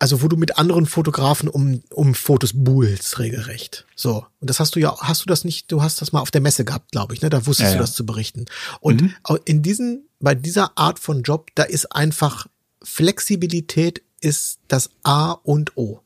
also 0.00 0.22
wo 0.22 0.28
du 0.28 0.36
mit 0.36 0.58
anderen 0.58 0.86
Fotografen 0.86 1.48
um, 1.48 1.82
um 1.90 2.14
Fotos 2.14 2.52
buhlst, 2.54 3.18
regelrecht. 3.18 3.84
So. 3.96 4.24
Und 4.40 4.48
das 4.50 4.60
hast 4.60 4.76
du 4.76 4.80
ja, 4.80 4.96
hast 5.00 5.22
du 5.22 5.26
das 5.26 5.44
nicht, 5.44 5.72
du 5.72 5.82
hast 5.82 6.00
das 6.00 6.12
mal 6.12 6.20
auf 6.20 6.30
der 6.30 6.40
Messe 6.40 6.64
gehabt, 6.64 6.92
glaube 6.92 7.14
ich, 7.14 7.22
ne? 7.22 7.30
Da 7.30 7.46
wusstest 7.46 7.70
Ja, 7.70 7.74
du 7.74 7.74
ja. 7.76 7.80
das 7.82 7.94
zu 7.94 8.06
berichten. 8.06 8.44
Und 8.80 9.02
au- 9.24 9.38
in 9.44 9.62
diesen, 9.62 10.06
bei 10.20 10.34
dieser 10.36 10.76
Art 10.78 10.98
von 11.00 11.22
Job, 11.22 11.50
da 11.56 11.64
ist 11.64 11.86
einfach 11.92 12.46
Flexibilität 12.82 14.02
ist 14.20 14.58
das 14.68 14.90
A 15.02 15.32
und 15.32 15.76
O. 15.76 16.00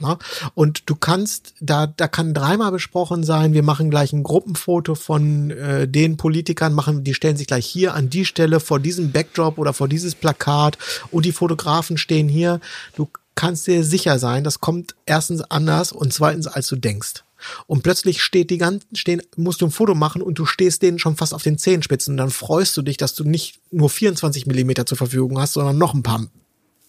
Na? 0.00 0.18
Und 0.54 0.82
du 0.86 0.96
kannst, 0.96 1.54
da, 1.60 1.86
da 1.86 2.08
kann 2.08 2.34
dreimal 2.34 2.72
besprochen 2.72 3.22
sein, 3.24 3.52
wir 3.52 3.62
machen 3.62 3.90
gleich 3.90 4.12
ein 4.12 4.22
Gruppenfoto 4.22 4.94
von 4.94 5.50
äh, 5.50 5.86
den 5.86 6.16
Politikern, 6.16 6.74
machen, 6.74 7.04
die 7.04 7.14
stellen 7.14 7.36
sich 7.36 7.46
gleich 7.46 7.66
hier 7.66 7.94
an 7.94 8.10
die 8.10 8.24
Stelle 8.24 8.60
vor 8.60 8.80
diesem 8.80 9.12
Backdrop 9.12 9.58
oder 9.58 9.72
vor 9.72 9.88
dieses 9.88 10.14
Plakat 10.14 10.78
und 11.10 11.24
die 11.24 11.32
Fotografen 11.32 11.96
stehen 11.96 12.28
hier. 12.28 12.60
Du 12.96 13.08
kannst 13.34 13.66
dir 13.66 13.84
sicher 13.84 14.18
sein, 14.18 14.44
das 14.44 14.60
kommt 14.60 14.94
erstens 15.06 15.42
anders 15.42 15.92
und 15.92 16.12
zweitens, 16.12 16.46
als 16.46 16.66
du 16.68 16.76
denkst. 16.76 17.24
Und 17.66 17.82
plötzlich 17.82 18.22
steht 18.22 18.50
die 18.50 18.58
ganzen, 18.58 18.96
stehen, 18.96 19.22
musst 19.36 19.60
du 19.60 19.66
ein 19.66 19.70
Foto 19.70 19.94
machen 19.94 20.22
und 20.22 20.38
du 20.38 20.46
stehst 20.46 20.82
denen 20.82 20.98
schon 20.98 21.16
fast 21.16 21.34
auf 21.34 21.42
den 21.42 21.58
Zehenspitzen 21.58 22.14
und 22.14 22.18
dann 22.18 22.30
freust 22.30 22.76
du 22.76 22.82
dich, 22.82 22.96
dass 22.96 23.14
du 23.14 23.24
nicht 23.24 23.60
nur 23.70 23.90
24 23.90 24.46
Millimeter 24.46 24.86
zur 24.86 24.98
Verfügung 24.98 25.38
hast, 25.38 25.54
sondern 25.54 25.78
noch 25.78 25.94
ein 25.94 26.02
paar 26.02 26.26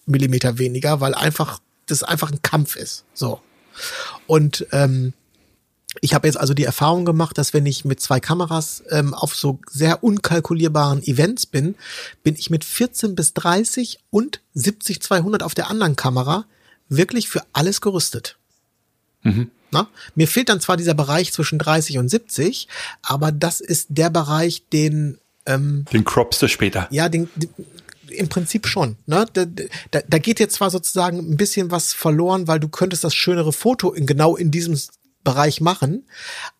Millimeter 0.06 0.58
weniger, 0.58 1.00
weil 1.00 1.14
einfach 1.14 1.60
das 1.86 2.02
einfach 2.02 2.30
ein 2.30 2.42
Kampf 2.42 2.76
ist. 2.76 3.04
So. 3.14 3.40
Und 4.26 4.66
ähm, 4.72 5.12
ich 6.00 6.14
habe 6.14 6.26
jetzt 6.28 6.36
also 6.36 6.54
die 6.54 6.64
Erfahrung 6.64 7.04
gemacht, 7.04 7.38
dass 7.38 7.54
wenn 7.54 7.66
ich 7.66 7.84
mit 7.84 8.00
zwei 8.00 8.20
Kameras 8.20 8.82
ähm, 8.90 9.14
auf 9.14 9.34
so 9.34 9.60
sehr 9.70 10.04
unkalkulierbaren 10.04 11.02
Events 11.02 11.46
bin, 11.46 11.74
bin 12.22 12.34
ich 12.36 12.50
mit 12.50 12.64
14 12.64 13.14
bis 13.14 13.34
30 13.34 14.00
und 14.10 14.40
70 14.54 15.00
200 15.00 15.42
auf 15.42 15.54
der 15.54 15.70
anderen 15.70 15.96
Kamera 15.96 16.44
wirklich 16.88 17.28
für 17.28 17.42
alles 17.52 17.80
gerüstet. 17.80 18.36
Mhm. 19.22 19.50
Na? 19.70 19.88
Mir 20.14 20.28
fehlt 20.28 20.48
dann 20.48 20.60
zwar 20.60 20.76
dieser 20.76 20.94
Bereich 20.94 21.32
zwischen 21.32 21.58
30 21.58 21.98
und 21.98 22.08
70, 22.08 22.68
aber 23.02 23.32
das 23.32 23.60
ist 23.60 23.88
der 23.90 24.10
Bereich, 24.10 24.64
den 24.72 25.18
ähm, 25.46 25.84
den 25.92 26.04
croppst 26.04 26.42
du 26.42 26.48
später. 26.48 26.88
Ja, 26.90 27.08
den, 27.08 27.28
den 27.36 27.50
im 28.10 28.28
Prinzip 28.28 28.66
schon. 28.66 28.96
Ne? 29.06 29.26
Da, 29.32 29.44
da, 29.44 30.00
da 30.06 30.18
geht 30.18 30.40
jetzt 30.40 30.56
zwar 30.56 30.70
sozusagen 30.70 31.18
ein 31.18 31.36
bisschen 31.36 31.70
was 31.70 31.92
verloren, 31.92 32.48
weil 32.48 32.60
du 32.60 32.68
könntest 32.68 33.04
das 33.04 33.14
schönere 33.14 33.52
Foto 33.52 33.92
in 33.92 34.06
genau 34.06 34.36
in 34.36 34.50
diesem 34.50 34.78
Bereich 35.24 35.60
machen, 35.60 36.06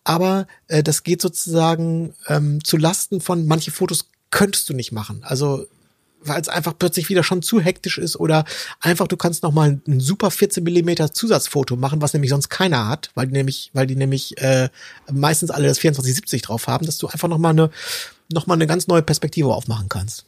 aber 0.03 0.45
äh, 0.67 0.83
das 0.83 1.03
geht 1.03 1.21
sozusagen 1.21 2.13
ähm, 2.27 2.63
zu 2.63 2.75
Lasten 2.75 3.21
von 3.21 3.47
manche 3.47 3.71
Fotos 3.71 4.09
könntest 4.29 4.69
du 4.69 4.73
nicht 4.73 4.91
machen. 4.91 5.21
Also 5.23 5.67
weil 6.21 6.41
es 6.41 6.49
einfach 6.49 6.73
plötzlich 6.77 7.09
wieder 7.09 7.23
schon 7.23 7.41
zu 7.41 7.61
hektisch 7.61 7.97
ist 7.97 8.17
oder 8.17 8.43
einfach 8.79 9.07
du 9.07 9.17
kannst 9.17 9.43
noch 9.43 9.53
mal 9.53 9.79
ein 9.87 9.99
super 9.99 10.31
14 10.31 10.63
Millimeter 10.63 11.13
Zusatzfoto 11.13 11.75
machen, 11.75 12.01
was 12.01 12.13
nämlich 12.13 12.31
sonst 12.31 12.49
keiner 12.49 12.87
hat, 12.87 13.11
weil 13.15 13.27
die 13.27 13.33
nämlich, 13.33 13.71
weil 13.73 13.87
die 13.87 13.95
nämlich 13.95 14.37
äh, 14.41 14.69
meistens 15.11 15.51
alle 15.51 15.67
das 15.67 15.77
2470 15.77 16.41
drauf 16.41 16.67
haben, 16.67 16.85
dass 16.85 16.97
du 16.97 17.07
einfach 17.07 17.27
noch 17.27 17.37
mal 17.37 17.51
eine 17.51 17.69
noch 18.31 18.47
mal 18.47 18.55
eine 18.55 18.67
ganz 18.67 18.87
neue 18.87 19.01
Perspektive 19.03 19.53
aufmachen 19.53 19.87
kannst. 19.87 20.25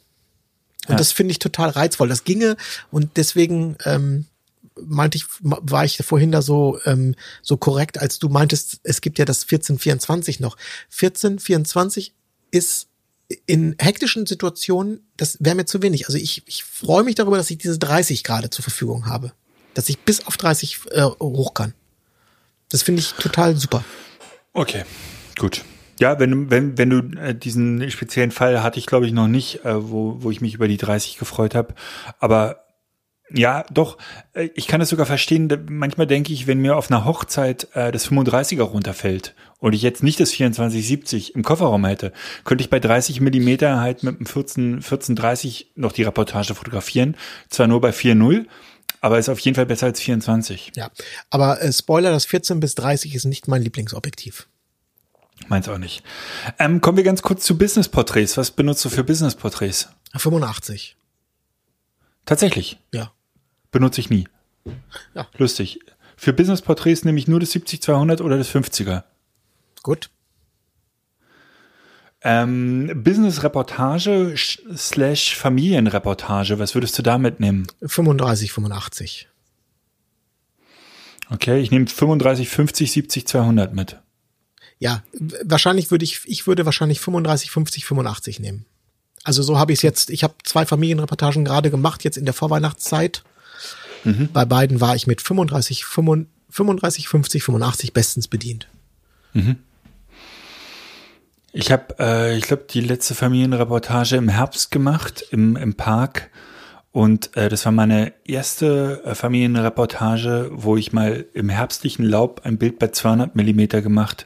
Und 0.86 0.92
ja. 0.92 0.96
das 0.96 1.12
finde 1.12 1.32
ich 1.32 1.38
total 1.38 1.70
reizvoll. 1.70 2.08
Das 2.08 2.24
ginge 2.24 2.56
und 2.90 3.16
deswegen 3.16 3.76
ähm, 3.84 4.26
meinte 4.82 5.18
ich, 5.18 5.24
war 5.40 5.84
ich 5.84 5.98
vorhin 5.98 6.32
da 6.32 6.42
so 6.42 6.78
ähm, 6.84 7.14
so 7.42 7.56
korrekt, 7.56 7.98
als 7.98 8.18
du 8.18 8.28
meintest, 8.28 8.80
es 8.82 9.00
gibt 9.00 9.18
ja 9.18 9.24
das 9.24 9.42
1424 9.42 10.40
noch. 10.40 10.56
1424 10.90 12.14
ist 12.50 12.88
in 13.46 13.76
hektischen 13.78 14.26
Situationen, 14.26 15.06
das 15.16 15.36
wäre 15.40 15.54
mir 15.54 15.64
zu 15.64 15.82
wenig. 15.82 16.06
Also 16.06 16.18
ich, 16.18 16.42
ich 16.46 16.64
freue 16.64 17.04
mich 17.04 17.14
darüber, 17.14 17.36
dass 17.36 17.50
ich 17.50 17.58
diese 17.58 17.78
30 17.78 18.24
gerade 18.24 18.50
zur 18.50 18.62
Verfügung 18.62 19.06
habe. 19.06 19.32
Dass 19.74 19.88
ich 19.88 19.98
bis 20.00 20.26
auf 20.26 20.36
30 20.36 20.80
äh, 20.90 21.02
hoch 21.02 21.54
kann. 21.54 21.74
Das 22.70 22.82
finde 22.82 23.00
ich 23.00 23.12
total 23.12 23.56
super. 23.56 23.84
Okay, 24.52 24.84
gut. 25.38 25.64
Ja, 26.00 26.18
wenn, 26.18 26.50
wenn, 26.50 26.78
wenn 26.78 26.90
du 26.90 27.20
äh, 27.20 27.34
diesen 27.34 27.90
speziellen 27.90 28.30
Fall 28.30 28.62
hatte 28.62 28.78
ich, 28.78 28.86
glaube 28.86 29.06
ich, 29.06 29.12
noch 29.12 29.28
nicht, 29.28 29.64
äh, 29.66 29.90
wo, 29.90 30.16
wo 30.20 30.30
ich 30.30 30.40
mich 30.40 30.54
über 30.54 30.66
die 30.66 30.78
30 30.78 31.18
gefreut 31.18 31.54
habe. 31.54 31.74
Aber 32.18 32.64
ja, 33.32 33.64
doch, 33.70 33.98
äh, 34.32 34.48
ich 34.54 34.66
kann 34.66 34.80
es 34.80 34.88
sogar 34.88 35.06
verstehen. 35.06 35.48
Manchmal 35.68 36.06
denke 36.06 36.32
ich, 36.32 36.46
wenn 36.46 36.58
mir 36.58 36.76
auf 36.76 36.90
einer 36.90 37.04
Hochzeit 37.04 37.68
äh, 37.74 37.92
das 37.92 38.10
35er 38.10 38.62
runterfällt 38.62 39.34
und 39.58 39.74
ich 39.74 39.82
jetzt 39.82 40.02
nicht 40.02 40.18
das 40.20 40.30
2470 40.30 41.34
im 41.34 41.42
Kofferraum 41.42 41.84
hätte, 41.84 42.12
könnte 42.44 42.62
ich 42.62 42.70
bei 42.70 42.80
30 42.80 43.20
Millimeter 43.20 43.80
halt 43.80 44.02
mit 44.02 44.18
dem 44.18 44.26
14, 44.26 44.76
1430 44.76 45.72
noch 45.76 45.92
die 45.92 46.02
Reportage 46.02 46.54
fotografieren. 46.54 47.16
Zwar 47.50 47.66
nur 47.66 47.80
bei 47.80 47.90
4.0, 47.90 48.46
aber 49.00 49.18
ist 49.18 49.28
auf 49.28 49.40
jeden 49.40 49.54
Fall 49.54 49.66
besser 49.66 49.86
als 49.86 50.00
24. 50.00 50.72
Ja, 50.76 50.90
aber 51.30 51.62
äh, 51.62 51.72
Spoiler, 51.72 52.10
das 52.10 52.24
14 52.24 52.58
bis 52.58 52.74
30 52.74 53.14
ist 53.14 53.26
nicht 53.26 53.48
mein 53.48 53.62
Lieblingsobjektiv. 53.62 54.48
Meins 55.50 55.68
auch 55.68 55.78
nicht. 55.78 56.04
Ähm, 56.60 56.80
kommen 56.80 56.96
wir 56.96 57.02
ganz 57.02 57.22
kurz 57.22 57.44
zu 57.44 57.58
Business-Porträts. 57.58 58.36
Was 58.36 58.52
benutzt 58.52 58.84
du 58.84 58.88
für 58.88 59.02
Business-Porträts? 59.02 59.88
85. 60.16 60.96
Tatsächlich? 62.24 62.78
Ja. 62.94 63.10
Benutze 63.72 64.00
ich 64.00 64.10
nie. 64.10 64.28
Ja. 65.12 65.26
Lustig. 65.38 65.80
Für 66.16 66.32
Business-Porträts 66.32 67.04
nehme 67.04 67.18
ich 67.18 67.26
nur 67.26 67.40
das 67.40 67.52
70-200 67.52 68.22
oder 68.22 68.38
das 68.38 68.48
50er. 68.48 69.02
Gut. 69.82 70.10
Ähm, 72.22 73.02
Business-Reportage 73.02 74.36
slash 74.76 75.34
Familienreportage, 75.34 76.60
was 76.60 76.76
würdest 76.76 76.96
du 76.96 77.02
da 77.02 77.18
mitnehmen? 77.18 77.66
35, 77.82 78.52
85. 78.52 79.28
Okay, 81.28 81.58
ich 81.58 81.72
nehme 81.72 81.88
35, 81.88 82.48
50, 82.48 82.92
70, 82.92 83.26
200 83.26 83.74
mit 83.74 84.00
ja, 84.80 85.02
wahrscheinlich 85.44 85.90
würde 85.90 86.04
ich, 86.04 86.22
ich 86.24 86.46
würde 86.46 86.64
wahrscheinlich 86.64 87.00
35, 87.00 87.50
50, 87.50 87.84
85 87.84 88.40
nehmen. 88.40 88.64
Also 89.22 89.42
so 89.42 89.58
habe 89.58 89.72
ich 89.72 89.80
es 89.80 89.82
jetzt, 89.82 90.08
ich 90.08 90.24
habe 90.24 90.34
zwei 90.42 90.64
Familienreportagen 90.64 91.44
gerade 91.44 91.70
gemacht, 91.70 92.02
jetzt 92.02 92.16
in 92.16 92.24
der 92.24 92.32
Vorweihnachtszeit. 92.32 93.22
Mhm. 94.04 94.30
Bei 94.32 94.46
beiden 94.46 94.80
war 94.80 94.96
ich 94.96 95.06
mit 95.06 95.20
35, 95.20 95.84
35, 95.84 97.08
50, 97.08 97.42
85 97.44 97.92
bestens 97.92 98.26
bedient. 98.26 98.68
Mhm. 99.34 99.56
Ich 101.52 101.70
habe, 101.70 101.96
äh, 101.98 102.38
ich 102.38 102.44
glaube, 102.44 102.64
die 102.70 102.80
letzte 102.80 103.14
Familienreportage 103.14 104.16
im 104.16 104.30
Herbst 104.30 104.70
gemacht, 104.70 105.22
im, 105.30 105.56
im 105.56 105.74
Park. 105.74 106.30
Und 106.90 107.36
äh, 107.36 107.50
das 107.50 107.66
war 107.66 107.72
meine 107.72 108.14
erste 108.24 109.02
äh, 109.04 109.14
Familienreportage, 109.14 110.48
wo 110.52 110.78
ich 110.78 110.94
mal 110.94 111.26
im 111.34 111.50
herbstlichen 111.50 112.06
Laub 112.06 112.40
ein 112.44 112.56
Bild 112.56 112.78
bei 112.78 112.88
200 112.88 113.36
Millimeter 113.36 113.82
gemacht 113.82 114.24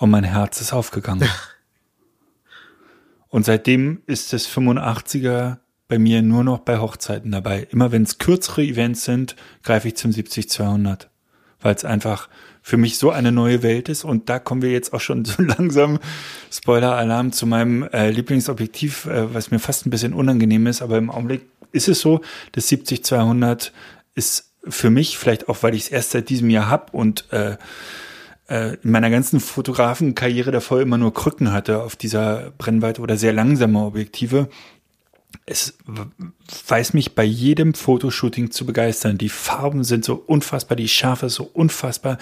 und 0.00 0.10
mein 0.10 0.24
Herz 0.24 0.60
ist 0.60 0.72
aufgegangen. 0.72 1.28
und 3.28 3.44
seitdem 3.44 4.02
ist 4.06 4.32
das 4.32 4.48
85er 4.48 5.58
bei 5.88 5.98
mir 5.98 6.22
nur 6.22 6.42
noch 6.42 6.60
bei 6.60 6.78
Hochzeiten 6.78 7.30
dabei. 7.30 7.68
Immer 7.70 7.92
wenn 7.92 8.04
es 8.04 8.16
kürzere 8.16 8.62
Events 8.62 9.04
sind, 9.04 9.36
greife 9.62 9.88
ich 9.88 9.96
zum 9.96 10.10
70-200, 10.10 11.08
weil 11.60 11.74
es 11.74 11.84
einfach 11.84 12.30
für 12.62 12.78
mich 12.78 12.96
so 12.96 13.10
eine 13.10 13.30
neue 13.30 13.62
Welt 13.62 13.90
ist. 13.90 14.04
Und 14.04 14.30
da 14.30 14.38
kommen 14.38 14.62
wir 14.62 14.70
jetzt 14.70 14.94
auch 14.94 15.00
schon 15.00 15.24
so 15.26 15.42
langsam, 15.42 15.98
Spoiler-Alarm, 16.50 17.32
zu 17.32 17.46
meinem 17.46 17.82
äh, 17.92 18.10
Lieblingsobjektiv, 18.10 19.04
äh, 19.04 19.34
was 19.34 19.50
mir 19.50 19.58
fast 19.58 19.86
ein 19.86 19.90
bisschen 19.90 20.14
unangenehm 20.14 20.66
ist. 20.66 20.80
Aber 20.80 20.96
im 20.96 21.10
Augenblick 21.10 21.42
ist 21.72 21.88
es 21.88 22.00
so, 22.00 22.22
das 22.52 22.70
70-200 22.70 23.72
ist 24.14 24.50
für 24.66 24.88
mich, 24.88 25.18
vielleicht 25.18 25.48
auch, 25.50 25.62
weil 25.62 25.74
ich 25.74 25.84
es 25.84 25.88
erst 25.88 26.12
seit 26.12 26.30
diesem 26.30 26.48
Jahr 26.48 26.70
hab 26.70 26.94
und 26.94 27.30
äh, 27.32 27.58
äh, 28.50 28.74
in 28.82 28.90
meiner 28.90 29.10
ganzen 29.10 29.40
Fotografenkarriere 29.40 30.50
davor 30.50 30.80
immer 30.80 30.98
nur 30.98 31.14
Krücken 31.14 31.52
hatte 31.52 31.82
auf 31.82 31.96
dieser 31.96 32.52
Brennweite 32.58 33.00
oder 33.00 33.16
sehr 33.16 33.32
langsame 33.32 33.80
Objektive. 33.80 34.48
Es 35.46 35.78
weiß 36.66 36.92
mich 36.92 37.14
bei 37.14 37.22
jedem 37.22 37.74
Fotoshooting 37.74 38.50
zu 38.50 38.66
begeistern. 38.66 39.16
Die 39.18 39.28
Farben 39.28 39.84
sind 39.84 40.04
so 40.04 40.14
unfassbar, 40.14 40.76
die 40.76 40.88
Schärfe 40.88 41.26
ist 41.26 41.34
so 41.34 41.48
unfassbar. 41.52 42.18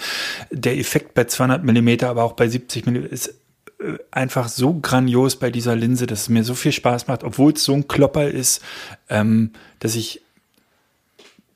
Der 0.51 0.77
Effekt 0.77 1.15
bei 1.15 1.23
200 1.23 1.63
Millimeter, 1.63 2.09
aber 2.09 2.23
auch 2.23 2.33
bei 2.33 2.47
70 2.47 2.85
Millimeter 2.85 3.11
ist 3.11 3.33
äh, 3.79 3.97
einfach 4.11 4.49
so 4.49 4.75
grandios 4.75 5.37
bei 5.37 5.49
dieser 5.49 5.75
Linse, 5.75 6.05
dass 6.05 6.23
es 6.23 6.29
mir 6.29 6.43
so 6.43 6.53
viel 6.53 6.71
Spaß 6.71 7.07
macht, 7.07 7.23
obwohl 7.23 7.53
es 7.53 7.63
so 7.63 7.73
ein 7.73 7.87
Klopper 7.87 8.29
ist, 8.29 8.61
ähm, 9.09 9.51
dass 9.79 9.95
ich 9.95 10.21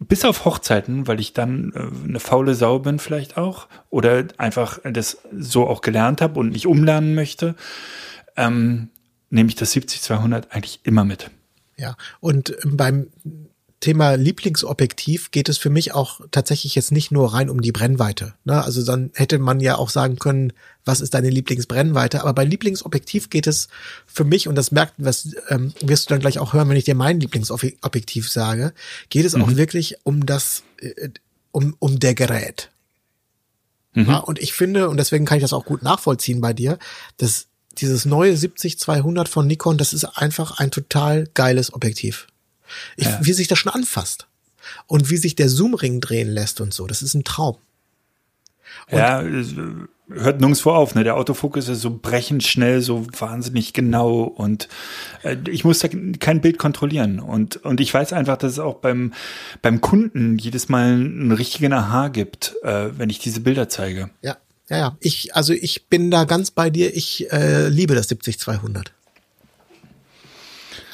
bis 0.08 0.26
auf 0.26 0.46
Hochzeiten, 0.46 1.08
weil 1.08 1.20
ich 1.20 1.34
dann 1.34 1.72
äh, 1.76 2.08
eine 2.08 2.20
faule 2.20 2.56
Sau 2.56 2.80
bin 2.80 3.00
vielleicht 3.00 3.38
auch 3.38 3.68
oder 3.90 4.26
einfach 4.38 4.80
das 4.84 5.20
so 5.38 5.68
auch 5.68 5.82
gelernt 5.82 6.22
habe 6.22 6.40
und 6.40 6.50
nicht 6.50 6.68
umlernen 6.68 7.16
möchte, 7.16 7.56
ähm, 8.36 8.90
nehme 9.30 9.50
ich 9.50 9.56
das 9.56 9.74
70-200 9.76 10.50
eigentlich 10.52 10.82
immer 10.84 11.04
mit. 11.04 11.32
Ja, 11.76 11.96
und 12.20 12.56
beim 12.66 13.08
Thema 13.84 14.16
Lieblingsobjektiv 14.16 15.32
geht 15.32 15.50
es 15.50 15.58
für 15.58 15.70
mich 15.70 15.94
auch 15.94 16.22
tatsächlich 16.32 16.74
jetzt 16.74 16.94
nicht 16.94 17.12
nur 17.12 17.34
rein 17.34 17.50
um 17.50 17.62
die 17.62 17.74
Brennweite. 17.74 18.34
Ne? 18.46 18.64
Also 18.64 18.82
dann 18.86 19.12
hätte 19.14 19.40
man 19.40 19.60
ja 19.60 19.76
auch 19.76 19.90
sagen 19.90 20.16
können, 20.16 20.54
was 20.86 21.02
ist 21.02 21.14
deine 21.14 21.30
Lieblingsbrennweite? 21.30 22.22
Aber 22.22 22.32
bei 22.32 22.46
Lieblingsobjektiv 22.46 23.30
geht 23.30 23.46
es 23.46 23.68
für 24.06 24.24
mich, 24.24 24.48
und 24.48 24.56
das 24.56 24.72
merkt, 24.72 24.94
was 25.00 25.36
ähm, 25.50 25.74
wirst 25.82 26.10
du 26.10 26.14
dann 26.14 26.22
gleich 26.22 26.40
auch 26.40 26.54
hören, 26.54 26.70
wenn 26.70 26.78
ich 26.78 26.86
dir 26.86 26.96
mein 26.96 27.20
Lieblingsobjektiv 27.20 28.32
sage, 28.32 28.74
geht 29.10 29.26
es 29.26 29.36
mhm. 29.36 29.44
auch 29.44 29.56
wirklich 29.58 29.98
um 30.04 30.26
das, 30.26 30.64
äh, 30.80 31.10
um, 31.52 31.76
um 31.80 32.00
der 32.00 32.16
Gerät. 32.16 32.72
Mhm. 33.96 34.06
Ja, 34.06 34.18
und 34.20 34.40
ich 34.40 34.54
finde, 34.54 34.90
und 34.90 34.96
deswegen 34.96 35.26
kann 35.26 35.40
ich 35.40 35.44
das 35.44 35.52
auch 35.52 35.66
gut 35.66 35.84
nachvollziehen 35.84 36.40
bei 36.40 36.54
dir, 36.54 36.80
dass 37.18 37.48
dieses 37.80 38.06
neue 38.06 38.34
70-200 38.34 39.28
von 39.28 39.46
Nikon, 39.46 39.78
das 39.78 39.92
ist 39.92 40.06
einfach 40.06 40.60
ein 40.60 40.72
total 40.72 41.28
geiles 41.34 41.74
Objektiv. 41.74 42.28
Ich, 42.96 43.06
ja. 43.06 43.20
Wie 43.22 43.34
sich 43.34 43.48
das 43.48 43.60
schon 43.60 43.72
anfasst. 43.72 44.28
und 44.88 45.10
wie 45.10 45.18
sich 45.18 45.36
der 45.36 45.48
Zoomring 45.48 46.02
drehen 46.02 46.30
lässt 46.30 46.62
und 46.62 46.74
so. 46.74 46.88
Das 46.88 47.02
ist 47.02 47.14
ein 47.14 47.24
Traum. 47.24 47.58
Und 48.90 48.98
ja, 48.98 49.24
hört 50.10 50.42
nirgendwo 50.42 50.72
auf. 50.72 50.96
Ne? 50.96 51.04
Der 51.04 51.16
Autofokus 51.16 51.70
ist 51.70 51.82
so 51.82 51.98
brechend 52.02 52.44
schnell, 52.44 52.82
so 52.82 53.08
wahnsinnig 53.18 53.74
genau 53.74 54.24
und 54.24 54.68
äh, 55.24 55.38
ich 55.50 55.64
muss 55.64 55.80
da 55.80 55.88
kein 56.20 56.42
Bild 56.42 56.58
kontrollieren 56.58 57.20
und 57.20 57.58
und 57.58 57.80
ich 57.80 57.94
weiß 57.94 58.14
einfach, 58.14 58.38
dass 58.38 58.54
es 58.54 58.60
auch 58.60 58.76
beim 58.76 59.14
beim 59.62 59.82
Kunden 59.82 60.38
jedes 60.38 60.70
Mal 60.70 60.94
einen 60.94 61.32
richtigen 61.32 61.74
Aha 61.74 62.10
gibt, 62.10 62.56
äh, 62.64 62.90
wenn 62.98 63.10
ich 63.10 63.20
diese 63.20 63.40
Bilder 63.40 63.70
zeige. 63.70 64.10
Ja, 64.22 64.38
ja, 64.70 64.78
ja. 64.78 64.98
Ich 65.00 65.36
also 65.36 65.54
ich 65.54 65.88
bin 65.88 66.12
da 66.12 66.26
ganz 66.26 66.52
bei 66.52 66.70
dir. 66.70 66.96
Ich 66.96 67.32
äh, 67.32 67.70
liebe 67.70 67.96
das 67.96 68.10
70-200. 68.10 68.88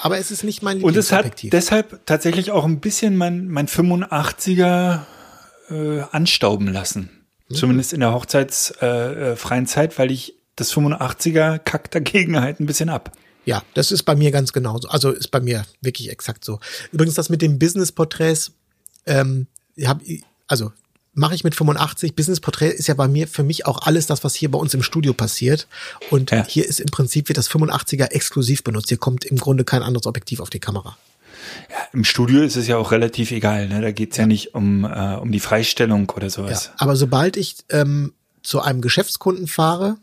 Aber 0.02 0.18
es 0.18 0.32
ist 0.32 0.44
nicht 0.44 0.64
mein 0.64 0.82
Und 0.84 0.96
es 0.96 1.12
hat 1.12 1.42
deshalb 1.44 2.06
tatsächlich 2.06 2.52
auch 2.52 2.66
ein 2.66 2.80
bisschen 2.80 3.18
mein, 3.18 3.48
mein 3.48 3.68
85er 3.68 5.02
äh, 5.70 6.02
anstauben 6.12 6.72
lassen. 6.72 7.10
Mhm. 7.48 7.56
Zumindest 7.56 7.94
in 7.94 8.00
der 8.00 8.14
hochzeitsfreien 8.14 9.64
äh, 9.64 9.68
Zeit, 9.68 9.98
weil 9.98 10.12
ich 10.12 10.36
das 10.56 10.74
85er 10.74 11.60
kackt 11.60 11.96
dagegen 11.96 12.40
halt 12.40 12.60
ein 12.60 12.66
bisschen 12.66 12.90
ab. 12.90 13.12
Ja, 13.46 13.64
das 13.74 13.92
ist 13.92 14.04
bei 14.04 14.16
mir 14.16 14.32
ganz 14.32 14.54
genauso. 14.54 14.88
Also 14.90 15.12
ist 15.12 15.32
bei 15.32 15.40
mir 15.40 15.66
wirklich 15.82 16.12
exakt 16.12 16.46
so. 16.46 16.60
Übrigens, 16.92 17.16
das 17.16 17.30
mit 17.30 17.42
den 17.42 17.58
Business-Porträts, 17.58 18.52
ähm, 19.06 19.48
hab, 19.82 20.02
also 20.48 20.72
mache 21.20 21.36
ich 21.36 21.44
mit 21.44 21.54
85. 21.54 22.16
Business 22.16 22.40
Portrait 22.40 22.74
ist 22.74 22.88
ja 22.88 22.94
bei 22.94 23.08
mir 23.08 23.28
für 23.28 23.44
mich 23.44 23.66
auch 23.66 23.84
alles 23.84 24.08
das, 24.08 24.24
was 24.24 24.34
hier 24.34 24.50
bei 24.50 24.58
uns 24.58 24.74
im 24.74 24.82
Studio 24.82 25.14
passiert. 25.14 25.68
Und 26.10 26.32
ja. 26.32 26.46
hier 26.48 26.66
ist 26.66 26.80
im 26.80 26.88
Prinzip 26.88 27.28
wird 27.28 27.38
das 27.38 27.50
85er 27.50 28.12
exklusiv 28.12 28.64
benutzt. 28.64 28.90
Hier 28.90 28.98
kommt 28.98 29.26
im 29.26 29.38
Grunde 29.38 29.64
kein 29.64 29.84
anderes 29.84 30.08
Objektiv 30.08 30.40
auf 30.40 30.50
die 30.50 30.60
Kamera. 30.60 30.98
Ja, 31.70 31.78
Im 31.94 32.04
Studio 32.04 32.42
ist 32.42 32.56
es 32.56 32.68
ja 32.68 32.78
auch 32.78 32.92
relativ 32.92 33.32
egal. 33.32 33.68
Ne? 33.68 33.82
Da 33.82 33.92
geht's 33.92 34.18
ja. 34.18 34.24
ja 34.24 34.28
nicht 34.28 34.56
um, 34.56 34.86
äh, 34.86 35.16
um 35.16 35.32
die 35.32 35.40
Freistellung 35.40 36.10
oder 36.10 36.30
sowas. 36.30 36.66
Ja, 36.66 36.72
aber 36.78 36.96
sobald 36.96 37.38
ich 37.38 37.58
ähm, 37.70 38.14
zu 38.42 38.62
einem 38.62 38.82
Geschäftskunden 38.82 39.48
fahre, 39.48 39.98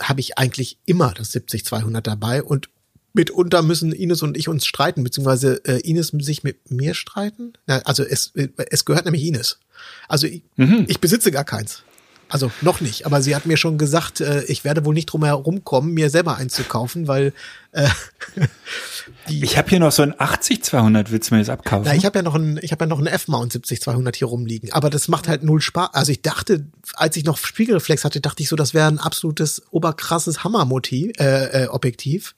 habe 0.00 0.20
ich 0.20 0.38
eigentlich 0.38 0.78
immer 0.86 1.12
das 1.16 1.32
70-200 1.32 2.00
dabei 2.00 2.42
und 2.42 2.68
mitunter 3.12 3.62
müssen 3.62 3.92
Ines 3.92 4.22
und 4.22 4.36
ich 4.36 4.48
uns 4.48 4.66
streiten, 4.66 5.02
beziehungsweise 5.02 5.64
äh, 5.64 5.80
Ines 5.80 6.08
sich 6.08 6.44
mit 6.44 6.70
mir 6.70 6.94
streiten. 6.94 7.54
Ja, 7.66 7.78
also 7.84 8.04
es, 8.04 8.32
es 8.70 8.84
gehört 8.84 9.04
nämlich 9.04 9.24
Ines. 9.24 9.58
Also 10.08 10.26
ich, 10.26 10.42
mhm. 10.56 10.84
ich 10.88 11.00
besitze 11.00 11.30
gar 11.30 11.44
keins. 11.44 11.82
Also 12.30 12.52
noch 12.60 12.82
nicht, 12.82 13.06
aber 13.06 13.22
sie 13.22 13.34
hat 13.34 13.46
mir 13.46 13.56
schon 13.56 13.78
gesagt, 13.78 14.20
äh, 14.20 14.44
ich 14.44 14.62
werde 14.62 14.84
wohl 14.84 14.92
nicht 14.92 15.06
drum 15.06 15.24
herum 15.24 15.64
kommen, 15.64 15.94
mir 15.94 16.10
selber 16.10 16.36
einzukaufen, 16.36 17.08
weil 17.08 17.32
ich 19.28 19.58
habe 19.58 19.68
hier 19.68 19.80
noch 19.80 19.92
so 19.92 20.02
ein 20.02 20.14
80-200, 20.14 21.10
willst 21.10 21.30
du 21.30 21.34
mir 21.34 21.40
das 21.40 21.50
abkaufen? 21.50 21.84
Na, 21.86 21.94
ich 21.94 22.04
habe 22.06 22.18
ja 22.18 22.22
noch 22.22 22.34
ein, 22.34 22.58
ich 22.62 22.72
habe 22.72 22.84
ja 22.84 22.88
noch 22.88 22.98
ein 22.98 23.06
F-Mount 23.06 23.52
70-200 23.52 24.16
hier 24.16 24.26
rumliegen, 24.26 24.72
aber 24.72 24.90
das 24.90 25.08
macht 25.08 25.28
halt 25.28 25.42
null 25.42 25.60
Spaß. 25.60 25.90
Also 25.92 26.12
ich 26.12 26.22
dachte, 26.22 26.66
als 26.94 27.16
ich 27.16 27.24
noch 27.24 27.36
Spiegelreflex 27.38 28.04
hatte, 28.04 28.20
dachte 28.20 28.42
ich 28.42 28.48
so, 28.48 28.56
das 28.56 28.74
wäre 28.74 28.88
ein 28.88 28.98
absolutes 28.98 29.62
oberkrasses 29.70 30.44
Hammermotiv, 30.44 31.12
äh, 31.18 31.64
äh, 31.64 31.68
Objektiv. 31.68 32.34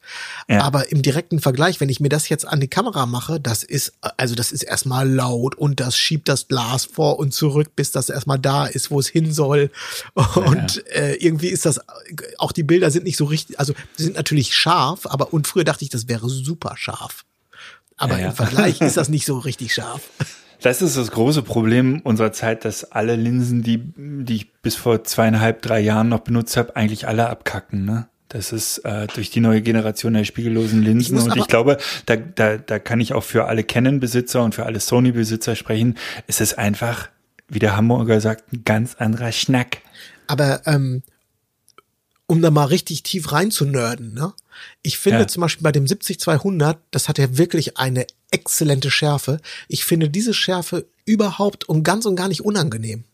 Ja. 0.48 0.62
Aber 0.62 0.90
im 0.90 1.02
direkten 1.02 1.40
Vergleich, 1.40 1.80
wenn 1.80 1.88
ich 1.88 2.00
mir 2.00 2.08
das 2.08 2.28
jetzt 2.28 2.46
an 2.46 2.60
die 2.60 2.68
Kamera 2.68 3.06
mache, 3.06 3.40
das 3.40 3.62
ist, 3.62 3.92
also 4.16 4.34
das 4.34 4.52
ist 4.52 4.62
erstmal 4.62 5.08
laut 5.08 5.54
und 5.54 5.80
das 5.80 5.96
schiebt 5.96 6.28
das 6.28 6.48
Glas 6.48 6.84
vor 6.84 7.18
und 7.18 7.32
zurück, 7.32 7.76
bis 7.76 7.92
das 7.92 8.08
erstmal 8.08 8.38
da 8.38 8.66
ist, 8.66 8.90
wo 8.90 8.98
es 8.98 9.08
hin 9.08 9.32
soll. 9.32 9.70
Und 10.34 10.76
ja. 10.76 11.00
äh, 11.00 11.14
irgendwie 11.14 11.48
ist 11.48 11.66
das, 11.66 11.80
auch 12.38 12.52
die 12.52 12.62
Bilder 12.62 12.90
sind 12.90 13.04
nicht 13.04 13.16
so 13.16 13.24
richtig, 13.24 13.58
also 13.58 13.74
sind 13.96 14.16
natürlich 14.16 14.54
scharf, 14.54 15.06
aber 15.06 15.19
und 15.24 15.46
früher 15.46 15.64
dachte 15.64 15.84
ich, 15.84 15.90
das 15.90 16.08
wäre 16.08 16.28
super 16.28 16.76
scharf. 16.76 17.24
Aber 17.96 18.14
ja, 18.14 18.20
ja. 18.20 18.26
im 18.28 18.34
Vergleich 18.34 18.80
ist 18.80 18.96
das 18.96 19.08
nicht 19.08 19.26
so 19.26 19.38
richtig 19.38 19.74
scharf. 19.74 20.02
Das 20.62 20.82
ist 20.82 20.96
das 20.96 21.10
große 21.10 21.42
Problem 21.42 22.00
unserer 22.00 22.32
Zeit, 22.32 22.64
dass 22.64 22.92
alle 22.92 23.16
Linsen, 23.16 23.62
die, 23.62 23.80
die 23.96 24.36
ich 24.36 24.52
bis 24.60 24.76
vor 24.76 25.04
zweieinhalb, 25.04 25.62
drei 25.62 25.80
Jahren 25.80 26.08
noch 26.08 26.20
benutzt 26.20 26.56
habe, 26.56 26.76
eigentlich 26.76 27.08
alle 27.08 27.30
abkacken. 27.30 27.84
Ne? 27.84 28.08
Das 28.28 28.52
ist 28.52 28.78
äh, 28.78 29.06
durch 29.08 29.30
die 29.30 29.40
neue 29.40 29.62
Generation 29.62 30.14
der 30.14 30.24
spiegellosen 30.24 30.82
Linsen. 30.82 31.16
Ich 31.18 31.24
und 31.24 31.36
ich 31.36 31.48
glaube, 31.48 31.78
da, 32.06 32.16
da, 32.16 32.58
da 32.58 32.78
kann 32.78 33.00
ich 33.00 33.14
auch 33.14 33.24
für 33.24 33.46
alle 33.46 33.64
Canon-Besitzer 33.64 34.42
und 34.42 34.54
für 34.54 34.66
alle 34.66 34.80
Sony-Besitzer 34.80 35.56
sprechen. 35.56 35.96
Es 36.26 36.40
ist 36.40 36.58
einfach, 36.58 37.08
wie 37.48 37.58
der 37.58 37.76
Hamburger 37.76 38.20
sagt, 38.20 38.52
ein 38.52 38.62
ganz 38.64 38.94
anderer 38.96 39.32
Schnack. 39.32 39.78
Aber 40.26 40.60
ähm, 40.66 41.02
um 42.26 42.40
da 42.40 42.52
mal 42.52 42.66
richtig 42.66 43.02
tief 43.02 43.32
rein 43.32 43.50
zu 43.50 43.64
nerden, 43.64 44.14
ne? 44.14 44.32
Ich 44.82 44.98
finde 44.98 45.20
ja. 45.20 45.28
zum 45.28 45.42
Beispiel 45.42 45.62
bei 45.62 45.72
dem 45.72 45.84
70-200, 45.84 46.76
das 46.90 47.08
hat 47.08 47.18
ja 47.18 47.36
wirklich 47.36 47.78
eine 47.78 48.06
exzellente 48.30 48.90
Schärfe. 48.90 49.40
Ich 49.68 49.84
finde 49.84 50.08
diese 50.08 50.34
Schärfe 50.34 50.86
überhaupt 51.04 51.68
und 51.68 51.82
ganz 51.82 52.06
und 52.06 52.16
gar 52.16 52.28
nicht 52.28 52.42
unangenehm. 52.42 53.04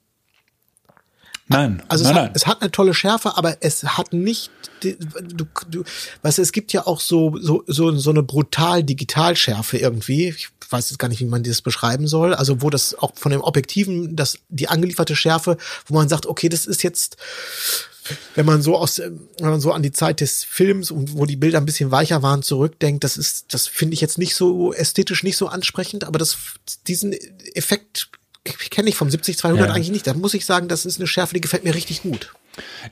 Nein, 1.49 1.83
also 1.87 2.03
nein, 2.03 2.13
es, 2.13 2.17
hat, 2.17 2.25
nein. 2.25 2.33
es 2.35 2.47
hat 2.47 2.61
eine 2.61 2.71
tolle 2.73 2.93
Schärfe, 2.93 3.37
aber 3.37 3.59
es 3.61 3.85
hat 3.85 4.13
nicht, 4.13 4.51
du, 4.83 5.47
du, 5.69 5.85
weißt 6.23 6.39
du, 6.39 6.43
es 6.43 6.51
gibt 6.51 6.73
ja 6.73 6.87
auch 6.89 6.99
so 6.99 7.37
so 7.41 7.63
so 7.69 7.97
so 7.97 8.11
eine 8.11 8.25
brutal 8.25 8.83
Digitalschärfe 8.83 9.79
irgendwie. 9.79 10.29
Ich 10.29 10.49
weiß 10.69 10.91
jetzt 10.91 10.99
gar 10.99 11.07
nicht, 11.07 11.21
wie 11.21 11.27
man 11.27 11.45
das 11.45 11.63
beschreiben 11.63 12.09
soll. 12.09 12.35
Also 12.35 12.63
wo 12.63 12.71
das 12.71 12.97
auch 12.99 13.13
von 13.15 13.31
dem 13.31 13.43
Objektiven, 13.43 14.17
das 14.17 14.39
die 14.49 14.67
angelieferte 14.69 15.15
Schärfe, 15.15 15.57
wo 15.87 15.95
man 15.95 16.09
sagt, 16.09 16.27
okay, 16.27 16.49
das 16.49 16.67
ist 16.67 16.83
jetzt 16.83 17.17
wenn 18.35 18.47
man 18.47 18.63
so 18.63 18.77
aus, 18.77 18.99
wenn 18.99 19.51
man 19.51 19.61
so 19.61 19.73
an 19.73 19.83
die 19.83 19.93
Zeit 19.93 20.21
des 20.21 20.45
Films 20.45 20.91
und 20.91 21.17
wo 21.17 21.27
die 21.27 21.37
Bilder 21.37 21.59
ein 21.59 21.67
bisschen 21.67 21.91
weicher 21.91 22.23
waren 22.23 22.43
zurückdenkt, 22.43 23.05
das 23.05 23.17
ist, 23.17 23.53
das 23.55 23.67
finde 23.67 23.95
ich 23.95 24.01
jetzt 24.01 24.19
nicht 24.19 24.35
so 24.35 24.73
ästhetisch 24.73 25.23
nicht 25.23 25.37
so 25.37 25.49
ansprechend, 25.49 26.05
aber 26.05 26.19
das, 26.19 26.37
diesen 26.87 27.13
Effekt 27.55 28.11
kenne 28.71 28.89
ich 28.89 28.97
vom 28.97 29.09
70-200 29.09 29.57
ja. 29.57 29.65
eigentlich 29.67 29.91
nicht. 29.91 30.07
Da 30.07 30.15
muss 30.15 30.35
ich 30.35 30.47
sagen, 30.47 30.69
das 30.69 30.87
ist 30.87 30.99
eine 30.99 31.07
Schärfe, 31.07 31.35
die 31.35 31.41
gefällt 31.41 31.65
mir 31.65 31.75
richtig 31.75 32.03
gut. 32.03 32.33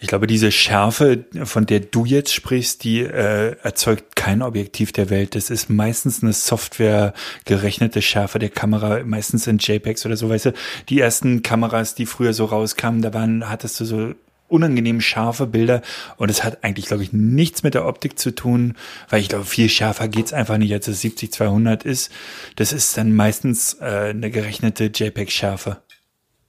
Ich 0.01 0.09
glaube, 0.09 0.27
diese 0.27 0.53
Schärfe, 0.53 1.25
von 1.45 1.65
der 1.65 1.81
du 1.81 2.05
jetzt 2.05 2.35
sprichst, 2.35 2.85
die 2.85 3.01
äh, 3.01 3.57
erzeugt 3.63 4.15
kein 4.15 4.43
Objektiv 4.43 4.93
der 4.93 5.09
Welt. 5.09 5.35
Das 5.35 5.49
ist 5.49 5.71
meistens 5.71 6.23
eine 6.23 6.33
Software 6.33 7.15
gerechnete 7.47 8.03
Schärfe 8.03 8.39
der 8.39 8.51
Kamera, 8.51 9.03
meistens 9.05 9.47
in 9.47 9.59
JPEGs 9.59 10.05
oder 10.05 10.17
so. 10.17 10.29
Weißt 10.29 10.47
du, 10.47 10.53
die 10.89 11.01
ersten 11.01 11.43
Kameras, 11.43 11.95
die 11.95 12.07
früher 12.07 12.35
so 12.35 12.45
rauskamen, 12.45 13.01
da 13.01 13.15
waren, 13.15 13.49
hattest 13.49 13.81
du 13.81 13.85
so 13.87 14.15
unangenehm 14.49 15.01
scharfe 15.01 15.47
Bilder 15.47 15.83
und 16.17 16.31
es 16.31 16.45
hat 16.45 16.63
eigentlich, 16.63 16.87
glaube 16.87 17.03
ich, 17.03 17.13
nichts 17.13 17.63
mit 17.63 17.75
der 17.75 17.87
Optik 17.87 18.19
zu 18.19 18.35
tun, 18.35 18.77
weil 19.09 19.21
ich 19.21 19.29
glaube, 19.29 19.45
viel 19.45 19.69
schärfer 19.69 20.09
geht's 20.09 20.33
einfach 20.33 20.59
nicht, 20.59 20.73
als 20.73 20.89
es 20.89 21.03
70-200 21.03 21.85
ist. 21.85 22.11
Das 22.57 22.73
ist 22.73 22.97
dann 22.97 23.15
meistens 23.15 23.75
äh, 23.81 24.11
eine 24.11 24.31
gerechnete 24.31 24.91
JPEG-Schärfe. 24.95 25.83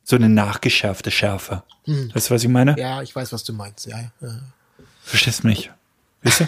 So 0.03 0.15
eine 0.15 0.29
nachgeschärfte 0.29 1.09
Schärfe. 1.09 1.63
Hm. 1.85 2.11
Weißt 2.13 2.29
du, 2.29 2.35
was 2.35 2.43
ich 2.43 2.49
meine? 2.49 2.75
Ja, 2.77 3.01
ich 3.01 3.15
weiß, 3.15 3.33
was 3.33 3.43
du 3.43 3.53
meinst. 3.53 3.87
Ja, 3.87 4.11
ja. 4.21 4.39
Verstehst 5.01 5.43
mich? 5.43 5.71
Wisst 6.21 6.41
du? 6.41 6.45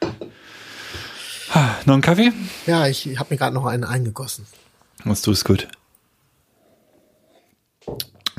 ha, 1.50 1.76
noch 1.84 1.94
einen 1.94 2.02
Kaffee? 2.02 2.32
Ja, 2.66 2.86
ich 2.86 3.18
habe 3.18 3.34
mir 3.34 3.38
gerade 3.38 3.54
noch 3.54 3.66
einen 3.66 3.84
eingegossen. 3.84 4.46
Was 5.04 5.22
tust 5.22 5.44
gut. 5.44 5.68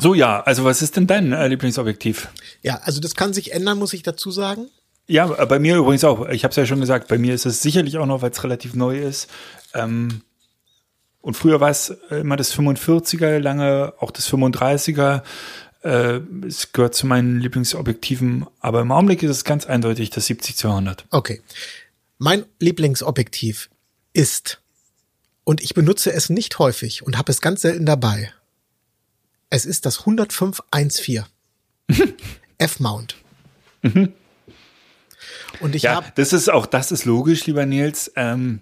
So, 0.02 0.16
ja, 0.16 0.42
also 0.42 0.64
was 0.64 0.82
ist 0.82 0.98
denn 0.98 1.06
dein 1.06 1.32
äh, 1.32 1.48
Lieblingsobjektiv? 1.48 2.30
Ja, 2.64 2.78
also 2.84 3.00
das 3.00 3.14
kann 3.14 3.34
sich 3.34 3.54
ändern, 3.54 3.78
muss 3.78 3.94
ich 3.94 4.02
dazu 4.02 4.32
sagen. 4.32 4.68
Ja, 5.06 5.28
bei 5.46 5.60
mir 5.60 5.78
übrigens 5.78 6.04
auch. 6.04 6.28
Ich 6.30 6.44
habe 6.44 6.50
es 6.50 6.56
ja 6.56 6.66
schon 6.66 6.80
gesagt, 6.80 7.08
bei 7.08 7.20
mir 7.20 7.36
ist 7.36 7.46
es 7.46 7.62
sicherlich 7.62 8.00
auch 8.00 8.08
noch, 8.08 8.24
weil 8.24 8.32
es 8.32 8.44
relativ 8.44 8.74
neu 8.74 8.98
ist. 8.98 9.30
Ähm, 9.76 10.22
und 11.22 11.36
früher 11.36 11.60
war 11.60 11.70
es 11.70 11.96
immer 12.10 12.36
das 12.36 12.52
45er, 12.58 13.38
lange 13.38 13.94
auch 14.00 14.10
das 14.10 14.28
35er. 14.28 15.22
Äh, 15.84 16.22
es 16.48 16.72
gehört 16.72 16.96
zu 16.96 17.06
meinen 17.06 17.40
Lieblingsobjektiven, 17.40 18.48
aber 18.60 18.82
im 18.82 18.92
Augenblick 18.92 19.22
ist 19.22 19.30
es 19.30 19.44
ganz 19.44 19.68
eindeutig 19.68 20.10
das 20.10 20.28
70-200. 20.28 21.02
Okay. 21.12 21.44
Mein 22.18 22.46
Lieblingsobjektiv 22.60 23.70
ist, 24.14 24.62
und 25.44 25.62
ich 25.62 25.76
benutze 25.76 26.12
es 26.12 26.32
nicht 26.32 26.58
häufig 26.58 27.04
und 27.04 27.20
habe 27.20 27.32
es 27.32 27.40
ganz 27.40 27.62
selten 27.62 27.86
dabei, 27.86 28.32
es 29.52 29.66
ist 29.66 29.86
das 29.86 29.98
10514. 29.98 31.26
F-Mount. 32.58 33.16
Mhm. 33.84 34.14
Und 35.60 35.76
ich 35.76 35.84
ja, 35.84 35.96
habe. 35.96 36.12
Das 36.16 36.34
ist 36.34 36.50
auch, 36.50 36.66
das 36.66 36.92
ist 36.92 37.06
logisch, 37.06 37.46
lieber 37.46 37.66
Nils. 37.66 38.12
Ähm, 38.16 38.62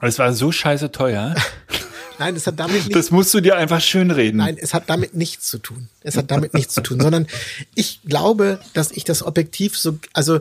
es 0.00 0.18
war 0.18 0.34
so 0.34 0.52
scheiße 0.52 0.92
teuer. 0.92 1.34
Nein, 2.18 2.34
es 2.34 2.46
hat 2.46 2.58
damit 2.58 2.76
nichts. 2.76 2.92
Das 2.94 3.10
musst 3.10 3.32
du 3.34 3.40
dir 3.40 3.56
einfach 3.56 3.80
schön 3.80 4.10
reden. 4.10 4.38
Nein, 4.38 4.56
es 4.58 4.74
hat 4.74 4.88
damit 4.88 5.14
nichts 5.14 5.46
zu 5.48 5.58
tun. 5.58 5.88
Es 6.00 6.16
hat 6.16 6.30
damit 6.30 6.54
nichts 6.54 6.74
zu 6.74 6.80
tun, 6.80 6.98
sondern 6.98 7.26
ich 7.74 8.00
glaube, 8.04 8.58
dass 8.72 8.90
ich 8.90 9.04
das 9.04 9.22
Objektiv 9.22 9.76
so, 9.78 9.98
also 10.14 10.40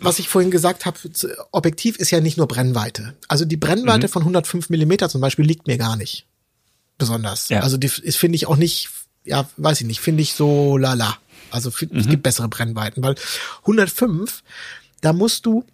was 0.00 0.18
ich 0.18 0.28
vorhin 0.28 0.50
gesagt 0.50 0.86
habe, 0.86 0.98
Objektiv 1.52 1.96
ist 1.96 2.10
ja 2.10 2.20
nicht 2.20 2.38
nur 2.38 2.48
Brennweite. 2.48 3.14
Also 3.28 3.44
die 3.44 3.58
Brennweite 3.58 4.06
mhm. 4.06 4.12
von 4.12 4.22
105 4.22 4.70
Millimeter 4.70 5.10
zum 5.10 5.20
Beispiel 5.20 5.44
liegt 5.44 5.66
mir 5.66 5.76
gar 5.76 5.96
nicht 5.96 6.26
besonders. 6.96 7.50
Ja. 7.50 7.60
Also 7.60 7.76
die 7.76 7.90
ist 8.02 8.16
finde 8.16 8.36
ich 8.36 8.46
auch 8.46 8.56
nicht 8.56 8.88
ja, 9.24 9.48
weiß 9.56 9.80
ich 9.80 9.86
nicht, 9.86 10.00
finde 10.00 10.22
ich 10.22 10.34
so 10.34 10.76
lala. 10.76 11.18
Also 11.50 11.70
find, 11.70 11.92
mhm. 11.92 12.00
es 12.00 12.08
gibt 12.08 12.22
bessere 12.22 12.48
Brennweiten, 12.48 13.02
weil 13.02 13.14
105, 13.62 14.42
da 15.00 15.12
musst 15.12 15.46
du 15.46 15.64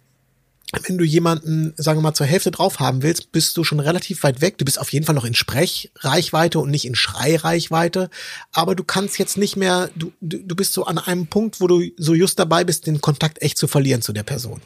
wenn 0.87 0.97
du 0.97 1.03
jemanden, 1.03 1.73
sagen 1.75 1.99
wir 1.99 2.03
mal, 2.03 2.13
zur 2.13 2.25
Hälfte 2.25 2.51
drauf 2.51 2.79
haben 2.79 3.03
willst, 3.03 3.31
bist 3.31 3.57
du 3.57 3.63
schon 3.63 3.79
relativ 3.79 4.23
weit 4.23 4.39
weg. 4.41 4.57
Du 4.57 4.65
bist 4.65 4.79
auf 4.79 4.93
jeden 4.93 5.05
Fall 5.05 5.15
noch 5.15 5.25
in 5.25 5.33
Sprechreichweite 5.33 6.59
und 6.59 6.69
nicht 6.71 6.85
in 6.85 6.95
Schreireichweite. 6.95 8.09
Aber 8.53 8.75
du 8.75 8.83
kannst 8.83 9.19
jetzt 9.19 9.37
nicht 9.37 9.57
mehr, 9.57 9.89
du, 9.95 10.13
du, 10.21 10.37
du 10.37 10.55
bist 10.55 10.73
so 10.73 10.85
an 10.85 10.97
einem 10.97 11.27
Punkt, 11.27 11.59
wo 11.59 11.67
du 11.67 11.83
so 11.97 12.13
just 12.13 12.39
dabei 12.39 12.63
bist, 12.63 12.87
den 12.87 13.01
Kontakt 13.01 13.41
echt 13.41 13.57
zu 13.57 13.67
verlieren 13.67 14.01
zu 14.01 14.13
der 14.13 14.23
Person. 14.23 14.61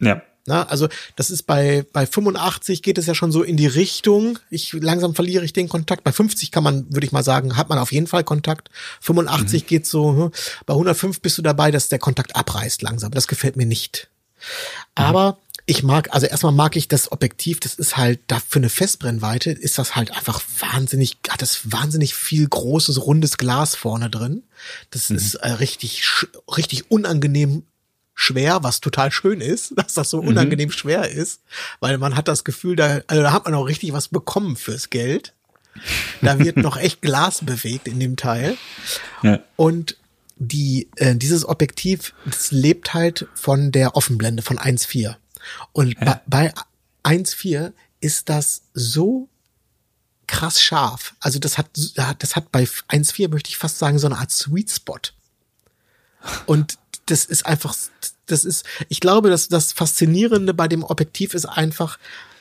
Ja. 0.00 0.20
Na, 0.46 0.64
also 0.64 0.88
das 1.16 1.30
ist 1.30 1.44
bei, 1.44 1.86
bei 1.92 2.06
85 2.06 2.82
geht 2.82 2.98
es 2.98 3.06
ja 3.06 3.14
schon 3.14 3.32
so 3.32 3.42
in 3.42 3.56
die 3.56 3.66
Richtung. 3.66 4.38
Ich 4.50 4.74
langsam 4.74 5.14
verliere 5.14 5.44
ich 5.44 5.54
den 5.54 5.70
Kontakt. 5.70 6.04
Bei 6.04 6.12
50 6.12 6.50
kann 6.50 6.62
man, 6.62 6.92
würde 6.92 7.06
ich 7.06 7.12
mal 7.12 7.24
sagen, 7.24 7.56
hat 7.56 7.70
man 7.70 7.78
auf 7.78 7.92
jeden 7.92 8.06
Fall 8.06 8.24
Kontakt. 8.24 8.70
85 9.00 9.62
mhm. 9.62 9.66
geht 9.66 9.86
so, 9.86 10.16
hm. 10.16 10.32
bei 10.66 10.74
105 10.74 11.20
bist 11.22 11.38
du 11.38 11.42
dabei, 11.42 11.70
dass 11.70 11.88
der 11.88 11.98
Kontakt 11.98 12.36
abreißt 12.36 12.82
langsam. 12.82 13.10
Das 13.12 13.26
gefällt 13.26 13.56
mir 13.56 13.64
nicht. 13.64 14.08
Aber 14.94 15.38
ich 15.66 15.82
mag, 15.82 16.12
also 16.12 16.26
erstmal 16.26 16.52
mag 16.52 16.76
ich 16.76 16.88
das 16.88 17.10
Objektiv, 17.10 17.58
das 17.60 17.74
ist 17.74 17.96
halt, 17.96 18.20
da 18.26 18.38
für 18.46 18.58
eine 18.58 18.68
Festbrennweite 18.68 19.50
ist 19.50 19.78
das 19.78 19.96
halt 19.96 20.10
einfach 20.10 20.42
wahnsinnig, 20.58 21.16
hat 21.28 21.40
das 21.40 21.72
wahnsinnig 21.72 22.14
viel 22.14 22.46
großes, 22.46 23.06
rundes 23.06 23.38
Glas 23.38 23.74
vorne 23.74 24.10
drin. 24.10 24.42
Das 24.90 25.08
mhm. 25.08 25.16
ist 25.16 25.36
äh, 25.36 25.52
richtig, 25.52 26.04
richtig 26.54 26.90
unangenehm 26.90 27.62
schwer, 28.14 28.62
was 28.62 28.80
total 28.80 29.10
schön 29.10 29.40
ist, 29.40 29.72
dass 29.76 29.94
das 29.94 30.10
so 30.10 30.22
mhm. 30.22 30.28
unangenehm 30.28 30.70
schwer 30.70 31.10
ist, 31.10 31.42
weil 31.80 31.98
man 31.98 32.16
hat 32.16 32.28
das 32.28 32.44
Gefühl, 32.44 32.76
da, 32.76 33.00
also 33.06 33.22
da 33.22 33.32
hat 33.32 33.44
man 33.44 33.54
auch 33.54 33.64
richtig 33.64 33.92
was 33.92 34.08
bekommen 34.08 34.56
fürs 34.56 34.90
Geld. 34.90 35.34
Da 36.22 36.38
wird 36.38 36.56
noch 36.58 36.76
echt 36.76 37.02
Glas 37.02 37.44
bewegt 37.44 37.88
in 37.88 37.98
dem 37.98 38.16
Teil. 38.16 38.56
Ja. 39.22 39.40
Und 39.56 39.96
die, 40.36 40.88
äh, 40.96 41.14
dieses 41.16 41.46
Objektiv, 41.46 42.14
das 42.24 42.50
lebt 42.50 42.94
halt 42.94 43.26
von 43.34 43.72
der 43.72 43.96
Offenblende 43.96 44.42
von 44.42 44.58
1.4. 44.58 45.16
Und 45.72 45.94
ja. 45.94 46.20
bei, 46.26 46.52
bei 47.02 47.14
1.4 47.18 47.72
ist 48.00 48.28
das 48.28 48.62
so 48.72 49.28
krass 50.26 50.62
scharf. 50.62 51.14
Also 51.20 51.38
das 51.38 51.58
hat, 51.58 51.70
das 52.18 52.36
hat 52.36 52.50
bei 52.50 52.64
1.4 52.64 53.28
möchte 53.30 53.50
ich 53.50 53.56
fast 53.56 53.78
sagen, 53.78 53.98
so 53.98 54.06
eine 54.06 54.18
Art 54.18 54.30
Sweet 54.30 54.70
Spot. 54.70 54.98
Und 56.46 56.78
das 57.06 57.24
ist 57.24 57.46
einfach, 57.46 57.74
das 58.26 58.44
ist, 58.44 58.64
ich 58.88 59.00
glaube, 59.00 59.30
dass 59.30 59.48
das 59.48 59.72
Faszinierende 59.72 60.54
bei 60.54 60.68
dem 60.68 60.82
Objektiv 60.82 61.34
ist 61.34 61.46
einfach, 61.46 61.98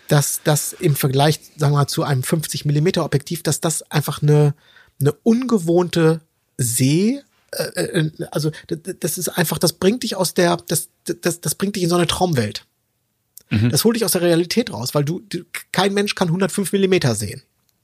dass 0.08 0.42
das 0.44 0.74
im 0.74 0.96
Vergleich, 0.96 1.40
sagen 1.58 1.74
wir 1.74 1.80
mal, 1.80 1.88
zu 1.88 2.04
einem 2.04 2.24
50 2.24 2.66
Millimeter 2.66 3.06
Objektiv, 3.06 3.44
dass 3.44 3.62
das 3.62 3.84
einfach 3.92 4.22
eine, 4.22 4.54
eine 5.00 5.14
ungewohnte 5.24 6.22
See 6.58 7.22
äh, 7.52 7.82
äh, 7.82 8.12
also 8.32 8.52
das 9.00 9.18
ist 9.18 9.30
einfach, 9.30 9.58
das 9.58 9.74
bringt 9.74 10.04
dich 10.04 10.16
aus 10.16 10.34
der, 10.34 10.58
das, 10.68 10.90
das, 11.04 11.42
das 11.42 11.56
bringt 11.56 11.76
dich 11.76 11.84
in 11.84 11.90
so 11.90 11.96
eine 11.96 12.08
Traumwelt. 12.08 12.66
Mhm. 13.50 13.70
Das 13.70 13.84
holt 13.84 13.96
dich 13.96 14.06
aus 14.06 14.14
der 14.14 14.22
Realität 14.22 14.72
raus, 14.72 14.96
weil 14.96 15.06
du, 15.06 15.20
du 15.20 15.44
kein 15.72 15.94
Mensch 15.94 16.16
kann 16.16 16.30
105 16.30 16.72
Millimeter 16.72 17.16
sehen. 17.16 17.44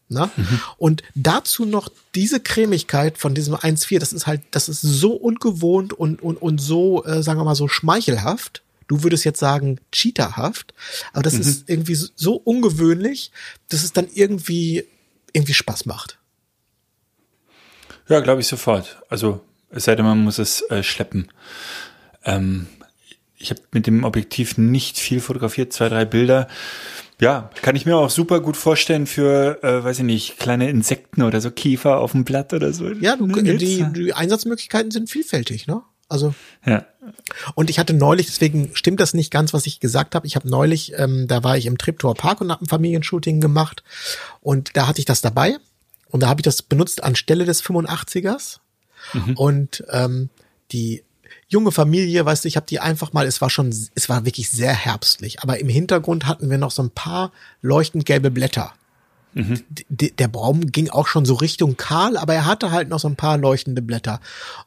Ne? 0.10 0.30
Mhm. 0.36 0.62
Und 0.78 1.04
dazu 1.14 1.66
noch 1.66 1.90
diese 2.16 2.40
Cremigkeit 2.40 3.20
von 3.20 3.36
diesem 3.36 3.56
1.4, 3.56 4.00
das 4.00 4.12
ist 4.12 4.26
halt, 4.26 4.42
das 4.52 4.68
ist 4.68 4.82
so 4.82 5.14
ungewohnt 5.14 5.94
und, 5.94 6.22
und, 6.22 6.38
und 6.38 6.60
so, 6.60 7.06
äh, 7.06 7.22
sagen 7.22 7.40
wir 7.40 7.44
mal, 7.44 7.56
so 7.56 7.68
schmeichelhaft. 7.68 8.64
Du 8.88 9.04
würdest 9.04 9.24
jetzt 9.24 9.40
sagen, 9.40 9.80
cheaterhaft, 9.92 10.74
aber 11.14 11.22
das 11.22 11.36
mhm. 11.36 11.42
ist 11.42 11.70
irgendwie 11.70 11.94
so 11.94 12.34
ungewöhnlich, 12.34 13.32
dass 13.70 13.84
es 13.84 13.94
dann 13.94 14.08
irgendwie, 14.12 14.84
irgendwie 15.32 15.54
Spaß 15.54 15.86
macht. 15.86 16.18
Ja, 18.08 18.20
glaube 18.22 18.42
ich 18.42 18.48
sofort. 18.48 18.98
Also 19.10 19.42
es 19.70 19.84
sei 19.84 19.96
denn, 19.96 20.06
man 20.06 20.18
muss 20.18 20.40
es 20.40 20.62
äh, 20.72 20.82
schleppen. 20.82 21.32
Ähm, 22.26 22.66
ich 23.40 23.52
habe 23.52 23.62
mit 23.72 23.88
dem 23.88 24.04
Objektiv 24.04 24.58
nicht 24.58 24.98
viel 24.98 25.20
fotografiert, 25.20 25.74
zwei, 25.74 25.90
drei 25.90 26.06
Bilder. 26.06 26.48
Ja, 27.22 27.50
kann 27.62 27.76
ich 27.76 27.86
mir 27.86 27.98
auch 27.98 28.10
super 28.10 28.40
gut 28.40 28.56
vorstellen 28.56 29.08
für, 29.08 29.62
äh, 29.64 29.84
weiß 29.84 30.00
ich 30.00 30.06
nicht, 30.06 30.40
kleine 30.40 30.70
Insekten 30.70 31.22
oder 31.22 31.42
so 31.42 31.52
Kiefer 31.52 32.00
auf 32.00 32.12
dem 32.14 32.24
Blatt 32.24 32.54
oder 32.54 32.72
so. 32.72 32.90
Ja, 32.90 33.16
du, 33.16 33.28
ne, 33.28 33.58
die, 33.58 33.86
die 33.94 34.14
Einsatzmöglichkeiten 34.14 34.92
sind 34.92 35.10
vielfältig, 35.10 35.68
ne? 35.68 35.82
Also 36.08 36.34
ja. 36.66 36.86
Und 37.56 37.70
ich 37.70 37.78
hatte 37.78 37.94
neulich, 37.94 38.28
deswegen 38.28 38.72
stimmt 38.74 39.00
das 39.00 39.14
nicht 39.14 39.32
ganz, 39.32 39.54
was 39.54 39.66
ich 39.66 39.80
gesagt 39.80 40.16
habe. 40.16 40.26
Ich 40.28 40.36
habe 40.36 40.50
neulich, 40.50 40.94
ähm, 40.98 41.28
da 41.28 41.44
war 41.44 41.58
ich 41.58 41.66
im 41.66 41.78
Triptor 41.78 42.16
Park 42.16 42.42
und 42.42 42.52
habe 42.52 42.66
ein 42.66 42.70
Familienshooting 42.70 43.42
gemacht 43.42 43.84
und 44.42 44.76
da 44.76 44.88
hatte 44.88 45.00
ich 45.00 45.06
das 45.06 45.22
dabei 45.22 45.58
und 46.08 46.24
da 46.24 46.30
habe 46.30 46.42
ich 46.42 46.46
das 46.46 46.62
benutzt 46.62 47.04
anstelle 47.04 47.46
des 47.46 47.64
85ers 47.64 48.60
Mhm. 49.14 49.34
Und 49.36 49.84
ähm, 49.90 50.30
die 50.72 51.04
junge 51.50 51.72
Familie, 51.72 52.26
weißt 52.26 52.44
du, 52.44 52.48
ich 52.48 52.56
habe 52.56 52.68
die 52.68 52.80
einfach 52.80 53.12
mal, 53.12 53.28
es 53.28 53.42
war 53.42 53.50
schon, 53.50 53.70
es 53.70 54.08
war 54.08 54.26
wirklich 54.26 54.50
sehr 54.50 54.74
herbstlich, 54.74 55.42
aber 55.42 55.60
im 55.60 55.68
Hintergrund 55.68 56.28
hatten 56.28 56.50
wir 56.50 56.58
noch 56.58 56.72
so 56.72 56.84
ein 56.84 56.92
paar 56.92 57.32
leuchtend 57.62 58.06
gelbe 58.06 58.32
Blätter. 58.32 58.74
Mhm. 59.34 59.64
Der 59.90 60.28
Baum 60.28 60.72
ging 60.72 60.90
auch 60.90 61.08
schon 61.08 61.26
so 61.26 61.36
Richtung 61.36 61.78
kahl, 61.78 62.18
aber 62.18 62.34
er 62.34 62.46
hatte 62.46 62.72
halt 62.72 62.90
noch 62.90 63.00
so 63.00 63.08
ein 63.08 63.16
paar 63.16 63.38
leuchtende 63.38 63.82
Blätter. 63.82 64.22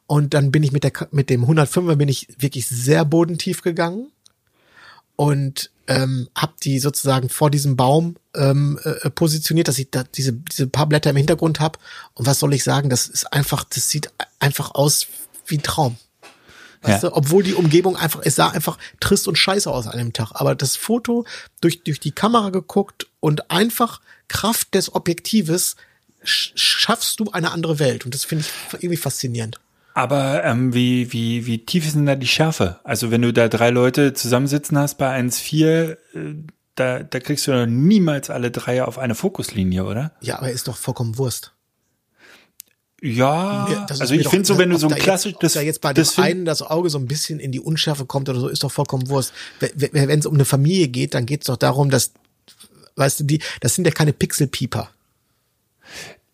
Und 0.07 0.35
dann 0.35 0.53
bin 0.53 0.63
ich 0.63 0.73
mit 0.73 0.85
der 0.85 0.93
mit 1.11 1.31
dem 1.31 1.45
105er 1.45 1.97
bin 1.97 2.09
ich 2.09 2.29
wirklich 2.39 2.69
sehr 2.69 3.05
bodentief 3.05 3.63
gegangen 3.63 4.13
und 5.17 5.71
ähm, 5.89 6.29
habe 6.37 6.53
die 6.63 6.79
sozusagen 6.79 7.29
vor 7.29 7.51
diesem 7.51 7.77
Baum 7.77 8.17
ähm, 8.35 8.79
äh, 8.85 9.11
positioniert, 9.11 9.67
dass 9.69 9.79
ich 9.79 9.91
da 9.91 10.05
diese, 10.05 10.33
diese 10.33 10.69
paar 10.69 10.87
Blätter 10.87 11.11
im 11.11 11.17
Hintergrund 11.17 11.59
habe. 11.59 11.79
Und 12.15 12.27
was 12.27 12.39
soll 12.39 12.55
ich 12.55 12.63
sagen? 12.63 12.89
Das 12.89 13.07
ist 13.07 13.33
einfach, 13.33 13.65
das 13.65 13.89
sieht 13.89 14.11
einfach 14.39 14.75
aus 14.75 15.07
wie 15.47 15.59
ein 15.59 15.63
Traum. 15.63 15.97
Weißt 16.83 17.05
ja. 17.05 17.11
du? 17.11 17.17
Obwohl 17.17 17.43
die 17.43 17.55
Umgebung 17.55 17.97
einfach, 17.97 18.21
es 18.25 18.37
sah 18.37 18.49
einfach 18.49 18.79
trist 19.01 19.29
und 19.29 19.37
scheiße 19.37 19.71
aus 19.71 19.87
an 19.87 19.99
dem 19.99 20.13
Tag. 20.13 20.33
Aber 20.35 20.55
das 20.55 20.77
Foto 20.77 21.25
durch, 21.61 21.83
durch 21.85 22.01
die 22.01 22.13
Kamera 22.13 22.51
geguckt 22.51 23.07
und 23.21 23.51
einfach 23.51 24.01
Kraft 24.29 24.75
des 24.75 24.95
Objektives 24.95 25.77
schaffst 26.25 27.21
du 27.21 27.31
eine 27.33 27.53
andere 27.53 27.79
Welt. 27.79 28.05
Und 28.05 28.15
das 28.15 28.25
finde 28.25 28.45
ich 28.45 28.83
irgendwie 28.83 28.97
faszinierend. 28.97 29.59
Aber 29.95 30.43
ähm, 30.45 30.73
wie, 30.73 31.13
wie, 31.13 31.47
wie 31.47 31.65
tief 31.65 31.87
ist 31.87 31.95
denn 31.95 32.07
da 32.07 32.17
die 32.17 32.27
Schärfe? 32.27 32.81
Also 32.83 33.11
wenn 33.11 33.23
du 33.23 33.33
da 33.33 33.49
drei 33.49 33.71
Leute 33.71 34.15
zusammensitzen 34.15 34.79
hast 34.79 34.97
bei 34.97 35.15
1,4, 35.19 35.65
äh, 35.65 35.97
da, 36.75 37.03
da 37.03 37.21
kriegst 37.21 37.47
du 37.47 37.67
niemals 37.67 38.31
alle 38.31 38.51
drei 38.51 38.83
auf 38.85 38.99
eine 38.99 39.15
Fokuslinie, 39.15 39.85
oder? 39.85 40.13
Ja, 40.21 40.39
aber 40.39 40.51
ist 40.51 40.69
doch 40.69 40.77
vollkommen 40.77 41.19
Wurst. 41.19 41.53
Ja, 43.05 43.85
also 43.89 44.15
ich 44.15 44.29
finde 44.29 44.47
so, 44.47 44.59
wenn 44.59 44.71
du 44.71 44.77
so 44.79 44.89
ein 44.89 44.95
klassisch, 44.95 45.35
das, 45.41 45.55
da 45.55 45.61
jetzt 45.61 45.81
bei 45.81 45.93
dem 45.93 46.07
einen 46.19 46.45
das 46.45 46.63
Auge 46.63 46.89
so 46.89 46.99
ein 46.99 47.07
bisschen 47.07 47.41
in 47.41 47.51
die 47.51 47.59
Unschärfe 47.59 48.07
kommt 48.07 48.29
oder 48.29 48.39
so, 48.39 48.47
ist 48.47 48.63
doch 48.63 48.71
vollkommen 48.71 49.09
Wurst. 49.09 49.33
Wenn 49.59 50.21
es 50.21 50.25
um 50.25 50.35
eine 50.35 50.45
Familie 50.45 50.87
geht, 50.87 51.15
dann 51.15 51.27
geht 51.27 51.41
es 51.41 51.47
doch 51.47 51.57
darum, 51.57 51.91
dass, 51.91 52.13
weißt 52.95 53.21
du, 53.21 53.25
die, 53.25 53.41
das 53.59 53.75
sind 53.75 53.87
ja 53.87 53.91
keine 53.91 54.13
Pixelpieper. 54.13 54.89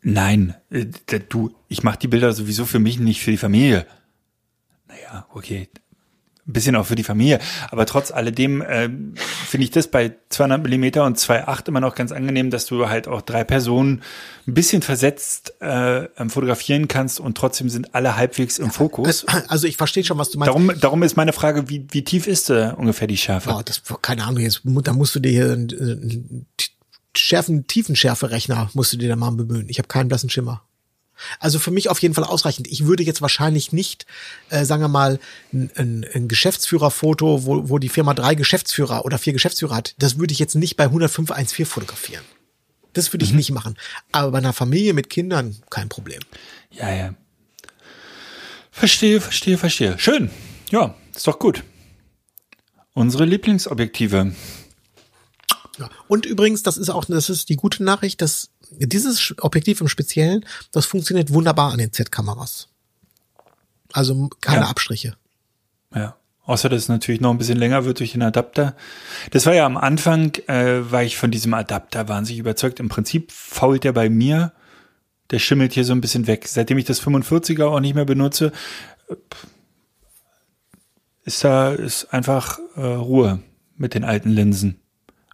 Nein, 0.03 0.55
äh, 0.71 0.85
du, 1.31 1.55
ich 1.69 1.83
mache 1.83 2.01
die 2.01 2.09
Bilder 2.09 2.35
sowieso 2.35 2.67
für 2.67 2.79
mich, 2.79 2.99
nicht 2.99 3.23
für 3.23 3.31
die 3.31 3.39
Familie. 3.39 3.87
Naja, 4.89 5.27
okay, 5.33 5.69
ein 6.47 6.53
bisschen 6.53 6.77
auch 6.77 6.85
für 6.85 6.97
die 6.97 7.05
Familie. 7.05 7.41
Aber 7.71 7.87
trotz 7.87 8.11
alledem 8.11 8.61
äh, 8.61 8.91
finde 9.49 9.65
ich 9.65 9.71
das 9.71 9.89
bei 9.89 10.15
200 10.29 10.63
Millimeter 10.63 11.05
und 11.05 11.19
2,8 11.19 11.69
immer 11.69 11.81
noch 11.81 11.95
ganz 11.95 12.13
angenehm, 12.13 12.51
dass 12.51 12.67
du 12.67 12.89
halt 12.89 13.09
auch 13.09 13.23
drei 13.23 13.45
Personen 13.45 14.03
ein 14.47 14.55
bisschen 14.55 14.83
versetzt 14.83 15.61
äh, 15.61 16.09
fotografieren 16.29 16.89
kannst 16.89 17.21
und 17.21 17.37
trotzdem 17.37 17.69
sind 17.69 17.95
alle 17.95 18.17
halbwegs 18.17 18.59
im 18.59 18.71
Fokus. 18.71 19.27
Also 19.49 19.67
ich 19.67 19.77
verstehe 19.77 20.05
schon, 20.05 20.19
was 20.19 20.31
du 20.31 20.39
meinst. 20.39 20.49
Darum, 20.49 20.73
darum 20.79 21.03
ist 21.03 21.17
meine 21.17 21.33
Frage, 21.33 21.69
wie, 21.69 21.87
wie 21.91 22.05
tief 22.05 22.27
ist 22.27 22.51
äh, 22.51 22.73
ungefähr 22.77 23.07
die 23.07 23.17
Schärfe? 23.17 23.51
Oh, 23.57 23.63
das, 23.65 23.83
keine 24.03 24.25
Ahnung, 24.25 24.43
jetzt, 24.43 24.63
da 24.65 24.93
musst 24.93 25.15
du 25.15 25.21
dir 25.21 25.31
hier 25.31 25.53
äh, 25.53 26.69
Schärfen, 27.17 27.67
Tiefenschärfe-Rechner 27.67 28.71
musst 28.75 28.93
du 28.93 28.97
dir 28.97 29.09
da 29.09 29.17
mal 29.17 29.31
bemühen. 29.31 29.69
Ich 29.69 29.79
habe 29.79 29.89
keinen 29.89 30.09
blassen 30.09 30.31
Schimmer. 30.31 30.63
Also 31.39 31.59
für 31.59 31.71
mich 31.71 31.89
auf 31.89 32.01
jeden 32.01 32.15
Fall 32.15 32.25
ausreichend. 32.25 32.67
Ich 32.69 32.87
würde 32.87 33.03
jetzt 33.03 33.23
wahrscheinlich 33.23 33.73
nicht, 33.73 34.07
äh, 34.51 34.65
sagen 34.65 34.83
wir 34.83 34.89
mal, 34.89 35.19
ein, 35.53 35.71
ein, 35.77 36.07
ein 36.15 36.29
Geschäftsführerfoto, 36.29 37.45
wo, 37.45 37.69
wo 37.69 37.79
die 37.79 37.89
Firma 37.89 38.15
drei 38.15 38.35
Geschäftsführer 38.35 39.05
oder 39.05 39.19
vier 39.19 39.33
Geschäftsführer 39.33 39.77
hat, 39.77 39.95
das 39.99 40.19
würde 40.19 40.33
ich 40.33 40.39
jetzt 40.39 40.55
nicht 40.55 40.77
bei 40.77 40.87
105.1.4 40.87 41.67
fotografieren. 41.67 42.25
Das 42.93 43.13
würde 43.13 43.25
ich 43.25 43.31
mhm. 43.33 43.37
nicht 43.37 43.51
machen. 43.51 43.77
Aber 44.13 44.33
bei 44.33 44.39
einer 44.39 44.53
Familie 44.53 44.95
mit 44.95 45.11
Kindern 45.11 45.57
kein 45.71 45.89
Problem. 45.89 46.21
Ja, 46.71 46.91
ja. 46.93 47.15
Verstehe, 48.71 49.21
verstehe, 49.21 49.59
verstehe. 49.59 49.99
Schön. 49.99 50.31
Ja, 50.71 50.95
ist 51.15 51.27
doch 51.27 51.39
gut. 51.39 51.65
Unsere 52.95 53.25
Lieblingsobjektive. 53.25 54.35
Ja. 55.79 55.91
Und 56.09 56.27
übrigens, 56.27 56.63
das 56.63 56.77
ist 56.77 56.89
auch, 56.91 57.05
das 57.05 57.31
ist 57.31 57.49
die 57.49 57.57
gute 57.57 57.85
Nachricht, 57.85 58.21
dass 58.21 58.51
dieses 58.71 59.35
Objektiv 59.41 59.81
im 59.81 59.89
Speziellen, 59.89 60.45
das 60.73 60.87
funktioniert 60.87 61.33
wunderbar 61.33 61.73
an 61.73 61.79
den 61.79 61.93
Z-Kameras. 61.93 62.69
Also 63.93 64.29
keine 64.41 64.63
ja. 64.63 64.69
Abstriche. 64.69 65.17
Ja. 65.95 66.17
Außer 66.45 66.71
dass 66.71 66.83
es 66.83 66.89
natürlich 66.89 67.21
noch 67.21 67.31
ein 67.31 67.39
bisschen 67.39 67.59
länger 67.59 67.85
wird 67.85 68.01
durch 68.01 68.13
den 68.13 68.23
Adapter. 68.23 68.75
Das 69.33 69.45
war 69.45 69.55
ja 69.55 69.67
am 69.67 69.77
Anfang, 69.77 70.35
äh, 70.47 70.91
war 70.91 71.03
ich 71.03 71.19
von 71.19 71.31
diesem 71.31 71.53
Adapter 71.53 72.09
wahnsinnig 72.09 72.41
überzeugt. 72.41 72.81
Im 72.81 72.89
Prinzip 72.89 73.33
fault 73.33 73.85
der 73.85 73.93
bei 73.93 74.09
mir. 74.09 74.53
Der 75.31 75.41
schimmelt 75.41 75.75
hier 75.75 75.85
so 75.85 75.93
ein 75.93 76.01
bisschen 76.01 76.27
weg. 76.27 76.49
Seitdem 76.49 76.79
ich 76.79 76.87
das 76.87 77.03
45er 77.03 77.67
auch 77.67 77.81
nicht 77.81 77.95
mehr 77.95 78.07
benutze, 78.07 78.51
ist 81.25 81.45
da 81.45 81.73
ist 81.75 82.15
einfach 82.15 82.59
äh, 82.77 82.81
Ruhe 82.81 83.41
mit 83.77 83.93
den 83.93 84.05
alten 84.05 84.31
Linsen. 84.31 84.81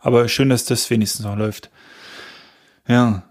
Aber 0.00 0.28
schön, 0.28 0.48
dass 0.48 0.64
das 0.64 0.90
wenigstens 0.90 1.24
noch 1.24 1.36
läuft. 1.36 1.70
Ja. 2.88 3.22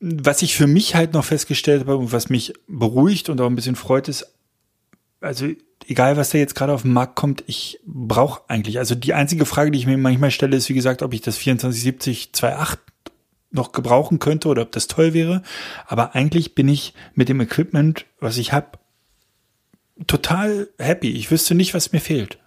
Was 0.00 0.40
ich 0.42 0.56
für 0.56 0.66
mich 0.66 0.94
halt 0.94 1.12
noch 1.12 1.24
festgestellt 1.24 1.80
habe 1.82 1.96
und 1.96 2.12
was 2.12 2.30
mich 2.30 2.54
beruhigt 2.66 3.28
und 3.28 3.40
auch 3.40 3.46
ein 3.46 3.54
bisschen 3.56 3.76
freut, 3.76 4.08
ist, 4.08 4.32
also 5.20 5.46
egal 5.86 6.16
was 6.16 6.30
da 6.30 6.38
jetzt 6.38 6.54
gerade 6.54 6.72
auf 6.72 6.82
den 6.82 6.92
Markt 6.94 7.16
kommt, 7.16 7.44
ich 7.46 7.78
brauche 7.84 8.42
eigentlich, 8.48 8.78
also 8.78 8.94
die 8.94 9.12
einzige 9.12 9.44
Frage, 9.44 9.70
die 9.70 9.78
ich 9.78 9.86
mir 9.86 9.98
manchmal 9.98 10.30
stelle, 10.30 10.56
ist 10.56 10.68
wie 10.70 10.74
gesagt, 10.74 11.02
ob 11.02 11.12
ich 11.12 11.20
das 11.20 11.36
2470 11.36 12.30
2.8 12.34 12.78
noch 13.50 13.72
gebrauchen 13.72 14.20
könnte 14.20 14.48
oder 14.48 14.62
ob 14.62 14.72
das 14.72 14.86
toll 14.86 15.12
wäre. 15.12 15.42
Aber 15.86 16.14
eigentlich 16.14 16.54
bin 16.54 16.68
ich 16.68 16.94
mit 17.14 17.28
dem 17.28 17.40
Equipment, 17.40 18.06
was 18.20 18.38
ich 18.38 18.52
habe, 18.54 18.78
total 20.06 20.68
happy. 20.78 21.10
Ich 21.10 21.30
wüsste 21.30 21.54
nicht, 21.54 21.74
was 21.74 21.92
mir 21.92 22.00
fehlt. 22.00 22.38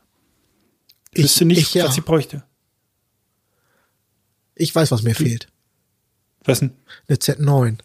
Ich, 1.11 1.19
Ich- 1.19 1.23
wüsste 1.25 1.45
nicht, 1.45 1.59
ich 1.61 1.73
ja. 1.75 1.85
was 1.85 1.97
ich 1.97 2.03
bräuchte. 2.05 2.43
Ich 4.55 4.73
weiß, 4.73 4.91
was 4.91 5.03
mir 5.03 5.15
fehlt. 5.15 5.47
Was 6.45 6.59
denn? 6.59 6.71
Eine 7.07 7.17
Z9. 7.17 7.77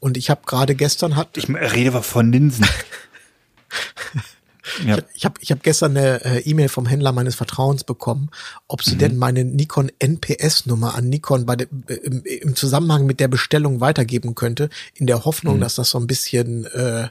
Und 0.00 0.16
ich 0.16 0.30
habe 0.30 0.42
gerade 0.46 0.74
gestern 0.74 1.16
hat 1.16 1.36
Ich 1.36 1.48
rede 1.48 1.90
aber 1.90 2.02
von 2.02 2.32
Linsen. 2.32 2.66
ja. 4.86 4.98
ich 5.14 5.24
habe 5.24 5.34
ich 5.40 5.52
hab 5.52 5.62
gestern 5.62 5.96
eine 5.96 6.24
äh, 6.24 6.38
E-Mail 6.40 6.68
vom 6.68 6.86
Händler 6.86 7.12
meines 7.12 7.34
Vertrauens 7.34 7.84
bekommen, 7.84 8.30
ob 8.66 8.82
sie 8.82 8.96
denn 8.96 9.18
meine 9.18 9.44
Nikon 9.44 9.92
NPS-Nummer 9.98 10.94
an 10.94 11.08
Nikon 11.08 11.44
bei 11.44 11.56
de, 11.56 11.68
äh, 11.88 11.94
im, 11.94 12.22
im 12.24 12.56
Zusammenhang 12.56 13.04
mit 13.04 13.20
der 13.20 13.28
Bestellung 13.28 13.80
weitergeben 13.80 14.34
könnte, 14.34 14.70
in 14.94 15.06
der 15.06 15.26
Hoffnung, 15.26 15.60
dass 15.60 15.74
das 15.74 15.90
so 15.90 15.98
ein 15.98 16.06
bisschen 16.06 16.64
äh, 16.66 17.08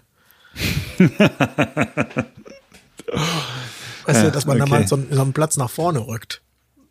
weißt 4.05 4.23
du, 4.23 4.31
dass 4.31 4.45
man 4.45 4.57
da 4.57 4.63
okay. 4.63 4.71
mal 4.71 4.87
so, 4.87 4.99
so 5.09 5.21
einen 5.21 5.33
Platz 5.33 5.57
nach 5.57 5.69
vorne 5.69 6.07
rückt. 6.07 6.41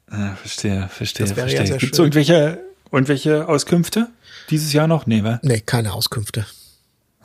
Ah, 0.08 0.34
verstehe, 0.36 0.88
verstehe, 0.88 1.26
Das 1.26 1.36
wäre 1.36 1.48
ja 1.48 1.56
verstehe. 1.56 1.66
sehr 1.66 1.78
Gibt 1.78 1.92
es 1.92 1.96
schön. 1.96 2.04
irgendwelche, 2.06 2.60
irgendwelche 2.92 3.48
Auskünfte 3.48 4.08
dieses 4.50 4.72
Jahr 4.72 4.86
noch? 4.86 5.06
Nee, 5.06 5.24
wa? 5.24 5.40
Nee, 5.42 5.60
keine 5.60 5.92
Auskünfte. 5.92 6.46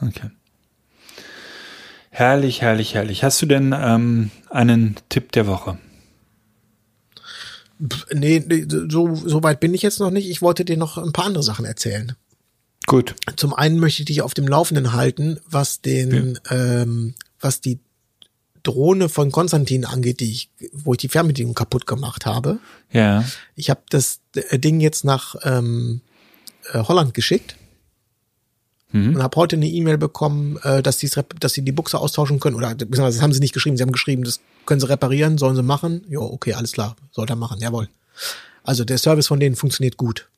Okay. 0.01 0.31
Herrlich, 2.09 2.61
herrlich, 2.61 2.93
herrlich. 2.95 3.23
Hast 3.23 3.41
du 3.41 3.45
denn 3.45 3.73
ähm, 3.77 4.31
einen 4.49 4.95
Tipp 5.09 5.31
der 5.31 5.47
Woche? 5.47 5.77
Nee, 8.13 8.43
nee, 8.47 8.65
so, 8.67 9.15
so 9.15 9.41
weit 9.43 9.59
bin 9.59 9.73
ich 9.73 9.81
jetzt 9.81 9.99
noch 9.99 10.11
nicht. 10.11 10.29
Ich 10.29 10.41
wollte 10.41 10.65
dir 10.65 10.77
noch 10.77 10.97
ein 10.97 11.13
paar 11.13 11.25
andere 11.25 11.43
Sachen 11.43 11.65
erzählen. 11.65 12.13
Gut. 12.85 13.15
Zum 13.37 13.53
einen 13.53 13.79
möchte 13.79 14.01
ich 14.01 14.07
dich 14.07 14.21
auf 14.21 14.33
dem 14.33 14.47
Laufenden 14.47 14.93
halten, 14.93 15.39
was 15.47 15.81
den, 15.81 16.37
ähm, 16.49 17.15
was 17.39 17.61
die 17.61 17.79
Drohne 18.63 19.09
von 19.09 19.31
Konstantin 19.31 19.85
angeht, 19.85 20.19
die 20.19 20.31
ich, 20.31 20.49
wo 20.73 20.93
ich 20.93 20.99
die 20.99 21.09
Fernbedienung 21.09 21.53
kaputt 21.53 21.87
gemacht 21.87 22.25
habe. 22.25 22.59
Ja. 22.91 23.23
Ich 23.55 23.69
habe 23.69 23.81
das 23.89 24.19
äh, 24.35 24.59
Ding 24.59 24.79
jetzt 24.79 25.03
nach 25.03 25.35
ähm, 25.43 26.01
äh, 26.73 26.79
Holland 26.79 27.13
geschickt 27.13 27.55
und 28.93 29.23
habe 29.23 29.37
heute 29.37 29.55
eine 29.55 29.67
E-Mail 29.67 29.97
bekommen, 29.97 30.57
äh, 30.63 30.83
dass, 30.83 30.97
die's 30.97 31.17
dass 31.39 31.53
sie 31.53 31.61
die 31.61 31.71
Buchse 31.71 31.97
austauschen 31.97 32.39
können. 32.39 32.57
Oder 32.57 32.75
beziehungsweise 32.75 33.17
das 33.17 33.21
haben 33.23 33.31
sie 33.31 33.39
nicht 33.39 33.53
geschrieben. 33.53 33.77
Sie 33.77 33.83
haben 33.83 33.91
geschrieben, 33.93 34.23
das 34.23 34.41
können 34.65 34.81
sie 34.81 34.89
reparieren, 34.89 35.37
sollen 35.37 35.55
sie 35.55 35.63
machen. 35.63 36.03
Jo, 36.09 36.23
okay, 36.23 36.53
alles 36.53 36.73
klar, 36.73 36.97
soll 37.11 37.27
er 37.29 37.37
machen, 37.37 37.59
jawohl. 37.61 37.87
Also 38.63 38.83
der 38.83 38.97
Service 38.97 39.27
von 39.27 39.39
denen 39.39 39.55
funktioniert 39.55 39.95
gut. 39.95 40.29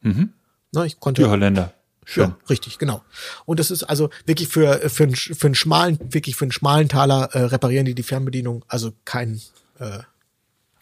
Mhm. 0.00 0.30
Ne, 0.72 0.86
ich 0.86 0.98
konnte 1.00 1.22
Die 1.22 1.28
Holländer. 1.28 1.74
Schön. 2.10 2.24
ja, 2.24 2.36
richtig, 2.48 2.78
genau. 2.78 3.04
Und 3.44 3.60
das 3.60 3.70
ist 3.70 3.84
also 3.84 4.10
wirklich 4.26 4.48
für 4.48 4.90
für 4.90 5.04
einen, 5.04 5.14
für 5.14 5.46
einen 5.46 5.54
schmalen, 5.54 5.96
wirklich 6.12 6.34
für 6.34 6.44
einen 6.44 6.50
schmalen 6.50 6.88
Taler 6.88 7.30
äh, 7.32 7.42
reparieren 7.42 7.86
die 7.86 7.94
die 7.94 8.02
Fernbedienung. 8.02 8.64
Also 8.66 8.92
kein 9.04 9.40
äh, 9.78 10.00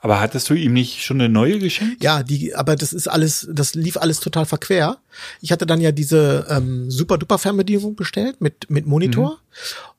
Aber 0.00 0.20
hattest 0.20 0.48
du 0.48 0.54
ihm 0.54 0.72
nicht 0.72 1.04
schon 1.04 1.20
eine 1.20 1.28
neue 1.28 1.58
geschenkt? 1.58 2.02
ja, 2.02 2.22
die, 2.22 2.54
aber 2.54 2.76
das 2.76 2.92
ist 2.92 3.08
alles, 3.08 3.48
das 3.50 3.74
lief 3.74 3.96
alles 3.96 4.20
total 4.20 4.46
verquer. 4.46 4.98
Ich 5.40 5.50
hatte 5.50 5.66
dann 5.66 5.80
ja 5.80 5.90
diese 5.90 6.46
ähm, 6.48 6.90
super 6.90 7.18
duper 7.18 7.38
Fernbedienung 7.38 7.96
bestellt 7.96 8.40
mit 8.40 8.70
mit 8.70 8.86
Monitor. 8.86 9.38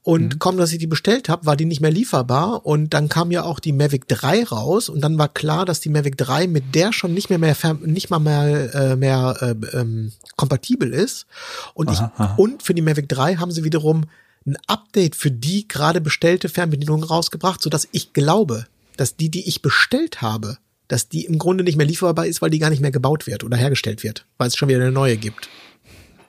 Und 0.02 0.40
kaum, 0.40 0.58
dass 0.58 0.72
ich 0.72 0.80
die 0.80 0.88
bestellt 0.88 1.30
habe, 1.30 1.46
war 1.46 1.56
die 1.56 1.66
nicht 1.66 1.82
mehr 1.82 1.92
lieferbar. 1.92 2.66
Und 2.66 2.94
dann 2.94 3.10
kam 3.10 3.30
ja 3.32 3.44
auch 3.44 3.60
die 3.60 3.74
Mavic 3.74 4.08
3 4.08 4.46
raus. 4.46 4.90
Und 4.90 5.02
dann 5.02 5.18
war 5.18 5.28
klar, 5.28 5.66
dass 5.66 5.82
die 5.82 5.90
Mavic 5.90 6.18
3 6.18 6.48
mit 6.48 6.74
der 6.74 6.94
schon 6.94 7.14
nicht 7.14 7.30
mehr 7.30 7.38
mehr 7.38 7.56
nicht 7.82 8.10
mal 8.10 8.20
mehr 8.20 8.74
äh, 8.74 8.96
mehr 8.96 9.38
äh, 9.42 9.78
ähm, 9.78 10.14
kompatibel 10.36 10.94
ist. 10.94 11.28
Und 11.74 11.92
ich 11.92 12.00
und 12.38 12.64
für 12.64 12.74
die 12.74 12.82
Mavic 12.82 13.10
3 13.10 13.36
haben 13.36 13.52
sie 13.52 13.64
wiederum 13.64 14.06
ein 14.48 14.58
Update 14.68 15.16
für 15.16 15.32
die 15.32 15.68
gerade 15.68 16.02
bestellte 16.02 16.50
Fernbedienung 16.50 17.04
rausgebracht, 17.04 17.62
so 17.62 17.70
dass 17.70 17.88
ich 17.92 18.14
glaube, 18.14 18.66
dass 19.00 19.16
die, 19.16 19.30
die 19.30 19.48
ich 19.48 19.62
bestellt 19.62 20.22
habe, 20.22 20.58
dass 20.88 21.08
die 21.08 21.26
im 21.26 21.38
Grunde 21.38 21.64
nicht 21.64 21.78
mehr 21.78 21.86
lieferbar 21.86 22.26
ist, 22.26 22.42
weil 22.42 22.50
die 22.50 22.60
gar 22.60 22.70
nicht 22.70 22.82
mehr 22.82 22.92
gebaut 22.92 23.28
wird 23.28 23.44
oder 23.44 23.58
hergestellt 23.58 24.04
wird, 24.04 24.26
weil 24.38 24.48
es 24.48 24.56
schon 24.58 24.70
wieder 24.70 24.80
eine 24.82 24.92
neue 24.92 25.18
gibt. 25.18 25.48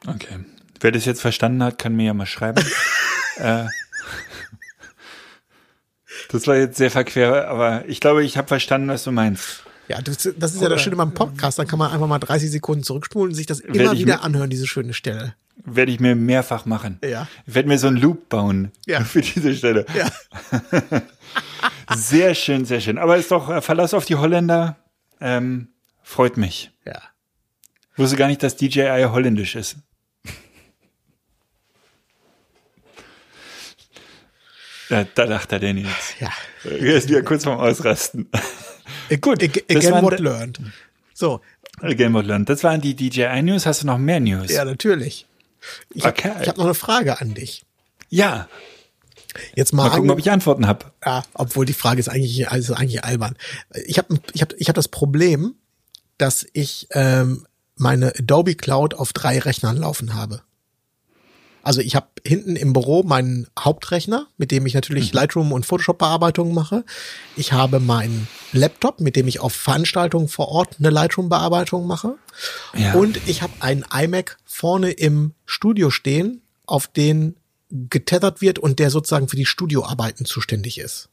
Okay. 0.07 0.39
Wer 0.81 0.93
das 0.93 1.05
jetzt 1.05 1.21
verstanden 1.21 1.63
hat, 1.63 1.79
kann 1.79 1.95
mir 1.97 2.07
ja 2.07 2.15
mal 2.15 2.27
schreiben. 2.27 2.63
äh, 3.39 3.65
das 6.31 6.47
war 6.47 6.57
jetzt 6.57 6.77
sehr 6.77 6.91
verquer, 6.91 7.49
aber 7.49 7.89
ich 7.89 8.01
glaube, 8.01 8.25
ich 8.25 8.37
habe 8.37 8.49
verstanden, 8.49 8.89
was 8.89 9.05
du 9.05 9.13
meinst. 9.13 9.65
Ja, 9.89 10.01
das, 10.01 10.29
das 10.37 10.55
ist 10.55 10.63
ja 10.63 10.69
das 10.69 10.81
Schöne 10.81 10.95
beim 10.97 11.13
Podcast, 11.15 11.59
da 11.59 11.65
kann 11.65 11.79
man 11.79 11.91
einfach 11.91 12.07
mal 12.07 12.21
30 12.21 12.51
Sekunden 12.51 12.85
zurückspulen 12.85 13.31
und 13.31 13.35
sich 13.35 13.47
das 13.47 13.59
immer 13.59 13.93
wieder 13.93 14.19
mir- 14.19 14.23
anhören, 14.23 14.49
diese 14.49 14.67
schöne 14.69 14.95
Stelle. 14.95 15.35
Werde 15.65 15.91
ich 15.93 16.01
mir 16.01 16.15
mehrfach 16.15 16.65
machen. 16.65 16.99
Ja. 17.05 17.27
Ich 17.47 17.55
werde 17.55 17.69
mir 17.69 17.79
so 17.79 17.89
einen 17.89 17.97
Loop 17.97 18.29
bauen 18.29 18.71
Ja. 18.87 19.01
für 19.05 19.21
diese 19.21 19.55
Stelle. 19.55 19.85
Ja. 19.95 20.11
Sehr 21.95 22.35
schön, 22.35 22.65
sehr 22.65 22.81
schön. 22.81 22.99
Aber 22.99 23.17
ist 23.17 23.31
doch 23.31 23.49
äh, 23.51 23.61
Verlass 23.61 23.95
auf 23.95 24.05
die 24.05 24.17
Holländer. 24.17 24.77
Ähm, 25.21 25.69
freut 26.03 26.37
mich. 26.37 26.71
Ja. 26.87 27.01
Ich 27.93 27.99
wusste 27.99 28.17
gar 28.17 28.29
nicht, 28.29 28.43
dass 28.43 28.57
DJI 28.57 29.07
holländisch 29.11 29.57
ist. 29.57 29.77
Da, 34.89 35.05
da 35.05 35.25
lacht 35.25 35.53
er 35.53 35.61
denn 35.61 35.79
jetzt. 35.79 36.21
Ja. 36.21 36.31
Er 36.65 36.97
ist 36.97 37.09
wieder 37.09 37.23
kurz 37.23 37.45
vorm 37.45 37.61
Ausrasten. 37.61 38.29
Gut, 39.21 39.43
das 39.43 39.49
again 39.69 39.93
waren 39.93 40.05
what 40.05 40.19
learned. 40.19 40.61
So, 41.15 41.41
Game 41.81 42.17
of 42.17 42.25
Land. 42.27 42.49
Das 42.49 42.65
waren 42.65 42.81
die 42.81 42.95
DJI 42.97 43.43
News. 43.43 43.67
Hast 43.67 43.83
du 43.83 43.87
noch 43.87 43.99
mehr 43.99 44.21
News? 44.21 44.51
ja, 44.51 44.65
natürlich. 44.65 45.27
Ich 45.95 46.05
habe 46.05 46.17
Okay. 46.17 46.33
ich 46.43 46.49
hab 46.49 46.57
noch 46.57 46.65
eine 46.65 46.75
Frage 46.75 47.21
an 47.21 47.35
dich. 47.35 47.65
Ja. 48.09 48.49
Jetzt 49.55 49.73
mal, 49.73 49.89
Mal 49.89 49.97
gucken, 49.97 50.11
ob 50.11 50.19
ich 50.19 50.31
Antworten 50.31 50.67
habe. 50.67 50.87
Ja, 51.05 51.25
obwohl 51.35 51.67
die 51.67 51.73
Frage 51.73 52.01
ist 52.01 52.09
eigentlich, 52.09 52.51
also 52.51 52.75
eigentlich 52.75 53.05
albern. 53.05 53.37
Ich 53.87 53.99
habe 53.99 54.21
ich 54.33 54.43
hab, 54.43 54.53
ich 54.55 54.69
hab 54.69 54.75
das 54.75 54.89
Problem, 54.89 55.55
dass 56.19 56.47
ich 56.53 56.89
ähm, 56.93 57.47
meine 57.77 58.13
Adobe 58.19 58.55
Cloud 58.55 58.95
auf 58.95 59.13
drei 59.13 59.39
Rechnern 59.39 59.77
laufen 59.77 60.15
habe. 60.15 60.43
Also 61.63 61.81
ich 61.81 61.95
habe 61.95 62.07
hinten 62.27 62.57
im 62.57 62.73
Büro 62.73 63.03
meinen 63.03 63.47
Hauptrechner, 63.59 64.27
mit 64.39 64.51
dem 64.51 64.67
ich 64.67 64.75
natürlich 64.75 65.13
Lightroom 65.13 65.53
und 65.53 65.67
Photoshop-Bearbeitungen 65.67 66.55
mache. 66.55 66.85
Ich 67.37 67.53
habe 67.53 67.81
meinen 67.81 68.29
Laptop, 68.53 69.01
mit 69.01 69.17
dem 69.17 69.29
ich 69.29 69.41
auf 69.41 69.53
Veranstaltungen 69.53 70.29
vor 70.29 70.49
Ort 70.49 70.77
eine 70.79 70.91
Lightroom-Bearbeitung 70.91 71.87
mache. 71.87 72.17
Ja. 72.75 72.95
Und 72.95 73.21
ich 73.29 73.43
habe 73.43 73.53
einen 73.61 73.85
iMac 73.93 74.39
vorne 74.45 74.91
im 74.91 75.35
Studio 75.45 75.91
stehen, 75.91 76.43
auf 76.67 76.87
den 76.87 77.37
getethert 77.71 78.41
wird 78.41 78.59
und 78.59 78.79
der 78.79 78.91
sozusagen 78.91 79.29
für 79.29 79.37
die 79.37 79.47
Studioarbeiten 79.47 80.27
zuständig 80.27 80.79
ist. 80.79 81.09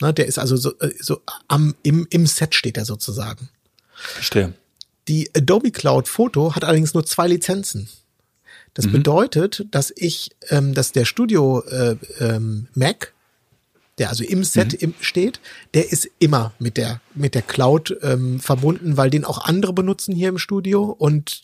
Ne, 0.00 0.14
der 0.14 0.26
ist 0.26 0.38
also 0.38 0.56
so, 0.56 0.78
äh, 0.78 0.92
so 0.98 1.20
am, 1.48 1.74
im, 1.82 2.06
im 2.10 2.26
Set 2.26 2.54
steht 2.54 2.78
er 2.78 2.84
sozusagen. 2.84 3.50
Verstehe. 3.94 4.54
Die 5.08 5.30
Adobe 5.36 5.70
Cloud 5.70 6.08
Photo 6.08 6.54
hat 6.54 6.64
allerdings 6.64 6.94
nur 6.94 7.04
zwei 7.04 7.28
Lizenzen. 7.28 7.88
Das 8.74 8.86
bedeutet, 8.86 9.66
dass 9.72 9.92
ich, 9.96 10.30
ähm, 10.48 10.74
dass 10.74 10.92
der 10.92 11.04
Studio 11.04 11.60
äh, 11.64 11.96
ähm, 12.20 12.68
Mac, 12.74 13.12
der 13.98 14.08
also 14.08 14.24
im 14.24 14.44
Set 14.44 14.74
im, 14.74 14.94
steht, 15.00 15.40
der 15.74 15.92
ist 15.92 16.08
immer 16.20 16.52
mit 16.58 16.76
der 16.76 17.00
mit 17.14 17.34
der 17.34 17.42
Cloud 17.42 17.96
ähm, 18.02 18.38
verbunden, 18.38 18.96
weil 18.96 19.10
den 19.10 19.24
auch 19.24 19.44
andere 19.44 19.72
benutzen 19.72 20.14
hier 20.14 20.28
im 20.28 20.38
Studio 20.38 20.84
und 20.84 21.42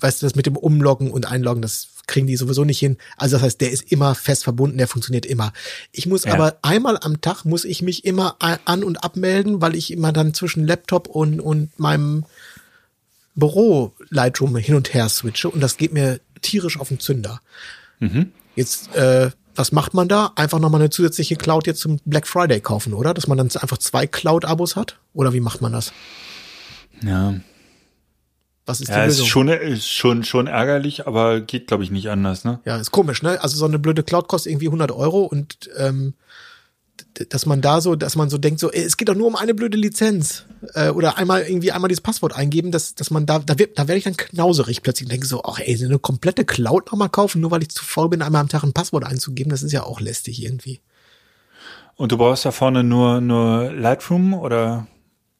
weißt 0.00 0.20
du, 0.20 0.26
das 0.26 0.34
mit 0.34 0.46
dem 0.46 0.56
Umloggen 0.56 1.10
und 1.10 1.26
Einloggen, 1.26 1.62
das 1.62 1.88
kriegen 2.06 2.26
die 2.26 2.36
sowieso 2.36 2.64
nicht 2.64 2.78
hin. 2.78 2.96
Also 3.16 3.36
das 3.36 3.42
heißt, 3.44 3.60
der 3.60 3.70
ist 3.70 3.90
immer 3.92 4.14
fest 4.14 4.44
verbunden, 4.44 4.78
der 4.78 4.88
funktioniert 4.88 5.26
immer. 5.26 5.52
Ich 5.92 6.06
muss 6.06 6.24
Ja. 6.24 6.34
aber 6.34 6.58
einmal 6.62 6.98
am 7.00 7.20
Tag 7.20 7.44
muss 7.44 7.64
ich 7.64 7.82
mich 7.82 8.04
immer 8.04 8.36
an 8.40 8.84
und 8.84 9.02
abmelden, 9.04 9.60
weil 9.60 9.74
ich 9.74 9.90
immer 9.90 10.12
dann 10.12 10.34
zwischen 10.34 10.66
Laptop 10.66 11.06
und 11.08 11.40
und 11.40 11.78
meinem 11.78 12.24
Büro 13.34 13.92
Lightroom 14.10 14.56
hin 14.56 14.76
und 14.76 14.94
her 14.94 15.08
switche 15.08 15.50
und 15.50 15.60
das 15.60 15.76
geht 15.76 15.92
mir 15.92 16.20
tierisch 16.40 16.78
auf 16.78 16.88
den 16.88 17.00
Zünder. 17.00 17.40
Jetzt, 18.54 18.94
äh, 18.94 19.30
was 19.56 19.72
macht 19.72 19.94
man 19.94 20.08
da? 20.08 20.32
Einfach 20.36 20.58
nochmal 20.58 20.80
eine 20.80 20.90
zusätzliche 20.90 21.36
Cloud 21.36 21.66
jetzt 21.66 21.80
zum 21.80 21.98
Black 22.04 22.26
Friday 22.26 22.60
kaufen, 22.60 22.92
oder? 22.92 23.14
Dass 23.14 23.26
man 23.26 23.38
dann 23.38 23.50
einfach 23.56 23.78
zwei 23.78 24.06
Cloud-Abos 24.06 24.76
hat? 24.76 24.98
Oder 25.14 25.32
wie 25.32 25.40
macht 25.40 25.62
man 25.62 25.72
das? 25.72 25.92
Ja. 27.02 27.34
Was 28.66 28.80
ist 28.80 28.88
die 28.88 28.92
Ja, 28.92 29.04
ist 29.04 29.18
Lösung? 29.18 29.26
schon, 29.26 29.48
ist 29.48 29.88
schon, 29.88 30.24
schon 30.24 30.46
ärgerlich, 30.46 31.06
aber 31.06 31.40
geht, 31.40 31.66
glaube 31.66 31.84
ich, 31.84 31.90
nicht 31.90 32.08
anders, 32.08 32.44
ne? 32.44 32.60
Ja, 32.64 32.76
ist 32.78 32.90
komisch, 32.92 33.22
ne? 33.22 33.40
Also 33.42 33.56
so 33.56 33.66
eine 33.66 33.78
blöde 33.78 34.02
Cloud 34.02 34.26
kostet 34.28 34.52
irgendwie 34.52 34.68
100 34.68 34.90
Euro 34.92 35.24
und 35.24 35.70
ähm, 35.76 36.14
dass 37.28 37.46
man 37.46 37.60
da 37.60 37.80
so, 37.80 37.94
dass 37.96 38.16
man 38.16 38.30
so 38.30 38.38
denkt, 38.38 38.60
so, 38.60 38.70
ey, 38.70 38.82
es 38.82 38.96
geht 38.96 39.08
doch 39.08 39.14
nur 39.14 39.26
um 39.26 39.36
eine 39.36 39.54
blöde 39.54 39.76
Lizenz 39.76 40.44
äh, 40.74 40.90
oder 40.90 41.18
einmal 41.18 41.42
irgendwie 41.42 41.72
einmal 41.72 41.88
dieses 41.88 42.00
Passwort 42.00 42.34
eingeben, 42.34 42.70
dass, 42.72 42.94
dass 42.94 43.10
man 43.10 43.26
da, 43.26 43.38
da 43.40 43.58
wird, 43.58 43.78
da 43.78 43.86
werde 43.86 43.98
ich 43.98 44.04
dann 44.04 44.16
knauserig 44.16 44.82
plötzlich 44.82 45.06
und 45.06 45.12
denke 45.12 45.26
so, 45.26 45.42
ach 45.44 45.58
ey, 45.60 45.84
eine 45.84 45.98
komplette 45.98 46.44
Cloud 46.44 46.90
nochmal 46.90 47.10
kaufen, 47.10 47.40
nur 47.40 47.50
weil 47.50 47.62
ich 47.62 47.70
zu 47.70 47.84
faul 47.84 48.08
bin, 48.08 48.22
einmal 48.22 48.40
am 48.40 48.48
Tag 48.48 48.62
ein 48.64 48.72
Passwort 48.72 49.04
einzugeben, 49.04 49.50
das 49.50 49.62
ist 49.62 49.72
ja 49.72 49.82
auch 49.84 50.00
lästig 50.00 50.42
irgendwie. 50.42 50.80
Und 51.96 52.10
du 52.10 52.16
brauchst 52.18 52.44
da 52.44 52.50
vorne 52.50 52.82
nur, 52.82 53.20
nur 53.20 53.72
Lightroom 53.72 54.34
oder? 54.34 54.86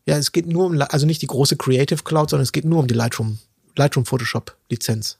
Ja, 0.07 0.17
es 0.19 0.33
geht 0.33 0.47
nur 0.47 0.67
um, 0.67 0.81
also 0.89 1.07
nicht 1.07 1.23
die 1.23 1.27
große 1.27 1.57
Creative 1.57 2.03
Cloud, 2.03 2.31
sondern 2.31 2.43
es 2.45 2.53
geht 2.53 2.65
nur 2.65 2.81
um 2.81 2.87
die 2.87 2.95
Lightroom, 2.95 3.39
Lightroom 3.77 4.05
Photoshop 4.05 4.57
Lizenz. 4.69 5.19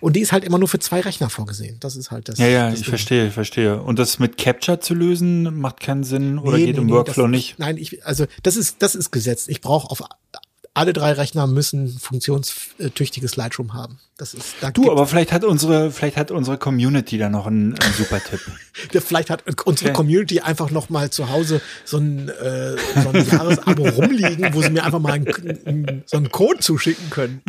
Und 0.00 0.14
die 0.14 0.20
ist 0.20 0.30
halt 0.32 0.44
immer 0.44 0.58
nur 0.58 0.68
für 0.68 0.78
zwei 0.78 1.00
Rechner 1.00 1.28
vorgesehen. 1.28 1.76
Das 1.80 1.96
ist 1.96 2.10
halt 2.12 2.28
das. 2.28 2.38
Ja, 2.38 2.46
ja, 2.46 2.70
das 2.70 2.74
ich 2.78 2.84
Ding. 2.84 2.90
verstehe, 2.90 3.26
ich 3.26 3.34
verstehe. 3.34 3.82
Und 3.82 3.98
das 3.98 4.18
mit 4.20 4.38
Capture 4.38 4.78
zu 4.78 4.94
lösen, 4.94 5.58
macht 5.58 5.80
keinen 5.80 6.04
Sinn 6.04 6.38
oder 6.38 6.56
Nee, 6.56 6.66
geht 6.66 6.76
nee, 6.76 6.82
im 6.82 6.86
nee, 6.86 6.92
Workflow 6.92 7.24
das, 7.24 7.30
nicht? 7.30 7.58
Nein, 7.58 7.76
ich, 7.76 8.06
also 8.06 8.26
das 8.44 8.56
ist, 8.56 8.76
das 8.80 8.94
ist 8.94 9.10
gesetzt. 9.10 9.48
Ich 9.48 9.60
brauche 9.60 9.90
auf 9.90 10.02
alle 10.74 10.92
drei 10.94 11.12
Rechner 11.12 11.46
müssen 11.46 11.98
funktionstüchtiges 11.98 13.36
Lightroom 13.36 13.74
haben. 13.74 13.98
Das 14.16 14.32
ist, 14.32 14.54
da 14.60 14.70
Du, 14.70 14.90
aber 14.90 15.06
vielleicht 15.06 15.30
hat 15.32 15.44
unsere, 15.44 15.90
vielleicht 15.90 16.16
hat 16.16 16.30
unsere 16.30 16.56
Community 16.56 17.18
da 17.18 17.28
noch 17.28 17.46
einen, 17.46 17.78
einen 17.78 17.92
super 17.94 18.20
Tipp. 18.22 18.40
vielleicht 19.04 19.28
hat 19.30 19.44
unsere 19.66 19.90
Okay. 19.90 19.92
Community 19.96 20.40
einfach 20.40 20.70
noch 20.70 20.88
mal 20.88 21.10
zu 21.10 21.28
Hause 21.28 21.60
so 21.84 21.98
ein, 21.98 22.28
äh, 22.30 22.76
so 23.02 23.08
ein 23.10 23.26
Jahresabo 23.30 23.86
rumliegen, 23.88 24.54
wo 24.54 24.62
sie 24.62 24.70
mir 24.70 24.84
einfach 24.84 25.00
mal 25.00 25.12
einen, 25.12 26.02
so 26.06 26.16
einen 26.16 26.30
Code 26.30 26.60
zuschicken 26.60 27.10
können. 27.10 27.42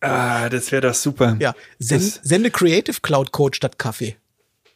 Ah, 0.00 0.48
das 0.48 0.72
wäre 0.72 0.88
doch 0.88 0.94
super. 0.94 1.36
Ja, 1.40 1.54
Das- 1.78 2.20
sende 2.22 2.50
Creative 2.50 3.00
Cloud 3.00 3.30
Code 3.32 3.56
statt 3.56 3.78
Kaffee. 3.78 4.16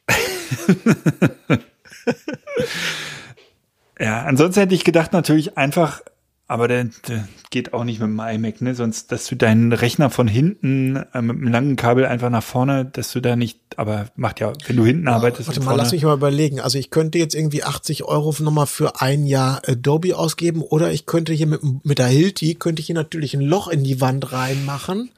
Ja, 3.99 4.22
ansonsten 4.22 4.61
hätte 4.61 4.74
ich 4.74 4.84
gedacht 4.84 5.12
natürlich 5.12 5.59
einfach, 5.59 6.01
aber 6.51 6.66
der, 6.66 6.88
der 7.07 7.28
geht 7.51 7.72
auch 7.72 7.84
nicht 7.84 8.01
mit 8.01 8.09
dem 8.09 8.18
iMac, 8.18 8.61
ne? 8.61 8.74
Sonst, 8.74 9.12
dass 9.12 9.26
du 9.26 9.36
deinen 9.36 9.72
Rechner 9.72 10.11
von 10.11 10.26
hinten 10.26 10.96
äh, 10.96 11.22
mit 11.22 11.36
einem 11.36 11.46
langen 11.46 11.76
Kabel 11.76 12.07
einfach 12.07 12.28
nach 12.28 12.42
vorne, 12.42 12.84
dass 12.84 13.12
du 13.12 13.20
da 13.20 13.36
nicht, 13.36 13.61
aber 13.76 14.07
macht 14.16 14.40
ja, 14.40 14.53
wenn 14.66 14.74
du 14.74 14.84
hinten 14.84 15.07
arbeitest. 15.07 15.46
Warte 15.46 15.61
mal, 15.61 15.66
vorne, 15.66 15.82
lass 15.82 15.92
mich 15.92 16.03
mal 16.03 16.14
überlegen. 16.14 16.59
Also 16.59 16.76
ich 16.76 16.90
könnte 16.90 17.18
jetzt 17.18 17.36
irgendwie 17.36 17.62
80 17.62 18.03
Euro 18.03 18.34
nochmal 18.40 18.66
für 18.66 19.01
ein 19.01 19.26
Jahr 19.26 19.62
Adobe 19.64 20.18
ausgeben 20.18 20.62
oder 20.62 20.90
ich 20.90 21.07
könnte 21.07 21.32
hier 21.32 21.46
mit, 21.46 21.61
mit 21.84 21.98
der 21.98 22.09
Hilti, 22.09 22.57
könnte 22.57 22.80
ich 22.80 22.86
hier 22.86 22.96
natürlich 22.96 23.32
ein 23.34 23.42
Loch 23.42 23.68
in 23.68 23.84
die 23.84 24.01
Wand 24.01 24.32
reinmachen, 24.32 25.12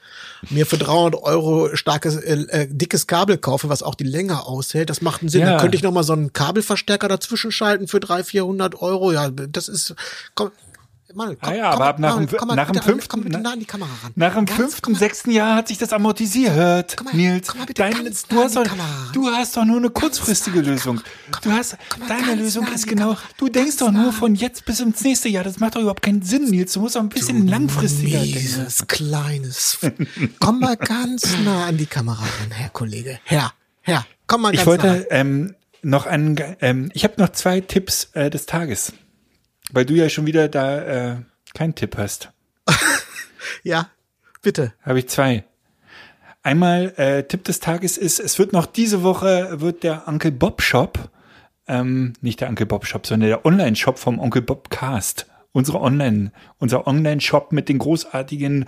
mir 0.51 0.67
für 0.67 0.77
300 0.77 1.23
Euro 1.23 1.75
starkes, 1.75 2.17
äh, 2.17 2.45
äh, 2.49 2.69
dickes 2.71 3.07
Kabel 3.07 3.39
kaufen, 3.39 3.71
was 3.71 3.83
auch 3.83 3.95
die 3.95 4.05
Länge 4.05 4.45
aushält. 4.45 4.91
Das 4.91 5.01
macht 5.01 5.23
einen 5.23 5.31
Sinn. 5.31 5.41
Ja. 5.41 5.53
Dann 5.53 5.61
könnte 5.61 5.79
ich 5.79 5.83
nochmal 5.83 6.05
so 6.05 6.13
einen 6.13 6.35
Kabelverstärker 6.35 7.09
dazwischen 7.09 7.53
schalten 7.53 7.89
für 7.89 8.01
300, 8.01 8.27
400 8.27 8.83
Euro. 8.83 9.13
Ja, 9.13 9.31
das 9.31 9.69
ist, 9.69 9.95
komm, 10.35 10.51
Mann, 11.15 11.37
komm, 11.41 11.51
Ah 11.51 11.55
ja, 11.55 11.71
aber 11.71 11.87
ab 11.87 11.99
nach 11.99 12.17
Mann, 12.17 12.27
dem- 12.27 12.39
komm 12.39 12.49
nach 12.57 12.71
dem 12.71 12.83
fünften- 12.83 13.09
komm 13.09 13.21
bitte 13.23 13.37
na- 13.37 13.43
nah 13.43 13.53
an 13.53 13.59
die 13.61 13.65
Kamera 13.67 13.91
ran. 14.03 14.13
Nach 14.17 14.35
dem 14.35 14.47
fünften, 14.47 14.95
sechsten 14.95 15.31
Jahr 15.31 15.57
hat 15.57 15.69
sich 15.69 15.79
das 15.79 15.93
amortisiert, 15.93 16.97
komm 16.97 17.07
mal- 17.07 17.15
Nils. 17.17 17.49
komm 17.49 17.59
mal 17.61 17.67
bitte 17.67 17.83
Dein, 17.83 18.05
ganz 18.05 18.27
du, 18.27 18.35
nah 18.37 18.45
hast 18.45 18.57
doch, 18.57 18.67
du 19.13 19.27
hast 19.29 19.57
doch 19.57 19.65
nur 19.65 19.77
eine 19.79 19.91
kurzfristige 19.91 20.61
Lösung. 20.61 21.01
Du 21.43 21.51
hast, 21.53 21.77
deine 22.09 22.35
Lösung 22.35 22.67
ist 22.73 22.87
genau, 22.87 23.17
du 23.39 23.49
denkst 23.49 23.77
doch 23.79 23.91
nur 23.91 24.13
von 24.13 24.35
jetzt 24.35 24.65
bis 24.65 24.81
ins 24.81 25.03
nächste 25.03 25.29
Jahr. 25.29 25.45
Das 25.45 25.59
macht 25.61 25.75
doch 25.77 25.81
überhaupt 25.81 26.03
keinen 26.03 26.23
Sinn, 26.23 26.45
Nils. 26.51 26.73
Du 26.73 26.81
musst 26.81 26.97
doch 26.97 27.01
ein 27.01 27.09
bisschen 27.09 27.47
langfristiger 27.49 28.19
denken. 28.21 28.35
Mieses, 28.35 28.87
kleines. 28.87 29.79
komm 30.41 30.61
mal 30.61 30.77
ganz 30.77 31.25
nah 31.45 31.67
an 31.67 31.77
die 31.77 31.87
Kamera 31.87 32.21
ran, 32.23 32.51
Herr 32.51 32.71
Kollege. 32.71 33.19
Herr, 33.25 33.53
Herr, 33.81 34.07
komm 34.27 34.43
mal 34.43 34.49
ganz 34.53 34.61
Ich 34.61 34.67
nah. 34.67 34.71
wollte 34.85 35.07
ähm, 35.11 35.55
noch 35.83 36.07
einen, 36.07 36.37
ähm, 36.61 36.91
ich 36.95 37.05
habe 37.05 37.15
noch 37.19 37.31
zwei 37.31 37.61
Tipps 37.61 38.09
äh, 38.15 38.31
des 38.31 38.47
Tages, 38.47 38.93
weil 39.71 39.85
du 39.85 39.95
ja 39.95 40.09
schon 40.09 40.27
wieder 40.27 40.49
da 40.49 40.79
äh, 41.13 41.17
keinen 41.55 41.75
Tipp 41.75 41.97
hast. 41.97 42.31
Ja, 43.63 43.91
bitte. 44.43 44.73
Habe 44.83 45.01
ich 45.01 45.09
zwei. 45.09 45.45
Einmal 46.43 46.93
äh, 46.97 47.23
Tipp 47.23 47.45
des 47.45 47.61
Tages 47.61 47.97
ist, 47.97 48.19
es 48.19 48.39
wird 48.39 48.53
noch 48.53 48.67
diese 48.67 49.03
Woche 49.03 49.61
wird 49.61 49.85
der 49.85 50.09
Uncle 50.09 50.33
Bob 50.33 50.61
Shop, 50.61 51.11
ähm, 51.69 52.15
nicht 52.21 52.41
der 52.41 52.49
Uncle 52.49 52.67
Bob 52.67 52.85
Shop, 52.87 53.07
sondern 53.07 53.29
der 53.29 53.47
Online 53.47 53.77
Shop 53.77 53.99
vom 53.99 54.19
Onkel 54.19 54.43
Bob 54.43 54.71
Cast. 54.71 55.27
Unsere 55.55 55.83
Online, 55.83 56.33
unser 56.57 56.87
Online-Shop 56.87 57.53
mit 57.53 57.69
den 57.69 57.77
großartigen 57.77 58.65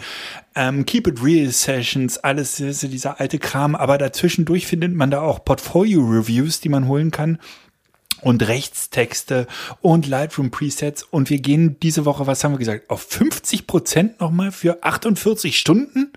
ähm, 0.55 0.85
Keep 0.85 1.07
It 1.07 1.25
Real 1.25 1.51
Sessions, 1.51 2.19
alles 2.19 2.57
dieser 2.57 3.19
alte 3.21 3.39
Kram, 3.39 3.75
aber 3.75 3.97
dazwischendurch 3.97 4.67
findet 4.67 4.93
man 4.93 5.11
da 5.11 5.23
auch 5.23 5.47
Portfolio-Reviews, 5.47 6.61
die 6.61 6.69
man 6.69 6.87
holen 6.87 7.11
kann 7.11 7.39
und 8.25 8.47
Rechtstexte 8.47 9.47
und 9.81 10.07
Lightroom 10.07 10.51
Presets 10.51 11.03
und 11.03 11.31
wir 11.31 11.39
gehen 11.39 11.79
diese 11.81 12.05
Woche, 12.05 12.27
was 12.27 12.43
haben 12.43 12.53
wir 12.53 12.59
gesagt, 12.59 12.91
auf 12.91 13.03
50 13.03 13.67
Prozent 13.67 14.21
nochmal 14.21 14.51
für 14.53 14.83
48 14.83 15.59
Stunden? 15.59 16.13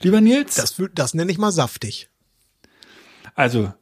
Lieber 0.00 0.20
Nils? 0.20 0.56
Das, 0.56 0.80
das 0.94 1.14
nenne 1.14 1.30
ich 1.30 1.38
mal 1.38 1.52
saftig. 1.52 2.08
Also 3.34 3.72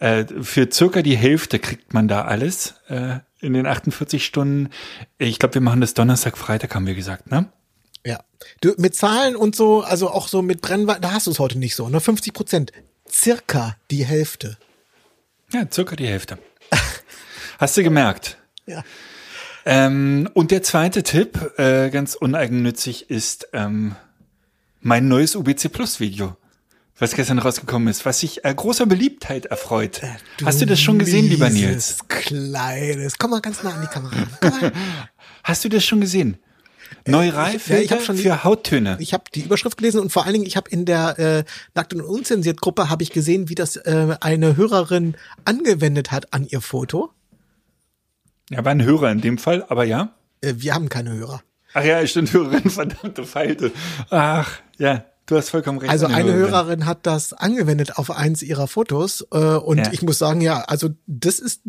äh, 0.00 0.24
für 0.42 0.70
circa 0.70 1.02
die 1.02 1.16
Hälfte 1.16 1.58
kriegt 1.58 1.92
man 1.94 2.08
da 2.08 2.24
alles 2.24 2.74
äh, 2.88 3.18
in 3.40 3.52
den 3.54 3.66
48 3.66 4.24
Stunden. 4.24 4.70
Ich 5.18 5.38
glaube, 5.38 5.54
wir 5.54 5.60
machen 5.60 5.80
das 5.80 5.94
Donnerstag, 5.94 6.38
Freitag, 6.38 6.74
haben 6.74 6.86
wir 6.86 6.94
gesagt, 6.94 7.30
ne? 7.30 7.50
Ja. 8.04 8.20
Du, 8.60 8.74
mit 8.78 8.94
Zahlen 8.94 9.34
und 9.34 9.56
so, 9.56 9.82
also 9.82 10.10
auch 10.10 10.28
so 10.28 10.40
mit 10.42 10.60
Brennweite, 10.60 11.00
da 11.00 11.12
hast 11.12 11.26
du 11.26 11.30
es 11.30 11.38
heute 11.38 11.58
nicht 11.58 11.74
so, 11.74 11.88
ne? 11.88 12.00
50 12.00 12.32
Prozent. 12.32 12.72
Circa 13.10 13.76
die 13.90 14.04
Hälfte. 14.04 14.58
Ja, 15.52 15.66
circa 15.70 15.96
die 15.96 16.06
Hälfte. 16.06 16.38
Hast 17.58 17.76
du 17.76 17.82
gemerkt? 17.82 18.38
Ja. 18.66 18.82
Ähm, 19.66 20.28
und 20.32 20.50
der 20.50 20.62
zweite 20.62 21.02
Tipp, 21.02 21.58
äh, 21.58 21.90
ganz 21.90 22.14
uneigennützig, 22.14 23.10
ist 23.10 23.48
ähm, 23.52 23.96
mein 24.80 25.08
neues 25.08 25.36
UBC 25.36 25.68
Plus 25.70 26.00
Video, 26.00 26.36
was 26.98 27.14
gestern 27.14 27.38
rausgekommen 27.38 27.88
ist, 27.88 28.06
was 28.06 28.20
sich 28.20 28.44
äh, 28.44 28.54
großer 28.54 28.86
Beliebtheit 28.86 29.46
erfreut. 29.46 30.00
Hast 30.44 30.60
du 30.62 30.66
das 30.66 30.80
schon 30.80 30.98
gesehen, 30.98 31.28
lieber 31.28 31.50
Nils? 31.50 31.98
Kleines. 32.08 33.18
Komm 33.18 33.32
mal 33.32 33.40
ganz 33.40 33.62
nah 33.62 33.74
an 33.74 33.82
die 33.82 33.88
Kamera. 33.88 34.16
Hast 35.44 35.64
du 35.64 35.68
das 35.68 35.84
schon 35.84 36.00
gesehen? 36.00 36.38
Neuralfilter 37.06 37.78
ja, 37.78 37.84
ich 37.84 37.92
hab 37.92 38.02
schon 38.02 38.16
die- 38.16 38.22
für 38.22 38.44
Hauttöne. 38.44 38.96
Ich 39.00 39.12
habe 39.12 39.24
die 39.34 39.42
Überschrift 39.42 39.76
gelesen 39.76 40.00
und 40.00 40.10
vor 40.10 40.24
allen 40.24 40.32
Dingen, 40.34 40.46
ich 40.46 40.56
habe 40.56 40.70
in 40.70 40.86
der 40.86 41.18
äh, 41.18 41.44
Nackt 41.74 41.92
und 41.92 42.00
Unzensiert 42.00 42.60
Gruppe 42.60 42.88
habe 42.88 43.02
ich 43.02 43.10
gesehen, 43.10 43.48
wie 43.50 43.54
das 43.54 43.76
äh, 43.76 44.16
eine 44.20 44.56
Hörerin 44.56 45.16
angewendet 45.44 46.10
hat 46.12 46.32
an 46.32 46.46
ihr 46.46 46.60
Foto. 46.62 47.10
Ja, 48.50 48.64
war 48.64 48.72
ein 48.72 48.82
Hörer 48.82 49.10
in 49.12 49.20
dem 49.20 49.38
Fall, 49.38 49.64
aber 49.68 49.84
ja. 49.84 50.14
Äh, 50.40 50.54
wir 50.56 50.74
haben 50.74 50.88
keine 50.88 51.12
Hörer. 51.12 51.42
Ach 51.74 51.84
ja, 51.84 52.06
stimmt, 52.06 52.32
Hörerin, 52.32 52.70
verdammte 52.70 53.24
Falte. 53.24 53.72
Ach, 54.10 54.50
ja, 54.78 55.04
du 55.26 55.36
hast 55.36 55.50
vollkommen 55.50 55.78
recht. 55.78 55.90
Also 55.90 56.06
eine 56.06 56.32
Hörerin. 56.32 56.52
Hörerin 56.52 56.86
hat 56.86 57.04
das 57.06 57.32
angewendet 57.34 57.98
auf 57.98 58.10
eins 58.10 58.42
ihrer 58.42 58.66
Fotos 58.68 59.26
äh, 59.32 59.36
und 59.36 59.78
Ja. 59.78 59.92
ich 59.92 60.02
muss 60.02 60.18
sagen, 60.18 60.40
ja, 60.40 60.60
also 60.62 60.88
das 61.06 61.38
ist 61.40 61.60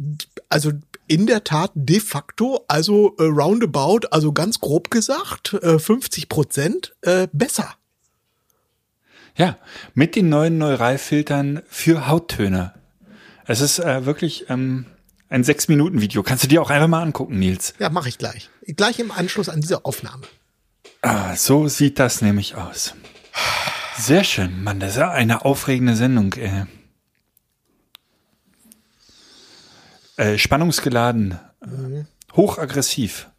also 0.48 0.72
in 1.08 1.26
der 1.28 1.44
Tat 1.44 1.72
de 1.74 2.00
facto, 2.00 2.64
also 2.68 3.16
äh, 3.18 3.24
roundabout, 3.24 4.08
also 4.12 4.32
ganz 4.32 4.60
grob 4.62 4.90
gesagt, 4.92 5.54
äh, 5.56 5.80
50 5.80 6.30
Prozent 6.30 6.96
äh, 7.02 7.28
besser. 7.34 7.74
Ja, 9.36 9.58
mit 9.94 10.16
den 10.16 10.30
neuen 10.30 10.58
Neuralfiltern 10.58 11.62
für 11.68 12.08
Hauttöne. 12.08 12.74
Es 13.46 13.62
ist 13.62 13.80
äh, 13.80 14.06
wirklich 14.06 14.46
ähm, 14.50 14.86
ein 15.30 15.44
Sechs-Minuten-Video. 15.44 16.24
Kannst 16.24 16.44
du 16.44 16.48
dir 16.48 16.62
auch 16.62 16.70
einfach 16.70 16.88
mal 16.88 17.02
angucken, 17.02 17.40
Nils. 17.40 17.74
Ja, 17.80 17.90
mache 17.90 18.10
ich 18.10 18.18
gleich. 18.18 18.50
Gleich 18.66 19.00
im 19.00 19.12
Anschluss 19.12 19.50
an 19.50 19.62
diese 19.62 19.86
Aufnahme. 19.86 20.24
Ah, 21.02 21.36
so 21.36 21.68
sieht 21.68 22.00
das 22.00 22.22
nämlich 22.22 22.56
aus. 22.56 22.96
Sehr 23.98 24.24
schön, 24.24 24.64
Mann. 24.64 24.80
Das 24.80 24.92
ist 24.92 24.98
ja 24.98 25.12
eine 25.12 25.46
aufregende 25.46 25.96
Sendung. 25.96 26.34
Äh. 26.34 26.66
Äh, 30.18 30.38
spannungsgeladen, 30.38 31.40
äh, 31.62 32.04
hochaggressiv. 32.36 33.30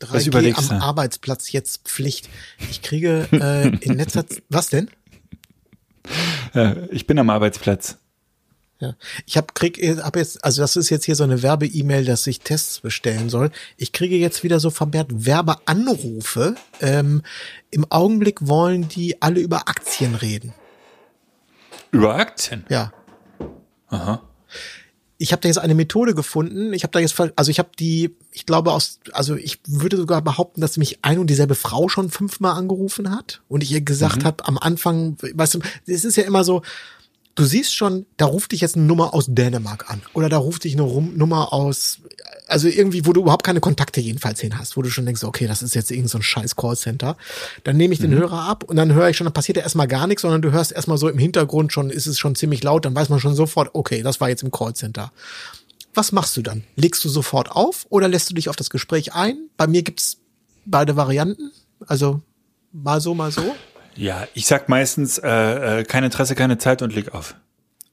3G 0.00 0.28
überlegst 0.28 0.70
am 0.70 0.78
du? 0.78 0.84
Arbeitsplatz 0.84 1.52
jetzt 1.52 1.88
Pflicht. 1.88 2.28
Ich 2.70 2.82
kriege 2.82 3.28
äh, 3.32 3.68
in 3.84 3.96
letzter 3.96 4.26
Zeit, 4.26 4.42
was 4.48 4.68
denn? 4.68 4.90
Äh, 6.54 6.86
ich 6.86 7.06
bin 7.06 7.18
am 7.18 7.30
Arbeitsplatz. 7.30 7.98
Ja. 8.80 8.96
Ich 9.24 9.36
habe 9.36 9.46
krieg 9.54 9.78
hab 10.02 10.16
jetzt 10.16 10.44
also 10.44 10.60
das 10.60 10.76
ist 10.76 10.90
jetzt 10.90 11.04
hier 11.04 11.14
so 11.14 11.24
eine 11.24 11.42
Werbe-E-Mail, 11.42 12.04
dass 12.04 12.26
ich 12.26 12.40
Tests 12.40 12.80
bestellen 12.80 13.30
soll. 13.30 13.50
Ich 13.76 13.92
kriege 13.92 14.16
jetzt 14.16 14.42
wieder 14.42 14.58
so 14.60 14.70
vermehrt 14.70 15.08
Werbeanrufe. 15.10 16.56
Ähm, 16.80 17.22
Im 17.70 17.90
Augenblick 17.90 18.46
wollen 18.48 18.88
die 18.88 19.22
alle 19.22 19.40
über 19.40 19.68
Aktien 19.68 20.14
reden. 20.16 20.52
Über 21.92 22.16
Aktien. 22.16 22.64
Ja. 22.68 22.92
Aha. 23.88 24.22
Ich 25.16 25.30
habe 25.32 25.40
da 25.40 25.48
jetzt 25.48 25.58
eine 25.58 25.76
Methode 25.76 26.14
gefunden. 26.14 26.72
Ich 26.72 26.82
habe 26.82 26.90
da 26.90 26.98
jetzt 26.98 27.18
also 27.36 27.50
ich 27.50 27.60
habe 27.60 27.70
die 27.78 28.16
ich 28.32 28.44
glaube 28.44 28.72
aus 28.72 28.98
also 29.12 29.36
ich 29.36 29.60
würde 29.66 29.96
sogar 29.96 30.20
behaupten, 30.20 30.60
dass 30.60 30.76
mich 30.76 30.98
ein 31.02 31.20
und 31.20 31.28
dieselbe 31.28 31.54
Frau 31.54 31.88
schon 31.88 32.10
fünfmal 32.10 32.56
angerufen 32.58 33.14
hat 33.16 33.40
und 33.48 33.62
ich 33.62 33.70
ihr 33.70 33.80
gesagt 33.82 34.22
Mhm. 34.22 34.26
habe 34.26 34.46
am 34.46 34.58
Anfang, 34.58 35.16
weißt 35.22 35.54
du, 35.54 35.60
es 35.86 36.04
ist 36.04 36.16
ja 36.16 36.24
immer 36.24 36.42
so 36.42 36.62
Du 37.34 37.44
siehst 37.44 37.74
schon, 37.74 38.06
da 38.16 38.26
ruft 38.26 38.52
dich 38.52 38.60
jetzt 38.60 38.76
eine 38.76 38.84
Nummer 38.84 39.12
aus 39.12 39.26
Dänemark 39.28 39.90
an 39.90 40.02
oder 40.12 40.28
da 40.28 40.38
ruft 40.38 40.64
dich 40.64 40.78
eine 40.78 40.84
Nummer 40.84 41.52
aus 41.52 42.00
also 42.46 42.68
irgendwie, 42.68 43.06
wo 43.06 43.12
du 43.12 43.22
überhaupt 43.22 43.44
keine 43.44 43.60
Kontakte 43.60 44.00
jedenfalls 44.00 44.40
hin 44.40 44.58
hast, 44.58 44.76
wo 44.76 44.82
du 44.82 44.90
schon 44.90 45.06
denkst, 45.06 45.24
okay, 45.24 45.46
das 45.46 45.62
ist 45.62 45.74
jetzt 45.74 45.90
irgend 45.90 46.10
so 46.10 46.18
ein 46.18 46.22
scheiß 46.22 46.56
Callcenter, 46.56 47.16
dann 47.64 47.76
nehme 47.76 47.94
ich 47.94 48.00
den 48.00 48.14
Hörer 48.14 48.42
ab 48.42 48.64
und 48.64 48.76
dann 48.76 48.92
höre 48.92 49.08
ich 49.08 49.16
schon, 49.16 49.24
dann 49.24 49.32
passiert 49.32 49.56
ja 49.56 49.62
erstmal 49.62 49.88
gar 49.88 50.06
nichts, 50.06 50.22
sondern 50.22 50.42
du 50.42 50.52
hörst 50.52 50.72
erstmal 50.72 50.98
so 50.98 51.08
im 51.08 51.18
Hintergrund 51.18 51.72
schon, 51.72 51.90
ist 51.90 52.06
es 52.06 52.18
schon 52.18 52.34
ziemlich 52.34 52.62
laut, 52.62 52.84
dann 52.84 52.94
weiß 52.94 53.08
man 53.08 53.20
schon 53.20 53.34
sofort, 53.34 53.70
okay, 53.72 54.02
das 54.02 54.20
war 54.20 54.28
jetzt 54.28 54.42
im 54.42 54.50
Callcenter. 54.50 55.12
Was 55.94 56.12
machst 56.12 56.36
du 56.36 56.42
dann? 56.42 56.64
Legst 56.76 57.04
du 57.04 57.08
sofort 57.08 57.50
auf 57.50 57.86
oder 57.88 58.08
lässt 58.08 58.28
du 58.30 58.34
dich 58.34 58.48
auf 58.48 58.56
das 58.56 58.68
Gespräch 58.68 59.14
ein? 59.14 59.48
Bei 59.56 59.66
mir 59.66 59.82
gibt's 59.82 60.18
beide 60.66 60.96
Varianten, 60.96 61.52
also 61.86 62.20
mal 62.72 63.00
so, 63.00 63.14
mal 63.14 63.30
so. 63.30 63.54
Ja, 63.96 64.26
ich 64.34 64.46
sag 64.46 64.68
meistens, 64.68 65.18
äh, 65.18 65.80
äh, 65.80 65.84
kein 65.84 66.04
Interesse, 66.04 66.34
keine 66.34 66.58
Zeit 66.58 66.82
und 66.82 66.94
leg 66.94 67.14
auf. 67.14 67.34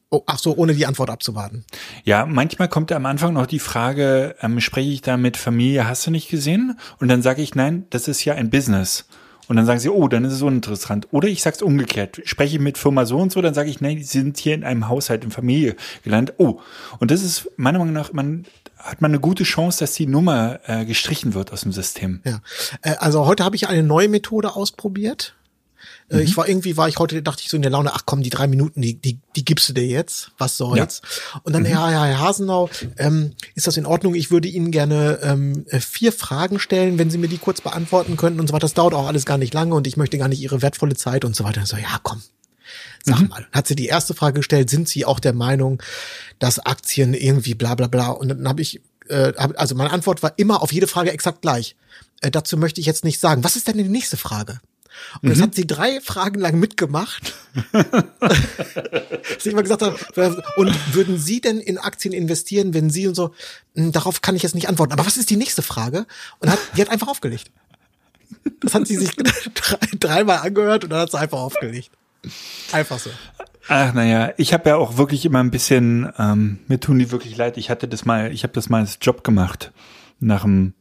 Oh, 0.09 0.23
ach 0.25 0.39
so, 0.39 0.55
ohne 0.57 0.73
die 0.73 0.85
Antwort 0.85 1.09
abzuwarten. 1.09 1.63
Ja, 2.03 2.25
manchmal 2.25 2.67
kommt 2.67 2.91
am 2.91 3.05
Anfang 3.05 3.33
noch 3.33 3.45
die 3.45 3.59
Frage, 3.59 4.35
ähm, 4.41 4.59
spreche 4.59 4.89
ich 4.89 5.01
da 5.01 5.15
mit 5.15 5.37
Familie, 5.37 5.87
hast 5.87 6.05
du 6.05 6.11
nicht 6.11 6.29
gesehen? 6.29 6.77
Und 6.99 7.07
dann 7.07 7.21
sage 7.21 7.41
ich, 7.41 7.55
nein, 7.55 7.85
das 7.91 8.09
ist 8.09 8.25
ja 8.25 8.33
ein 8.33 8.49
Business. 8.49 9.05
Und 9.47 9.55
dann 9.55 9.65
sagen 9.65 9.79
sie, 9.79 9.89
oh, 9.89 10.07
dann 10.07 10.25
ist 10.25 10.33
es 10.33 10.41
uninteressant. 10.41 11.07
Oder 11.11 11.27
ich 11.27 11.41
sag's 11.41 11.61
umgekehrt. 11.61 12.21
Spreche 12.25 12.55
ich 12.55 12.61
mit 12.61 12.77
Firma 12.77 13.05
so 13.05 13.17
und 13.17 13.31
so, 13.31 13.41
dann 13.41 13.53
sage 13.53 13.69
ich, 13.69 13.81
nein, 13.81 13.97
die 13.97 14.03
sind 14.03 14.37
hier 14.37 14.53
in 14.53 14.63
einem 14.63 14.87
Haushalt, 14.89 15.23
in 15.23 15.31
Familie 15.31 15.75
gelandet. 16.03 16.35
Oh, 16.37 16.59
und 16.99 17.11
das 17.11 17.23
ist 17.23 17.49
meiner 17.57 17.79
Meinung 17.79 17.93
nach, 17.93 18.13
man 18.13 18.45
hat 18.77 19.01
man 19.01 19.11
eine 19.11 19.19
gute 19.19 19.43
Chance, 19.43 19.79
dass 19.79 19.93
die 19.93 20.07
Nummer 20.07 20.59
äh, 20.65 20.85
gestrichen 20.85 21.33
wird 21.33 21.51
aus 21.53 21.61
dem 21.61 21.71
System. 21.71 22.21
Ja, 22.23 22.41
äh, 22.81 22.95
also 22.97 23.25
heute 23.25 23.43
habe 23.43 23.55
ich 23.55 23.67
eine 23.67 23.83
neue 23.83 24.09
Methode 24.09 24.55
ausprobiert. 24.55 25.35
Äh, 26.12 26.18
Mhm. 26.18 26.22
Ich 26.24 26.38
war 26.38 26.47
irgendwie, 26.47 26.76
war 26.78 26.88
ich 26.89 26.97
heute, 26.97 27.24
dachte 27.24 27.41
ich 27.43 27.49
so 27.49 27.55
in 27.55 27.62
der 27.62 27.72
Laune, 27.72 27.93
ach 27.93 28.01
komm, 28.05 28.22
die 28.22 28.30
drei 28.30 28.47
Minuten, 28.47 28.82
die, 28.82 28.95
die, 28.95 29.20
die 29.36 29.45
gibst 29.45 29.70
du 29.70 29.74
dir 29.74 29.86
jetzt, 29.88 30.32
was 30.38 30.57
soll's. 30.57 31.01
Und 31.43 31.49
Mhm. 31.49 31.64
dann, 31.64 31.66
ja, 31.72 31.91
ja, 31.91 32.05
Herr 32.05 32.20
Hasenau, 32.20 32.70
ähm, 32.97 33.34
ist 33.55 33.68
das 33.68 33.78
in 33.78 33.86
Ordnung? 33.86 34.14
Ich 34.16 34.30
würde 34.32 34.47
Ihnen 34.47 34.72
gerne 34.72 35.20
ähm, 35.24 35.66
äh, 35.70 35.80
vier 35.80 36.12
Fragen 36.12 36.59
stellen, 36.59 36.97
wenn 36.99 37.09
Sie 37.09 37.18
mir 37.18 37.28
die 37.30 37.38
kurz 37.38 37.62
beantworten 37.62 38.18
könnten 38.18 38.39
und 38.39 38.47
so 38.47 38.53
weiter. 38.53 38.62
Das 38.66 38.74
dauert 38.74 38.93
auch 38.93 39.07
alles 39.07 39.26
gar 39.26 39.38
nicht 39.38 39.53
lange 39.53 39.74
und 39.74 39.88
ich 39.88 39.95
möchte 39.97 40.18
gar 40.18 40.28
nicht 40.28 40.41
Ihre 40.41 40.62
wertvolle 40.62 40.95
Zeit 40.95 41.24
und 41.26 41.36
so 41.36 41.43
weiter. 41.43 41.62
Und 41.62 41.68
so, 41.68 41.78
ja, 41.78 41.99
komm. 42.03 42.22
Sag 43.03 43.28
mal, 43.30 43.47
hat 43.51 43.68
sie 43.68 43.76
die 43.76 43.88
erste 43.88 44.14
Frage 44.14 44.39
gestellt, 44.39 44.70
sind 44.70 44.88
Sie 44.88 45.05
auch 45.05 45.20
der 45.20 45.34
Meinung, 45.34 45.82
dass 46.38 46.59
Aktien 46.59 47.14
irgendwie 47.16 47.55
bla 47.55 47.74
bla 47.76 47.88
bla? 47.88 48.09
Und 48.09 48.28
dann 48.30 48.47
habe 48.47 48.62
ich, 48.62 48.80
äh, 49.09 49.34
hab, 49.36 49.59
also 49.59 49.74
meine 49.76 49.91
Antwort 49.91 50.22
war 50.22 50.34
immer 50.38 50.62
auf 50.62 50.72
jede 50.72 50.86
Frage 50.88 51.12
exakt 51.12 51.41
gleich. 51.41 51.76
Äh, 52.22 52.30
dazu 52.30 52.57
möchte 52.57 52.80
ich 52.80 52.86
jetzt 52.86 53.03
nicht 53.03 53.20
sagen. 53.20 53.43
Was 53.43 53.55
ist 53.55 53.68
denn 53.68 53.78
die 53.78 53.84
nächste 53.89 54.18
Frage? 54.18 54.62
Und 55.21 55.29
das 55.29 55.41
hat 55.41 55.55
sie 55.55 55.67
drei 55.67 56.01
Fragen 56.01 56.39
lang 56.39 56.59
mitgemacht. 56.59 57.33
Dass 57.71 59.45
ich 59.45 59.51
immer 59.51 59.63
gesagt 59.63 59.81
habe, 59.81 60.43
und 60.57 60.95
würden 60.95 61.17
Sie 61.17 61.41
denn 61.41 61.59
in 61.59 61.77
Aktien 61.77 62.13
investieren, 62.13 62.73
wenn 62.73 62.89
Sie 62.89 63.07
und 63.07 63.15
so, 63.15 63.33
"Hm, 63.75 63.91
darauf 63.91 64.21
kann 64.21 64.35
ich 64.35 64.43
jetzt 64.43 64.55
nicht 64.55 64.69
antworten. 64.69 64.93
Aber 64.93 65.05
was 65.05 65.17
ist 65.17 65.29
die 65.29 65.37
nächste 65.37 65.61
Frage? 65.61 66.05
Und 66.39 66.49
hat, 66.49 66.59
die 66.75 66.81
hat 66.81 66.89
einfach 66.89 67.07
aufgelegt. 67.07 67.51
Das 68.61 68.73
hat 68.73 68.87
sie 68.87 68.97
sich 68.97 69.15
drei, 69.53 69.77
dreimal 69.99 70.39
angehört 70.39 70.83
und 70.83 70.89
dann 70.91 70.99
hat 71.01 71.11
sie 71.11 71.19
einfach 71.19 71.39
aufgelegt. 71.39 71.91
Einfach 72.71 72.99
so. 72.99 73.09
Ach 73.67 73.93
naja, 73.93 74.33
ich 74.37 74.53
habe 74.53 74.69
ja 74.69 74.75
auch 74.77 74.97
wirklich 74.97 75.25
immer 75.25 75.39
ein 75.39 75.51
bisschen, 75.51 76.11
ähm, 76.17 76.59
mir 76.67 76.79
tun 76.79 76.97
die 76.99 77.11
wirklich 77.11 77.37
leid. 77.37 77.57
Ich 77.57 77.69
hatte 77.69 77.87
das 77.87 78.05
mal, 78.05 78.31
ich 78.31 78.43
habe 78.43 78.53
das 78.53 78.69
mal 78.69 78.79
als 78.81 78.97
Job 79.01 79.23
gemacht 79.23 79.71
nach 80.19 80.43
dem, 80.43 80.73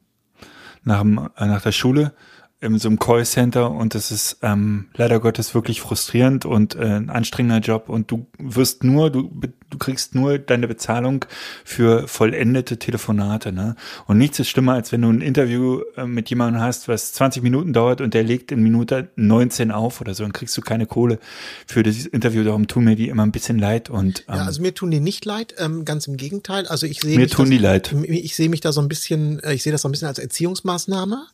nach 0.84 1.00
dem, 1.00 1.28
äh, 1.36 1.46
nach 1.46 1.62
der 1.62 1.72
Schule 1.72 2.14
in 2.62 2.78
so 2.78 2.88
einem 2.88 2.98
Callcenter 2.98 3.70
und 3.70 3.94
das 3.94 4.10
ist 4.10 4.36
ähm, 4.42 4.88
leider 4.94 5.18
Gottes 5.18 5.54
wirklich 5.54 5.80
frustrierend 5.80 6.44
und 6.44 6.74
äh, 6.74 6.80
ein 6.80 7.08
anstrengender 7.08 7.60
Job 7.60 7.88
und 7.88 8.10
du 8.10 8.26
wirst 8.38 8.84
nur, 8.84 9.10
du, 9.10 9.30
du 9.70 9.78
kriegst 9.78 10.14
nur 10.14 10.38
deine 10.38 10.68
Bezahlung 10.68 11.24
für 11.64 12.06
vollendete 12.06 12.78
Telefonate, 12.78 13.52
ne? 13.52 13.76
Und 14.06 14.18
nichts 14.18 14.38
ist 14.40 14.48
schlimmer, 14.48 14.74
als 14.74 14.92
wenn 14.92 15.00
du 15.00 15.08
ein 15.08 15.22
Interview 15.22 15.80
äh, 15.96 16.04
mit 16.04 16.28
jemandem 16.28 16.60
hast, 16.60 16.86
was 16.86 17.14
20 17.14 17.42
Minuten 17.42 17.72
dauert 17.72 18.02
und 18.02 18.12
der 18.12 18.24
legt 18.24 18.52
in 18.52 18.62
Minute 18.62 19.08
19 19.16 19.70
auf 19.70 20.02
oder 20.02 20.12
so, 20.12 20.22
dann 20.22 20.34
kriegst 20.34 20.54
du 20.54 20.60
keine 20.60 20.84
Kohle 20.84 21.18
für 21.66 21.82
dieses 21.82 22.04
Interview. 22.04 22.44
Darum 22.44 22.66
tun 22.66 22.84
mir 22.84 22.94
die 22.94 23.08
immer 23.08 23.22
ein 23.22 23.32
bisschen 23.32 23.58
leid 23.58 23.88
und 23.88 24.24
ähm, 24.28 24.34
Ja, 24.34 24.44
also 24.44 24.60
mir 24.60 24.74
tun 24.74 24.90
die 24.90 25.00
nicht 25.00 25.24
leid, 25.24 25.54
ähm, 25.56 25.86
ganz 25.86 26.06
im 26.06 26.18
Gegenteil. 26.18 26.66
Also 26.66 26.84
ich 26.86 27.00
sehe 27.00 27.16
Mir 27.16 27.22
mich 27.22 27.32
tun 27.32 27.46
das, 27.46 27.50
die 27.50 27.58
leid. 27.58 27.94
Ich 28.06 28.36
sehe 28.36 28.50
mich 28.50 28.60
da 28.60 28.70
so 28.72 28.82
ein 28.82 28.88
bisschen, 28.88 29.40
äh, 29.40 29.54
ich 29.54 29.62
sehe 29.62 29.72
das 29.72 29.80
so 29.80 29.88
ein 29.88 29.92
bisschen 29.92 30.08
als 30.08 30.18
Erziehungsmaßnahme. 30.18 31.26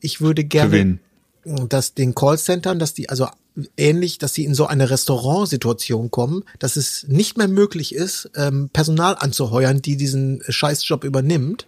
Ich 0.00 0.20
würde 0.20 0.44
gerne, 0.44 0.98
dass 1.44 1.94
den 1.94 2.14
Callcentern, 2.14 2.78
dass 2.78 2.94
die 2.94 3.08
also 3.08 3.28
ähnlich, 3.76 4.18
dass 4.18 4.34
sie 4.34 4.44
in 4.44 4.54
so 4.54 4.66
eine 4.66 4.90
Restaurantsituation 4.90 6.10
kommen, 6.10 6.44
dass 6.58 6.76
es 6.76 7.04
nicht 7.08 7.36
mehr 7.36 7.48
möglich 7.48 7.94
ist, 7.94 8.30
ähm, 8.34 8.70
Personal 8.72 9.16
anzuheuern, 9.18 9.82
die 9.82 9.96
diesen 9.96 10.42
Scheißjob 10.48 11.04
übernimmt. 11.04 11.66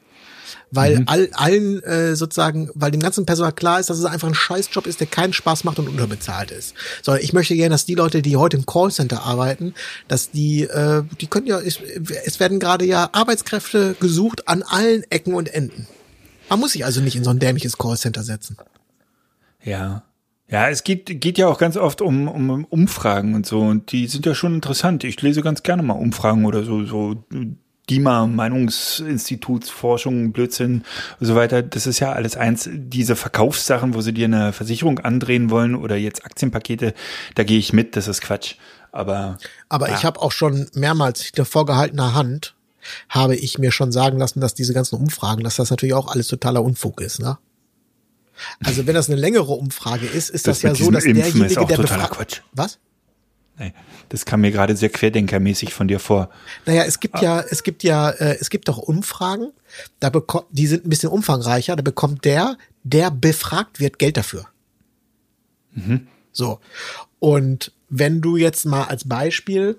Weil 0.70 1.00
Mhm. 1.00 1.04
all, 1.06 1.28
allen 1.32 1.82
äh, 1.84 2.16
sozusagen, 2.16 2.70
weil 2.74 2.90
dem 2.90 3.00
ganzen 3.00 3.26
Personal 3.26 3.52
klar 3.52 3.80
ist, 3.80 3.90
dass 3.90 3.98
es 3.98 4.04
einfach 4.04 4.28
ein 4.28 4.34
Scheißjob 4.34 4.86
ist, 4.86 4.98
der 5.00 5.06
keinen 5.06 5.32
Spaß 5.32 5.64
macht 5.64 5.78
und 5.78 5.88
unterbezahlt 5.88 6.50
ist. 6.50 6.74
Sondern 7.02 7.22
ich 7.22 7.32
möchte 7.32 7.54
gerne, 7.54 7.70
dass 7.70 7.86
die 7.86 7.94
Leute, 7.94 8.22
die 8.22 8.36
heute 8.36 8.56
im 8.56 8.66
Callcenter 8.66 9.22
arbeiten, 9.22 9.74
dass 10.08 10.30
die, 10.30 10.62
äh, 10.62 11.02
die 11.20 11.26
können 11.28 11.46
ja, 11.46 11.60
es, 11.60 11.78
es 12.24 12.40
werden 12.40 12.58
gerade 12.58 12.84
ja 12.84 13.08
Arbeitskräfte 13.12 13.94
gesucht 14.00 14.48
an 14.48 14.62
allen 14.62 15.04
Ecken 15.10 15.34
und 15.34 15.52
Enden. 15.52 15.86
Man 16.48 16.60
muss 16.60 16.72
sich 16.72 16.84
also 16.84 17.00
nicht 17.00 17.16
in 17.16 17.24
so 17.24 17.30
ein 17.30 17.38
dämliches 17.38 17.78
Callcenter 17.78 18.22
setzen. 18.22 18.56
Ja. 19.62 20.02
Ja, 20.48 20.68
es 20.68 20.84
geht, 20.84 21.20
geht 21.22 21.38
ja 21.38 21.48
auch 21.48 21.56
ganz 21.58 21.76
oft 21.78 22.02
um, 22.02 22.28
um 22.28 22.64
Umfragen 22.66 23.34
und 23.34 23.46
so 23.46 23.60
und 23.62 23.92
die 23.92 24.06
sind 24.06 24.26
ja 24.26 24.34
schon 24.34 24.54
interessant. 24.54 25.02
Ich 25.02 25.20
lese 25.22 25.40
ganz 25.40 25.62
gerne 25.62 25.82
mal 25.82 25.94
Umfragen 25.94 26.44
oder 26.44 26.64
so, 26.64 26.84
so 26.84 27.24
DIMA, 27.88 28.26
Meinungsinstitutsforschung, 28.26 30.32
Blödsinn 30.32 30.84
und 31.18 31.26
so 31.26 31.34
weiter. 31.34 31.62
Das 31.62 31.86
ist 31.86 31.98
ja 32.00 32.12
alles 32.12 32.36
eins, 32.36 32.68
diese 32.72 33.16
Verkaufssachen, 33.16 33.94
wo 33.94 34.00
sie 34.02 34.12
dir 34.12 34.26
eine 34.26 34.52
Versicherung 34.52 34.98
andrehen 35.00 35.50
wollen 35.50 35.74
oder 35.74 35.96
jetzt 35.96 36.24
Aktienpakete, 36.24 36.94
da 37.34 37.44
gehe 37.44 37.58
ich 37.58 37.72
mit, 37.72 37.96
das 37.96 38.08
ist 38.08 38.20
Quatsch. 38.20 38.56
Aber, 38.92 39.38
Aber 39.68 39.88
Ja. 39.88 39.96
ich 39.96 40.04
habe 40.04 40.20
auch 40.20 40.32
schon 40.32 40.68
mehrmals 40.74 41.22
hinter 41.22 41.44
vorgehaltener 41.44 42.14
Hand 42.14 42.53
habe 43.08 43.36
ich 43.36 43.58
mir 43.58 43.72
schon 43.72 43.92
sagen 43.92 44.18
lassen, 44.18 44.40
dass 44.40 44.54
diese 44.54 44.74
ganzen 44.74 44.96
Umfragen, 44.96 45.44
dass 45.44 45.56
das 45.56 45.70
natürlich 45.70 45.94
auch 45.94 46.08
alles 46.08 46.28
totaler 46.28 46.62
Unfug 46.62 47.00
ist, 47.00 47.20
ne? 47.20 47.38
Also 48.64 48.86
wenn 48.86 48.94
das 48.94 49.08
eine 49.08 49.20
längere 49.20 49.52
Umfrage 49.52 50.06
ist, 50.06 50.28
ist 50.28 50.48
das, 50.48 50.60
Das 50.60 50.78
ja 50.78 50.84
so, 50.84 50.90
dass 50.90 51.04
Impfen 51.04 51.22
derjenige, 51.22 51.66
der 51.66 51.76
totaler 51.76 52.08
befragt. 52.08 52.14
Quatsch. 52.14 52.40
Was? 52.52 52.78
nee, 53.58 53.72
das 54.08 54.24
kam 54.24 54.40
mir 54.40 54.50
gerade 54.50 54.76
sehr 54.76 54.88
querdenkermäßig 54.88 55.72
von 55.72 55.88
dir 55.88 56.00
vor. 56.00 56.30
Naja, 56.66 56.84
es 56.84 57.00
gibt 57.00 57.20
ja, 57.20 57.40
es 57.40 57.62
gibt 57.62 57.82
ja, 57.82 58.10
äh, 58.10 58.36
es 58.40 58.50
gibt 58.50 58.68
doch 58.68 58.78
Umfragen, 58.78 59.52
da 60.00 60.10
bekommt, 60.10 60.46
die 60.50 60.66
sind 60.66 60.84
ein 60.84 60.88
bisschen 60.88 61.10
umfangreicher, 61.10 61.76
da 61.76 61.82
bekommt 61.82 62.24
der, 62.24 62.56
der 62.82 63.10
befragt 63.10 63.80
wird, 63.80 63.98
Geld 63.98 64.16
dafür. 64.16 64.46
So. 66.32 66.60
Und 67.18 67.72
wenn 67.88 68.20
du 68.20 68.36
jetzt 68.36 68.66
mal 68.66 68.84
als 68.84 69.08
Beispiel, 69.08 69.78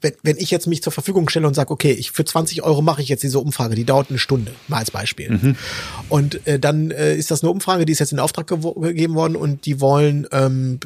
wenn, 0.00 0.12
wenn 0.22 0.36
ich 0.36 0.50
jetzt 0.50 0.66
mich 0.66 0.82
zur 0.82 0.92
Verfügung 0.92 1.28
stelle 1.28 1.46
und 1.46 1.54
sage, 1.54 1.70
okay, 1.70 1.92
ich 1.92 2.10
für 2.10 2.24
20 2.24 2.62
Euro 2.62 2.82
mache 2.82 3.00
ich 3.02 3.08
jetzt 3.08 3.22
diese 3.22 3.38
Umfrage, 3.38 3.74
die 3.74 3.84
dauert 3.84 4.10
eine 4.10 4.18
Stunde, 4.18 4.52
mal 4.68 4.78
als 4.78 4.90
Beispiel. 4.90 5.56
Und 6.08 6.46
äh, 6.46 6.58
dann 6.58 6.90
äh, 6.90 7.14
ist 7.16 7.30
das 7.30 7.42
eine 7.42 7.50
Umfrage, 7.50 7.86
die 7.86 7.92
ist 7.92 7.98
jetzt 8.00 8.12
in 8.12 8.18
Auftrag 8.18 8.50
gewo- 8.50 8.78
gegeben 8.80 9.14
worden 9.14 9.36
und 9.36 9.64
die 9.64 9.80
wollen, 9.80 10.26
ähm, 10.32 10.78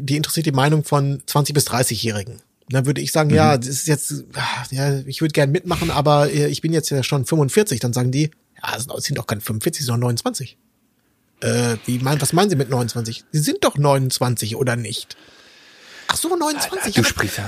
die 0.00 0.16
interessiert 0.16 0.46
die 0.46 0.52
Meinung 0.52 0.84
von 0.84 1.22
20 1.26 1.54
bis 1.54 1.66
30-Jährigen. 1.68 2.40
Dann 2.70 2.86
würde 2.86 3.00
ich 3.02 3.12
sagen, 3.12 3.30
ja, 3.30 3.56
das 3.58 3.68
ist 3.68 3.86
jetzt, 3.88 4.24
ah, 4.34 4.64
ja, 4.70 4.98
ich 5.06 5.20
würde 5.20 5.32
gern 5.32 5.52
mitmachen, 5.52 5.90
aber 5.90 6.30
äh, 6.32 6.48
ich 6.48 6.60
bin 6.60 6.72
jetzt 6.72 6.90
ja 6.90 7.02
schon 7.02 7.24
45. 7.26 7.78
Dann 7.78 7.92
sagen 7.92 8.10
die, 8.10 8.30
ja, 8.62 8.76
es 8.76 8.86
sind 9.04 9.18
doch 9.18 9.26
keine 9.26 9.42
45, 9.42 9.84
sondern 9.84 10.00
29. 10.00 10.56
Äh, 11.40 11.76
wie 11.84 11.98
meinen, 11.98 12.20
was 12.22 12.32
meinen 12.32 12.48
Sie 12.50 12.56
mit 12.56 12.70
29? 12.70 13.24
Sie 13.32 13.38
sind 13.40 13.58
doch 13.64 13.76
29 13.76 14.56
oder 14.56 14.76
nicht? 14.76 15.16
Ach 16.14 16.18
so, 16.18 16.36
29. 16.36 16.94
Du 16.94 17.02
sprichst 17.02 17.38
ja, 17.38 17.44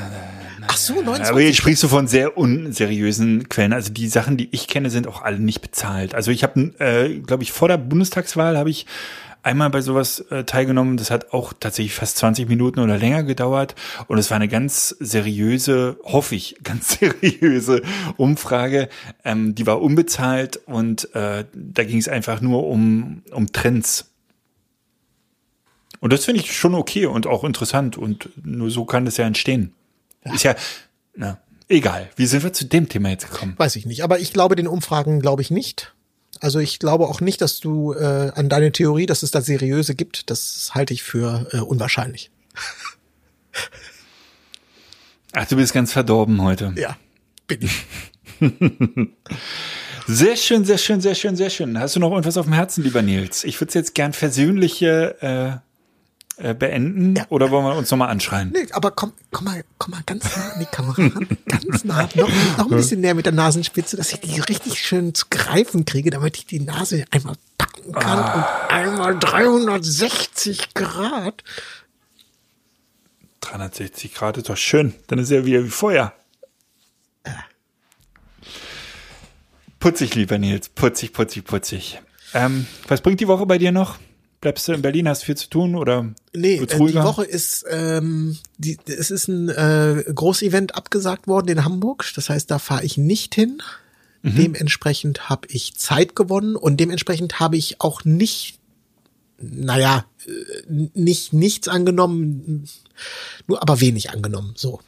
Ach 0.67 0.77
so, 0.77 0.95
29. 0.95 1.31
Aber 1.31 1.41
jetzt 1.41 1.57
sprichst 1.57 1.85
du 1.85 1.89
von 1.89 2.09
sehr 2.09 2.37
unseriösen 2.37 3.49
Quellen. 3.49 3.73
Also 3.73 3.93
die 3.93 4.09
Sachen, 4.09 4.37
die 4.37 4.49
ich 4.51 4.67
kenne, 4.67 4.91
sind 4.91 5.07
auch 5.07 5.23
alle 5.23 5.39
nicht 5.39 5.61
bezahlt. 5.61 6.17
Also 6.17 6.33
ich 6.33 6.43
habe, 6.43 6.73
äh, 6.81 7.21
glaube 7.21 7.45
ich, 7.45 7.53
vor 7.53 7.69
der 7.69 7.77
Bundestagswahl 7.77 8.59
habe 8.59 8.71
ich 8.71 8.87
einmal 9.45 9.71
bei 9.71 9.81
sowas 9.83 10.19
äh, 10.31 10.43
teilgenommen. 10.43 10.97
Das 10.97 11.13
hat 11.13 11.33
auch 11.33 11.53
tatsächlich 11.53 11.95
fast 11.95 12.17
20 12.19 12.49
Minuten 12.49 12.81
oder 12.81 12.99
länger 12.99 13.23
gedauert. 13.23 13.77
Und 14.09 14.19
es 14.19 14.31
war 14.31 14.37
eine 14.37 14.49
ganz 14.49 14.89
seriöse, 14.99 15.99
hoffe 16.03 16.35
ich, 16.35 16.57
ganz 16.65 16.99
seriöse 16.99 17.83
Umfrage. 18.17 18.89
Ähm, 19.25 19.55
die 19.55 19.67
war 19.67 19.81
unbezahlt 19.81 20.57
und 20.67 21.15
äh, 21.15 21.45
da 21.55 21.85
ging 21.85 21.99
es 21.99 22.09
einfach 22.09 22.41
nur 22.41 22.67
um, 22.67 23.23
um 23.31 23.53
Trends. 23.53 24.11
Und 26.01 26.13
das 26.13 26.25
finde 26.25 26.41
ich 26.41 26.57
schon 26.57 26.75
okay 26.75 27.07
und 27.07 27.27
auch 27.27 27.45
interessant. 27.45 27.97
Und 27.97 28.31
nur 28.45 28.71
so 28.71 28.85
kann 28.85 29.05
das 29.05 29.17
ja 29.17 29.27
entstehen. 29.27 29.73
Ist 30.25 30.45
ja, 30.45 30.55
na, 31.15 31.39
egal. 31.69 32.11
Wie 32.17 32.27
sind 32.27 32.43
wir 32.43 32.53
zu 32.53 32.65
dem 32.65 32.89
Thema 32.89 33.11
jetzt 33.11 33.31
gekommen? 33.31 33.55
Weiß 33.57 33.77
ich 33.77 33.87
nicht. 33.87 34.03
Aber 34.03 34.19
ich 34.19 34.33
glaube 34.33 34.57
den 34.57 34.67
Umfragen 34.67 35.21
glaube 35.21 35.43
ich 35.43 35.51
nicht. 35.51 35.95
Also 36.41 36.59
ich 36.59 36.79
glaube 36.79 37.07
auch 37.09 37.21
nicht, 37.21 37.41
dass 37.41 37.61
du 37.61 37.95
äh, 37.95 38.33
an 38.35 38.49
deine 38.49 38.73
Theorie, 38.73 39.07
dass 39.07 39.23
es 39.23 39.31
da 39.31 39.41
seriöse 39.41 39.95
gibt, 39.95 40.29
das 40.31 40.73
halte 40.75 40.93
ich 40.93 41.03
für 41.03 41.47
äh, 41.53 41.59
unwahrscheinlich. 41.59 42.31
Ach, 45.33 45.47
du 45.47 45.57
bist 45.57 45.73
ganz 45.73 45.93
verdorben 45.93 46.43
heute. 46.43 46.73
Ja, 46.77 46.97
bin 47.47 47.61
ich. 47.63 47.85
Sehr 50.09 50.37
schön, 50.37 50.65
sehr 50.65 50.79
schön, 50.79 51.01
sehr 51.01 51.17
schön, 51.17 51.35
sehr 51.35 51.51
schön. 51.51 51.81
Hast 51.81 51.97
du 51.97 52.01
noch 52.01 52.13
irgendwas 52.13 52.37
auf 52.37 52.47
dem 52.47 52.53
Herzen, 52.53 52.85
lieber 52.85 53.03
Nils? 53.03 53.43
Ich 53.43 53.61
würde 53.61 53.71
es 53.71 53.75
jetzt 53.75 53.95
gern 53.97 54.13
versöhnliche 54.13 55.17
äh, 56.39 56.51
äh, 56.51 56.55
beenden 56.55 57.17
Ja. 57.17 57.27
oder 57.29 57.51
wollen 57.51 57.65
wir 57.65 57.75
uns 57.77 57.91
nochmal 57.91 58.09
anschreien? 58.11 58.51
Nee, 58.53 58.67
aber 58.73 58.91
komm, 58.91 59.13
komm 59.33 59.45
mal, 59.47 59.65
komm 59.79 59.93
mal 59.93 60.03
ganz 60.07 60.25
nah 60.37 60.53
an 60.53 60.61
die 60.61 60.67
Kamera 60.67 61.03
ran. 61.03 61.29
Ganz 61.47 61.85
nah. 61.85 62.09
Noch, 62.15 62.29
noch 62.59 62.71
ein 62.71 62.77
bisschen 62.77 63.01
näher 63.01 63.15
mit 63.15 63.27
der 63.27 63.33
Nasenspitze, 63.33 63.97
dass 63.97 64.13
ich 64.13 64.21
die 64.21 64.41
richtig 64.41 64.79
schön 64.79 65.15
zu 65.15 65.27
greifen 65.31 65.85
kriege, 65.85 66.11
damit 66.11 66.37
ich 66.37 66.47
die 66.47 66.61
Nase 66.61 67.05
einmal 67.11 67.37
packen 67.59 67.93
kann 67.93 68.19
und 68.19 68.71
einmal 68.71 69.19
360 69.19 70.75
Grad. 70.75 71.43
360 73.41 74.15
Grad 74.15 74.37
ist 74.39 74.49
doch 74.49 74.57
schön. 74.57 74.95
Dann 75.07 75.19
ist 75.19 75.31
ja 75.31 75.45
wieder 75.45 75.65
wie 75.65 75.71
vorher. 75.71 76.13
Putzig, 79.79 80.15
lieber 80.15 80.39
Nils. 80.39 80.69
Putzig, 80.69 81.13
putzig, 81.13 81.45
putzig. 81.45 82.01
Ähm, 82.35 82.67
was 82.89 83.01
bringt 83.03 83.21
die 83.21 83.29
Woche 83.29 83.47
bei 83.47 83.59
dir 83.59 83.71
noch? 83.73 83.99
Bleibst 84.47 84.69
du 84.69 84.75
in 84.75 84.83
Berlin, 84.83 85.09
hast 85.09 85.25
viel 85.25 85.37
zu 85.37 85.51
tun 85.51 85.75
oder 85.75 86.15
Nee, 86.33 86.59
äh, 86.59 86.67
die? 86.67 86.95
Woche 86.95 87.25
ist, 87.25 87.65
ähm, 87.69 88.39
die, 88.59 88.79
es 88.87 89.11
ist 89.11 89.27
ein 89.27 89.49
äh, 89.49 90.05
Großevent 90.15 90.77
abgesagt 90.77 91.27
worden 91.27 91.49
in 91.49 91.65
Hamburg. 91.65 92.09
Das 92.15 92.31
heißt, 92.31 92.49
da 92.49 92.61
fahre 92.61 92.85
ich 92.85 92.97
nicht 92.97 93.35
hin. 93.35 93.61
Mhm. 94.23 94.37
Dementsprechend 94.37 95.29
habe 95.29 95.49
ich 95.51 95.75
Zeit 95.75 96.15
gewonnen 96.15 96.55
und 96.55 96.79
dementsprechend 96.79 97.41
habe 97.41 97.57
ich 97.57 97.81
auch 97.81 98.05
nicht, 98.05 98.61
naja, 99.41 100.05
äh, 100.29 100.31
nicht 100.95 101.33
nichts 101.33 101.67
angenommen, 101.67 102.69
nur 103.49 103.61
aber 103.63 103.81
wenig 103.81 104.11
angenommen. 104.11 104.53
So. 104.55 104.79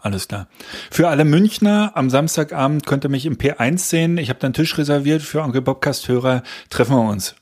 Alles 0.00 0.28
klar. 0.28 0.48
Für 0.90 1.08
alle 1.08 1.24
Münchner, 1.24 1.92
am 1.94 2.10
Samstagabend 2.10 2.84
könnt 2.84 3.04
ihr 3.04 3.10
mich 3.10 3.24
im 3.24 3.38
P1 3.38 3.78
sehen. 3.78 4.18
Ich 4.18 4.28
habe 4.28 4.38
dann 4.38 4.52
Tisch 4.52 4.76
reserviert 4.76 5.22
für 5.22 5.40
Onkel 5.40 5.62
Bobcast-Hörer. 5.62 6.42
Treffen 6.68 6.94
wir 6.94 7.08
uns. 7.08 7.36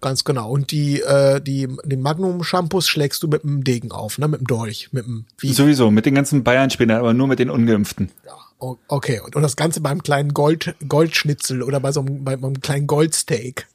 Ganz 0.00 0.22
genau. 0.22 0.50
Und 0.50 0.70
die, 0.70 1.00
äh, 1.00 1.40
die, 1.40 1.68
den 1.84 2.00
Magnum-Shampoos 2.02 2.88
schlägst 2.88 3.22
du 3.22 3.28
mit 3.28 3.42
dem 3.42 3.64
Degen 3.64 3.90
auf, 3.90 4.18
ne? 4.18 4.28
Mit 4.28 4.40
dem 4.40 4.46
Dolch, 4.46 4.90
mit 4.92 5.06
dem, 5.06 5.24
wie, 5.38 5.52
Sowieso, 5.52 5.90
mit 5.90 6.06
den 6.06 6.14
ganzen 6.14 6.44
Bayern-Spielern, 6.44 6.98
aber 6.98 7.14
nur 7.14 7.26
mit 7.26 7.40
den 7.40 7.50
Ungeimpften. 7.50 8.10
Ja, 8.24 8.76
okay. 8.86 9.20
Und, 9.20 9.34
und 9.34 9.42
das 9.42 9.56
Ganze 9.56 9.80
beim 9.80 10.02
kleinen 10.02 10.34
Gold, 10.34 10.76
Goldschnitzel 10.86 11.62
oder 11.62 11.80
bei 11.80 11.90
so 11.90 12.00
einem, 12.00 12.22
bei, 12.22 12.36
beim 12.36 12.60
kleinen 12.60 12.86
Goldsteak. 12.86 13.66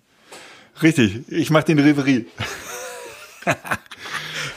Richtig, 0.82 1.30
ich 1.30 1.50
mache 1.50 1.66
den 1.66 1.80
Reverie. 1.80 2.26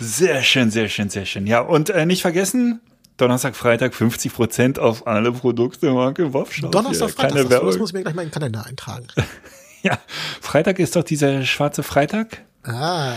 sehr 0.01 0.43
schön, 0.43 0.71
sehr 0.71 0.89
schön, 0.89 1.11
sehr 1.11 1.27
schön. 1.27 1.49
Ja, 1.49 1.61
und 1.61 1.91
äh, 1.91 2.07
nicht 2.07 2.23
vergessen, 2.23 2.81
Donnerstag, 3.17 3.57
Freitag 3.57 3.95
50 3.95 4.33
Prozent 4.33 4.79
auf 4.79 5.07
alle 5.07 5.33
Produkte 5.33 5.91
Marke 5.93 6.33
Wopschau. 6.33 6.69
Donnerstag, 6.69 7.11
Freitag, 7.11 7.35
keine 7.35 7.49
das, 7.49 7.61
das 7.61 7.79
muss 7.79 7.91
ich 7.91 7.95
mir 7.95 8.03
gleich 8.03 8.14
mal 8.14 8.23
in 8.23 8.29
den 8.29 8.35
Kalender 8.35 8.64
eintragen. 8.64 9.09
Ja, 9.87 10.01
Freitag 10.41 10.80
ist 10.80 10.97
doch 10.97 11.05
dieser 11.05 11.45
schwarze 11.45 11.84
Freitag. 11.84 12.43
Ah, 12.64 13.12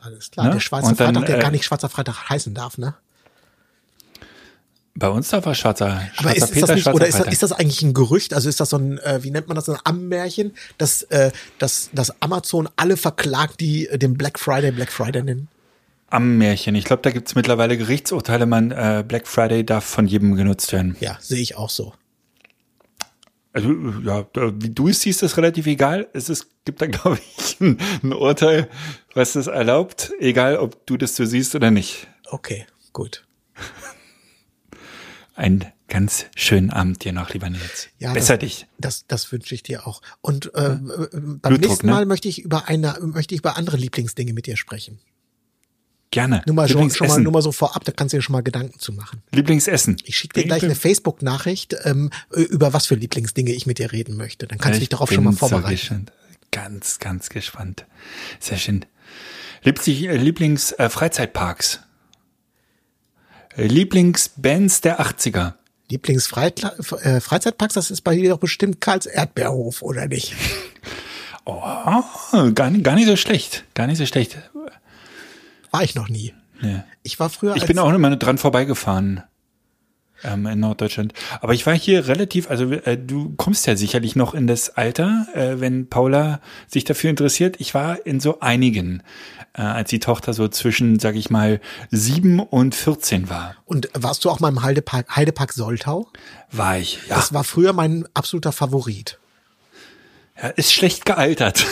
alles 0.00 0.30
klar. 0.30 0.46
Ne? 0.46 0.52
Der 0.52 0.60
schwarze 0.60 0.94
dann, 0.94 1.14
Freitag, 1.14 1.26
der 1.26 1.38
äh, 1.38 1.40
gar 1.40 1.50
nicht 1.50 1.64
schwarzer 1.64 1.88
Freitag 1.88 2.28
heißen 2.30 2.54
darf, 2.54 2.78
ne? 2.78 2.94
Bei 4.94 5.08
uns 5.08 5.30
darf 5.30 5.46
er 5.46 5.54
schwarzer, 5.54 6.00
schwarzer 6.14 6.18
Aber 6.18 6.36
ist, 6.36 6.42
ist 6.44 6.52
Peter, 6.52 6.66
das 6.68 6.76
nicht, 6.76 6.86
oder 6.86 7.06
ist 7.08 7.18
das, 7.18 7.26
ist 7.26 7.42
das 7.42 7.52
eigentlich 7.52 7.82
ein 7.82 7.94
Gerücht? 7.94 8.34
Also 8.34 8.48
ist 8.48 8.60
das 8.60 8.70
so 8.70 8.76
ein, 8.76 8.98
äh, 8.98 9.20
wie 9.22 9.32
nennt 9.32 9.48
man 9.48 9.56
das, 9.56 9.68
ein 9.68 9.78
Ammärchen, 9.82 10.52
dass, 10.78 11.02
äh, 11.04 11.32
dass, 11.58 11.90
dass 11.92 12.22
Amazon 12.22 12.68
alle 12.76 12.96
verklagt, 12.96 13.58
die 13.60 13.88
äh, 13.88 13.98
den 13.98 14.14
Black 14.14 14.38
Friday 14.38 14.70
Black 14.70 14.92
Friday 14.92 15.24
nennen? 15.24 15.48
Am 16.08 16.36
Märchen. 16.36 16.74
Ich 16.74 16.84
glaube, 16.84 17.02
da 17.02 17.10
gibt's 17.10 17.34
mittlerweile 17.34 17.76
Gerichtsurteile. 17.78 18.46
Man, 18.46 18.70
äh, 18.70 19.02
Black 19.06 19.26
Friday 19.26 19.64
darf 19.64 19.84
von 19.84 20.06
jedem 20.06 20.36
genutzt 20.36 20.72
werden. 20.72 20.94
Ja, 21.00 21.16
sehe 21.20 21.40
ich 21.40 21.56
auch 21.56 21.70
so. 21.70 21.94
Also, 23.52 23.70
ja, 24.02 24.26
wie 24.34 24.70
du 24.70 24.88
es 24.88 25.02
siehst, 25.02 25.22
ist 25.22 25.36
relativ 25.36 25.66
egal. 25.66 26.08
Es 26.14 26.28
ist, 26.28 26.46
gibt 26.64 26.80
da, 26.80 26.86
glaube 26.88 27.18
ich, 27.36 27.60
ein, 27.60 27.78
ein 28.02 28.12
Urteil, 28.12 28.68
was 29.14 29.34
das 29.34 29.46
erlaubt, 29.46 30.12
egal 30.18 30.56
ob 30.56 30.86
du 30.86 30.96
das 30.96 31.16
so 31.16 31.24
siehst 31.24 31.54
oder 31.54 31.70
nicht. 31.70 32.08
Okay, 32.30 32.66
gut. 32.92 33.26
Einen 35.34 35.66
ganz 35.88 36.26
schönen 36.34 36.70
Abend 36.70 37.04
dir 37.04 37.12
noch, 37.12 37.30
lieber 37.34 37.50
Nils. 37.50 37.88
Ja, 37.98 38.12
Besser 38.14 38.38
das, 38.38 38.40
dich. 38.40 38.66
Das, 38.78 39.06
das 39.06 39.30
wünsche 39.32 39.54
ich 39.54 39.62
dir 39.62 39.86
auch. 39.86 40.00
Und 40.22 40.54
äh, 40.54 40.76
beim 40.80 41.40
Blutdruck, 41.40 41.60
nächsten 41.60 41.86
ne? 41.86 41.92
Mal 41.92 42.06
möchte 42.06 42.28
ich 42.28 42.40
über 42.40 42.68
eine, 42.68 42.96
möchte 43.00 43.34
ich 43.34 43.40
über 43.40 43.56
andere 43.56 43.76
Lieblingsdinge 43.76 44.32
mit 44.32 44.46
dir 44.46 44.56
sprechen. 44.56 45.00
Gerne. 46.12 46.42
Nur 46.46 46.54
mal, 46.54 46.68
schon, 46.68 46.90
schon 46.90 47.08
mal, 47.08 47.20
nur 47.20 47.32
mal 47.32 47.40
so 47.40 47.52
vorab, 47.52 47.84
da 47.84 47.92
kannst 47.92 48.12
du 48.12 48.18
dir 48.18 48.22
schon 48.22 48.34
mal 48.34 48.42
Gedanken 48.42 48.78
zu 48.78 48.92
machen. 48.92 49.22
Lieblingsessen. 49.32 49.96
Ich 50.04 50.18
schicke 50.18 50.40
dir 50.40 50.46
gleich 50.46 50.62
eine 50.62 50.74
Facebook-Nachricht, 50.74 51.74
ähm, 51.84 52.10
über 52.30 52.74
was 52.74 52.86
für 52.86 52.94
Lieblingsdinge 52.94 53.50
ich 53.50 53.64
mit 53.66 53.78
dir 53.78 53.92
reden 53.92 54.18
möchte. 54.18 54.46
Dann 54.46 54.58
kannst 54.58 54.76
du 54.76 54.80
dich 54.80 54.90
darauf 54.90 55.10
schon 55.10 55.24
mal 55.24 55.32
so 55.32 55.38
vorbereiten. 55.38 55.70
gespannt. 55.70 56.12
Ganz, 56.50 56.98
ganz 56.98 57.30
gespannt. 57.30 57.86
Sehr 58.40 58.58
schön. 58.58 58.84
Lieblings, 59.62 60.72
äh, 60.72 60.90
äh. 60.90 61.28
Äh, 63.56 63.66
Lieblingsbands 63.66 64.80
der 64.82 65.00
80er. 65.00 65.54
Lieblingsfreizeitparks, 65.88 67.74
das 67.74 67.90
ist 67.90 68.02
bei 68.02 68.16
dir 68.16 68.28
doch 68.30 68.38
bestimmt 68.38 68.82
Karls 68.82 69.06
Erdbeerhof, 69.06 69.82
oder 69.82 70.06
nicht? 70.06 70.34
Oh, 71.44 72.52
gar, 72.54 72.70
nicht, 72.70 72.84
gar 72.84 72.94
nicht 72.94 73.08
so 73.08 73.16
schlecht. 73.16 73.64
Gar 73.74 73.88
nicht 73.88 73.98
so 73.98 74.06
schlecht. 74.06 74.38
War 75.72 75.82
ich 75.82 75.96
noch 75.96 76.08
nie. 76.08 76.32
Nee. 76.60 76.82
Ich 77.02 77.18
war 77.18 77.28
früher 77.28 77.56
Ich 77.56 77.66
bin 77.66 77.78
auch 77.80 77.92
immer 77.92 78.14
dran 78.16 78.38
vorbeigefahren 78.38 79.24
ähm, 80.24 80.46
in 80.46 80.60
Norddeutschland. 80.60 81.12
Aber 81.40 81.54
ich 81.54 81.66
war 81.66 81.74
hier 81.74 82.06
relativ, 82.06 82.48
also 82.50 82.70
äh, 82.70 82.96
du 82.96 83.34
kommst 83.36 83.66
ja 83.66 83.76
sicherlich 83.76 84.16
noch 84.16 84.34
in 84.34 84.46
das 84.46 84.70
Alter, 84.70 85.26
äh, 85.34 85.60
wenn 85.60 85.88
Paula 85.88 86.40
sich 86.68 86.84
dafür 86.84 87.10
interessiert. 87.10 87.56
Ich 87.58 87.74
war 87.74 88.06
in 88.06 88.20
so 88.20 88.40
einigen, 88.40 89.02
äh, 89.54 89.62
als 89.62 89.90
die 89.90 89.98
Tochter 89.98 90.32
so 90.34 90.48
zwischen, 90.48 90.98
sag 90.98 91.16
ich 91.16 91.30
mal, 91.30 91.60
sieben 91.90 92.40
und 92.40 92.74
14 92.74 93.28
war. 93.28 93.56
und 93.64 93.88
warst 93.94 94.24
du 94.24 94.30
auch 94.30 94.40
mal 94.40 94.48
im 94.48 94.62
Heidepark, 94.62 95.14
Heidepark 95.16 95.52
Soltau? 95.52 96.08
War 96.50 96.78
ich. 96.78 97.00
Ja, 97.08 97.16
Das 97.16 97.32
war 97.32 97.44
früher 97.44 97.72
mein 97.72 98.06
absoluter 98.14 98.52
Favorit. 98.52 99.18
ja 100.40 100.48
ist 100.50 100.72
schlecht 100.72 101.04
gealtert. 101.04 101.66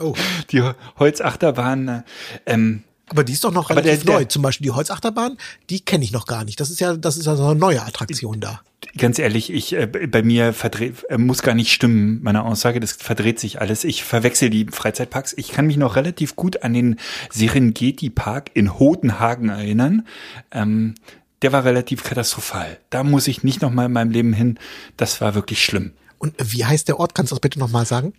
Oh. 0.00 0.14
Die 0.52 0.62
Holzachterbahn. 0.98 1.88
äh, 1.88 2.02
Ähm, 2.46 2.82
Aber 3.08 3.24
die 3.24 3.32
ist 3.32 3.42
doch 3.44 3.52
noch 3.52 3.70
relativ 3.70 3.90
der- 3.90 4.04
der- 4.04 4.14
neu. 4.20 4.24
Zum 4.26 4.42
Beispiel 4.42 4.66
die 4.66 4.70
Holzachterbahn, 4.70 5.36
die 5.68 5.80
kenne 5.80 6.04
ich 6.04 6.12
noch 6.12 6.26
gar 6.26 6.44
nicht. 6.44 6.60
Das 6.60 6.70
ist 6.70 6.80
ja, 6.80 6.96
das 6.96 7.16
ist 7.16 7.26
ja 7.26 7.34
so 7.36 7.44
eine 7.46 7.58
neue 7.58 7.82
Attraktion 7.82 8.40
da. 8.40 8.60
Ganz 8.96 9.18
ehrlich, 9.18 9.52
ich 9.52 9.72
äh, 9.74 9.86
bei 9.86 10.22
mir 10.22 10.52
verdreht, 10.52 11.04
äh, 11.10 11.18
muss 11.18 11.42
gar 11.42 11.54
nicht 11.54 11.72
stimmen, 11.72 12.20
meine 12.22 12.44
Aussage, 12.44 12.78
das 12.80 12.92
verdreht 12.92 13.38
sich 13.40 13.60
alles. 13.60 13.84
Ich 13.84 14.04
verwechsel 14.04 14.48
die 14.48 14.66
Freizeitparks. 14.70 15.34
Ich 15.36 15.48
kann 15.50 15.66
mich 15.66 15.76
noch 15.76 15.96
relativ 15.96 16.34
gut 16.36 16.62
an 16.62 16.72
den 16.72 16.96
Serengeti 17.30 18.10
Park 18.10 18.50
in 18.54 18.78
Hodenhagen 18.78 19.48
erinnern. 19.48 20.06
Ähm, 20.52 20.94
der 21.42 21.52
war 21.52 21.64
relativ 21.64 22.04
katastrophal. 22.04 22.78
Da 22.90 23.02
muss 23.02 23.26
ich 23.28 23.42
nicht 23.44 23.60
noch 23.62 23.70
mal 23.70 23.86
in 23.86 23.92
meinem 23.92 24.10
Leben 24.10 24.32
hin. 24.32 24.58
Das 24.96 25.20
war 25.20 25.34
wirklich 25.34 25.64
schlimm. 25.64 25.92
Und 26.18 26.34
wie 26.38 26.64
heißt 26.64 26.86
der 26.88 27.00
Ort? 27.00 27.14
Kannst 27.14 27.32
du 27.32 27.36
das 27.36 27.40
bitte 27.40 27.58
nochmal 27.58 27.86
sagen? 27.86 28.12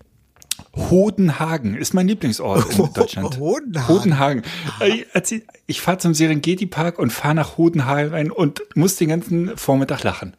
Hodenhagen 0.76 1.76
ist 1.76 1.94
mein 1.94 2.08
Lieblingsort 2.08 2.78
in 2.78 2.94
Deutschland. 2.94 3.38
Hodenhagen. 3.40 3.88
Hodenhagen. 3.88 4.44
Ich, 4.86 5.44
ich 5.68 5.82
fahre 5.82 5.98
zum 5.98 6.14
Serengeti 6.14 6.66
Park 6.66 7.00
und 7.00 7.12
fahre 7.12 7.36
nach 7.36 7.58
Hodenhagen 7.58 8.12
rein 8.14 8.32
und 8.32 8.62
muss 8.76 8.96
den 8.96 9.10
ganzen 9.10 9.58
Vormittag 9.58 10.04
lachen. 10.04 10.36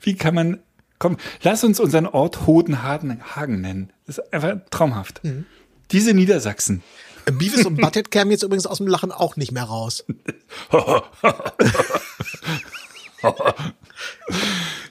Wie 0.00 0.14
kann 0.14 0.34
man, 0.34 0.60
komm, 0.98 1.18
lass 1.42 1.64
uns 1.64 1.80
unseren 1.80 2.06
Ort 2.06 2.46
Hodenhagen 2.46 3.20
Hagen 3.34 3.60
nennen. 3.60 3.92
Das 4.06 4.18
ist 4.18 4.32
einfach 4.32 4.56
traumhaft. 4.70 5.22
Mhm. 5.24 5.44
Diese 5.90 6.14
Niedersachsen. 6.14 6.82
Beavis 7.26 7.66
und 7.66 7.80
Butthead 7.80 8.10
kämen 8.10 8.30
jetzt 8.30 8.42
übrigens 8.44 8.66
aus 8.66 8.78
dem 8.78 8.86
Lachen 8.86 9.10
auch 9.12 9.36
nicht 9.36 9.52
mehr 9.52 9.64
raus. 9.64 10.04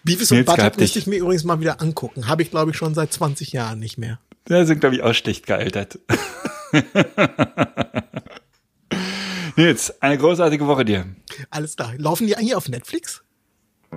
Beavis 0.03 0.31
und 0.31 0.45
Butthead 0.45 0.77
müsste 0.77 0.99
ich 0.99 1.07
mir 1.07 1.17
übrigens 1.19 1.43
mal 1.43 1.59
wieder 1.59 1.81
angucken. 1.81 2.27
Habe 2.27 2.41
ich, 2.43 2.51
glaube 2.51 2.71
ich, 2.71 2.77
schon 2.77 2.93
seit 2.93 3.11
20 3.11 3.51
Jahren 3.53 3.79
nicht 3.79 3.97
mehr. 3.97 4.19
Da 4.45 4.65
sind, 4.65 4.79
glaube 4.79 4.95
ich, 4.95 5.01
auch 5.01 5.13
schlecht 5.13 5.47
gealtert. 5.47 5.99
Nils, 9.55 10.01
eine 10.01 10.17
großartige 10.17 10.67
Woche 10.67 10.85
dir. 10.85 11.05
Alles 11.49 11.75
klar. 11.75 11.93
Laufen 11.97 12.27
die 12.27 12.35
eigentlich 12.35 12.55
auf 12.55 12.69
Netflix? 12.69 13.23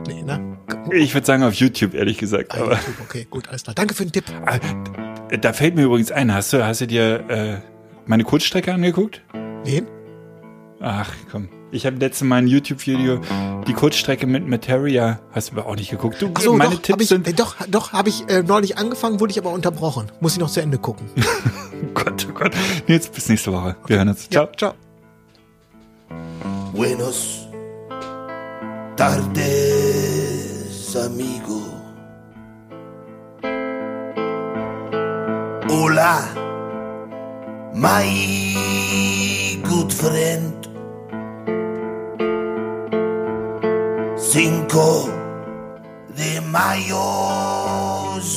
Nee, 0.07 0.23
ne? 0.23 0.59
Ich 0.93 1.13
würde 1.15 1.27
sagen 1.27 1.43
auf 1.43 1.55
YouTube, 1.55 1.95
ehrlich 1.95 2.19
gesagt. 2.19 2.55
Ah, 2.55 2.59
Aber 2.63 2.73
YouTube, 2.77 3.01
okay, 3.03 3.27
gut, 3.29 3.49
alles 3.49 3.65
klar. 3.65 3.75
Danke 3.75 3.95
für 3.95 4.05
den 4.05 4.13
Tipp. 4.13 4.25
Ah, 4.47 4.59
da 5.37 5.53
fällt 5.53 5.75
mir 5.75 5.83
übrigens 5.83 6.13
ein, 6.13 6.33
hast 6.33 6.53
du, 6.53 6.65
hast 6.65 6.81
du 6.81 6.87
dir 6.87 7.29
äh, 7.29 7.61
meine 8.07 8.25
Kurzstrecke 8.25 8.73
angeguckt? 8.73 9.23
Wen? 9.65 9.87
Ach 10.81 11.13
komm. 11.31 11.49
Ich 11.71 11.85
habe 11.85 11.97
letztes 11.97 12.27
Mal 12.27 12.37
ein 12.37 12.47
YouTube-Video, 12.47 13.21
die 13.67 13.75
Kurzstrecke 13.75 14.27
mit 14.27 14.47
Materia, 14.49 15.21
hast 15.33 15.51
du 15.53 15.57
aber 15.59 15.67
auch 15.69 15.77
nicht 15.77 15.91
geguckt. 15.91 16.21
Du, 16.23 16.31
Ach 16.35 16.41
so, 16.41 16.55
meine 16.55 16.71
doch, 16.71 16.77
hab 16.79 16.83
Tipps 16.83 17.03
ich, 17.03 17.09
sind. 17.09 17.29
äh, 17.29 17.35
doch, 17.35 17.57
doch, 17.69 17.93
habe 17.93 18.09
ich 18.09 18.27
äh, 18.31 18.43
neulich 18.43 18.79
angefangen, 18.79 19.21
wurde 19.21 19.33
ich 19.33 19.39
aber 19.39 19.51
unterbrochen. 19.51 20.11
Muss 20.21 20.33
ich 20.33 20.39
noch 20.39 20.49
zu 20.51 20.63
Ende 20.63 20.79
gucken. 20.79 21.11
Oh 21.17 21.23
Gott, 21.95 22.27
oh 22.31 22.33
Gott. 22.33 22.53
Nee, 22.87 22.95
Jetzt 22.95 23.13
bis 23.13 23.29
nächste 23.29 23.53
Woche. 23.53 23.77
Wir 23.87 23.99
hören 23.99 24.09
uns. 24.09 24.31
Ciao. 24.31 24.47
Ja, 24.47 24.53
ciao. 24.57 24.73
Buenos 26.73 27.47
tardes, 28.97 29.37
amigo. 30.97 31.63
Hola, 35.69 36.25
my 37.75 38.07
good 39.69 39.93
friend. 39.93 40.58
5 44.39 45.11
de 46.15 46.41
mayo 46.43 46.95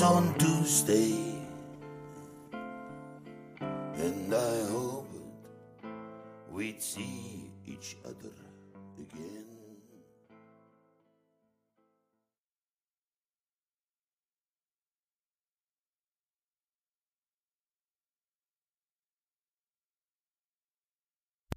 on 0.01 0.33
Tuesday. 0.39 1.13
And 3.97 4.33
I 4.33 4.71
hope 4.71 5.13
we'd 6.51 6.81
see. 6.81 7.30